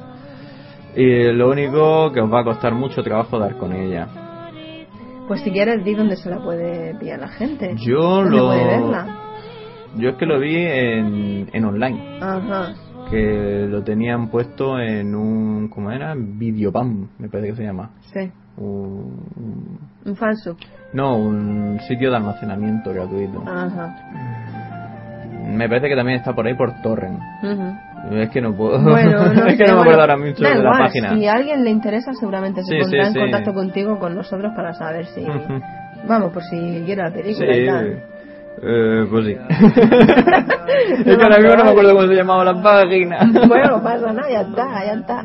Y 0.96 1.32
lo 1.32 1.50
único 1.50 2.10
que 2.12 2.20
os 2.20 2.32
va 2.32 2.40
a 2.40 2.44
costar 2.44 2.74
mucho 2.74 3.02
trabajo 3.02 3.38
dar 3.38 3.56
con 3.56 3.72
ella. 3.72 4.08
Pues 5.28 5.40
si 5.42 5.50
quieres, 5.50 5.84
di 5.84 5.94
dónde 5.94 6.16
se 6.16 6.30
la 6.30 6.38
puede 6.42 6.94
pillar 6.94 7.18
la 7.20 7.28
gente. 7.28 7.74
Yo 7.76 7.98
¿Dónde 8.00 8.36
lo... 8.36 8.46
puede 8.46 8.64
verla? 8.64 9.06
Yo 9.96 10.10
es 10.10 10.16
que 10.16 10.26
lo 10.26 10.38
vi 10.38 10.56
en, 10.56 11.48
en 11.52 11.64
online, 11.64 12.18
Ajá. 12.20 12.74
que 13.10 13.66
lo 13.68 13.82
tenían 13.82 14.28
puesto 14.28 14.78
en 14.78 15.14
un... 15.14 15.68
¿Cómo 15.68 15.90
era? 15.90 16.14
Videopam, 16.16 17.08
me 17.18 17.28
parece 17.28 17.50
que 17.50 17.56
se 17.56 17.62
llama. 17.64 17.90
Sí. 18.12 18.30
Un- 18.58 19.78
Un 20.04 20.16
falso. 20.16 20.56
no, 20.92 21.16
un 21.18 21.78
sitio 21.88 22.10
de 22.10 22.16
almacenamiento 22.16 22.92
gratuito. 22.92 23.42
Ajá. 23.46 23.96
Me 25.46 25.68
parece 25.68 25.88
que 25.88 25.96
también 25.96 26.18
está 26.18 26.32
por 26.34 26.46
ahí 26.46 26.54
por 26.54 26.80
Torrent. 26.82 27.20
Ujú. 27.42 28.16
Es 28.16 28.30
que 28.30 28.40
no 28.40 28.54
puedo. 28.54 28.80
Bueno, 28.82 29.32
no 29.32 29.46
es 29.46 29.56
que 29.56 29.66
sé, 29.66 29.72
no 29.72 29.78
me 29.78 29.78
bueno, 29.78 29.80
acuerdo 29.82 30.00
ahora 30.00 30.16
mucho 30.16 30.42
de 30.42 30.54
la 30.62 30.70
página. 30.70 31.14
Si 31.14 31.26
a 31.26 31.32
alguien 31.32 31.64
le 31.64 31.70
interesa, 31.70 32.12
seguramente 32.14 32.62
se 32.62 32.74
Sí, 32.74 32.80
pondrá 32.80 33.02
sí, 33.04 33.08
en 33.08 33.12
sí. 33.14 33.20
contacto 33.20 33.54
contigo, 33.54 33.98
con 33.98 34.14
nosotros, 34.14 34.52
para 34.54 34.72
saber 34.74 35.06
si. 35.06 35.24
Vamos, 36.08 36.32
por 36.32 36.42
si 36.44 36.82
quiere 36.84 37.02
la 37.02 37.10
película 37.10 37.56
y 37.56 37.66
tal. 37.66 38.02
eh, 38.62 39.06
pues 39.10 39.26
sí. 39.26 39.36
es 41.06 41.16
que 41.16 41.22
ahora 41.22 41.38
mismo 41.38 41.56
no 41.56 41.64
me 41.64 41.70
acuerdo 41.70 41.94
cómo 41.94 42.06
se 42.06 42.14
llamaba 42.14 42.44
la 42.44 42.62
página. 42.62 43.18
bueno, 43.48 43.76
no 43.78 43.82
pasa 43.82 44.12
nada, 44.12 44.30
ya 44.30 44.40
está, 44.42 44.84
ya 44.84 44.92
está. 44.92 45.22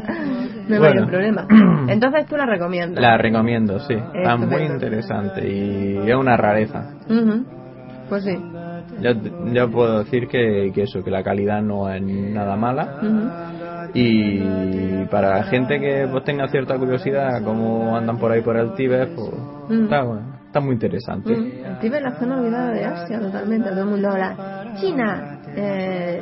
No 0.68 0.76
hay 0.76 0.80
Bueno. 0.80 1.07
problema. 1.07 1.45
Entonces 1.88 2.26
tú 2.26 2.35
la 2.38 2.45
recomiendas. 2.45 3.02
La 3.02 3.18
recomiendo, 3.18 3.80
sí. 3.80 3.95
Está 4.14 4.38
muy 4.38 4.64
interesante 4.64 5.48
y 5.48 5.98
es 6.10 6.15
una 6.15 6.35
rareza. 6.38 6.84
Ujú. 7.10 7.45
Pues 8.10 8.23
sí. 8.23 8.38
Ya, 8.99 9.13
ya 9.53 9.68
puedo 9.68 9.99
decir 9.99 10.27
que, 10.27 10.72
que 10.73 10.84
eso, 10.84 11.03
que 11.03 11.11
la 11.11 11.23
calidad 11.23 11.61
no 11.61 11.89
es 11.89 12.01
nada 12.01 12.55
mala. 12.55 12.97
Ujú. 13.01 13.30
Y 13.93 15.05
para 15.09 15.38
la 15.38 15.43
gente 15.43 15.80
que 15.80 16.07
pues 16.11 16.23
tenga 16.23 16.47
cierta 16.47 16.77
curiosidad 16.77 17.41
cómo 17.43 17.95
andan 17.95 18.18
por 18.18 18.31
ahí 18.31 18.41
por 18.41 18.57
el 18.57 18.73
Tíbet, 18.73 19.15
pues 19.15 19.31
Mm. 19.69 19.84
está, 19.84 20.03
bueno, 20.03 20.22
está 20.47 20.59
muy 20.59 20.73
interesante. 20.73 21.34
Mm, 21.34 21.65
El 21.65 21.80
Tíbet 21.80 21.99
es 21.99 22.03
la 22.03 22.11
zona 22.19 22.38
olvidada 22.39 22.72
de 22.72 22.84
Asia 22.85 23.19
totalmente. 23.19 23.69
Todo 23.69 23.81
el 23.84 23.89
mundo 23.89 24.09
habla 24.09 24.73
China, 24.76 25.39
eh, 25.55 26.22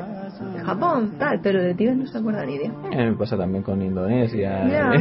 Japón, 0.64 1.14
tal, 1.18 1.40
pero 1.42 1.62
de 1.64 1.74
Tíbet 1.74 1.96
no 1.96 2.06
se 2.06 2.18
acuerda 2.18 2.46
ni 2.46 2.58
Dios. 2.60 2.74
Eh, 2.92 3.06
Me 3.10 3.16
pasa 3.18 3.38
también 3.38 3.64
con 3.64 3.82
Indonesia 3.82 4.68
Ya, 4.68 4.92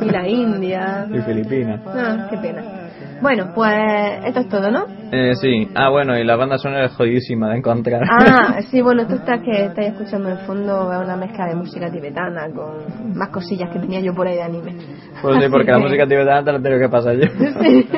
Y 0.00 0.10
la 0.10 0.28
India. 0.28 1.06
y 1.12 1.18
Filipinas. 1.20 1.80
Ah, 1.86 2.28
qué 2.30 2.36
pena. 2.38 2.62
Bueno, 3.22 3.50
pues 3.54 3.72
esto 4.26 4.40
es 4.40 4.48
todo, 4.48 4.70
¿no? 4.70 4.84
Eh, 5.12 5.34
sí, 5.40 5.68
ah 5.74 5.88
bueno, 5.90 6.18
y 6.18 6.24
la 6.24 6.36
banda 6.36 6.58
sonora 6.58 6.86
es 6.86 6.92
jodidísima 6.92 7.50
de 7.50 7.58
encontrar. 7.58 8.02
Ah, 8.10 8.60
sí, 8.70 8.80
bueno, 8.82 9.02
esto 9.02 9.14
está 9.14 9.40
que 9.40 9.66
estáis 9.66 9.92
escuchando 9.92 10.28
en 10.30 10.38
fondo 10.38 10.92
es 10.92 10.98
una 10.98 11.16
mezcla 11.16 11.46
de 11.46 11.54
música 11.54 11.90
tibetana 11.90 12.48
con 12.50 13.16
más 13.16 13.28
cosillas 13.30 13.70
que 13.72 13.78
tenía 13.78 14.00
yo 14.00 14.14
por 14.14 14.26
ahí 14.26 14.34
de 14.34 14.42
anime. 14.42 14.74
Pues 15.22 15.42
sí, 15.42 15.48
porque 15.50 15.70
la 15.70 15.78
música 15.78 16.06
tibetana 16.06 16.44
te 16.44 16.52
la 16.52 16.60
tengo 16.60 16.78
que 16.78 16.88
pasar 16.88 17.16
yo. 17.16 17.26
Sí. 17.62 17.88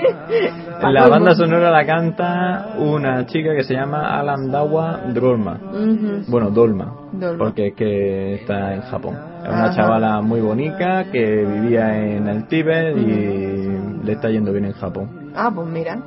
La 0.80 1.08
banda 1.08 1.34
sonora 1.34 1.70
la 1.72 1.84
canta 1.84 2.76
una 2.78 3.26
chica 3.26 3.52
que 3.54 3.64
se 3.64 3.74
llama 3.74 4.16
Alan 4.18 4.50
Dawa 4.50 5.00
Drolma. 5.12 5.58
Ujú. 5.72 6.30
Bueno, 6.30 6.50
Dolma, 6.50 6.94
Dolma. 7.12 7.36
porque 7.38 7.68
es 7.68 7.74
que 7.74 8.34
está 8.34 8.74
en 8.74 8.82
Japón. 8.82 9.16
Es 9.42 9.48
una 9.48 9.64
Ajá. 9.66 9.74
chavala 9.74 10.20
muy 10.20 10.40
bonita 10.40 11.04
que 11.10 11.44
vivía 11.44 11.98
en 11.98 12.28
el 12.28 12.46
Tíbet 12.46 12.96
y 12.96 14.04
le 14.06 14.12
está 14.12 14.30
yendo 14.30 14.52
bien 14.52 14.66
en 14.66 14.72
Japón. 14.72 15.32
Ah, 15.34 15.50
pues 15.52 15.66
mira. 15.68 15.98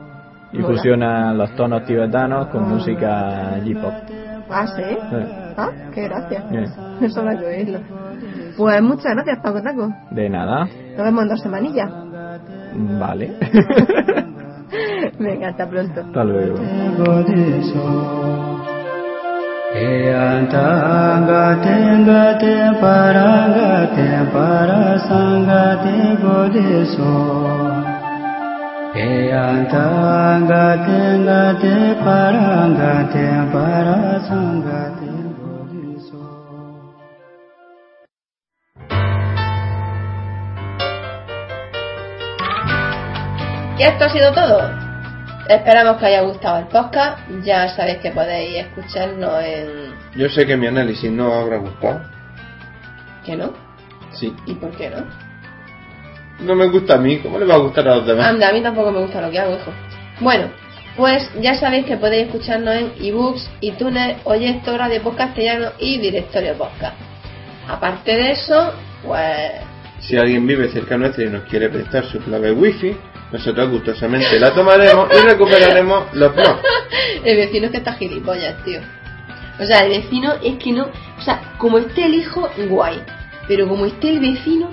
Y 0.53 0.59
Mola. 0.59 0.75
fusiona 0.75 1.33
los 1.33 1.55
tonos 1.55 1.85
tibetanos 1.85 2.47
con 2.47 2.67
música 2.69 3.57
J-pop. 3.65 3.93
Ah, 4.49 4.67
sí. 4.67 4.81
Eh, 4.81 5.53
Ah, 5.57 5.69
qué 5.93 6.03
gracia. 6.03 6.43
bien. 6.49 6.65
Eso 7.01 7.27
hay 7.27 7.37
que 7.37 7.45
oírlo. 7.45 7.79
Pues 8.57 8.81
muchas 8.81 9.13
gracias, 9.15 9.39
Paco 9.41 9.61
Taco. 9.61 9.89
De 10.11 10.29
nada. 10.29 10.65
Nos 10.65 11.03
vemos 11.05 11.23
en 11.23 11.29
dos 11.29 11.39
semanillas. 11.41 11.89
Vale. 12.99 13.33
Venga, 15.19 15.49
hasta 15.49 15.67
pronto. 15.69 16.01
Hasta 16.01 16.23
luego. 16.23 16.57
Parangate 24.41 25.91
Y 43.77 43.83
esto 43.83 44.03
ha 44.05 44.09
sido 44.09 44.33
todo. 44.33 44.59
Esperamos 45.47 45.97
que 45.97 46.05
haya 46.07 46.21
gustado 46.21 46.59
el 46.59 46.67
podcast. 46.67 47.17
Ya 47.43 47.69
sabéis 47.69 47.99
que 47.99 48.11
podéis 48.11 48.65
escucharnos 48.65 49.41
en... 49.41 49.93
Yo 50.17 50.27
sé 50.27 50.45
que 50.45 50.57
mi 50.57 50.67
análisis 50.67 51.09
no 51.09 51.33
habrá 51.33 51.57
gustado. 51.57 52.01
¿Que 53.25 53.37
no? 53.37 53.53
Sí. 54.11 54.35
¿Y 54.45 54.53
por 54.55 54.71
qué 54.71 54.89
no? 54.89 55.20
No 56.41 56.55
me 56.55 56.67
gusta 56.67 56.95
a 56.95 56.97
mí, 56.97 57.19
¿cómo 57.19 57.37
le 57.37 57.45
va 57.45 57.55
a 57.55 57.59
gustar 57.59 57.87
a 57.87 57.97
los 57.97 58.07
demás? 58.07 58.27
Anda, 58.27 58.49
a 58.49 58.53
mí 58.53 58.61
tampoco 58.61 58.91
me 58.91 58.99
gusta 58.99 59.21
lo 59.21 59.29
que 59.29 59.39
hago, 59.39 59.53
hijo. 59.53 59.71
Bueno, 60.19 60.49
pues 60.97 61.29
ya 61.39 61.55
sabéis 61.55 61.85
que 61.85 61.97
podéis 61.97 62.27
escucharnos 62.27 62.75
en 62.75 62.91
ebooks, 62.99 63.49
iTunes, 63.61 64.17
Oyesto, 64.23 64.77
Radio 64.77 65.01
Castellano 65.15 65.71
y 65.79 65.99
Directorio 65.99 66.55
Podcast. 66.55 66.95
Aparte 67.67 68.11
de 68.11 68.31
eso, 68.31 68.73
pues 69.05 69.51
Si 69.99 70.17
alguien 70.17 70.45
vive 70.45 70.69
cerca 70.69 70.97
nuestro 70.97 71.23
y 71.23 71.29
nos 71.29 71.43
quiere 71.43 71.69
prestar 71.69 72.05
su 72.05 72.19
clave 72.19 72.51
wifi, 72.51 72.95
nosotros 73.31 73.69
gustosamente 73.69 74.39
la 74.39 74.53
tomaremos 74.53 75.09
y 75.15 75.25
recuperaremos 75.25 76.13
los 76.13 76.35
blogs. 76.35 76.59
el 77.23 77.37
vecino 77.37 77.65
es 77.67 77.71
que 77.71 77.77
está 77.77 77.93
gilipollas, 77.93 78.61
tío. 78.65 78.81
O 79.59 79.65
sea, 79.65 79.85
el 79.85 79.89
vecino 79.89 80.33
es 80.43 80.57
que 80.57 80.71
no... 80.71 80.87
O 81.17 81.21
sea, 81.21 81.53
como 81.57 81.77
esté 81.77 82.05
el 82.05 82.15
hijo, 82.15 82.49
guay. 82.67 83.01
Pero 83.47 83.67
como 83.67 83.85
esté 83.85 84.09
el 84.09 84.19
vecino, 84.19 84.69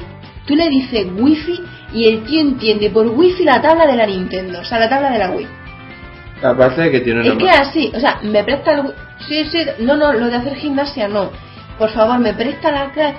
tú 0.49 0.57
le 0.57 0.69
dices 0.71 1.07
wifi 1.15 1.61
y 1.93 2.09
el 2.09 2.25
tío 2.25 2.41
entiende 2.41 2.91
por 2.91 3.07
wifi 3.07 3.45
la 3.45 3.61
tabla 3.61 3.87
de 3.87 3.97
la 3.97 4.07
Nintendo. 4.07 4.61
O 4.61 4.65
sea, 4.65 4.79
la 4.79 4.89
tabla 4.89 5.11
de 5.11 5.19
la 5.19 5.31
Wii. 5.31 5.47
Aparte 6.43 6.83
de 6.83 6.91
que 6.91 7.01
tiene 7.01 7.21
una 7.21 7.33
Es 7.33 7.39
que 7.39 7.51
así, 7.51 7.93
o 7.95 8.01
sea, 8.01 8.19
me 8.23 8.43
presta 8.45 8.73
el... 8.73 8.95
Sí, 9.29 9.45
sí, 9.51 9.59
no, 9.81 9.97
no, 9.97 10.13
lo 10.13 10.27
de 10.27 10.37
hacer 10.37 10.57
gimnasia 10.57 11.09
no. 11.09 11.31
Por 11.79 11.91
favor, 11.91 12.19
me 12.19 12.33
presta 12.33 12.73
la 12.73 12.91
clase. 12.91 13.17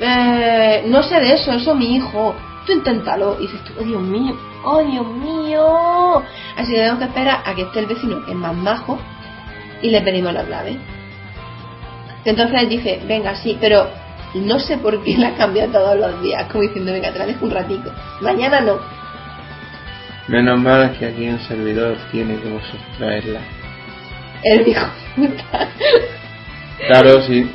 Eh, 0.00 0.84
no 0.86 1.02
sé 1.02 1.20
de 1.20 1.34
eso, 1.34 1.52
eso 1.52 1.74
mi 1.74 1.96
hijo. 1.96 2.34
Tú 2.66 2.72
inténtalo. 2.72 3.36
Y 3.38 3.42
dices 3.42 3.62
tú, 3.64 3.74
oh 3.78 3.84
Dios 3.84 4.02
mío, 4.02 4.36
oh 4.64 4.82
Dios 4.82 5.06
mío. 5.06 6.22
Así 6.56 6.72
que 6.72 6.78
tenemos 6.78 6.98
que 6.98 7.04
esperar 7.06 7.42
a 7.44 7.54
que 7.54 7.62
esté 7.62 7.80
el 7.80 7.86
vecino, 7.86 8.24
que 8.24 8.30
es 8.30 8.36
más 8.36 8.54
majo, 8.54 8.98
y 9.82 9.90
le 9.90 10.00
pedimos 10.00 10.32
la 10.32 10.44
clave. 10.44 10.78
Entonces 12.24 12.62
él 12.62 12.68
dice, 12.68 13.00
venga, 13.06 13.34
sí, 13.34 13.56
pero 13.60 13.88
no 14.34 14.58
sé 14.58 14.78
por 14.78 15.02
qué 15.02 15.16
la 15.18 15.34
cambia 15.34 15.66
todos 15.66 15.98
los 15.98 16.22
días, 16.22 16.44
como 16.50 16.62
diciendo, 16.62 16.92
venga, 16.92 17.12
te 17.12 17.18
la 17.18 17.26
dejo 17.26 17.44
un 17.44 17.50
ratito. 17.50 17.92
Mañana 18.20 18.60
no. 18.60 18.78
Menos 20.28 20.60
mal 20.60 20.96
que 20.96 21.06
aquí 21.06 21.28
un 21.28 21.40
servidor 21.40 21.96
tiene 22.12 22.36
como 22.36 22.60
sustraerla. 22.60 23.40
Él 24.44 24.64
dijo, 24.64 24.86
puta. 25.16 25.68
Claro, 26.86 27.22
si, 27.22 27.50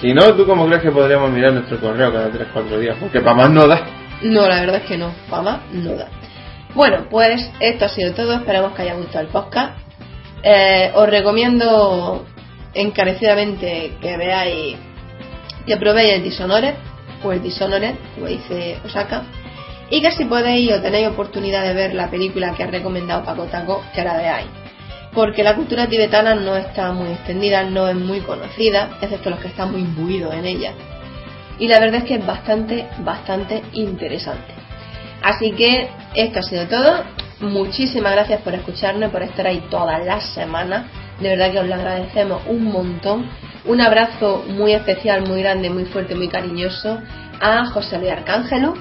si 0.00 0.12
no, 0.12 0.34
¿tú 0.34 0.44
cómo 0.44 0.66
crees 0.66 0.82
que 0.82 0.90
podríamos 0.90 1.30
mirar 1.30 1.52
nuestro 1.52 1.78
correo 1.80 2.12
cada 2.12 2.30
3-4 2.30 2.78
días? 2.78 2.96
Porque 2.98 3.20
para 3.20 3.36
más 3.36 3.50
no 3.50 3.66
da. 3.66 3.86
No, 4.22 4.46
la 4.48 4.60
verdad 4.60 4.82
es 4.82 4.88
que 4.88 4.98
no. 4.98 5.12
Para 5.30 5.42
más, 5.42 5.60
no 5.72 5.94
da. 5.94 6.08
Bueno, 6.74 7.06
pues 7.08 7.50
esto 7.60 7.86
ha 7.86 7.88
sido 7.88 8.12
todo. 8.12 8.34
Esperamos 8.34 8.72
que 8.72 8.82
haya 8.82 8.94
gustado 8.94 9.24
el 9.24 9.30
podcast. 9.30 9.78
Eh, 10.42 10.90
os 10.94 11.08
recomiendo 11.08 12.26
encarecidamente 12.74 13.96
que 14.00 14.16
veáis, 14.16 14.76
que 15.66 15.76
probéis 15.76 16.14
el 16.14 16.22
Dishonored, 16.22 16.74
o 17.22 17.32
el 17.32 17.42
Dishonored, 17.42 17.94
como 18.14 18.26
dice 18.26 18.78
Osaka. 18.84 19.24
Y 19.90 20.00
que 20.00 20.10
si 20.12 20.24
podéis 20.24 20.72
o 20.72 20.80
tenéis 20.80 21.08
oportunidad 21.08 21.62
de 21.62 21.74
ver 21.74 21.94
la 21.94 22.10
película 22.10 22.54
que 22.54 22.64
ha 22.64 22.66
recomendado 22.66 23.24
Paco 23.24 23.44
Taco, 23.44 23.82
que 23.94 24.02
la 24.02 24.16
veáis. 24.16 24.48
Porque 25.12 25.42
la 25.42 25.54
cultura 25.54 25.86
tibetana 25.86 26.34
no 26.34 26.56
está 26.56 26.92
muy 26.92 27.08
extendida, 27.08 27.62
no 27.64 27.88
es 27.88 27.96
muy 27.96 28.20
conocida, 28.20 28.98
excepto 29.00 29.30
los 29.30 29.38
que 29.40 29.48
están 29.48 29.72
muy 29.72 29.80
imbuidos 29.80 30.34
en 30.34 30.44
ella 30.44 30.72
y 31.58 31.68
la 31.68 31.80
verdad 31.80 32.02
es 32.02 32.04
que 32.04 32.14
es 32.16 32.26
bastante, 32.26 32.86
bastante 32.98 33.62
interesante. 33.72 34.54
Así 35.22 35.52
que 35.52 35.88
esto 36.14 36.40
ha 36.40 36.42
sido 36.42 36.66
todo. 36.66 37.04
Muchísimas 37.40 38.12
gracias 38.12 38.40
por 38.42 38.54
escucharnos, 38.54 39.10
por 39.10 39.22
estar 39.22 39.46
ahí 39.46 39.64
todas 39.70 40.04
las 40.04 40.34
semanas. 40.34 40.86
De 41.20 41.30
verdad 41.30 41.52
que 41.52 41.58
os 41.60 41.66
lo 41.66 41.74
agradecemos 41.74 42.42
un 42.46 42.64
montón. 42.64 43.28
Un 43.66 43.80
abrazo 43.80 44.44
muy 44.48 44.72
especial, 44.72 45.26
muy 45.26 45.42
grande, 45.42 45.70
muy 45.70 45.84
fuerte, 45.86 46.14
muy 46.14 46.28
cariñoso 46.28 47.00
a 47.40 47.66
José 47.66 47.98
Luis 47.98 48.12
Arcángelo, 48.12 48.74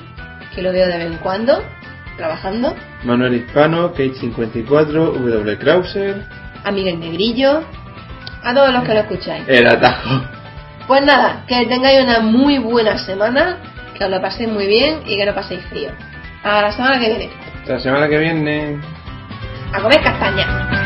que 0.54 0.62
lo 0.62 0.72
veo 0.72 0.88
de 0.88 0.98
vez 0.98 1.08
en 1.08 1.18
cuando, 1.18 1.64
trabajando. 2.18 2.76
Manuel 3.04 3.34
Hispano, 3.34 3.94
Kate54, 3.94 4.92
W. 5.14 5.58
Krauser, 5.58 6.24
A 6.64 6.72
Miguel 6.72 7.00
Negrillo, 7.00 7.64
a 8.44 8.54
todos 8.54 8.72
los 8.74 8.84
que 8.84 8.94
lo 8.94 9.00
escucháis. 9.02 9.44
el 9.48 9.68
atajo. 9.68 10.24
Pues 10.88 11.04
nada, 11.04 11.44
que 11.48 11.66
tengáis 11.66 12.04
una 12.04 12.20
muy 12.20 12.60
buena 12.60 12.98
semana, 13.00 13.58
que 13.98 14.06
os 14.06 14.10
lo 14.12 14.22
paséis 14.22 14.50
muy 14.50 14.68
bien 14.68 15.00
y 15.08 15.18
que 15.18 15.26
no 15.26 15.34
paséis 15.34 15.62
frío. 15.70 15.90
A 16.44 16.62
la 16.62 16.72
semana 16.72 17.00
que 17.00 17.08
viene. 17.10 17.30
La 17.66 17.80
semana 17.80 18.08
que 18.08 18.18
viene. 18.20 18.80
A 19.74 19.82
comer 19.82 20.00
castaña. 20.04 20.85